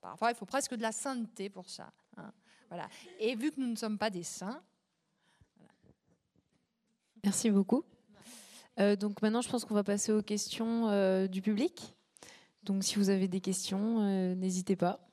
Parfois, 0.01 0.31
il 0.31 0.37
faut 0.37 0.47
presque 0.47 0.75
de 0.75 0.83
la 0.83 0.93
sainteté 0.93 1.49
pour 1.49 1.69
ça. 1.69 1.93
Hein. 2.17 2.33
Voilà. 2.69 2.89
Et 3.19 3.37
vu 3.37 3.53
que 3.53 3.61
nous 3.61 3.69
ne 3.69 3.77
sommes 3.77 3.99
pas 3.99 4.11
des 4.11 4.25
saints. 4.25 4.63
Merci 7.23 7.51
beaucoup. 7.51 7.85
Donc 8.99 9.21
maintenant, 9.21 9.43
je 9.43 9.51
pense 9.51 9.67
qu'on 9.67 9.75
va 9.75 9.85
passer 9.85 10.11
aux 10.11 10.23
questions 10.23 11.27
du 11.27 11.43
public. 11.43 11.95
Donc 12.63 12.85
si 12.85 12.97
vous 12.97 13.11
avez 13.11 13.29
des 13.29 13.41
questions, 13.41 14.35
n'hésitez 14.37 14.77
pas. 14.77 15.11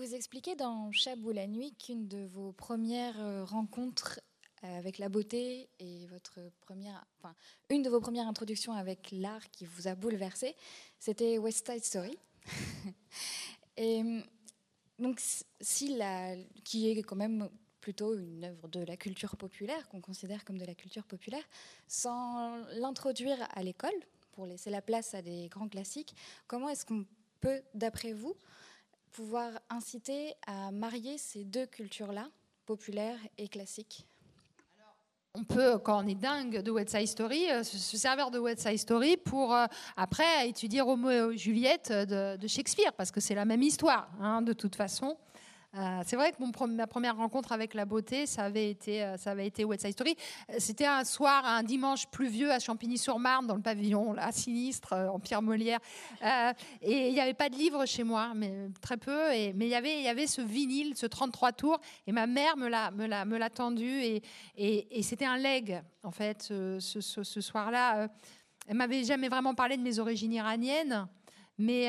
vous 0.00 0.14
expliquez 0.30 0.54
dans 0.54 0.92
Chab 0.92 1.26
ou 1.26 1.32
la 1.32 1.48
nuit 1.48 1.74
qu'une 1.74 2.06
de 2.06 2.24
vos 2.24 2.52
premières 2.52 3.20
euh, 3.20 3.44
rencontres 3.44 4.20
euh, 4.62 4.78
avec 4.78 4.98
la 4.98 5.08
beauté 5.08 5.68
et 5.80 6.06
votre 6.06 6.38
première, 6.60 7.04
enfin, 7.18 7.34
une 7.68 7.82
de 7.82 7.90
vos 7.90 7.98
premières 7.98 8.28
introductions 8.28 8.72
avec 8.72 9.08
l'art 9.10 9.50
qui 9.50 9.64
vous 9.64 9.88
a 9.88 9.96
bouleversé, 9.96 10.54
c'était 11.00 11.36
West 11.38 11.68
Side 11.68 11.82
Story. 11.82 12.16
et 13.76 14.04
donc, 15.00 15.20
si 15.60 15.96
la, 15.96 16.36
qui 16.62 16.88
est 16.88 17.02
quand 17.02 17.16
même 17.16 17.50
plutôt 17.80 18.16
une 18.16 18.44
œuvre 18.44 18.68
de 18.68 18.84
la 18.84 18.96
culture 18.96 19.36
populaire, 19.36 19.88
qu'on 19.88 20.00
considère 20.00 20.44
comme 20.44 20.58
de 20.58 20.64
la 20.64 20.76
culture 20.76 21.06
populaire, 21.06 21.44
sans 21.88 22.56
l'introduire 22.74 23.48
à 23.50 23.64
l'école, 23.64 23.98
pour 24.30 24.46
laisser 24.46 24.70
la 24.70 24.80
place 24.80 25.12
à 25.12 25.22
des 25.22 25.48
grands 25.48 25.68
classiques, 25.68 26.14
comment 26.46 26.68
est-ce 26.68 26.86
qu'on 26.86 27.04
peut, 27.40 27.62
d'après 27.74 28.12
vous, 28.12 28.36
pouvoir 29.12 29.50
inciter 29.68 30.34
à 30.46 30.70
marier 30.70 31.18
ces 31.18 31.44
deux 31.44 31.66
cultures-là, 31.66 32.28
populaire 32.66 33.18
et 33.38 33.48
classique 33.48 34.06
on 35.34 35.44
peut, 35.44 35.78
quand 35.78 36.04
on 36.04 36.08
est 36.08 36.16
dingue 36.16 36.60
de 36.60 36.70
West 36.70 36.90
Side 36.96 37.06
Story, 37.06 37.50
euh, 37.50 37.62
se 37.62 37.96
servir 37.96 38.30
de 38.30 38.38
West 38.38 38.66
Side 38.66 38.78
Story 38.78 39.16
pour 39.16 39.54
euh, 39.54 39.66
après 39.96 40.48
étudier 40.48 40.80
Roméo 40.80 41.30
et 41.30 41.38
Juliette 41.38 41.92
de, 41.92 42.48
Shakespeare, 42.48 42.92
parce 42.94 43.12
que 43.12 43.20
c'est 43.20 43.36
la 43.36 43.44
même 43.44 43.62
histoire, 43.62 44.10
hein, 44.20 44.42
de 44.42 44.52
toute 44.52 44.74
façon. 44.74 45.16
Euh, 45.76 46.00
c'est 46.04 46.16
vrai 46.16 46.32
que 46.32 46.66
ma 46.66 46.86
première 46.88 47.16
rencontre 47.16 47.52
avec 47.52 47.74
la 47.74 47.84
beauté, 47.84 48.26
ça 48.26 48.44
avait 48.44 48.70
été, 48.70 49.04
euh, 49.04 49.16
ça 49.16 49.30
avait 49.30 49.46
été 49.46 49.64
Story. 49.92 50.16
Euh, 50.50 50.56
c'était 50.58 50.86
un 50.86 51.04
soir, 51.04 51.44
un 51.46 51.62
dimanche 51.62 52.08
pluvieux 52.08 52.50
à 52.50 52.58
Champigny-sur-Marne, 52.58 53.46
dans 53.46 53.54
le 53.54 53.62
pavillon 53.62 54.12
là, 54.12 54.32
sinistre, 54.32 54.94
en 54.94 55.20
Pierre 55.20 55.42
Molière. 55.42 55.78
et 56.82 57.08
il 57.08 57.12
n'y 57.12 57.20
avait 57.20 57.34
pas 57.34 57.48
de 57.48 57.54
livre 57.54 57.86
chez 57.86 58.02
moi, 58.02 58.32
mais 58.34 58.68
très 58.80 58.96
peu. 58.96 59.28
Mais 59.54 59.66
il 59.66 59.68
y 59.68 59.74
avait, 59.76 59.98
il 59.98 60.02
y 60.02 60.08
avait 60.08 60.26
ce 60.26 60.40
vinyle, 60.40 60.96
ce 60.96 61.06
33 61.06 61.52
tours, 61.52 61.80
et 62.06 62.12
ma 62.12 62.26
mère 62.26 62.56
me 62.56 62.68
l'a, 62.68 62.90
me 62.90 63.06
l'a, 63.06 63.24
me 63.24 63.38
l'a 63.38 63.50
tendu. 63.50 63.86
Et, 63.86 64.22
et, 64.56 65.02
c'était 65.02 65.24
un 65.24 65.38
leg, 65.38 65.80
en 66.02 66.10
fait, 66.10 66.42
ce, 66.42 66.78
ce, 66.80 67.00
ce 67.00 67.40
soir-là. 67.40 68.08
Elle 68.66 68.76
m'avait 68.76 69.04
jamais 69.04 69.28
vraiment 69.28 69.54
parlé 69.54 69.76
de 69.76 69.82
mes 69.82 69.98
origines 69.98 70.32
iraniennes, 70.32 71.06
mais 71.58 71.88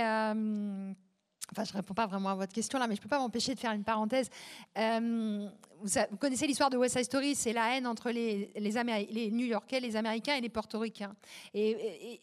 Enfin, 1.51 1.65
je 1.65 1.71
ne 1.73 1.77
réponds 1.77 1.93
pas 1.93 2.07
vraiment 2.07 2.29
à 2.29 2.35
votre 2.35 2.53
question 2.53 2.79
là, 2.79 2.87
mais 2.87 2.95
je 2.95 3.01
ne 3.01 3.03
peux 3.03 3.09
pas 3.09 3.19
m'empêcher 3.19 3.53
de 3.53 3.59
faire 3.59 3.71
une 3.71 3.83
parenthèse. 3.83 4.29
Euh, 4.77 5.49
vous, 5.81 6.17
connaissez 6.17 6.47
l'histoire 6.47 6.69
de 6.69 6.77
West 6.77 6.95
Side 6.95 7.05
Story, 7.05 7.35
c'est 7.35 7.53
la 7.53 7.75
haine 7.75 7.87
entre 7.87 8.09
les, 8.11 8.51
New-Yorkais, 9.31 9.79
les 9.79 9.95
Américains 9.95 10.35
et 10.35 10.41
les 10.41 10.49
Portoricains. 10.49 11.15
et, 11.53 12.21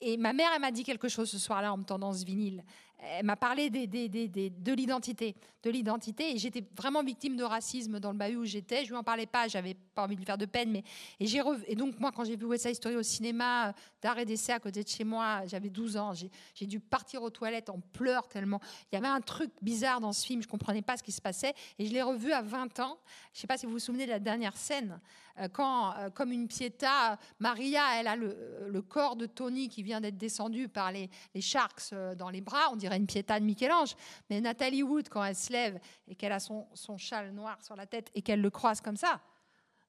et 0.00 0.16
ma 0.16 0.32
mère, 0.32 0.50
elle 0.54 0.60
m'a 0.60 0.70
dit 0.70 0.82
quelque 0.82 1.08
chose 1.08 1.30
ce 1.30 1.38
soir-là 1.38 1.72
en 1.72 1.76
me 1.76 1.84
tendant 1.84 2.12
ce 2.12 2.24
vinyle 2.24 2.64
elle 3.02 3.24
m'a 3.24 3.36
parlé 3.36 3.70
de 3.70 4.72
l'identité, 4.72 5.34
de 5.62 5.70
l'identité, 5.70 6.34
et 6.34 6.38
j'étais 6.38 6.64
vraiment 6.76 7.02
victime 7.02 7.36
de 7.36 7.44
racisme 7.44 7.98
dans 8.00 8.12
le 8.12 8.18
bahut 8.18 8.36
où 8.36 8.44
j'étais. 8.44 8.84
Je 8.84 8.90
lui 8.90 8.96
en 8.96 9.02
parlais 9.02 9.26
pas, 9.26 9.48
j'avais 9.48 9.74
pas 9.94 10.04
envie 10.04 10.14
de 10.14 10.20
lui 10.20 10.26
faire 10.26 10.38
de 10.38 10.46
peine, 10.46 10.70
mais 10.70 10.84
et 11.18 11.26
j'ai 11.26 11.42
et 11.66 11.74
donc 11.74 11.98
moi 11.98 12.12
quand 12.12 12.24
j'ai 12.24 12.36
vu 12.36 12.46
West 12.46 12.66
Side 12.66 12.76
Story 12.76 12.96
au 12.96 13.02
cinéma 13.02 13.68
euh, 13.68 13.72
d'arrêt 14.02 14.24
d'essai 14.24 14.52
à 14.52 14.60
côté 14.60 14.82
de 14.82 14.88
chez 14.88 15.04
moi, 15.04 15.42
j'avais 15.46 15.70
12 15.70 15.96
ans, 15.96 16.12
j'ai 16.54 16.66
dû 16.66 16.80
partir 16.80 17.22
aux 17.22 17.30
toilettes 17.30 17.70
en 17.70 17.80
pleurs 17.92 18.28
tellement 18.28 18.60
il 18.90 18.96
y 18.96 18.98
avait 18.98 19.08
un 19.08 19.20
truc 19.20 19.50
bizarre 19.62 20.00
dans 20.00 20.12
ce 20.12 20.26
film, 20.26 20.42
je 20.42 20.48
comprenais 20.48 20.82
pas 20.82 20.96
ce 20.96 21.02
qui 21.02 21.12
se 21.12 21.20
passait, 21.20 21.54
et 21.78 21.86
je 21.86 21.92
l'ai 21.92 22.02
revu 22.02 22.32
à 22.32 22.42
20 22.42 22.80
ans. 22.80 22.98
Je 23.32 23.40
sais 23.40 23.46
pas 23.46 23.56
si 23.56 23.66
vous 23.66 23.72
vous 23.72 23.78
souvenez 23.78 24.06
de 24.06 24.10
la 24.10 24.18
dernière 24.18 24.56
scène 24.56 25.00
euh, 25.38 25.48
quand, 25.48 25.94
euh, 25.96 26.10
comme 26.10 26.32
une 26.32 26.48
piéta, 26.48 27.18
Maria, 27.38 27.82
elle 27.98 28.08
a 28.08 28.16
le, 28.16 28.82
corps 28.82 29.14
de 29.14 29.26
Tony 29.26 29.68
qui 29.68 29.82
vient 29.82 30.00
d'être 30.00 30.16
descendu 30.16 30.68
par 30.68 30.90
les, 30.90 31.08
les 31.34 31.40
Sharks 31.40 31.94
dans 32.16 32.30
les 32.30 32.40
bras, 32.40 32.70
on 32.72 32.76
dirait 32.76 32.89
une 32.96 33.06
piéta 33.06 33.38
de 33.38 33.44
Michel-Ange. 33.44 33.94
Mais 34.28 34.40
Nathalie 34.40 34.82
Wood, 34.82 35.08
quand 35.08 35.24
elle 35.24 35.36
se 35.36 35.52
lève 35.52 35.80
et 36.08 36.14
qu'elle 36.14 36.32
a 36.32 36.40
son, 36.40 36.66
son 36.74 36.96
châle 36.96 37.32
noir 37.32 37.62
sur 37.62 37.76
la 37.76 37.86
tête 37.86 38.10
et 38.14 38.22
qu'elle 38.22 38.40
le 38.40 38.50
croise 38.50 38.80
comme 38.80 38.96
ça, 38.96 39.20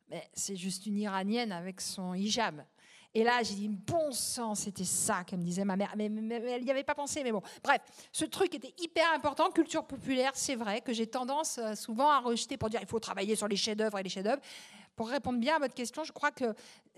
mais 0.10 0.30
c'est 0.34 0.58
juste 0.58 0.86
une 0.86 0.97
Iranienne 0.97 1.52
avec 1.52 1.80
son 1.80 2.14
hijab. 2.14 2.64
Et 3.14 3.24
là, 3.24 3.43
j'ai 3.43 3.56
dit, 3.56 3.68
bon 3.68 4.12
sang, 4.12 4.56
c'était 4.56 4.86
ça 4.86 5.24
qu'elle 5.26 5.39
me 5.39 5.43
disait 5.43 5.66
ma 5.66 5.76
mère. 5.76 5.93
Mais, 5.97 6.06
elle 6.06 6.64
n'y 6.64 6.72
avait 6.72 6.84
pas 6.84 6.95
pensé, 6.95 7.24
mais 7.24 7.32
bon. 7.32 7.41
Bref, 7.62 7.82
ce 8.12 8.24
truc 8.24 8.56
était 8.56 8.74
hyper 8.80 9.12
important. 9.14 9.49
Culture 9.52 9.86
populaire, 9.86 10.32
c'est 10.34 10.56
vrai 10.56 10.80
que 10.80 10.93
j'ai 10.93 11.08
tendance 11.08 11.58
euh, 11.58 11.76
souvent 11.76 12.10
à 12.10 12.20
rejeter 12.20 12.56
pour 12.56 12.70
dire 12.70 12.80
il 12.82 12.88
faut 12.88 12.99
travailler 12.99 13.36
sur 13.36 13.49
les 13.49 13.58
chefs-d'œuvre 13.58 13.99
et 13.99 14.04
les 14.04 14.10
chefs-d'œuvre 14.10 14.41
pour 15.02 15.10
répondre 15.10 15.39
bien 15.39 15.56
à 15.56 15.58
votre 15.58 15.74
question, 15.74 16.04
je 16.04 16.12
crois 16.12 16.30
que 16.30 16.45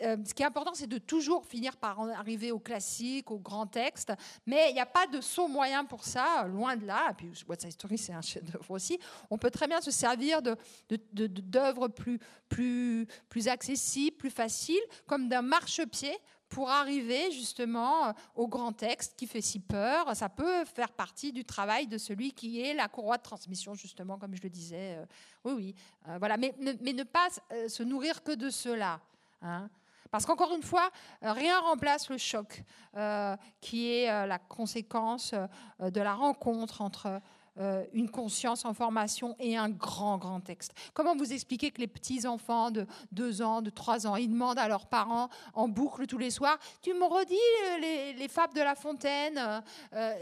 euh, 0.01 0.17
ce 0.25 0.33
qui 0.33 0.43
est 0.43 0.45
important, 0.45 0.73
c'est 0.73 0.87
de 0.87 0.97
toujours 0.97 1.45
finir 1.45 1.77
par 1.77 2.01
arriver 2.01 2.51
au 2.51 2.59
classique, 2.59 3.31
au 3.31 3.39
grand 3.39 3.65
texte. 3.65 4.11
Mais 4.45 4.71
il 4.71 4.73
n'y 4.73 4.81
a 4.81 4.85
pas 4.85 5.07
de 5.07 5.21
saut 5.21 5.47
moyen 5.47 5.85
pour 5.85 6.03
ça, 6.03 6.45
loin 6.49 6.75
de 6.75 6.85
là. 6.85 7.11
Et 7.11 7.13
puis, 7.13 7.31
What's 7.47 7.65
Story, 7.69 7.97
c'est 7.97 8.11
un 8.11 8.21
chef-d'œuvre 8.21 8.71
aussi. 8.71 8.99
On 9.29 9.37
peut 9.37 9.51
très 9.51 9.69
bien 9.69 9.79
se 9.79 9.89
servir 9.89 10.41
d'œuvres 10.41 11.87
de, 11.87 11.93
plus, 11.93 12.19
plus, 12.49 13.07
plus 13.29 13.47
accessibles, 13.47 14.17
plus 14.17 14.31
faciles, 14.31 14.83
comme 15.07 15.29
d'un 15.29 15.41
marchepied 15.41 16.17
pour 16.49 16.69
arriver 16.69 17.31
justement 17.31 18.07
euh, 18.07 18.11
au 18.35 18.47
grand 18.47 18.71
texte 18.71 19.15
qui 19.17 19.27
fait 19.27 19.41
si 19.41 19.59
peur. 19.59 20.15
Ça 20.15 20.29
peut 20.29 20.65
faire 20.65 20.91
partie 20.91 21.31
du 21.31 21.43
travail 21.43 21.87
de 21.87 21.97
celui 21.97 22.31
qui 22.31 22.61
est 22.61 22.73
la 22.73 22.87
courroie 22.87 23.17
de 23.17 23.23
transmission, 23.23 23.73
justement, 23.73 24.17
comme 24.17 24.35
je 24.35 24.43
le 24.43 24.49
disais. 24.49 24.95
Euh, 24.97 25.05
oui, 25.45 25.53
oui. 25.53 25.75
Euh, 26.07 26.17
voilà. 26.19 26.37
Mais, 26.37 26.53
mais, 26.59 26.93
ne 26.93 27.03
pas 27.03 27.29
se 27.67 27.83
nourrir 27.83 28.23
que 28.23 28.31
de 28.33 28.49
cela. 28.49 28.99
Hein. 29.41 29.69
Parce 30.11 30.25
qu'encore 30.27 30.53
une 30.53 30.61
fois, 30.61 30.91
rien 31.23 31.59
remplace 31.59 32.07
le 32.09 32.19
choc, 32.19 32.63
qui 33.59 33.91
est 33.91 34.27
la 34.27 34.37
conséquence 34.37 35.33
de 35.79 36.01
la 36.01 36.13
rencontre 36.13 36.81
entre 36.81 37.19
euh, 37.59 37.85
une 37.93 38.09
conscience 38.09 38.65
en 38.65 38.73
formation 38.73 39.35
et 39.39 39.55
un 39.55 39.69
grand, 39.69 40.17
grand 40.17 40.39
texte. 40.39 40.73
Comment 40.95 41.15
vous 41.15 41.33
expliquer 41.33 41.69
que 41.69 41.79
les 41.79 41.87
petits-enfants 41.87 42.71
de 42.71 42.87
2 43.11 43.43
ans, 43.43 43.61
de 43.61 43.69
3 43.69 44.07
ans, 44.07 44.15
ils 44.15 44.27
demandent 44.27 44.57
à 44.57 44.67
leurs 44.67 44.87
parents 44.87 45.29
en 45.53 45.67
boucle 45.67 46.07
tous 46.07 46.17
les 46.17 46.31
soirs, 46.31 46.57
tu 46.81 46.93
me 46.95 47.05
redis 47.05 47.35
euh, 47.35 47.77
les, 47.77 48.13
les 48.13 48.27
fables 48.27 48.55
de 48.55 48.61
La 48.61 48.73
Fontaine 48.73 49.61
euh, 49.93 50.13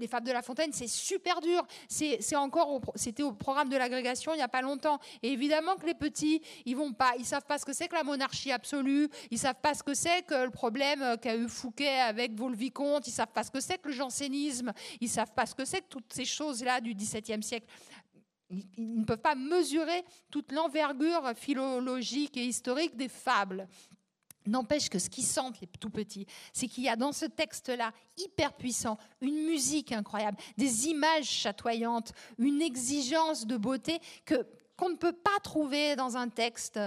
Les 0.00 0.08
fables 0.08 0.26
de 0.26 0.32
La 0.32 0.42
Fontaine, 0.42 0.72
c'est 0.72 0.88
super 0.88 1.40
dur. 1.40 1.64
C'est 1.88 2.36
encore, 2.36 2.80
c'était 2.96 3.22
au 3.22 3.32
programme 3.32 3.68
de 3.68 3.76
l'agrégation 3.76 4.32
il 4.34 4.38
n'y 4.38 4.42
a 4.42 4.48
pas 4.48 4.62
longtemps. 4.62 4.98
Et 5.22 5.32
évidemment 5.32 5.76
que 5.76 5.86
les 5.86 5.94
petits, 5.94 6.42
ils 6.64 6.76
vont 6.76 6.92
pas, 6.92 7.12
ils 7.18 7.24
savent 7.24 7.46
pas 7.46 7.58
ce 7.58 7.64
que 7.64 7.72
c'est 7.72 7.86
que 7.86 7.94
la 7.94 8.04
monarchie 8.04 8.50
absolue, 8.50 9.08
ils 9.30 9.38
savent 9.38 9.60
pas 9.62 9.74
ce 9.74 9.84
que 9.84 9.94
c'est 9.94 10.22
que 10.22 10.44
le 10.44 10.50
problème 10.50 11.16
qu'a 11.22 11.36
eu 11.36 11.48
Fouquet 11.48 12.00
avec 12.00 12.36
Vaux-le-Vicomte, 12.36 13.06
ils 13.06 13.12
savent 13.12 13.28
pas 13.28 13.44
ce 13.44 13.50
que 13.50 13.60
c'est 13.60 13.78
que 13.78 13.88
le 13.88 13.94
jansénisme, 13.94 14.72
ils 15.00 15.08
savent 15.08 15.32
pas 15.32 15.46
ce 15.46 15.54
que 15.54 15.64
c'est 15.64 15.82
que 15.82 15.88
toutes 15.88 16.12
ces 16.12 16.24
choses-là 16.24 16.79
du 16.80 16.94
XVIIe 16.94 17.42
siècle. 17.42 17.66
Ils 18.50 19.00
ne 19.00 19.04
peuvent 19.04 19.18
pas 19.18 19.34
mesurer 19.34 20.04
toute 20.30 20.50
l'envergure 20.52 21.32
philologique 21.36 22.36
et 22.36 22.44
historique 22.44 22.96
des 22.96 23.08
fables. 23.08 23.68
N'empêche 24.46 24.88
que 24.88 24.98
ce 24.98 25.10
qu'ils 25.10 25.24
sentent, 25.24 25.60
les 25.60 25.66
tout 25.66 25.90
petits, 25.90 26.26
c'est 26.52 26.66
qu'il 26.66 26.82
y 26.82 26.88
a 26.88 26.96
dans 26.96 27.12
ce 27.12 27.26
texte-là, 27.26 27.92
hyper 28.16 28.54
puissant, 28.54 28.98
une 29.20 29.44
musique 29.44 29.92
incroyable, 29.92 30.38
des 30.56 30.88
images 30.88 31.28
chatoyantes, 31.28 32.12
une 32.38 32.62
exigence 32.62 33.46
de 33.46 33.56
beauté 33.56 34.00
que 34.24 34.46
qu'on 34.80 34.88
ne 34.88 34.96
peut 34.96 35.12
pas 35.12 35.38
trouver 35.42 35.94
dans 35.94 36.16
un 36.16 36.30
texte 36.30 36.80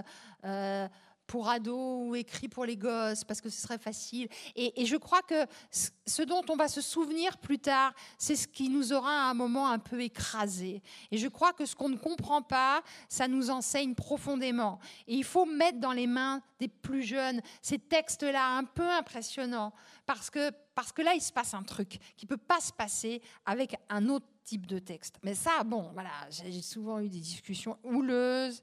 euh, 0.43 0.87
pour 1.27 1.49
ados 1.49 2.07
ou 2.07 2.15
écrit 2.15 2.47
pour 2.47 2.65
les 2.65 2.77
gosses 2.77 3.23
parce 3.23 3.41
que 3.41 3.49
ce 3.49 3.61
serait 3.61 3.77
facile. 3.77 4.27
Et, 4.55 4.85
je 4.85 4.97
crois 4.97 5.21
que 5.21 5.45
ce 5.71 6.21
dont 6.21 6.43
on 6.49 6.55
va 6.55 6.67
se 6.67 6.81
souvenir 6.81 7.37
plus 7.37 7.59
tard, 7.59 7.93
c'est 8.17 8.35
ce 8.35 8.47
qui 8.47 8.69
nous 8.69 8.93
aura 8.93 9.11
à 9.11 9.29
un 9.29 9.33
moment 9.33 9.69
un 9.69 9.79
peu 9.79 10.01
écrasé. 10.01 10.81
Et 11.11 11.17
je 11.17 11.27
crois 11.27 11.53
que 11.53 11.65
ce 11.65 11.75
qu'on 11.75 11.89
ne 11.89 11.97
comprend 11.97 12.41
pas, 12.41 12.83
ça 13.09 13.27
nous 13.27 13.49
enseigne 13.49 13.95
profondément. 13.95 14.79
Et 15.07 15.15
il 15.15 15.23
faut 15.23 15.45
mettre 15.45 15.79
dans 15.79 15.93
les 15.93 16.07
mains 16.07 16.41
des 16.59 16.67
plus 16.67 17.03
jeunes 17.03 17.41
ces 17.61 17.79
textes-là 17.79 18.57
un 18.57 18.63
peu 18.63 18.89
impressionnants 18.89 19.73
parce 20.05 20.29
que, 20.29 20.51
parce 20.75 20.91
que 20.91 21.01
là, 21.01 21.13
il 21.13 21.21
se 21.21 21.31
passe 21.31 21.53
un 21.53 21.63
truc 21.63 21.99
qui 22.17 22.25
ne 22.25 22.29
peut 22.29 22.37
pas 22.37 22.59
se 22.59 22.71
passer 22.71 23.21
avec 23.45 23.75
un 23.89 24.09
autre 24.09 24.25
type 24.43 24.65
de 24.65 24.79
texte. 24.79 25.17
Mais 25.23 25.35
ça, 25.35 25.63
bon, 25.63 25.89
voilà, 25.93 26.11
j'ai 26.29 26.61
souvent 26.61 26.99
eu 26.99 27.09
des 27.09 27.19
discussions 27.19 27.77
houleuses 27.83 28.61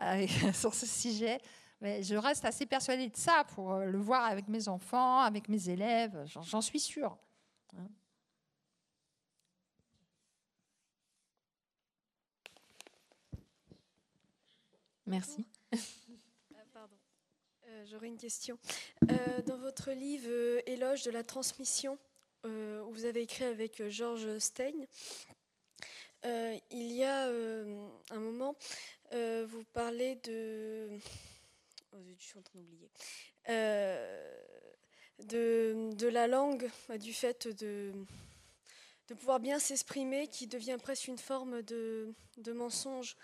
euh, 0.00 0.26
sur 0.52 0.74
ce 0.74 0.86
sujet. 0.86 1.40
Je 1.82 2.16
reste 2.16 2.44
assez 2.44 2.64
persuadée 2.64 3.08
de 3.08 3.16
ça 3.16 3.44
pour 3.54 3.74
euh, 3.74 3.84
le 3.84 3.98
voir 3.98 4.24
avec 4.24 4.48
mes 4.48 4.68
enfants, 4.68 5.20
avec 5.20 5.48
mes 5.48 5.68
élèves, 5.68 6.24
j'en 6.42 6.62
suis 6.62 6.80
sûre. 6.80 7.18
Hein. 7.76 7.88
Merci. 15.04 15.46
Ah, 16.74 16.88
euh, 17.68 17.84
j'aurais 17.86 18.08
une 18.08 18.16
question. 18.16 18.58
Euh, 19.10 19.42
dans 19.42 19.58
votre 19.58 19.92
livre 19.92 20.62
Éloge 20.66 21.04
de 21.04 21.10
la 21.10 21.24
transmission, 21.24 21.98
où 22.44 22.92
vous 22.92 23.04
avez 23.04 23.22
écrit 23.22 23.44
avec 23.44 23.88
Georges 23.88 24.38
Stein, 24.38 24.86
il 26.24 26.92
y 26.92 27.02
a 27.04 27.28
un 27.28 28.20
moment, 28.20 28.56
vous 29.12 29.64
parlez 29.72 30.14
de 30.24 30.98
d'oublier. 32.54 32.90
Euh, 33.48 34.42
de, 35.20 36.06
la 36.06 36.26
langue, 36.26 36.70
du 37.00 37.12
fait 37.12 37.48
de, 37.48 37.92
pouvoir 39.08 39.40
bien 39.40 39.58
s'exprimer, 39.58 40.28
qui 40.28 40.46
devient 40.46 40.78
presque 40.80 41.08
une 41.08 41.18
forme 41.18 41.62
de, 41.62 42.14
mensonge, 42.48 43.16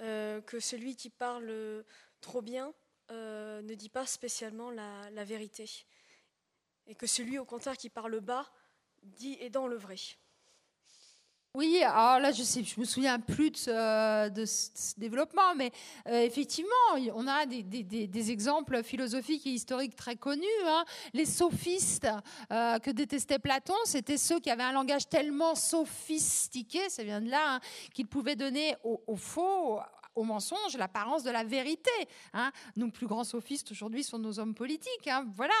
euh, 0.00 0.40
que 0.40 0.60
celui 0.60 0.96
qui 0.96 1.10
parle 1.10 1.84
trop 2.20 2.42
bien 2.42 2.74
euh, 3.10 3.62
ne 3.62 3.74
dit 3.74 3.88
pas 3.88 4.06
spécialement 4.06 4.70
la, 4.70 5.10
la, 5.10 5.24
vérité, 5.24 5.70
et 6.86 6.94
que 6.94 7.06
celui 7.06 7.38
au 7.38 7.44
contraire 7.44 7.76
qui 7.76 7.88
parle 7.88 8.20
bas 8.20 8.50
dit 9.02 9.36
est 9.40 9.50
dans 9.50 9.68
le 9.68 9.76
vrai. 9.76 9.96
Oui, 11.56 11.82
alors 11.82 12.20
là, 12.20 12.32
je 12.32 12.42
je 12.42 12.78
me 12.78 12.84
souviens 12.84 13.18
plus 13.18 13.50
de 13.50 14.44
ce, 14.44 14.98
développement, 14.98 15.54
mais 15.56 15.72
euh, 16.06 16.20
effectivement, 16.20 16.68
on 17.14 17.26
a 17.26 17.46
des, 17.46 18.30
exemples 18.30 18.82
philosophiques 18.82 19.46
et 19.46 19.52
historiques 19.52 19.96
très 19.96 20.16
connus. 20.16 20.44
Hein. 20.66 20.84
Les 21.14 21.24
sophistes 21.24 22.08
euh, 22.52 22.78
que 22.78 22.90
détestait 22.90 23.38
Platon, 23.38 23.72
c'était 23.86 24.18
ceux 24.18 24.38
qui 24.38 24.50
avaient 24.50 24.64
un 24.64 24.72
langage 24.72 25.08
tellement 25.08 25.54
sophistiqué, 25.54 26.90
ça 26.90 27.02
vient 27.02 27.22
de 27.22 27.30
là, 27.30 27.54
hein, 27.54 27.60
qu'ils 27.94 28.06
pouvaient 28.06 28.36
donner 28.36 28.76
au 28.84 29.16
faux, 29.16 29.80
au 30.16 30.24
mensonge 30.24 30.76
l'apparence 30.76 31.22
de 31.22 31.30
la 31.30 31.44
vérité. 31.44 31.90
Hein. 32.32 32.50
Nos 32.74 32.90
plus 32.90 33.06
grands 33.06 33.24
sophistes 33.24 33.70
aujourd'hui 33.70 34.02
sont 34.02 34.18
nos 34.18 34.40
hommes 34.40 34.54
politiques. 34.54 35.06
Hein. 35.06 35.26
Voilà. 35.36 35.54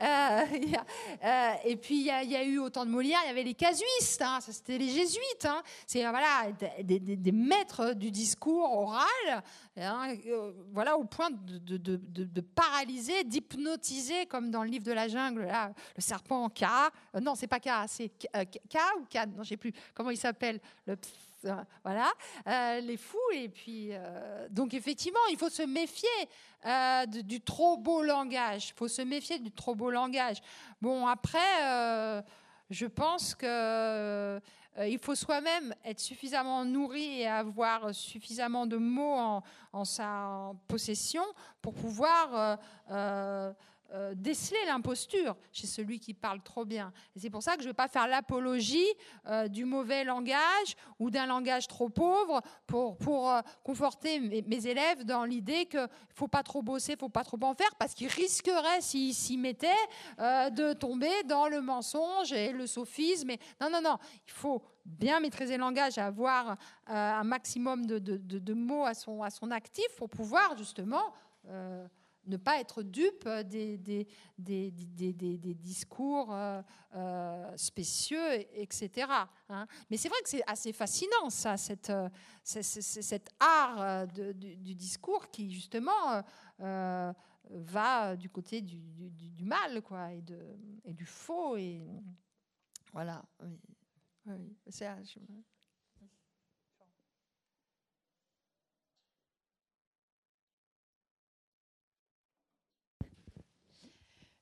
Euh, 0.00 0.46
euh, 1.24 1.52
et 1.64 1.76
puis 1.76 2.00
il 2.00 2.06
y, 2.06 2.10
a 2.36 2.44
eu 2.44 2.58
autant 2.58 2.84
de 2.84 2.90
Molière, 2.90 3.20
il 3.24 3.28
y 3.28 3.30
avait 3.30 3.42
les 3.44 3.54
casuistes. 3.54 4.22
Hein. 4.22 4.40
Ça 4.40 4.52
c'était 4.52 4.78
les 4.78 4.88
jésuites. 4.88 5.46
C'est 5.86 6.00
voilà 6.00 6.50
des, 6.82 7.32
maîtres 7.32 7.92
du 7.94 8.10
discours 8.10 8.72
oral. 8.72 9.42
Euh, 9.76 10.52
voilà 10.72 10.96
au 10.96 11.04
point 11.04 11.28
de, 11.30 12.40
paralyser, 12.40 13.24
d'hypnotiser, 13.24 14.26
comme 14.26 14.50
dans 14.50 14.62
le 14.62 14.70
livre 14.70 14.84
de 14.84 14.92
la 14.92 15.08
jungle, 15.08 15.48
le 15.96 16.02
serpent 16.02 16.48
K. 16.48 16.64
non, 17.20 17.34
c'est 17.34 17.46
pas 17.46 17.60
K, 17.60 17.68
c'est 17.86 18.08
K, 18.08 18.26
ou 18.98 19.04
K. 19.04 19.26
Non, 19.36 19.42
je 19.42 19.50
sais 19.50 19.56
plus 19.56 19.72
comment 19.94 20.10
il 20.10 20.16
s'appelle. 20.16 20.60
Le 20.86 20.96
voilà, 21.84 22.12
euh, 22.46 22.80
les 22.80 22.96
fous. 22.96 23.18
Et 23.34 23.48
puis, 23.48 23.88
euh, 23.92 24.48
donc 24.50 24.74
effectivement, 24.74 25.20
il 25.30 25.36
faut 25.36 25.48
se 25.48 25.62
méfier 25.62 26.08
euh, 26.66 27.06
du 27.06 27.40
trop 27.40 27.76
beau 27.76 28.02
langage. 28.02 28.70
Il 28.70 28.74
faut 28.74 28.88
se 28.88 29.02
méfier 29.02 29.38
du 29.38 29.50
trop 29.50 29.74
beau 29.74 29.90
langage. 29.90 30.38
Bon, 30.80 31.06
après, 31.06 32.24
je 32.70 32.86
pense 32.86 33.34
que 33.34 34.40
il 34.80 34.98
faut 35.00 35.16
soi-même 35.16 35.74
être 35.84 35.98
suffisamment 35.98 36.64
nourri 36.64 37.22
et 37.22 37.26
avoir 37.26 37.92
suffisamment 37.92 38.64
de 38.64 38.76
mots 38.76 39.42
en 39.72 39.84
sa 39.84 40.52
possession 40.68 41.24
pour 41.60 41.74
pouvoir 41.74 42.58
euh, 43.94 44.12
déceler 44.14 44.58
l'imposture 44.66 45.34
chez 45.50 45.66
celui 45.66 45.98
qui 45.98 46.12
parle 46.12 46.42
trop 46.42 46.66
bien. 46.66 46.92
Et 47.16 47.20
c'est 47.20 47.30
pour 47.30 47.42
ça 47.42 47.56
que 47.56 47.62
je 47.62 47.68
ne 47.68 47.70
vais 47.70 47.76
pas 47.76 47.88
faire 47.88 48.06
l'apologie 48.06 48.86
euh, 49.26 49.48
du 49.48 49.64
mauvais 49.64 50.04
langage 50.04 50.76
ou 50.98 51.10
d'un 51.10 51.24
langage 51.24 51.68
trop 51.68 51.88
pauvre 51.88 52.42
pour, 52.66 52.98
pour 52.98 53.30
euh, 53.30 53.40
conforter 53.64 54.20
mes, 54.20 54.66
élèves 54.66 55.04
dans 55.04 55.24
l'idée 55.24 55.64
qu'il 55.64 55.80
ne 55.80 55.86
faut 56.14 56.28
pas 56.28 56.42
trop 56.42 56.60
bosser, 56.60 56.92
il 56.92 56.96
ne 56.96 57.00
faut 57.00 57.08
pas 57.08 57.24
trop 57.24 57.38
en 57.40 57.54
faire, 57.54 57.74
parce 57.78 57.94
qu'ils 57.94 58.08
risqueraient, 58.08 58.82
s'ils 58.82 59.14
s'y 59.14 59.38
mettaient, 59.38 59.68
de 60.18 60.72
tomber 60.72 61.22
dans 61.24 61.48
le 61.48 61.60
mensonge 61.60 62.32
et 62.32 62.52
le 62.52 62.66
sophisme. 62.66 63.30
non, 63.60 63.70
non, 63.70 63.80
non, 63.80 63.96
il 64.26 64.32
faut 64.32 64.62
bien 64.84 65.20
maîtriser 65.20 65.54
le 65.54 65.60
langage, 65.60 65.96
avoir 65.96 66.56
un 66.86 67.24
maximum 67.24 67.86
de, 67.86 67.98
de, 67.98 68.16
de, 68.16 68.54
mots 68.54 68.84
à 68.84 68.94
son, 68.94 69.22
à 69.22 69.30
son 69.30 69.50
actif 69.50 69.86
pour 69.96 70.10
pouvoir 70.10 70.58
justement 70.58 71.14
ne 72.28 72.36
pas 72.36 72.60
être 72.60 72.82
dupe 72.82 73.28
des, 73.28 73.78
des, 73.78 74.06
des, 74.38 74.70
des 75.12 75.54
discours 75.54 76.32
euh, 76.32 76.62
euh, 76.94 77.56
spécieux, 77.56 78.34
etc. 78.52 79.06
Hein. 79.48 79.66
Mais 79.90 79.96
c'est 79.96 80.08
vrai 80.08 80.18
que 80.22 80.28
c'est 80.28 80.44
assez 80.46 80.72
fascinant, 80.72 81.30
ça, 81.30 81.56
cette, 81.56 81.90
euh, 81.90 82.08
cet 82.44 83.30
art 83.40 84.06
du, 84.06 84.74
discours 84.74 85.30
qui, 85.30 85.50
justement, 85.50 86.22
va 87.50 88.16
du 88.16 88.28
côté 88.28 88.60
du, 88.60 89.10
du, 89.10 89.44
mal 89.44 89.82
quoi, 89.82 90.12
et, 90.12 90.22
de, 90.22 90.38
et 90.84 90.92
du 90.92 91.06
faux. 91.06 91.56
Et, 91.56 91.82
voilà. 92.92 93.22
Oui. 93.42 93.58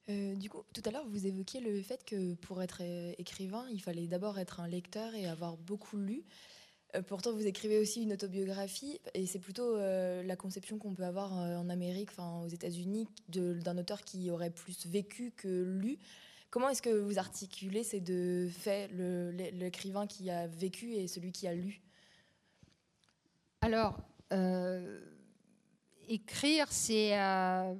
Euh, 0.09 0.37
du 0.37 0.49
coup, 0.49 0.63
tout 0.73 0.83
à 0.85 0.91
l'heure, 0.91 1.07
vous 1.09 1.27
évoquiez 1.27 1.61
le 1.61 1.83
fait 1.83 2.05
que 2.05 2.35
pour 2.35 2.63
être 2.63 2.79
euh, 2.83 3.13
écrivain, 3.19 3.67
il 3.73 3.81
fallait 3.81 4.07
d'abord 4.07 4.39
être 4.39 4.61
un 4.61 4.69
lecteur 4.69 5.15
et 5.15 5.27
avoir 5.27 5.57
beaucoup 5.57 5.97
lu. 5.97 6.23
Euh, 6.95 7.03
pourtant, 7.03 7.33
vous 7.33 7.47
écrivez 7.47 7.79
aussi 7.81 8.03
une 8.03 8.13
autobiographie, 8.13 9.01
et 9.15 9.27
c'est 9.27 9.41
plutôt 9.41 9.77
la 9.77 10.37
conception 10.37 10.79
qu'on 10.79 10.95
peut 10.95 11.05
avoir 11.05 11.33
en 11.33 11.69
Amérique, 11.69 12.11
enfin 12.11 12.43
aux 12.45 12.49
États-Unis, 12.49 13.09
d'un 13.29 13.79
auteur 13.79 14.03
qui 14.03 14.31
aurait 14.31 14.51
plus 14.51 14.87
vécu 14.87 15.33
que 15.33 15.65
lu. 15.65 15.99
Comment 16.51 16.69
est-ce 16.69 16.83
que 16.83 16.91
vous 16.91 17.19
articulez 17.19 17.83
ces 17.83 18.01
deux 18.01 18.49
faits, 18.49 18.93
l'écrivain 18.93 20.07
qui 20.07 20.31
a 20.31 20.47
vécu 20.47 20.95
et 20.95 21.09
celui 21.09 21.33
qui 21.33 21.49
a 21.49 21.55
lu? 21.55 21.83
Alors, 23.61 23.99
écrire, 26.09 26.67
c'est 26.71 27.19
euh, 27.19 27.75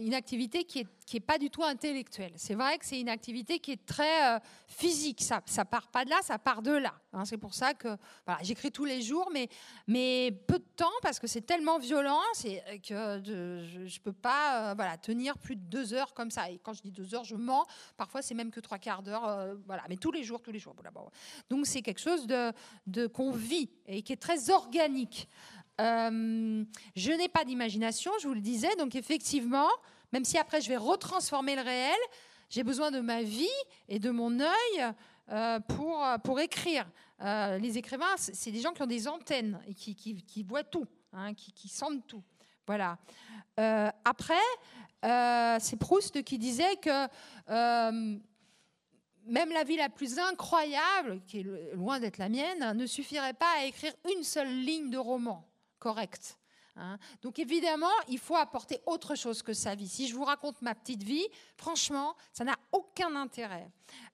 une 0.00 0.14
activité 0.14 0.64
qui 0.64 0.86
n'est 1.12 1.20
pas 1.20 1.38
du 1.38 1.50
tout 1.50 1.62
intellectuelle. 1.62 2.32
C'est 2.36 2.54
vrai 2.54 2.78
que 2.78 2.84
c'est 2.84 3.00
une 3.00 3.08
activité 3.08 3.58
qui 3.58 3.72
est 3.72 3.86
très 3.86 4.36
euh, 4.36 4.38
physique. 4.66 5.22
Ça 5.22 5.42
ne 5.58 5.64
part 5.64 5.88
pas 5.88 6.04
de 6.04 6.10
là, 6.10 6.16
ça 6.22 6.38
part 6.38 6.62
de 6.62 6.72
là. 6.72 6.94
Hein. 7.12 7.24
c'est 7.24 7.36
pour 7.36 7.54
ça 7.54 7.74
que 7.74 7.88
j'écris 8.42 8.70
tous 8.70 8.84
les 8.84 9.02
jours, 9.02 9.30
mais, 9.32 10.30
peu 10.46 10.58
de 10.58 10.64
temps 10.76 10.90
parce 11.02 11.18
que 11.18 11.26
c'est 11.26 11.42
tellement 11.42 11.78
violent 11.78 12.20
que 12.42 13.22
je 13.24 13.78
ne 13.78 14.02
peux 14.02 14.12
pas 14.12 14.72
euh, 14.72 14.96
tenir 15.02 15.36
plus 15.38 15.56
de 15.56 15.62
deux 15.62 15.94
heures 15.94 16.14
comme 16.14 16.30
ça. 16.30 16.50
Et 16.50 16.58
quand 16.58 16.72
je 16.72 16.82
dis 16.82 16.92
deux 16.92 17.14
heures, 17.14 17.24
je 17.24 17.36
mens. 17.36 17.66
Parfois, 17.96 18.22
c'est 18.22 18.34
même 18.34 18.50
que 18.50 18.60
trois 18.60 18.78
quarts 18.78 19.02
d'heure. 19.02 19.56
mais 19.88 19.96
tous 19.96 20.12
les 20.12 20.24
jours, 20.24 20.40
tous 20.40 20.52
les 20.52 20.58
jours. 20.58 20.74
Donc, 21.50 21.66
c'est 21.66 21.82
quelque 21.82 22.00
chose 22.00 22.26
qu'on 23.12 23.32
vit 23.32 23.70
et 23.86 24.02
qui 24.02 24.12
est 24.12 24.16
très 24.16 24.50
organique. 24.50 25.28
Euh, 25.80 26.64
je 26.94 27.12
n'ai 27.12 27.28
pas 27.28 27.44
d'imagination, 27.44 28.12
je 28.20 28.28
vous 28.28 28.34
le 28.34 28.40
disais, 28.40 28.74
donc 28.76 28.94
effectivement, 28.94 29.68
même 30.12 30.24
si 30.24 30.38
après 30.38 30.60
je 30.60 30.68
vais 30.68 30.76
retransformer 30.76 31.56
le 31.56 31.62
réel, 31.62 31.98
j'ai 32.50 32.62
besoin 32.62 32.90
de 32.90 33.00
ma 33.00 33.22
vie 33.22 33.48
et 33.88 33.98
de 33.98 34.10
mon 34.10 34.38
œil 34.40 34.92
euh, 35.30 35.60
pour, 35.60 36.04
pour 36.22 36.40
écrire. 36.40 36.86
Euh, 37.22 37.58
les 37.58 37.78
écrivains, 37.78 38.14
c'est 38.16 38.50
des 38.50 38.60
gens 38.60 38.72
qui 38.72 38.82
ont 38.82 38.86
des 38.86 39.08
antennes 39.08 39.60
et 39.66 39.74
qui, 39.74 39.94
qui, 39.94 40.42
voient 40.42 40.64
tout, 40.64 40.86
hein, 41.12 41.32
qui, 41.34 41.52
qui, 41.52 41.68
sentent 41.68 42.06
tout. 42.06 42.22
Voilà. 42.66 42.98
après, 44.04 44.34
c'est 45.60 45.76
Proust 45.78 46.22
qui 46.22 46.38
disait 46.38 46.76
que 46.76 47.08
même 49.24 49.52
la 49.52 49.64
vie 49.64 49.76
la 49.76 49.88
plus 49.88 50.18
incroyable, 50.18 51.22
qui 51.26 51.40
est 51.40 51.74
loin 51.74 51.98
d'être 51.98 52.18
la 52.18 52.28
mienne, 52.28 52.76
ne 52.76 52.86
suffirait 52.86 53.34
pas 53.34 53.50
à 53.58 53.64
écrire 53.64 53.92
une 54.14 54.22
seule 54.22 54.48
ligne 54.48 54.90
de 54.90 54.98
roman 54.98 55.48
correct. 55.82 56.38
Hein. 56.76 56.96
Donc 57.22 57.40
évidemment, 57.40 57.96
il 58.08 58.20
faut 58.20 58.36
apporter 58.36 58.80
autre 58.86 59.16
chose 59.16 59.42
que 59.42 59.52
sa 59.52 59.74
vie. 59.74 59.88
Si 59.88 60.06
je 60.06 60.14
vous 60.14 60.24
raconte 60.24 60.62
ma 60.62 60.76
petite 60.76 61.02
vie, 61.02 61.26
franchement, 61.56 62.14
ça 62.32 62.44
n'a 62.44 62.56
aucun 62.70 63.16
intérêt. 63.16 63.68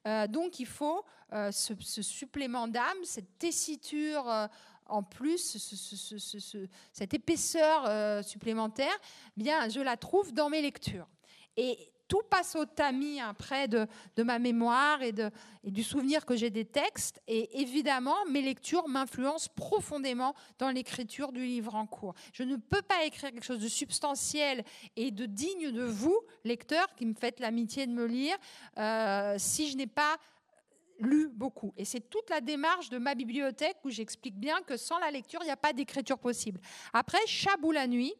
Euh, 0.06 0.26
donc 0.26 0.58
il 0.58 0.66
faut 0.66 1.04
euh, 1.34 1.52
ce, 1.52 2.02
supplément 2.02 2.68
d'âme, 2.68 3.04
cette 3.04 3.38
tessiture 3.38 4.28
euh, 4.30 4.46
en 4.86 5.02
plus, 5.02 5.58
cette 6.94 7.12
épaisseur 7.12 8.24
supplémentaire, 8.24 8.98
bien, 9.36 9.68
je 9.68 9.80
la 9.80 9.98
trouve 9.98 10.32
dans 10.32 10.48
mes 10.48 10.62
lectures. 10.62 11.06
Et 11.58 11.92
tout 12.08 12.22
passe 12.28 12.56
au 12.56 12.64
tamis 12.64 13.20
après 13.20 13.68
de, 13.68 13.86
ma 14.16 14.38
mémoire 14.38 15.02
et, 15.02 15.12
de, 15.12 15.30
du 15.64 15.82
souvenir 15.82 16.26
que 16.26 16.34
j'ai 16.34 16.50
des 16.50 16.64
textes. 16.64 17.20
Et 17.28 17.60
évidemment, 17.60 18.16
mes 18.30 18.42
lectures 18.42 18.88
m'influencent 18.88 19.50
profondément 19.54 20.34
dans 20.58 20.70
l'écriture 20.70 21.32
du 21.32 21.44
livre 21.44 21.74
en 21.74 21.86
cours. 21.86 22.14
Je 22.32 22.42
ne 22.42 22.56
peux 22.56 22.82
pas 22.82 23.04
écrire 23.04 23.30
quelque 23.30 23.44
chose 23.44 23.60
de 23.60 23.68
substantiel 23.68 24.64
et 24.96 25.10
de 25.10 25.26
digne 25.26 25.70
de 25.70 25.84
vous, 25.84 26.18
lecteurs, 26.44 26.94
qui 26.96 27.06
me 27.06 27.14
faites 27.14 27.40
l'amitié 27.40 27.86
de 27.86 27.92
me 27.92 28.06
lire, 28.06 28.36
euh, 28.78 29.34
si 29.38 29.70
je 29.70 29.76
n'ai 29.76 29.86
pas 29.86 30.16
lu 30.98 31.28
beaucoup. 31.28 31.72
Et 31.76 31.84
c'est 31.84 32.00
toute 32.00 32.28
la 32.30 32.40
démarche 32.40 32.90
de 32.90 32.98
ma 32.98 33.14
bibliothèque 33.14 33.76
où 33.84 33.90
j'explique 33.90 34.38
bien 34.38 34.60
que 34.62 34.76
sans 34.76 34.98
la 34.98 35.10
lecture, 35.10 35.40
il 35.42 35.46
n'y 35.46 35.50
a 35.50 35.56
pas 35.56 35.72
d'écriture 35.72 36.18
possible. 36.18 36.60
Après, 36.92 37.18
Chabou 37.26 37.72
la 37.72 37.86
nuit, 37.86 38.14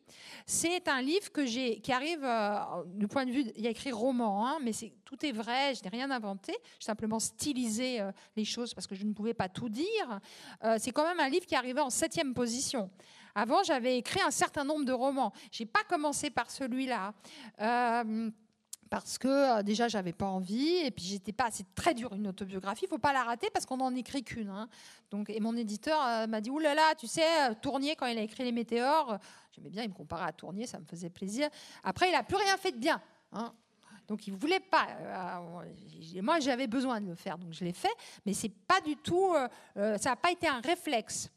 c'est 0.46 0.88
un 0.88 1.02
livre 1.02 1.30
que 1.32 1.44
j'ai, 1.44 1.80
qui 1.80 1.92
arrive 1.92 2.24
euh, 2.24 2.58
du 2.86 3.08
point 3.08 3.26
de 3.26 3.30
vue, 3.30 3.44
il 3.56 3.62
y 3.62 3.66
a 3.66 3.70
écrit 3.70 3.92
roman, 3.92 4.46
hein, 4.46 4.58
mais 4.62 4.72
c'est, 4.72 4.92
tout 5.04 5.24
est 5.24 5.32
vrai, 5.32 5.74
je 5.74 5.82
n'ai 5.82 5.90
rien 5.90 6.10
inventé, 6.10 6.52
j'ai 6.78 6.86
simplement 6.86 7.18
stylisé 7.18 8.00
euh, 8.00 8.12
les 8.36 8.44
choses 8.44 8.74
parce 8.74 8.86
que 8.86 8.94
je 8.94 9.04
ne 9.04 9.12
pouvais 9.12 9.34
pas 9.34 9.48
tout 9.48 9.68
dire. 9.68 10.20
Euh, 10.64 10.76
c'est 10.78 10.92
quand 10.92 11.04
même 11.04 11.20
un 11.20 11.28
livre 11.28 11.46
qui 11.46 11.54
arrivé 11.54 11.80
en 11.80 11.90
septième 11.90 12.34
position. 12.34 12.90
Avant, 13.34 13.62
j'avais 13.62 13.98
écrit 13.98 14.20
un 14.20 14.30
certain 14.30 14.64
nombre 14.64 14.84
de 14.84 14.92
romans. 14.92 15.32
J'ai 15.52 15.66
pas 15.66 15.84
commencé 15.88 16.30
par 16.30 16.50
celui-là 16.50 17.14
parce 18.88 19.18
que 19.18 19.28
euh, 19.28 19.62
déjà 19.62 19.88
j'avais 19.88 20.12
pas 20.12 20.26
envie 20.26 20.76
et 20.78 20.90
puis 20.90 21.04
j'étais 21.04 21.32
pas 21.32 21.48
c'est 21.50 21.74
très 21.74 21.94
dur 21.94 22.12
une 22.14 22.28
autobiographie 22.28 22.84
il 22.84 22.88
faut 22.88 22.98
pas 22.98 23.12
la 23.12 23.22
rater 23.22 23.48
parce 23.52 23.66
qu'on 23.66 23.78
n'en 23.78 23.94
écrit 23.94 24.22
qu'une 24.22 24.48
hein. 24.48 24.68
donc 25.10 25.30
et 25.30 25.40
mon 25.40 25.56
éditeur 25.56 26.00
euh, 26.06 26.26
m'a 26.26 26.40
dit 26.40 26.50
oulala 26.50 26.74
là 26.74 26.88
là, 26.88 26.94
tu 26.94 27.06
sais 27.06 27.50
euh, 27.50 27.54
Tournier 27.60 27.96
quand 27.96 28.06
il 28.06 28.18
a 28.18 28.22
écrit 28.22 28.44
les 28.44 28.52
météores 28.52 29.18
j'aimais 29.52 29.70
bien 29.70 29.82
il 29.82 29.90
me 29.90 29.94
comparait 29.94 30.28
à 30.28 30.32
Tournier 30.32 30.66
ça 30.66 30.78
me 30.78 30.84
faisait 30.84 31.10
plaisir 31.10 31.48
après 31.82 32.08
il 32.08 32.14
a 32.14 32.22
plus 32.22 32.36
rien 32.36 32.56
fait 32.56 32.72
de 32.72 32.78
bien 32.78 33.00
hein. 33.32 33.52
Donc 34.06 34.26
il 34.26 34.32
voulait 34.32 34.58
pas. 34.58 34.86
Euh, 35.02 36.22
moi, 36.22 36.40
j'avais 36.40 36.66
besoin 36.66 36.98
de 36.98 37.08
le 37.08 37.14
faire, 37.14 37.36
donc 37.36 37.52
je 37.52 37.62
l'ai 37.62 37.74
fait. 37.74 37.92
Mais 38.24 38.32
c'est 38.32 38.48
pas 38.48 38.80
du 38.80 38.96
tout. 38.96 39.34
ça 39.74 39.98
n'a 39.98 40.16
pas 40.16 40.30
été 40.30 40.48
un 40.48 40.60
réflexe. 40.60 41.30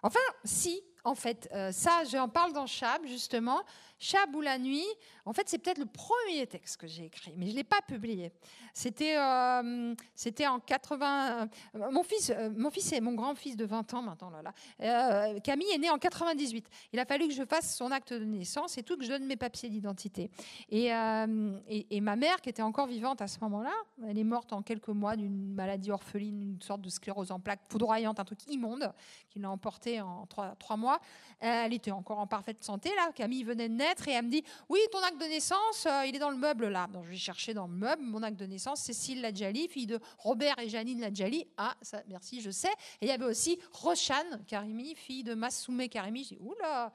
Enfin, 0.00 0.20
si, 0.44 0.80
en 1.02 1.16
fait, 1.16 1.52
ça, 1.72 2.04
j'en 2.04 2.28
parle 2.28 2.52
dans 2.52 2.66
Chab 2.66 3.04
justement. 3.04 3.64
Chab 4.02 4.34
ou 4.34 4.40
la 4.40 4.58
nuit, 4.58 4.84
en 5.24 5.32
fait, 5.32 5.48
c'est 5.48 5.58
peut-être 5.58 5.78
le 5.78 5.86
premier 5.86 6.44
texte 6.48 6.76
que 6.76 6.88
j'ai 6.88 7.04
écrit, 7.04 7.34
mais 7.36 7.46
je 7.46 7.52
ne 7.52 7.56
l'ai 7.56 7.64
pas 7.64 7.80
publié. 7.86 8.32
C'était 8.74 9.16
euh, 9.16 9.94
c'était 10.16 10.48
en 10.48 10.58
80. 10.58 11.48
Euh, 11.76 11.90
mon 11.92 12.02
fils, 12.02 12.30
euh, 12.30 12.50
mon 12.56 12.70
fils 12.70 12.92
est 12.92 13.00
mon 13.00 13.12
grand-fils 13.12 13.56
de 13.56 13.64
20 13.64 13.94
ans 13.94 14.02
maintenant. 14.02 14.30
Là, 14.30 14.42
là. 14.42 15.40
Camille 15.40 15.70
est 15.72 15.78
né 15.78 15.88
en 15.88 15.98
98. 15.98 16.66
Il 16.92 16.98
a 16.98 17.04
fallu 17.04 17.28
que 17.28 17.34
je 17.34 17.44
fasse 17.44 17.76
son 17.76 17.92
acte 17.92 18.12
de 18.12 18.24
naissance 18.24 18.76
et 18.76 18.82
tout, 18.82 18.96
que 18.96 19.04
je 19.04 19.10
donne 19.10 19.24
mes 19.24 19.36
papiers 19.36 19.68
d'identité. 19.68 20.32
Et, 20.68 20.86
et, 20.88 22.00
ma 22.00 22.16
mère, 22.16 22.40
qui 22.40 22.48
était 22.48 22.62
encore 22.62 22.88
vivante 22.88 23.22
à 23.22 23.28
ce 23.28 23.38
moment-là, 23.40 23.72
elle 24.04 24.18
est 24.18 24.24
morte 24.24 24.52
en 24.52 24.62
quelques 24.62 24.88
mois 24.88 25.14
d'une 25.14 25.54
maladie 25.54 25.92
orpheline, 25.92 26.42
une 26.42 26.62
sorte 26.62 26.80
de 26.80 26.88
sclérose 26.88 27.30
en 27.30 27.38
plaques 27.38 27.62
foudroyante, 27.68 28.18
un 28.18 28.24
truc 28.24 28.40
immonde, 28.48 28.92
qui 29.30 29.38
l'a 29.38 29.50
emporté 29.50 30.00
en 30.00 30.26
trois, 30.26 30.56
trois 30.56 30.76
mois. 30.76 31.00
Elle 31.38 31.72
était 31.72 31.92
encore 31.92 32.18
en 32.18 32.26
parfaite 32.26 32.64
santé, 32.64 32.90
là. 32.96 33.12
Camille 33.14 33.44
venait 33.44 33.68
de 33.68 33.74
naître 33.74 33.91
et 34.06 34.12
elle 34.12 34.26
me 34.26 34.30
dit 34.30 34.44
Oui, 34.68 34.80
ton 34.90 34.98
acte 35.00 35.20
de 35.20 35.26
naissance, 35.26 35.86
il 36.06 36.14
est 36.14 36.18
dans 36.18 36.30
le 36.30 36.36
meuble 36.36 36.68
là. 36.68 36.88
Donc 36.92 37.04
je 37.04 37.10
vais 37.10 37.16
chercher 37.16 37.54
dans 37.54 37.66
le 37.66 37.72
meuble 37.72 38.02
mon 38.02 38.22
acte 38.22 38.38
de 38.38 38.46
naissance 38.46 38.80
Cécile 38.80 39.20
Ladjali, 39.20 39.68
fille 39.68 39.86
de 39.86 39.98
Robert 40.18 40.58
et 40.58 40.68
Janine 40.68 41.00
Ladjali. 41.00 41.46
Ah, 41.56 41.74
ça, 41.82 42.02
merci, 42.08 42.40
je 42.40 42.50
sais. 42.50 42.72
Et 43.00 43.06
il 43.06 43.08
y 43.08 43.12
avait 43.12 43.24
aussi 43.24 43.58
Rochane 43.72 44.44
Karimi, 44.46 44.94
fille 44.94 45.24
de 45.24 45.34
Massoumé 45.34 45.88
Karimi. 45.88 46.24
Je 46.24 46.28
dis, 46.30 46.38
oula 46.40 46.92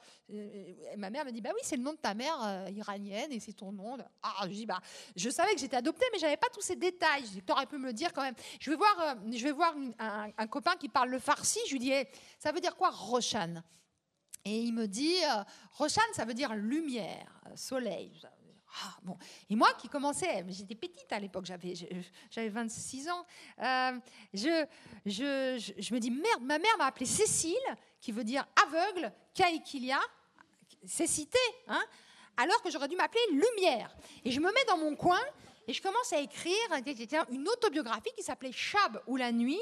Ma 0.97 1.09
mère 1.09 1.23
me 1.25 1.31
dit, 1.31 1.41
bah 1.41 1.51
oui, 1.53 1.61
c'est 1.63 1.77
le 1.77 1.83
nom 1.83 1.93
de 1.93 1.97
ta 1.97 2.13
mère 2.13 2.37
euh, 2.43 2.69
iranienne 2.69 3.31
et 3.31 3.39
c'est 3.39 3.53
ton 3.53 3.71
nom. 3.71 3.97
Ah, 4.21 4.43
je 4.43 4.49
dis, 4.49 4.65
bah, 4.65 4.79
je 5.15 5.29
savais 5.29 5.53
que 5.53 5.59
j'étais 5.59 5.77
adoptée, 5.77 6.05
mais 6.11 6.19
j'avais 6.19 6.37
pas 6.37 6.49
tous 6.53 6.61
ces 6.61 6.75
détails. 6.75 7.23
Je 7.25 7.39
dis, 7.39 7.43
aurais 7.49 7.65
pu 7.65 7.77
me 7.77 7.85
le 7.85 7.93
dire 7.93 8.11
quand 8.11 8.23
même. 8.23 8.35
Je 8.59 8.69
vais 8.69 8.75
voir, 8.75 8.99
euh, 8.99 9.31
je 9.31 9.43
vais 9.43 9.51
voir 9.51 9.73
un, 9.99 10.47
copain 10.47 10.75
qui 10.75 10.89
parle 10.89 11.09
le 11.09 11.19
farsi. 11.19 11.59
Je 11.67 11.73
lui 11.73 11.79
dis, 11.79 11.91
eh, 11.91 12.07
ça 12.39 12.51
veut 12.51 12.59
dire 12.59 12.75
quoi, 12.75 12.89
Rochane 12.89 13.63
et 14.47 14.61
il 14.61 14.73
me 14.73 14.87
dit, 14.87 15.17
euh, 15.25 15.87
ça 16.13 16.23
veut 16.23 16.33
dire 16.33 16.55
lumière, 16.55 17.27
soleil. 17.55 18.21
Ah, 18.83 18.95
bon. 19.03 19.17
Et 19.49 19.55
moi 19.55 19.67
qui 19.77 19.89
commençais, 19.89 20.45
j'étais 20.47 20.75
petite 20.75 21.11
à 21.11 21.19
l'époque, 21.19 21.45
j'avais, 21.45 21.73
j'avais 22.29 22.49
26 22.49 23.09
ans, 23.09 23.25
euh, 23.61 23.99
je, 24.33 24.65
je, 25.05 25.73
je, 25.77 25.93
me 25.93 25.99
dis, 25.99 26.11
merde, 26.11 26.43
ma 26.43 26.59
mère 26.59 26.77
m'a 26.77 26.85
appelée 26.85 27.05
Cécile, 27.05 27.55
qui 27.99 28.11
veut 28.11 28.23
dire 28.23 28.47
aveugle, 28.65 29.11
Kaikilia, 29.33 29.99
c'est 30.85 31.07
cité, 31.07 31.39
hein, 31.67 31.83
alors 32.37 32.61
que 32.61 32.69
j'aurais 32.71 32.87
dû 32.87 32.95
m'appeler 32.95 33.21
Lumière. 33.31 33.93
Et 34.23 34.31
je 34.31 34.39
me 34.39 34.53
mets 34.53 34.65
dans 34.67 34.77
mon 34.77 34.95
coin 34.95 35.19
et 35.67 35.73
je 35.73 35.81
commence 35.81 36.13
à 36.13 36.19
écrire 36.19 36.55
une 37.29 37.47
autobiographie 37.47 38.11
qui 38.15 38.23
s'appelait 38.23 38.53
Chab 38.53 39.01
ou 39.05 39.17
la 39.17 39.33
nuit, 39.33 39.59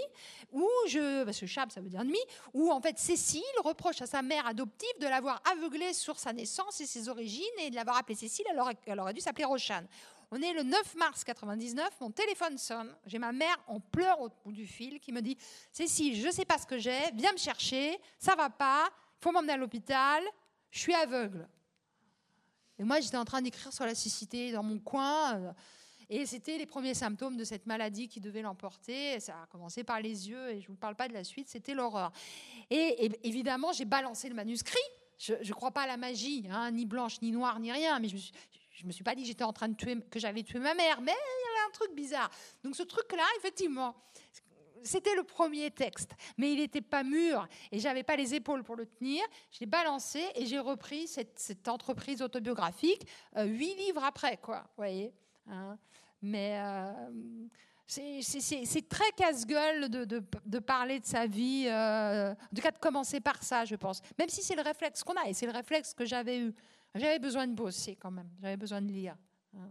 où 0.51 0.69
je, 0.87 1.23
parce 1.23 1.39
que 1.39 1.47
Chab 1.47 1.71
ça 1.71 1.81
veut 1.81 1.89
dire 1.89 2.03
nuit, 2.03 2.23
où 2.53 2.71
en 2.71 2.79
fait 2.79 2.99
Cécile 2.99 3.41
reproche 3.63 4.01
à 4.01 4.05
sa 4.05 4.21
mère 4.21 4.45
adoptive 4.45 4.99
de 4.99 5.07
l'avoir 5.07 5.41
aveuglée 5.51 5.93
sur 5.93 6.19
sa 6.19 6.31
naissance 6.31 6.79
et 6.79 6.85
ses 6.85 7.09
origines 7.09 7.43
et 7.59 7.71
de 7.71 7.75
l'avoir 7.75 7.97
appelée 7.97 8.15
Cécile 8.15 8.45
alors 8.51 8.71
qu'elle 8.81 8.99
aurait 8.99 9.13
dû 9.13 9.21
s'appeler 9.21 9.45
Rochane. 9.45 9.87
On 10.31 10.41
est 10.41 10.53
le 10.53 10.63
9 10.63 10.95
mars 10.95 11.23
99, 11.23 11.89
mon 12.01 12.11
téléphone 12.11 12.57
sonne. 12.57 12.95
J'ai 13.05 13.19
ma 13.19 13.31
mère 13.31 13.57
en 13.67 13.79
pleurs 13.79 14.21
au 14.21 14.29
bout 14.43 14.51
du 14.51 14.67
fil 14.67 14.99
qui 14.99 15.11
me 15.11 15.21
dit 15.21 15.37
Cécile, 15.71 16.19
je 16.19 16.27
ne 16.27 16.31
sais 16.31 16.45
pas 16.45 16.57
ce 16.59 16.67
que 16.67 16.77
j'ai, 16.77 17.11
viens 17.15 17.31
me 17.31 17.37
chercher, 17.37 17.97
ça 18.19 18.35
va 18.35 18.49
pas, 18.49 18.89
faut 19.21 19.31
m'emmener 19.31 19.53
à 19.53 19.57
l'hôpital, 19.57 20.23
je 20.69 20.79
suis 20.79 20.93
aveugle. 20.93 21.47
Et 22.77 22.83
moi, 22.83 22.99
j'étais 22.99 23.17
en 23.17 23.25
train 23.25 23.41
d'écrire 23.41 23.71
sur 23.71 23.85
la 23.85 23.95
cécité 23.95 24.51
dans 24.51 24.63
mon 24.63 24.79
coin. 24.79 25.55
Et 26.09 26.25
c'était 26.25 26.57
les 26.57 26.65
premiers 26.65 26.93
symptômes 26.93 27.37
de 27.37 27.43
cette 27.43 27.65
maladie 27.65 28.07
qui 28.07 28.19
devait 28.19 28.41
l'emporter. 28.41 29.19
Ça 29.19 29.33
a 29.43 29.47
commencé 29.47 29.83
par 29.83 29.99
les 29.99 30.29
yeux 30.29 30.51
et 30.51 30.61
je 30.61 30.67
ne 30.67 30.73
vous 30.73 30.79
parle 30.79 30.95
pas 30.95 31.07
de 31.07 31.13
la 31.13 31.23
suite, 31.23 31.49
c'était 31.49 31.73
l'horreur. 31.73 32.11
Et, 32.69 33.11
évidemment, 33.23 33.71
j'ai 33.73 33.85
balancé 33.85 34.29
le 34.29 34.35
manuscrit. 34.35 34.77
Je 35.17 35.33
ne 35.33 35.53
crois 35.53 35.71
pas 35.71 35.83
à 35.83 35.87
la 35.87 35.97
magie, 35.97 36.45
hein, 36.51 36.71
ni 36.71 36.85
blanche, 36.85 37.21
ni 37.21 37.31
noire, 37.31 37.59
ni 37.59 37.71
rien, 37.71 37.99
mais 37.99 38.09
je 38.09 38.15
ne 38.15 38.87
me 38.87 38.91
suis 38.91 39.03
pas 39.03 39.15
dit 39.15 39.21
que 39.21 39.27
j'étais 39.29 39.45
tuer, 39.77 39.97
j'avais 40.15 40.43
tué 40.43 40.59
ma 40.59 40.73
mère, 40.73 40.99
mais 40.99 41.13
il 41.13 41.45
y 41.45 41.57
avait 41.57 41.67
un 41.69 41.71
truc 41.71 41.95
bizarre. 41.95 42.29
Donc 42.63 42.75
ce 42.75 42.83
truc-là, 42.83 43.23
effectivement, 43.37 43.95
c'était 44.85 45.15
le 45.15 45.23
premier 45.23 45.71
texte, 45.71 46.11
mais 46.37 46.53
il 46.53 46.59
n'était 46.59 46.81
pas 46.81 47.03
mûr 47.03 47.47
et 47.71 47.79
j'avais 47.79 48.03
pas 48.03 48.15
les 48.15 48.35
épaules 48.35 48.63
pour 48.63 48.75
le 48.75 48.85
tenir. 48.85 49.23
Je 49.51 49.59
l'ai 49.61 49.65
balancé 49.65 50.23
et 50.35 50.45
j'ai 50.45 50.59
repris 50.59 51.07
cette, 51.07 51.67
entreprise 51.67 52.21
autobiographique 52.21 53.07
euh, 53.37 53.45
huit 53.45 53.75
livres 53.75 54.03
après, 54.03 54.37
quoi. 54.37 54.67
Voyez. 54.77 55.11
Hein. 55.47 55.77
Mais 56.21 56.59
euh, 56.59 56.91
c'est 57.87 58.89
très 58.89 59.11
casse-gueule 59.15 59.89
de, 59.89 60.59
parler 60.59 60.99
de 60.99 61.05
sa 61.05 61.27
vie, 61.27 61.67
euh, 61.67 62.31
en 62.31 62.55
tout 62.55 62.61
cas 62.61 62.71
de 62.71 62.79
commencer 62.79 63.19
par 63.19 63.43
ça, 63.43 63.63
je 63.65 63.75
pense. 63.75 64.01
Même 64.17 64.29
si 64.29 64.41
c'est 64.41 64.55
le 64.55 64.63
réflexe 64.63 65.03
qu'on 65.03 65.15
a, 65.15 65.27
et 65.27 65.33
c'est 65.33 65.45
le 65.45 65.51
réflexe 65.51 65.93
que 65.93 66.05
j'avais 66.05 66.39
eu. 66.39 66.53
J'avais 66.95 67.19
besoin 67.19 67.45
de 67.45 67.53
bosser 67.53 67.95
quand 67.95 68.11
même, 68.11 68.29
j'avais 68.41 68.57
besoin 68.57 68.81
de 68.81 68.91
lire. 68.91 69.15
Hein. 69.55 69.69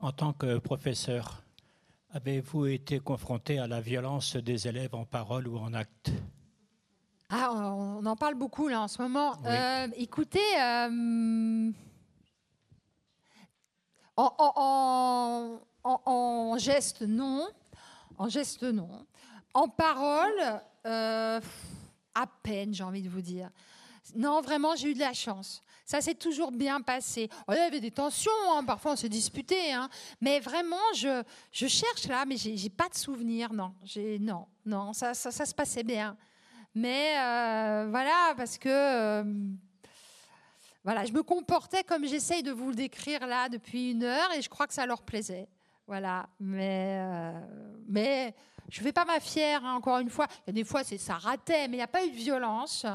En 0.00 0.12
tant 0.12 0.32
que 0.34 0.58
professeur, 0.58 1.43
Avez-vous 2.14 2.66
été 2.66 3.00
confronté 3.00 3.58
à 3.58 3.66
la 3.66 3.80
violence 3.80 4.36
des 4.36 4.68
élèves 4.68 4.94
en 4.94 5.04
parole 5.04 5.48
ou 5.48 5.58
en 5.58 5.74
acte? 5.74 6.12
Ah, 7.28 7.50
on 7.52 8.06
en 8.06 8.14
parle 8.14 8.36
beaucoup 8.36 8.68
là 8.68 8.82
en 8.82 8.86
ce 8.86 9.02
moment. 9.02 9.34
Euh, 9.44 9.88
écoutez, 9.96 10.38
euh, 10.60 11.72
en, 14.16 15.60
en, 15.82 16.56
geste 16.56 17.02
non, 17.02 17.48
en 18.16 18.28
geste 18.28 18.62
non. 18.62 19.04
En 19.52 19.68
parole, 19.68 20.60
euh, 20.86 21.40
à 22.14 22.26
peine, 22.44 22.72
j'ai 22.72 22.84
envie 22.84 23.02
de 23.02 23.08
vous 23.08 23.22
dire. 23.22 23.50
Non, 24.14 24.40
vraiment, 24.40 24.76
j'ai 24.76 24.90
eu 24.90 24.94
de 24.94 25.00
la 25.00 25.12
chance. 25.12 25.62
Ça 25.84 26.00
s'est 26.00 26.14
toujours 26.14 26.50
bien 26.50 26.80
passé. 26.80 27.28
Oh, 27.46 27.52
il 27.52 27.58
y 27.58 27.60
avait 27.60 27.80
des 27.80 27.90
tensions, 27.90 28.30
hein, 28.52 28.64
parfois 28.64 28.92
on 28.92 28.96
s'est 28.96 29.08
disputé, 29.08 29.72
hein. 29.72 29.88
mais 30.20 30.40
vraiment, 30.40 30.76
je, 30.94 31.22
je 31.52 31.66
cherche 31.66 32.06
là, 32.08 32.24
mais 32.26 32.36
j'ai 32.36 32.70
pas 32.70 32.88
de 32.88 32.94
souvenir, 32.94 33.52
non. 33.52 33.74
Non, 34.20 34.46
non, 34.64 34.92
ça, 34.94 35.12
ça, 35.12 35.44
se 35.44 35.54
passait 35.54 35.82
bien. 35.82 36.16
Mais 36.74 37.16
euh, 37.18 37.86
voilà, 37.90 38.34
parce 38.36 38.56
que 38.56 38.68
euh, 38.68 39.24
voilà, 40.82 41.04
je 41.04 41.12
me 41.12 41.22
comportais 41.22 41.84
comme 41.84 42.06
j'essaye 42.06 42.42
de 42.42 42.50
vous 42.50 42.70
le 42.70 42.74
décrire 42.74 43.26
là 43.26 43.48
depuis 43.48 43.92
une 43.92 44.04
heure, 44.04 44.32
et 44.32 44.40
je 44.40 44.48
crois 44.48 44.66
que 44.66 44.74
ça 44.74 44.86
leur 44.86 45.02
plaisait. 45.02 45.48
Voilà, 45.86 46.26
mais, 46.40 46.98
euh, 46.98 47.40
mais 47.86 48.34
je 48.70 48.80
ne 48.80 48.86
fais 48.86 48.92
pas 48.92 49.04
ma 49.04 49.20
fière, 49.20 49.64
hein, 49.64 49.74
encore 49.74 49.98
une 49.98 50.08
fois. 50.08 50.26
Des 50.46 50.64
fois, 50.64 50.82
ça 50.82 51.14
ratait, 51.14 51.68
mais 51.68 51.74
il 51.74 51.80
n'y 51.80 51.82
a 51.82 51.86
pas 51.86 52.04
eu 52.06 52.10
de 52.10 52.16
violence. 52.16 52.86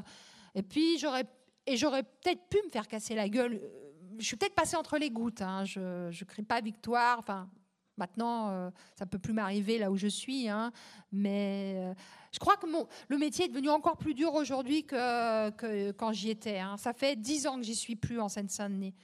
Et 0.55 0.63
puis, 0.63 0.97
j'aurais 0.97 1.25
et 1.69 1.77
j'aurais 1.77 2.01
peut-être 2.03 2.47
pu 2.49 2.57
me 2.65 2.69
faire 2.71 2.87
casser 2.87 3.13
la 3.13 3.29
gueule. 3.29 3.61
Je 4.17 4.25
suis 4.25 4.35
peut-être 4.35 4.55
passée 4.55 4.75
entre 4.75 4.97
les 4.97 5.11
gouttes. 5.11 5.43
Hein. 5.43 5.65
Je 5.65 6.07
ne 6.07 6.25
crie 6.25 6.41
pas 6.41 6.61
victoire. 6.61 7.19
Enfin, 7.19 7.47
maintenant, 7.95 8.49
euh, 8.49 8.71
ça 8.95 9.05
ne 9.05 9.09
peut 9.09 9.19
plus 9.19 9.33
m'arriver 9.33 9.77
là 9.77 9.91
où 9.91 9.95
je 9.95 10.07
suis. 10.07 10.49
Hein. 10.49 10.71
Mais 11.11 11.75
euh, 11.77 11.93
je 12.31 12.39
crois 12.39 12.57
que 12.57 12.65
le 13.07 13.17
métier 13.17 13.45
est 13.45 13.49
devenu 13.49 13.69
encore 13.69 13.97
plus 13.97 14.15
dur 14.15 14.33
aujourd'hui 14.33 14.83
que, 14.83 15.91
quand 15.91 16.11
j'y 16.11 16.31
étais. 16.31 16.57
Hein. 16.57 16.75
Ça 16.77 16.91
fait 16.91 17.15
dix 17.15 17.45
ans 17.45 17.57
que 17.57 17.63
j'y 17.63 17.75
suis 17.75 17.95
plus 17.95 18.19
en 18.19 18.29
Seine-Saint-Denis. 18.29 18.95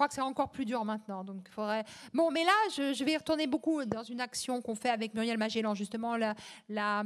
Je 0.00 0.02
crois 0.02 0.08
que 0.08 0.14
c'est 0.14 0.22
encore 0.22 0.48
plus 0.48 0.64
dur 0.64 0.82
maintenant. 0.82 1.24
Donc, 1.24 1.46
faudrait... 1.50 1.84
Bon, 2.14 2.30
mais 2.30 2.42
là, 2.42 2.54
je, 2.74 3.04
vais 3.04 3.18
retourner 3.18 3.46
beaucoup 3.46 3.84
dans 3.84 4.02
une 4.02 4.22
action 4.22 4.62
qu'on 4.62 4.74
fait 4.74 4.88
avec 4.88 5.12
Muriel 5.12 5.36
Magellan, 5.36 5.74
justement, 5.74 6.16
la, 6.16 7.04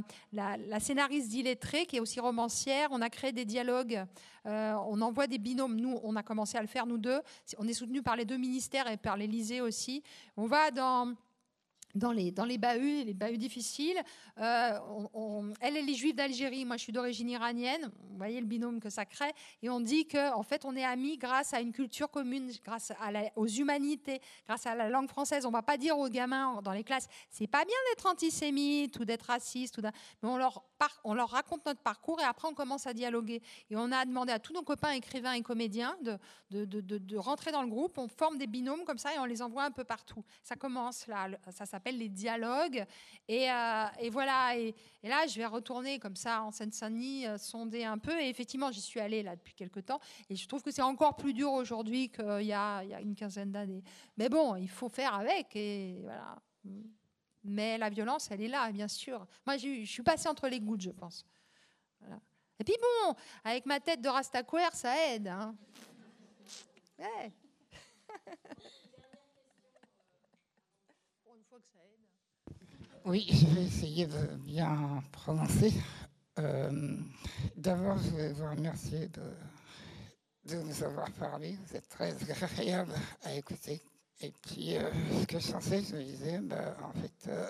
scénariste 0.79 1.27
d'Illettré, 1.27 1.87
qui 1.87 1.97
est 1.97 1.99
aussi 1.99 2.21
romancière. 2.21 2.87
On 2.91 3.01
a 3.01 3.09
créé 3.09 3.33
des 3.33 3.43
dialogues, 3.43 4.05
euh, 4.45 4.75
on 4.87 5.01
envoie 5.01 5.27
des 5.27 5.39
binômes. 5.39 5.75
Nous, 5.75 5.99
on 6.03 6.15
a 6.15 6.23
commencé 6.23 6.57
à 6.57 6.61
le 6.61 6.67
faire, 6.67 6.85
nous 6.85 6.97
deux. 6.97 7.19
On 7.57 7.67
est 7.67 7.73
soutenu 7.73 8.01
par 8.01 8.15
les 8.15 8.23
deux 8.23 8.37
ministères 8.37 8.89
et 8.89 8.95
par 8.95 9.17
l'Élysée 9.17 9.59
aussi. 9.59 10.01
On 10.37 10.45
va 10.45 10.71
dans 10.71 11.15
dans 11.95 12.11
les, 12.11 12.31
dans 12.31 12.45
les 12.45 12.57
bahuts, 12.57 13.03
les 13.05 13.13
bahuts 13.13 13.37
difficiles. 13.37 13.99
Euh, 14.37 14.79
elle, 15.61 15.77
elle 15.77 15.89
est 15.89 15.93
juive 15.93 16.15
d'Algérie, 16.15 16.65
moi 16.65 16.77
je 16.77 16.83
suis 16.83 16.91
d'origine 16.91 17.29
iranienne. 17.29 17.89
Vous 18.09 18.17
voyez 18.17 18.39
le 18.39 18.45
binôme 18.45 18.79
que 18.79 18.89
ça 18.89 19.05
crée. 19.05 19.31
Et 19.61 19.69
on 19.69 19.79
dit 19.79 20.07
qu'en 20.07 20.39
en 20.39 20.43
fait, 20.43 20.65
on 20.65 20.75
est 20.75 20.83
amis 20.83 21.17
grâce 21.17 21.53
à 21.53 21.61
une 21.61 21.71
culture 21.71 22.09
commune, 22.09 22.51
grâce 22.63 22.91
à 22.91 23.11
aux 23.35 23.47
humanités, 23.47 24.19
grâce 24.45 24.65
à 24.65 24.75
la 24.75 24.89
langue 24.89 25.09
française. 25.09 25.45
On 25.45 25.49
ne 25.49 25.53
va 25.53 25.63
pas 25.63 25.77
dire 25.77 25.97
aux 25.97 26.09
gamins 26.09 26.61
dans 26.61 26.73
les 26.73 26.83
classes, 26.83 27.07
c'est 27.29 27.47
pas 27.47 27.63
bien 27.63 27.75
d'être 27.89 28.05
antisémite 28.05 28.99
ou 28.99 29.05
d'être 29.05 29.27
raciste, 29.27 29.79
mais 29.81 30.29
on 30.29 30.37
leur, 30.37 30.63
on 31.03 31.13
leur 31.13 31.29
raconte 31.29 31.65
notre 31.65 31.81
parcours 31.81 32.19
et 32.19 32.23
après 32.23 32.47
on 32.47 32.53
commence 32.53 32.87
à 32.87 32.93
dialoguer. 32.93 33.41
Et 33.69 33.75
on 33.77 33.91
a 33.91 34.05
demandé 34.05 34.33
à 34.33 34.39
tous 34.39 34.53
nos 34.53 34.63
copains 34.63 34.91
écrivains 34.91 35.33
et 35.33 35.41
comédiens 35.41 35.95
de, 36.01 36.17
de, 36.51 36.65
de, 36.65 36.97
de 36.97 37.17
rentrer 37.17 37.51
dans 37.51 37.61
le 37.61 37.69
groupe. 37.69 37.97
On 37.97 38.07
forme 38.07 38.37
des 38.37 38.47
binômes 38.47 38.83
comme 38.83 38.97
ça 38.97 39.13
et 39.15 39.19
on 39.19 39.25
les 39.25 39.41
envoie 39.41 39.63
un 39.63 39.71
peu 39.71 39.83
partout. 39.83 40.23
Ça 40.43 40.55
commence 40.55 41.07
là, 41.07 41.29
ça 41.51 41.65
s'appelle 41.65 41.84
les 41.91 42.09
dialogues. 42.09 42.85
Et, 43.27 43.47
et 43.99 44.09
voilà, 44.09 44.55
et, 44.57 44.75
là, 45.03 45.25
je 45.27 45.37
vais 45.37 45.45
retourner 45.45 45.99
comme 45.99 46.15
ça 46.15 46.43
en 46.43 46.51
Seine-Saint-Denis, 46.51 47.25
sonder 47.37 47.83
un 47.83 47.97
peu. 47.97 48.19
Et 48.21 48.29
effectivement, 48.29 48.71
j'y 48.71 48.81
suis 48.81 48.99
allée 48.99 49.23
là 49.23 49.35
depuis 49.35 49.53
quelques 49.53 49.85
temps. 49.85 49.99
Et 50.29 50.35
je 50.35 50.47
trouve 50.47 50.61
que 50.61 50.71
c'est 50.71 50.81
encore 50.81 51.15
plus 51.15 51.33
dur 51.33 51.51
aujourd'hui 51.51 52.09
qu'il 52.09 52.41
y, 52.41 52.47
y 52.47 52.53
a, 52.53 52.83
une 53.01 53.15
quinzaine 53.15 53.51
d'années. 53.51 53.83
Mais 54.17 54.29
bon, 54.29 54.55
il 54.55 54.69
faut 54.69 54.89
faire 54.89 55.15
avec. 55.15 55.55
Et 55.55 55.99
voilà. 56.03 56.37
Mais 57.43 57.77
la 57.77 57.89
violence, 57.89 58.29
elle 58.31 58.41
est 58.41 58.47
là, 58.47 58.71
bien 58.71 58.87
sûr. 58.87 59.27
Moi, 59.45 59.57
je, 59.57 59.85
suis 59.85 60.01
passée 60.01 60.27
entre 60.27 60.47
les 60.47 60.59
gouttes, 60.59 60.81
je 60.81 60.89
pense. 60.89 61.25
Et 62.59 62.63
puis 62.63 62.75
bon, 62.81 63.13
avec 63.43 63.65
ma 63.65 63.79
tête 63.79 64.01
de 64.01 64.09
Rastaquaire, 64.09 64.73
ça 64.73 64.95
aide. 65.13 65.27
Hein. 65.27 65.55
Oui, 73.05 73.27
je 73.29 73.45
vais 73.53 73.65
essayer 73.65 74.07
de 74.07 74.35
bien 74.37 75.03
prononcer. 75.11 75.71
Euh, 76.39 76.97
d'abord, 77.55 77.99
je 77.99 78.09
vais 78.09 78.33
vous 78.33 78.49
remercier 78.49 79.09
de, 80.45 80.55
nous 80.55 80.83
avoir 80.83 81.11
parlé. 81.11 81.55
Vous 81.67 81.75
êtes 81.75 81.87
très 81.87 82.15
agréable 82.43 82.93
à 83.23 83.35
écouter. 83.35 83.79
Et 84.21 84.31
puis, 84.31 84.75
euh, 84.75 84.89
ce 85.21 85.25
que 85.27 85.37
je 85.37 85.51
pensais, 85.51 85.83
je 85.83 85.95
me 85.95 86.03
disais, 86.03 86.39
bah, 86.39 86.75
en 86.81 86.99
fait, 86.99 87.29
euh, 87.29 87.45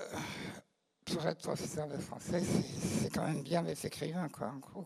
pour 1.06 1.26
être 1.26 1.41
professeur 1.41 1.88
de 1.88 1.99
français, 1.99 2.41
c'est 2.41 3.14
quand 3.14 3.26
même 3.26 3.41
bien 3.41 3.64
d'être 3.64 3.86
écrivain, 3.86 4.27
quoi, 4.27 4.48
en 4.48 4.57
gros. 4.57 4.84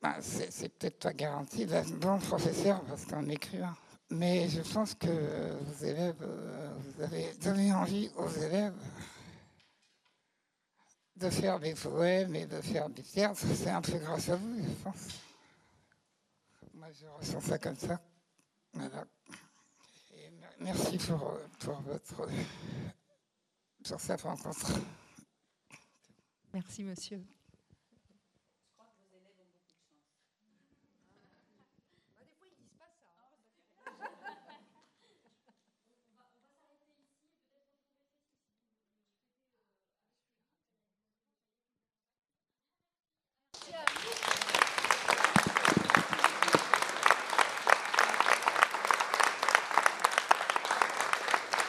Bah, 0.00 0.16
c'est 0.22 0.70
peut-être 0.70 1.00
pas 1.00 1.12
garanti 1.12 1.66
d'être 1.66 1.92
bon 1.98 2.18
professeur 2.18 2.80
parce 2.84 3.04
qu'on 3.04 3.28
est 3.28 3.34
écrivain. 3.34 3.76
Mais 4.08 4.48
je 4.48 4.62
pense 4.62 4.94
que 4.94 5.08
vos 5.08 5.84
élèves, 5.84 6.16
vous 6.78 7.02
avez 7.02 7.34
donné 7.42 7.74
envie 7.74 8.10
aux 8.16 8.30
élèves 8.30 8.72
de 11.22 11.30
faire 11.30 11.60
des 11.60 11.74
poèmes 11.74 12.34
et 12.34 12.46
de 12.46 12.60
faire 12.60 12.88
des 12.90 13.02
théâtres. 13.02 13.40
C'est 13.54 13.70
un 13.70 13.80
peu 13.80 13.96
grâce 13.98 14.28
à 14.28 14.36
vous, 14.36 14.56
je 14.62 14.82
pense. 14.82 15.20
Moi, 16.74 16.88
je 16.92 17.06
ressens 17.06 17.40
ça 17.40 17.58
comme 17.58 17.76
ça. 17.76 18.00
Voilà. 18.72 19.04
Merci 20.60 20.98
pour, 20.98 21.38
pour, 21.60 21.80
votre, 21.82 22.28
pour 23.84 24.00
cette 24.00 24.22
rencontre. 24.22 24.72
Merci, 26.52 26.84
monsieur. 26.84 27.24